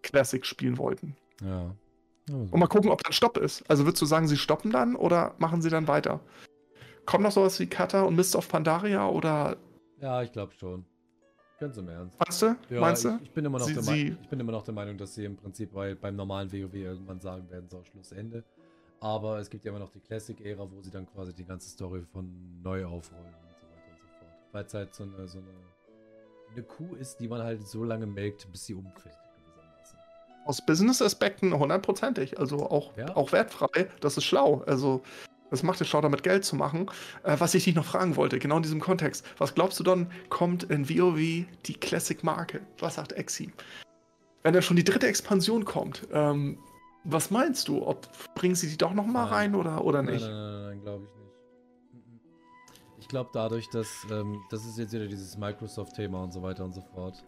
Classic 0.00 0.46
spielen 0.46 0.78
wollten. 0.78 1.18
Ja. 1.42 1.74
Und 2.32 2.54
mal 2.54 2.66
gucken, 2.66 2.90
ob 2.90 3.02
dann 3.02 3.12
Stopp 3.12 3.36
ist. 3.36 3.68
Also 3.68 3.84
würdest 3.84 4.02
du 4.02 4.06
sagen, 4.06 4.28
sie 4.28 4.36
stoppen 4.36 4.70
dann 4.70 4.96
oder 4.96 5.34
machen 5.38 5.62
sie 5.62 5.70
dann 5.70 5.88
weiter? 5.88 6.20
Kommt 7.06 7.24
noch 7.24 7.32
sowas 7.32 7.58
wie 7.60 7.66
Cutter 7.66 8.06
und 8.06 8.16
Mist 8.16 8.36
of 8.36 8.48
Pandaria 8.48 9.08
oder. 9.08 9.56
Ja, 10.00 10.22
ich 10.22 10.32
glaube 10.32 10.52
schon. 10.52 10.84
Ganz 11.58 11.76
im 11.76 11.88
Ernst. 11.88 12.18
Meinst 12.18 12.42
du? 12.42 12.56
Ja, 12.70 12.80
Meinst 12.80 13.04
du? 13.04 13.16
Ich, 13.16 13.22
ich, 13.24 13.30
bin 13.32 13.44
immer 13.44 13.58
noch 13.58 13.66
sie, 13.66 13.74
der 13.74 13.82
sie... 13.82 14.16
ich 14.22 14.28
bin 14.28 14.40
immer 14.40 14.52
noch 14.52 14.62
der 14.62 14.72
Meinung, 14.72 14.96
dass 14.96 15.14
sie 15.14 15.26
im 15.26 15.36
Prinzip 15.36 15.72
bei, 15.72 15.94
beim 15.94 16.16
normalen 16.16 16.50
WoW 16.50 16.74
irgendwann 16.74 17.20
sagen 17.20 17.50
werden, 17.50 17.68
so 17.68 17.82
Schlussende. 17.84 18.44
Aber 19.00 19.38
es 19.38 19.50
gibt 19.50 19.64
ja 19.64 19.70
immer 19.70 19.78
noch 19.78 19.90
die 19.90 20.00
Classic-Ära, 20.00 20.66
wo 20.70 20.80
sie 20.80 20.90
dann 20.90 21.06
quasi 21.06 21.34
die 21.34 21.44
ganze 21.44 21.68
Story 21.68 22.02
von 22.12 22.62
neu 22.62 22.86
aufrollen 22.86 23.26
und 23.26 23.56
so 23.60 23.66
weiter 23.66 23.90
und 23.90 24.00
so 24.00 24.08
fort. 24.18 24.32
Weil 24.52 24.64
es 24.64 24.74
halt 24.74 24.94
so 24.94 25.04
eine, 25.04 25.28
so 25.28 25.38
eine, 25.38 25.48
eine 26.52 26.62
Kuh 26.62 26.94
ist, 26.94 27.18
die 27.20 27.28
man 27.28 27.42
halt 27.42 27.66
so 27.66 27.84
lange 27.84 28.06
melkt, 28.06 28.50
bis 28.50 28.64
sie 28.64 28.74
umfällt 28.74 29.18
aus 30.44 30.64
Business-Aspekten 30.64 31.56
hundertprozentig. 31.58 32.38
Also 32.38 32.68
auch, 32.70 32.96
ja. 32.96 33.14
auch 33.16 33.32
wertfrei. 33.32 33.88
Das 34.00 34.16
ist 34.16 34.24
schlau. 34.24 34.62
Also 34.66 35.02
Das 35.50 35.62
macht 35.62 35.80
es 35.80 35.88
schlau, 35.88 36.00
damit 36.00 36.22
Geld 36.22 36.44
zu 36.44 36.56
machen. 36.56 36.90
Äh, 37.24 37.36
was 37.38 37.54
ich 37.54 37.64
dich 37.64 37.74
noch 37.74 37.84
fragen 37.84 38.16
wollte, 38.16 38.38
genau 38.38 38.56
in 38.56 38.62
diesem 38.62 38.80
Kontext. 38.80 39.26
Was 39.38 39.54
glaubst 39.54 39.78
du 39.80 39.84
dann, 39.84 40.10
kommt 40.28 40.64
in 40.64 40.88
WoW 40.88 41.44
die 41.66 41.74
Classic-Marke? 41.74 42.60
Was 42.78 42.94
sagt 42.94 43.12
Exi? 43.12 43.52
Wenn 44.42 44.54
dann 44.54 44.62
schon 44.62 44.76
die 44.76 44.84
dritte 44.84 45.06
Expansion 45.06 45.64
kommt, 45.64 46.06
ähm, 46.12 46.58
was 47.04 47.30
meinst 47.30 47.68
du? 47.68 47.86
Ob 47.86 48.08
bringen 48.34 48.54
sie 48.54 48.68
die 48.68 48.78
doch 48.78 48.94
noch 48.94 49.06
mal 49.06 49.24
rein 49.24 49.54
oder, 49.54 49.84
oder 49.84 50.02
nicht? 50.02 50.20
Nein, 50.20 50.30
nein, 50.30 50.52
nein, 50.52 50.62
nein 50.62 50.80
glaube 50.82 51.04
ich 51.04 51.14
nicht. 51.14 51.20
Ich 52.98 53.08
glaube 53.08 53.30
dadurch, 53.32 53.68
dass 53.70 53.88
ähm, 54.10 54.40
das 54.50 54.64
ist 54.64 54.78
jetzt 54.78 54.92
wieder 54.92 55.06
dieses 55.06 55.36
Microsoft-Thema 55.36 56.22
und 56.22 56.32
so 56.32 56.42
weiter 56.42 56.64
und 56.64 56.74
so 56.74 56.82
fort. 56.94 57.24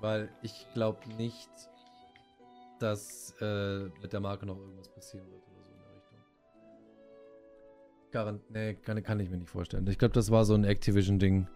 Weil 0.00 0.30
ich 0.42 0.66
glaube 0.74 0.98
nicht, 1.16 1.48
dass 2.84 3.34
äh, 3.40 3.84
mit 4.02 4.12
der 4.12 4.20
Marke 4.20 4.44
noch 4.44 4.58
irgendwas 4.58 4.88
passieren 4.90 5.26
wird 5.30 5.42
oder 5.48 5.64
so 5.64 5.72
in 5.72 5.78
der 5.78 5.94
Richtung. 5.94 6.18
Garant, 8.10 8.50
nee, 8.50 8.74
kann, 8.74 9.02
kann 9.02 9.20
ich 9.20 9.30
mir 9.30 9.38
nicht 9.38 9.48
vorstellen. 9.48 9.86
Ich 9.86 9.98
glaube, 9.98 10.12
das 10.12 10.30
war 10.30 10.44
so 10.44 10.54
ein 10.54 10.64
Activision-Ding. 10.64 11.48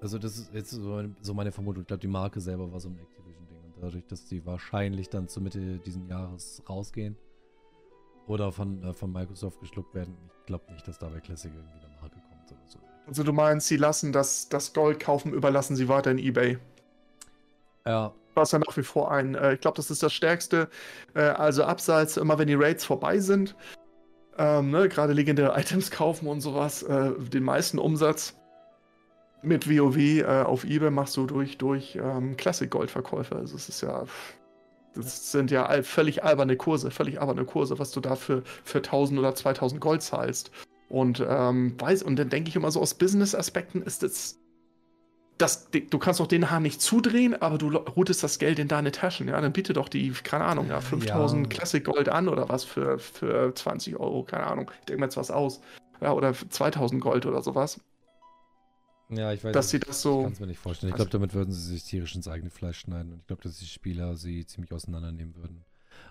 Also 0.00 0.18
das 0.18 0.38
ist 0.38 0.54
jetzt 0.54 0.70
so, 0.70 1.04
so 1.20 1.34
meine 1.34 1.52
Vermutung. 1.52 1.82
Ich 1.82 1.88
glaube, 1.88 2.00
die 2.00 2.08
Marke 2.08 2.40
selber 2.40 2.72
war 2.72 2.80
so 2.80 2.88
ein 2.88 2.98
Activision-Ding. 2.98 3.58
Und 3.64 3.82
dadurch, 3.82 4.06
dass 4.06 4.26
die 4.26 4.44
wahrscheinlich 4.46 5.10
dann 5.10 5.28
zur 5.28 5.42
Mitte 5.42 5.78
diesen 5.78 6.08
Jahres 6.08 6.62
rausgehen 6.66 7.16
oder 8.26 8.50
von, 8.50 8.82
äh, 8.82 8.94
von 8.94 9.12
Microsoft 9.12 9.60
geschluckt 9.60 9.94
werden, 9.94 10.16
ich 10.40 10.46
glaube 10.46 10.72
nicht, 10.72 10.88
dass 10.88 10.98
da 10.98 11.08
bei 11.08 11.20
Classic 11.20 11.52
irgendwie 11.54 11.84
eine 11.84 11.94
Marke 12.00 12.16
kommt 12.16 12.50
oder 12.50 12.66
so. 12.66 12.78
Also 13.06 13.22
du 13.24 13.32
meinst, 13.34 13.68
sie 13.68 13.76
lassen 13.76 14.10
das, 14.12 14.48
das 14.48 14.72
Gold 14.72 15.00
kaufen, 15.00 15.34
überlassen 15.34 15.76
sie 15.76 15.88
weiter 15.88 16.10
in 16.10 16.18
Ebay? 16.18 16.58
Ja, 17.84 18.14
was 18.34 18.52
ja 18.52 18.58
nach 18.58 18.76
wie 18.76 18.82
vor 18.82 19.10
ein. 19.10 19.34
Äh, 19.34 19.54
ich 19.54 19.60
glaube, 19.60 19.76
das 19.76 19.90
ist 19.90 20.02
das 20.02 20.12
Stärkste. 20.12 20.68
Äh, 21.14 21.22
also 21.22 21.64
abseits, 21.64 22.16
immer 22.16 22.38
wenn 22.38 22.48
die 22.48 22.54
Raids 22.54 22.84
vorbei 22.84 23.18
sind, 23.18 23.56
ähm, 24.38 24.70
ne, 24.70 24.88
gerade 24.88 25.12
legendäre 25.12 25.54
Items 25.58 25.90
kaufen 25.90 26.26
und 26.28 26.40
sowas, 26.40 26.82
äh, 26.82 27.12
den 27.18 27.44
meisten 27.44 27.78
Umsatz 27.78 28.34
mit 29.42 29.68
WoW 29.68 29.96
äh, 29.98 30.24
auf 30.24 30.64
eBay 30.64 30.90
machst 30.90 31.16
du 31.16 31.26
durch, 31.26 31.58
durch 31.58 31.96
ähm, 32.00 32.36
Classic-Gold-Verkäufe. 32.36 33.36
Also 33.36 33.56
es 33.56 33.68
ist 33.68 33.80
ja. 33.82 34.04
Das 34.94 35.32
sind 35.32 35.50
ja 35.50 35.82
völlig 35.82 36.22
alberne 36.22 36.54
Kurse, 36.54 36.90
völlig 36.90 37.18
alberne 37.18 37.46
Kurse, 37.46 37.78
was 37.78 37.92
du 37.92 38.00
da 38.00 38.14
für, 38.14 38.42
für 38.62 38.78
1000 38.78 39.18
oder 39.18 39.34
2000 39.34 39.80
Gold 39.80 40.02
zahlst. 40.02 40.50
Und 40.90 41.24
ähm, 41.26 41.80
weiß, 41.80 42.02
und 42.02 42.16
dann 42.16 42.28
denke 42.28 42.50
ich 42.50 42.56
immer 42.56 42.70
so 42.70 42.78
aus 42.78 42.92
Business-Aspekten 42.92 43.80
ist 43.80 44.02
es 44.02 44.41
das, 45.38 45.68
du 45.70 45.98
kannst 45.98 46.20
doch 46.20 46.26
den 46.26 46.50
Hahn 46.50 46.62
nicht 46.62 46.80
zudrehen, 46.80 47.40
aber 47.40 47.58
du 47.58 47.68
routest 47.76 48.22
das 48.22 48.38
Geld 48.38 48.58
in 48.58 48.68
deine 48.68 48.92
Taschen. 48.92 49.28
Ja, 49.28 49.40
dann 49.40 49.52
biete 49.52 49.72
doch 49.72 49.88
die, 49.88 50.10
keine 50.10 50.44
Ahnung, 50.44 50.68
ja, 50.68 50.80
5000 50.80 51.46
ja. 51.46 51.48
Classic 51.58 51.84
Gold 51.84 52.08
an 52.08 52.28
oder 52.28 52.48
was 52.48 52.64
für, 52.64 52.98
für 52.98 53.54
20 53.54 53.98
Euro, 53.98 54.22
keine 54.22 54.46
Ahnung. 54.46 54.70
Ich 54.80 54.86
denke 54.86 55.00
mir 55.00 55.06
jetzt 55.06 55.16
was 55.16 55.30
aus. 55.30 55.60
Ja, 56.00 56.12
oder 56.12 56.34
2000 56.34 57.00
Gold 57.00 57.26
oder 57.26 57.42
sowas. 57.42 57.80
Ja, 59.10 59.32
ich 59.32 59.44
weiß 59.44 59.52
dass 59.52 59.70
sie 59.70 59.78
das 59.78 60.00
so. 60.00 60.20
Ich 60.20 60.24
kann 60.24 60.32
es 60.32 60.40
mir 60.40 60.46
nicht 60.46 60.58
vorstellen. 60.58 60.90
Ich 60.90 60.96
glaube, 60.96 61.10
damit 61.10 61.34
würden 61.34 61.52
sie 61.52 61.60
sich 61.60 61.84
tierisch 61.84 62.14
ins 62.14 62.28
eigene 62.28 62.50
Fleisch 62.50 62.78
schneiden 62.78 63.12
und 63.12 63.20
ich 63.20 63.26
glaube, 63.26 63.42
dass 63.42 63.58
die 63.58 63.66
Spieler 63.66 64.16
sie 64.16 64.46
ziemlich 64.46 64.72
auseinandernehmen 64.72 65.36
würden. 65.36 65.64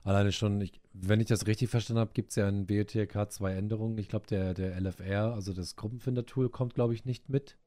Alleine 0.04 0.32
schon, 0.32 0.62
ich, 0.62 0.80
wenn 0.94 1.20
ich 1.20 1.28
das 1.28 1.48
richtig 1.48 1.70
verstanden 1.70 2.00
habe, 2.00 2.12
gibt 2.14 2.30
es 2.30 2.36
ja 2.36 2.48
in 2.48 2.68
BOTK 2.68 3.32
zwei 3.32 3.54
Änderungen. 3.54 3.98
Ich 3.98 4.10
glaube, 4.10 4.28
der, 4.28 4.54
der 4.54 4.80
LFR, 4.80 5.34
also 5.34 5.54
das 5.54 5.76
Gruppenfinder-Tool, 5.76 6.50
kommt, 6.50 6.76
glaube 6.76 6.94
ich, 6.94 7.06
nicht 7.06 7.30
mit 7.30 7.58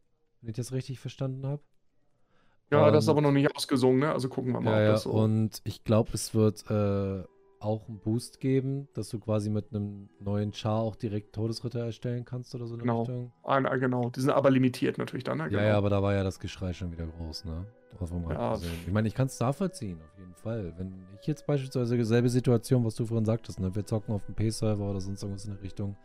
wenn 0.44 0.50
ich 0.50 0.56
das 0.56 0.72
richtig 0.72 1.00
verstanden 1.00 1.46
habe. 1.46 1.62
Ja, 2.70 2.86
und, 2.86 2.92
das 2.92 3.04
ist 3.04 3.10
aber 3.10 3.20
noch 3.20 3.32
nicht 3.32 3.54
ausgesungen, 3.54 4.00
ne? 4.00 4.12
Also 4.12 4.28
gucken 4.28 4.52
wir 4.52 4.60
mal, 4.60 4.82
ja, 4.82 4.88
ob 4.88 4.94
das 4.94 5.02
so. 5.02 5.10
Und 5.10 5.60
ich 5.64 5.84
glaube, 5.84 6.10
es 6.14 6.34
wird 6.34 6.68
äh, 6.70 7.24
auch 7.60 7.88
einen 7.88 7.98
Boost 7.98 8.40
geben, 8.40 8.88
dass 8.94 9.08
du 9.08 9.18
quasi 9.18 9.50
mit 9.50 9.66
einem 9.72 10.08
neuen 10.20 10.52
Char 10.52 10.80
auch 10.80 10.96
direkt 10.96 11.34
Todesritter 11.34 11.80
erstellen 11.80 12.24
kannst 12.24 12.54
oder 12.54 12.66
so 12.66 12.74
in 12.74 12.80
genau. 12.80 13.00
Richtung. 13.00 13.32
Ah, 13.42 13.58
genau. 13.76 14.10
Die 14.10 14.20
sind 14.20 14.30
aber 14.30 14.50
limitiert 14.50 14.98
natürlich 14.98 15.24
dann, 15.24 15.38
ne? 15.38 15.48
Genau. 15.48 15.60
Ja, 15.60 15.68
ja, 15.68 15.78
aber 15.78 15.90
da 15.90 16.02
war 16.02 16.14
ja 16.14 16.24
das 16.24 16.38
Geschrei 16.38 16.72
schon 16.72 16.92
wieder 16.92 17.06
groß, 17.06 17.44
ne? 17.44 17.66
Ja. 18.30 18.58
Ich 18.86 18.92
meine, 18.92 19.06
ich 19.06 19.14
kann 19.14 19.28
es 19.28 19.38
nachvollziehen, 19.38 20.00
auf 20.02 20.18
jeden 20.18 20.34
Fall. 20.34 20.74
Wenn 20.76 21.06
ich 21.20 21.28
jetzt 21.28 21.46
beispielsweise 21.46 21.96
dieselbe 21.96 22.28
Situation, 22.28 22.84
was 22.84 22.96
du 22.96 23.06
vorhin 23.06 23.24
sagtest, 23.24 23.60
ne? 23.60 23.72
Wir 23.74 23.86
zocken 23.86 24.12
auf 24.14 24.24
dem 24.26 24.34
P-Server 24.34 24.90
oder 24.90 25.00
sonst 25.00 25.22
irgendwas 25.22 25.44
in 25.44 25.52
der 25.52 25.62
Richtung 25.62 25.96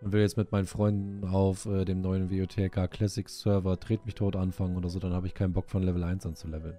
und 0.00 0.12
will 0.12 0.20
jetzt 0.20 0.36
mit 0.36 0.52
meinen 0.52 0.66
Freunden 0.66 1.24
auf 1.24 1.66
äh, 1.66 1.84
dem 1.84 2.00
neuen 2.00 2.30
WOTK 2.30 2.90
Classic 2.90 3.28
Server 3.28 3.78
Tret 3.78 4.06
mich 4.06 4.14
tot 4.14 4.36
anfangen 4.36 4.76
oder 4.76 4.88
so, 4.88 4.98
dann 4.98 5.12
habe 5.12 5.26
ich 5.26 5.34
keinen 5.34 5.52
Bock 5.52 5.68
von 5.68 5.82
Level 5.82 6.04
1 6.04 6.24
anzuleveln. 6.26 6.78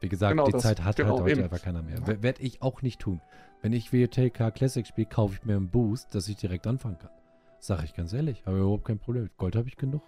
Wie 0.00 0.08
gesagt, 0.08 0.32
genau, 0.32 0.46
die 0.46 0.56
Zeit 0.58 0.84
hat 0.84 0.96
genau, 0.96 1.10
halt 1.10 1.20
heute 1.22 1.32
eben. 1.32 1.42
einfach 1.42 1.62
keiner 1.62 1.82
mehr. 1.82 1.98
Ja. 2.06 2.22
Werde 2.22 2.42
ich 2.42 2.62
auch 2.62 2.82
nicht 2.82 3.00
tun. 3.00 3.20
Wenn 3.62 3.72
ich 3.72 3.92
WOTK 3.92 4.54
Classic 4.54 4.86
spiele, 4.86 5.08
kaufe 5.08 5.34
ich 5.34 5.44
mir 5.44 5.56
einen 5.56 5.70
Boost, 5.70 6.14
dass 6.14 6.28
ich 6.28 6.36
direkt 6.36 6.66
anfangen 6.66 6.98
kann. 6.98 7.10
Sag 7.58 7.82
ich 7.82 7.94
ganz 7.94 8.12
ehrlich, 8.12 8.44
habe 8.46 8.58
überhaupt 8.58 8.84
kein 8.84 8.98
Problem. 8.98 9.28
Gold 9.36 9.56
habe 9.56 9.66
ich 9.66 9.76
genug. 9.76 10.02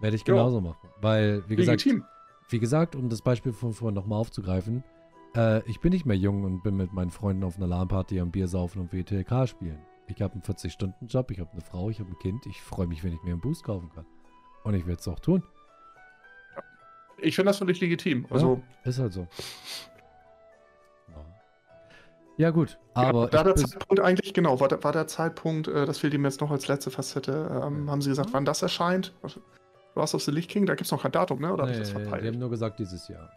Werde 0.00 0.16
ich 0.16 0.24
genauso 0.24 0.56
ja. 0.58 0.62
machen. 0.62 0.88
Weil, 1.00 1.42
wie 1.48 1.56
gesagt, 1.56 1.86
wie 2.48 2.58
gesagt, 2.58 2.94
um 2.94 3.08
das 3.08 3.22
Beispiel 3.22 3.52
von 3.52 3.72
vorhin 3.72 3.94
nochmal 3.94 4.20
aufzugreifen, 4.20 4.84
äh, 5.34 5.68
ich 5.68 5.80
bin 5.80 5.92
nicht 5.92 6.06
mehr 6.06 6.16
jung 6.16 6.44
und 6.44 6.62
bin 6.62 6.76
mit 6.76 6.92
meinen 6.92 7.10
Freunden 7.10 7.44
auf 7.44 7.56
einer 7.56 7.66
LAN-Party 7.66 8.20
am 8.20 8.30
Bier 8.30 8.48
saufen 8.48 8.80
und 8.80 8.92
WTK 8.92 9.48
spielen. 9.48 9.78
Ich 10.08 10.22
habe 10.22 10.34
einen 10.34 10.42
40-Stunden-Job, 10.42 11.30
ich 11.30 11.40
habe 11.40 11.50
eine 11.52 11.60
Frau, 11.60 11.90
ich 11.90 12.00
habe 12.00 12.10
ein 12.10 12.18
Kind. 12.18 12.46
Ich 12.46 12.62
freue 12.62 12.86
mich, 12.86 13.02
wenn 13.02 13.12
ich 13.12 13.22
mir 13.22 13.32
einen 13.32 13.40
Boost 13.40 13.64
kaufen 13.64 13.90
kann. 13.94 14.06
Und 14.64 14.74
ich 14.74 14.86
werde 14.86 15.00
es 15.00 15.08
auch 15.08 15.20
tun. 15.20 15.42
Ich 17.18 17.34
finde 17.34 17.50
das 17.50 17.58
völlig 17.58 17.80
legitim. 17.80 18.26
Also 18.30 18.62
ja, 18.84 18.90
ist 18.90 18.98
halt 18.98 19.12
so. 19.12 19.26
Ja, 22.38 22.50
gut, 22.50 22.78
aber. 22.92 23.22
Ja, 23.22 23.28
da 23.28 23.44
der 23.44 23.56
Zeitpunkt 23.56 24.00
eigentlich, 24.00 24.34
genau, 24.34 24.60
war, 24.60 24.70
war 24.84 24.92
der 24.92 25.06
Zeitpunkt, 25.06 25.68
äh, 25.68 25.86
das 25.86 25.98
fehlt 25.98 26.12
ihm 26.12 26.24
jetzt 26.24 26.40
noch 26.40 26.50
als 26.50 26.68
letzte 26.68 26.90
Facette. 26.90 27.62
Ähm, 27.64 27.90
haben 27.90 28.02
Sie 28.02 28.10
gesagt, 28.10 28.30
wann 28.32 28.44
das 28.44 28.60
erscheint? 28.60 29.14
Wars 29.94 30.14
of 30.14 30.22
the 30.22 30.30
Lich 30.30 30.48
King, 30.48 30.66
da 30.66 30.74
gibt 30.74 30.84
es 30.84 30.92
noch 30.92 31.02
kein 31.02 31.12
Datum, 31.12 31.40
ne? 31.40 31.52
Oder 31.52 31.64
nee, 31.64 31.72
ich 31.72 31.78
das 31.78 31.90
verpeilt? 31.90 32.24
Die 32.24 32.28
haben 32.28 32.38
nur 32.38 32.50
gesagt, 32.50 32.78
dieses 32.78 33.08
Jahr. 33.08 33.30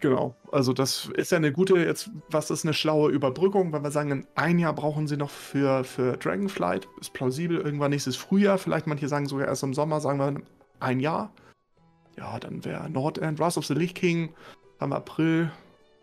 Genau, 0.00 0.34
also 0.50 0.72
das 0.72 1.10
ist 1.14 1.30
ja 1.30 1.36
eine 1.36 1.52
gute, 1.52 1.76
jetzt, 1.76 2.10
was 2.30 2.50
ist 2.50 2.64
eine 2.64 2.72
schlaue 2.72 3.10
Überbrückung, 3.10 3.72
wenn 3.74 3.82
wir 3.82 3.90
sagen, 3.90 4.26
ein 4.34 4.58
Jahr 4.58 4.72
brauchen 4.72 5.06
sie 5.06 5.18
noch 5.18 5.28
für, 5.28 5.84
für 5.84 6.16
Dragonflight, 6.16 6.88
ist 7.00 7.12
plausibel, 7.12 7.58
irgendwann 7.58 7.90
nächstes 7.90 8.16
Frühjahr, 8.16 8.56
vielleicht 8.56 8.86
manche 8.86 9.08
sagen 9.08 9.26
sogar 9.26 9.46
erst 9.46 9.62
im 9.62 9.74
Sommer, 9.74 10.00
sagen 10.00 10.18
wir 10.18 10.42
ein 10.80 11.00
Jahr. 11.00 11.32
Ja, 12.16 12.38
dann 12.38 12.64
wäre 12.64 12.88
Nordend, 12.88 13.40
Rise 13.40 13.58
of 13.58 13.66
the 13.66 13.74
Lich 13.74 13.94
King, 13.94 14.30
am 14.78 14.94
April, 14.94 15.50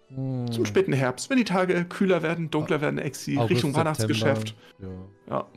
hm. 0.09 0.51
zum 0.51 0.65
späten 0.65 0.93
Herbst, 0.93 1.31
wenn 1.31 1.37
die 1.37 1.43
Tage 1.43 1.83
kühler 1.85 2.21
werden, 2.21 2.51
dunkler 2.51 2.81
werden, 2.81 2.99
Exi, 2.99 3.37
August, 3.37 3.49
Richtung 3.49 3.75
Weihnachtsgeschäft. 3.75 4.55
Ja. 4.79 4.87
ja. 5.27 5.47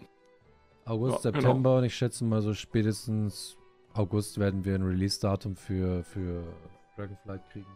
August, 0.87 1.17
ja, 1.17 1.31
September 1.31 1.53
genau. 1.53 1.79
und 1.79 1.85
ich 1.85 1.95
schätze 1.95 2.25
mal 2.25 2.41
so 2.41 2.55
spätestens 2.55 3.59
August 3.93 4.39
werden 4.39 4.65
wir 4.65 4.75
ein 4.75 4.83
Release-Datum 4.83 5.57
für, 5.57 6.03
für 6.05 6.43
Dragonflight 6.97 7.43
kriegen. 7.51 7.67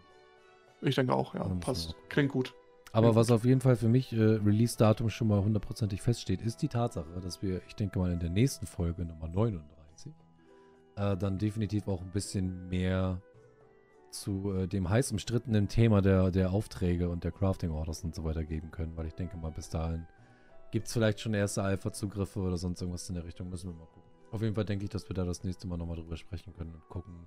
Ich 0.85 0.95
denke 0.95 1.15
auch, 1.15 1.35
ja. 1.35 1.45
Passt. 1.61 1.95
Klingt 2.09 2.31
gut. 2.33 2.55
Aber 2.93 3.09
Klingt 3.09 3.17
was 3.17 3.29
gut. 3.29 3.35
auf 3.37 3.45
jeden 3.45 3.61
Fall 3.61 3.77
für 3.77 3.89
mich 3.89 4.13
äh, 4.13 4.21
Release-Datum 4.21 5.11
schon 5.11 5.29
mal 5.29 5.43
hundertprozentig 5.43 6.03
feststeht, 6.03 6.43
ist 6.43 6.63
die 6.63 6.69
Tatsache, 6.69 7.21
dass 7.21 7.43
wir, 7.43 7.61
ich 7.67 7.75
denke 7.75 7.99
mal, 7.99 8.13
in 8.13 8.21
der 8.21 8.31
nächsten 8.31 8.67
Folge 8.67 9.05
Nummer 9.05 9.29
39 9.29 10.13
äh, 10.97 11.17
dann 11.17 11.39
definitiv 11.39 11.89
auch 11.89 12.01
ein 12.01 12.11
bisschen 12.11 12.69
mehr 12.69 13.21
zu 14.11 14.53
äh, 14.53 14.69
dem 14.69 14.89
heiß 14.89 15.11
umstrittenen 15.11 15.69
Thema 15.69 16.01
der, 16.03 16.31
der 16.31 16.53
Aufträge 16.53 17.09
und 17.09 17.25
der 17.25 17.33
Crafting 17.33 17.73
Orders 17.73 18.05
und 18.05 18.15
so 18.15 18.25
weiter 18.25 18.45
geben 18.45 18.71
können, 18.71 18.97
weil 18.97 19.07
ich 19.07 19.15
denke 19.15 19.37
mal, 19.37 19.51
bis 19.51 19.69
dahin 19.71 20.07
gibt 20.71 20.87
es 20.87 20.93
vielleicht 20.93 21.21
schon 21.21 21.35
erste 21.35 21.63
Alpha-Zugriffe 21.63 22.41
oder 22.41 22.57
sonst 22.57 22.81
irgendwas 22.81 23.09
in 23.09 23.17
der 23.17 23.25
Richtung, 23.25 23.49
müssen 23.51 23.71
wir 23.71 23.75
mal 23.77 23.87
gucken. 23.87 24.11
Auf 24.31 24.43
jeden 24.43 24.55
Fall 24.55 24.65
denke 24.65 24.85
ich, 24.85 24.91
dass 24.91 25.09
wir 25.09 25.15
da 25.15 25.25
das 25.25 25.45
nächste 25.45 25.67
Mal 25.67 25.77
nochmal 25.77 25.97
drüber 25.97 26.17
sprechen 26.17 26.53
können 26.53 26.75
und 26.75 26.89
gucken, 26.89 27.27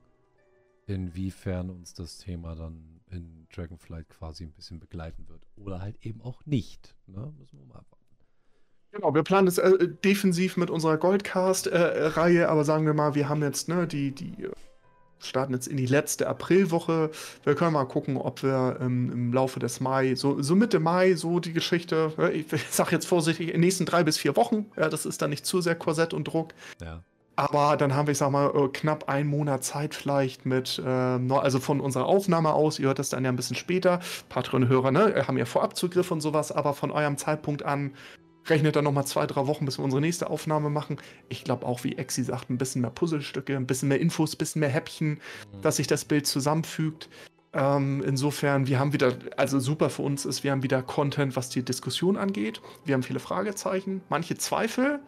inwiefern 0.88 1.69
uns 1.69 1.93
das 1.93 2.18
Thema 2.18 2.55
dann 2.55 3.01
in 3.11 3.47
Dragonflight 3.53 4.09
quasi 4.09 4.45
ein 4.45 4.53
bisschen 4.53 4.80
begleiten 4.80 5.27
wird. 5.27 5.45
Oder 5.57 5.81
halt 5.81 5.97
eben 6.01 6.22
auch 6.22 6.45
nicht. 6.45 6.95
Ne? 7.05 7.34
Müssen 7.38 7.59
wir 7.59 7.65
mal 7.65 7.80
abwarten. 7.80 8.05
Genau, 8.91 9.14
wir 9.14 9.23
planen 9.23 9.47
es 9.47 9.57
äh, 9.57 9.88
defensiv 10.03 10.55
mit 10.57 10.69
unserer 10.69 10.97
Goldcast-Reihe, 10.97 12.41
äh, 12.41 12.45
aber 12.45 12.64
sagen 12.64 12.85
wir 12.85 12.93
mal, 12.93 13.15
wir 13.15 13.27
haben 13.27 13.43
jetzt, 13.43 13.68
ne, 13.68 13.85
die, 13.85 14.11
die 14.11 14.45
äh, 14.45 14.51
starten 15.19 15.53
jetzt 15.53 15.68
in 15.68 15.76
die 15.76 15.85
letzte 15.85 16.27
Aprilwoche. 16.27 17.11
Wir 17.43 17.55
können 17.55 17.73
mal 17.73 17.85
gucken, 17.85 18.15
ob 18.15 18.43
wir 18.43 18.77
ähm, 18.80 19.11
im 19.11 19.34
Laufe 19.34 19.59
des 19.59 19.81
Mai, 19.81 20.15
so, 20.15 20.41
so 20.41 20.55
Mitte 20.55 20.80
Mai, 20.80 21.15
so 21.15 21.39
die 21.39 21.53
Geschichte, 21.53 22.14
ich, 22.34 22.51
ich 22.51 22.69
sag 22.69 22.93
jetzt 22.93 23.05
vorsichtig, 23.05 23.47
in 23.47 23.53
den 23.55 23.61
nächsten 23.61 23.85
drei 23.85 24.03
bis 24.03 24.18
vier 24.18 24.38
Wochen, 24.38 24.72
ja, 24.77 24.88
das 24.88 25.05
ist 25.05 25.22
dann 25.22 25.31
nicht 25.31 25.45
zu 25.45 25.59
sehr 25.59 25.76
Korsett 25.76 26.14
und 26.14 26.23
Druck. 26.23 26.53
Ja. 26.81 27.03
Aber 27.38 27.77
dann 27.77 27.93
haben 27.95 28.07
wir, 28.07 28.14
ich 28.14 28.18
sag 28.18 28.31
mal, 28.31 28.49
äh, 28.49 28.68
knapp 28.69 29.07
einen 29.09 29.30
Monat 29.30 29.64
Zeit 29.64 29.93
vielleicht 29.93 30.47
mit, 30.47 30.81
äh, 30.84 30.89
also 30.89 31.59
von 31.59 31.80
unserer 31.80 32.07
Aufnahme 32.07 32.51
aus, 32.51 32.80
ihr 32.80 32.88
hört 32.88 32.97
das 32.97 33.09
dann 33.09 33.23
ja 33.23 33.31
ein 33.31 33.35
bisschen 33.35 33.55
später. 33.55 33.99
Patreon-Hörer, 34.27 34.91
ne, 34.91 35.23
haben 35.27 35.38
ja 35.38 35.45
Vorabzugriff 35.45 36.09
und 36.09 36.22
sowas, 36.22 36.51
aber 36.51 36.73
von 36.73 36.91
eurem 36.91 37.15
Zeitpunkt 37.18 37.64
an 37.64 37.93
rechnet 38.49 38.76
dann 38.76 38.85
nochmal 38.85 39.05
zwei, 39.05 39.27
drei 39.27 39.45
Wochen, 39.45 39.65
bis 39.65 39.77
wir 39.77 39.84
unsere 39.84 40.01
nächste 40.01 40.30
Aufnahme 40.30 40.72
machen. 40.72 40.97
Ich 41.30 41.43
glaube 41.43 41.65
auch, 41.65 41.84
wie 41.84 41.95
Exi 41.95 42.23
sagt, 42.23 42.49
ein 42.49 42.57
bisschen 42.57 42.81
mehr 42.81 42.89
Puzzlestücke, 42.89 43.55
ein 43.55 43.68
bisschen 43.68 43.89
mehr 43.89 43.99
Infos, 43.99 44.34
ein 44.34 44.38
bisschen 44.39 44.61
mehr 44.61 44.69
Häppchen, 44.69 45.09
mhm. 45.09 45.61
dass 45.61 45.76
sich 45.76 45.85
das 45.85 46.05
Bild 46.05 46.26
zusammenfügt. 46.26 47.07
Ähm, 47.53 48.03
insofern, 48.03 48.65
wir 48.65 48.80
haben 48.80 48.93
wieder, 48.93 49.14
also 49.35 49.59
super 49.59 49.89
für 49.89 50.01
uns 50.01 50.26
ist, 50.26 50.43
wir 50.43 50.51
haben 50.51 50.64
wieder 50.64 50.81
Content, 50.81 51.35
was 51.35 51.49
die 51.49 51.64
Diskussion 51.64 52.18
angeht. 52.18 52.61
Wir 52.85 52.95
haben 52.95 53.03
viele 53.03 53.19
Fragezeichen, 53.19 54.01
manche 54.09 54.38
Zweifel, 54.38 55.01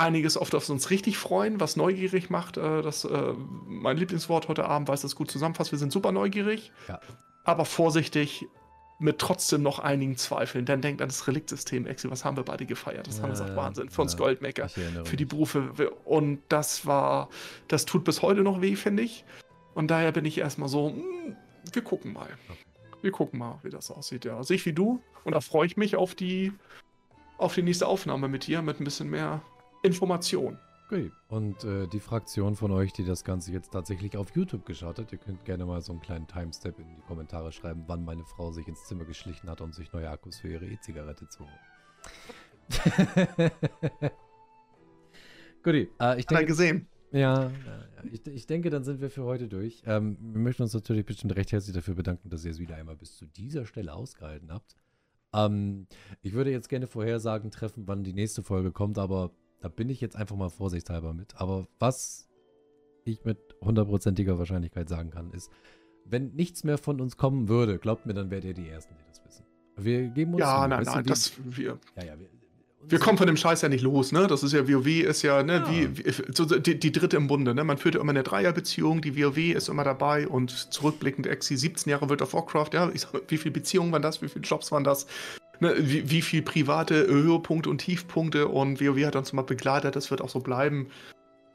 einiges 0.00 0.36
oft 0.36 0.54
auf 0.54 0.68
uns 0.68 0.90
richtig 0.90 1.18
freuen, 1.18 1.60
was 1.60 1.76
neugierig 1.76 2.30
macht. 2.30 2.56
Äh, 2.56 2.82
das, 2.82 3.04
äh, 3.04 3.34
mein 3.66 3.96
Lieblingswort 3.96 4.48
heute 4.48 4.64
Abend, 4.64 4.88
weil 4.88 4.94
es 4.94 5.02
das 5.02 5.14
gut 5.14 5.30
zusammenfasst. 5.30 5.72
Wir 5.72 5.78
sind 5.78 5.92
super 5.92 6.10
neugierig, 6.10 6.72
ja. 6.88 7.00
aber 7.44 7.64
vorsichtig 7.64 8.46
mit 8.98 9.18
trotzdem 9.18 9.62
noch 9.62 9.78
einigen 9.78 10.16
Zweifeln. 10.16 10.64
Dann 10.64 10.82
denkt 10.82 11.00
an 11.00 11.08
das 11.08 11.26
Reliktsystem, 11.26 11.86
Exi, 11.86 12.10
was 12.10 12.24
haben 12.24 12.36
wir 12.36 12.44
beide 12.44 12.66
gefeiert? 12.66 13.06
Das 13.06 13.16
ja, 13.16 13.22
haben 13.22 13.30
wir 13.30 13.32
gesagt, 13.32 13.56
Wahnsinn, 13.56 13.88
für 13.88 14.02
uns 14.02 14.12
ja, 14.12 14.18
Goldmaker, 14.18 14.68
für 14.68 15.16
die 15.16 15.24
Berufe. 15.24 15.70
Und 16.04 16.40
das 16.48 16.84
war, 16.86 17.30
das 17.68 17.86
tut 17.86 18.04
bis 18.04 18.20
heute 18.20 18.42
noch 18.42 18.60
weh, 18.60 18.76
finde 18.76 19.02
ich. 19.02 19.24
Und 19.74 19.90
daher 19.90 20.12
bin 20.12 20.24
ich 20.24 20.36
erstmal 20.36 20.68
so, 20.68 20.90
mh, 20.90 20.96
hm, 20.96 21.36
wir 21.72 21.82
gucken 21.82 22.12
mal. 22.12 22.28
Wir 23.00 23.12
gucken 23.12 23.38
mal, 23.38 23.58
wie 23.62 23.70
das 23.70 23.90
aussieht. 23.90 24.26
Ja, 24.26 24.42
sehe 24.42 24.56
ich 24.56 24.66
wie 24.66 24.74
du. 24.74 25.02
Und 25.24 25.34
da 25.34 25.40
freue 25.40 25.66
ich 25.66 25.78
mich 25.78 25.96
auf 25.96 26.14
die, 26.14 26.52
auf 27.38 27.54
die 27.54 27.62
nächste 27.62 27.86
Aufnahme 27.86 28.28
mit 28.28 28.46
dir, 28.46 28.60
mit 28.60 28.80
ein 28.80 28.84
bisschen 28.84 29.08
mehr 29.08 29.40
Information. 29.82 30.58
Okay. 30.86 31.12
Und 31.28 31.62
äh, 31.62 31.86
die 31.86 32.00
Fraktion 32.00 32.56
von 32.56 32.72
euch, 32.72 32.92
die 32.92 33.04
das 33.04 33.22
Ganze 33.22 33.52
jetzt 33.52 33.70
tatsächlich 33.70 34.16
auf 34.16 34.34
YouTube 34.34 34.66
geschaut 34.66 34.98
hat, 34.98 35.12
ihr 35.12 35.18
könnt 35.18 35.44
gerne 35.44 35.64
mal 35.64 35.80
so 35.82 35.92
einen 35.92 36.00
kleinen 36.00 36.26
Timestep 36.26 36.80
in 36.80 36.88
die 36.96 37.02
Kommentare 37.02 37.52
schreiben, 37.52 37.84
wann 37.86 38.04
meine 38.04 38.24
Frau 38.24 38.50
sich 38.50 38.66
ins 38.66 38.84
Zimmer 38.86 39.04
geschlichen 39.04 39.48
hat, 39.48 39.60
um 39.60 39.72
sich 39.72 39.92
neue 39.92 40.10
Akkus 40.10 40.40
für 40.40 40.48
ihre 40.48 40.66
E-Zigarette 40.66 41.28
zu 41.28 41.44
holen. 41.44 41.60
Guti, 45.62 45.88
äh, 46.00 46.18
ich 46.18 46.26
denke, 46.26 46.46
gesehen. 46.46 46.88
Ja, 47.12 47.52
ich, 48.10 48.26
ich, 48.26 48.46
denke, 48.46 48.70
dann 48.70 48.82
sind 48.82 49.00
wir 49.00 49.10
für 49.10 49.24
heute 49.24 49.48
durch. 49.48 49.82
Ähm, 49.86 50.16
wir 50.20 50.40
möchten 50.40 50.62
uns 50.62 50.74
natürlich 50.74 51.04
bestimmt 51.04 51.36
recht 51.36 51.52
herzlich 51.52 51.74
dafür 51.74 51.94
bedanken, 51.94 52.30
dass 52.30 52.44
ihr 52.44 52.50
es 52.50 52.58
wieder 52.58 52.76
einmal 52.76 52.96
bis 52.96 53.16
zu 53.16 53.26
dieser 53.26 53.66
Stelle 53.66 53.92
ausgehalten 53.92 54.52
habt. 54.52 54.74
Ähm, 55.32 55.86
ich 56.22 56.32
würde 56.32 56.50
jetzt 56.50 56.68
gerne 56.68 56.86
Vorhersagen 56.86 57.50
treffen, 57.50 57.86
wann 57.86 58.04
die 58.04 58.12
nächste 58.12 58.42
Folge 58.42 58.72
kommt, 58.72 58.98
aber 58.98 59.30
da 59.60 59.68
bin 59.68 59.88
ich 59.88 60.00
jetzt 60.00 60.16
einfach 60.16 60.36
mal 60.36 60.48
vorsichtshalber 60.48 61.12
mit. 61.12 61.40
Aber 61.40 61.68
was 61.78 62.28
ich 63.04 63.24
mit 63.24 63.38
hundertprozentiger 63.60 64.38
Wahrscheinlichkeit 64.38 64.88
sagen 64.88 65.10
kann, 65.10 65.30
ist, 65.32 65.50
wenn 66.04 66.32
nichts 66.34 66.64
mehr 66.64 66.78
von 66.78 67.00
uns 67.00 67.16
kommen 67.16 67.48
würde, 67.48 67.78
glaubt 67.78 68.06
mir, 68.06 68.14
dann 68.14 68.30
wärt 68.30 68.44
ihr 68.44 68.54
die 68.54 68.68
Ersten, 68.68 68.94
die 68.94 69.04
das 69.08 69.24
wissen. 69.24 69.44
Wir 69.76 70.08
geben 70.08 70.34
uns. 70.34 70.40
Ja, 70.40 70.66
nein, 70.66 70.82
nein, 70.84 71.04
das 71.04 71.32
wir. 71.44 71.78
Ja, 71.96 72.04
ja, 72.04 72.18
wir, 72.18 72.28
wir 72.82 72.98
kommen 72.98 73.18
von 73.18 73.26
dem 73.26 73.36
Scheiß 73.36 73.60
ja 73.60 73.68
nicht 73.68 73.82
los, 73.82 74.10
ne? 74.10 74.26
Das 74.26 74.42
ist 74.42 74.52
ja, 74.52 74.66
WoW 74.66 74.86
ist 74.86 75.22
ja, 75.22 75.42
ne, 75.42 75.56
ja. 75.56 75.70
wie, 75.70 75.98
wie 75.98 76.34
so 76.34 76.46
die, 76.46 76.78
die, 76.78 76.92
dritte 76.92 77.18
im 77.18 77.26
Bunde, 77.26 77.54
ne? 77.54 77.62
Man 77.62 77.76
führt 77.76 77.94
ja 77.94 78.00
immer 78.00 78.10
eine 78.10 78.22
Dreierbeziehung, 78.22 79.02
die 79.02 79.16
WoW 79.16 79.36
ist 79.36 79.68
immer 79.68 79.84
dabei 79.84 80.26
und 80.26 80.50
zurückblickend 80.50 81.26
Exi 81.26 81.56
17 81.56 81.90
Jahre 81.90 82.08
World 82.08 82.22
of 82.22 82.32
Warcraft, 82.32 82.70
ja, 82.72 82.90
ich 82.92 83.02
sag, 83.02 83.20
wie 83.28 83.36
viele 83.36 83.52
Beziehungen 83.52 83.92
waren 83.92 84.02
das, 84.02 84.22
wie 84.22 84.28
viele 84.28 84.44
Jobs 84.44 84.72
waren 84.72 84.84
das? 84.84 85.06
Ne, 85.60 85.74
wie, 85.78 86.10
wie 86.10 86.22
viel 86.22 86.42
private 86.42 87.06
Höhepunkte 87.06 87.68
und 87.68 87.78
Tiefpunkte 87.78 88.48
und 88.48 88.80
WoW 88.80 89.04
hat 89.04 89.14
uns 89.14 89.32
mal 89.34 89.42
begleitet, 89.42 89.94
das 89.94 90.10
wird 90.10 90.22
auch 90.22 90.30
so 90.30 90.40
bleiben. 90.40 90.88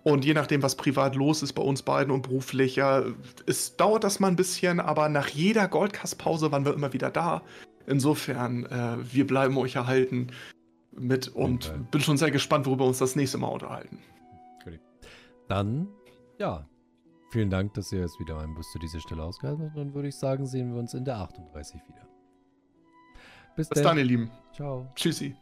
Und 0.03 0.23
je 0.23 0.35
nachdem, 0.35 0.61
was 0.61 0.75
privat 0.75 1.15
los 1.15 1.41
ist 1.41 1.53
bei 1.53 1.63
uns 1.63 1.81
beiden 1.81 2.13
und 2.13 2.21
beruflich, 2.21 2.75
ja, 2.75 3.03
es 3.47 3.75
dauert 3.75 4.03
das 4.03 4.19
mal 4.19 4.27
ein 4.27 4.35
bisschen, 4.35 4.79
aber 4.79 5.09
nach 5.09 5.29
jeder 5.29 5.67
Goldcast-Pause 5.67 6.51
waren 6.51 6.63
wir 6.63 6.75
immer 6.75 6.93
wieder 6.93 7.09
da. 7.09 7.41
Insofern, 7.87 8.67
äh, 8.67 8.97
wir 9.11 9.25
bleiben 9.25 9.57
euch 9.57 9.75
erhalten 9.75 10.27
mit 10.91 11.27
und 11.29 11.69
okay. 11.69 11.79
bin 11.89 12.01
schon 12.01 12.17
sehr 12.17 12.29
gespannt, 12.29 12.67
worüber 12.67 12.83
wir 12.83 12.89
uns 12.89 12.99
das 12.99 13.15
nächste 13.15 13.39
Mal 13.39 13.47
unterhalten. 13.47 13.97
Dann, 15.47 15.87
ja, 16.39 16.67
vielen 17.31 17.49
Dank, 17.49 17.73
dass 17.75 17.91
ihr 17.91 18.03
es 18.03 18.19
wieder 18.19 18.39
ein 18.39 18.55
bis 18.55 18.71
zu 18.71 18.79
dieser 18.79 18.99
Stelle 18.99 19.23
ausgehalten 19.23 19.65
habt. 19.65 19.77
Dann 19.77 19.93
würde 19.93 20.07
ich 20.07 20.15
sagen, 20.15 20.45
sehen 20.45 20.73
wir 20.73 20.79
uns 20.79 20.93
in 20.93 21.05
der 21.05 21.17
38 21.17 21.81
wieder. 21.87 22.14
Bis, 23.55 23.69
Bis 23.69 23.81
dann, 23.81 23.97
ihr 23.97 24.03
Lieben. 24.03 24.31
Ciao. 24.53 24.85
Tschüssi. 24.95 25.35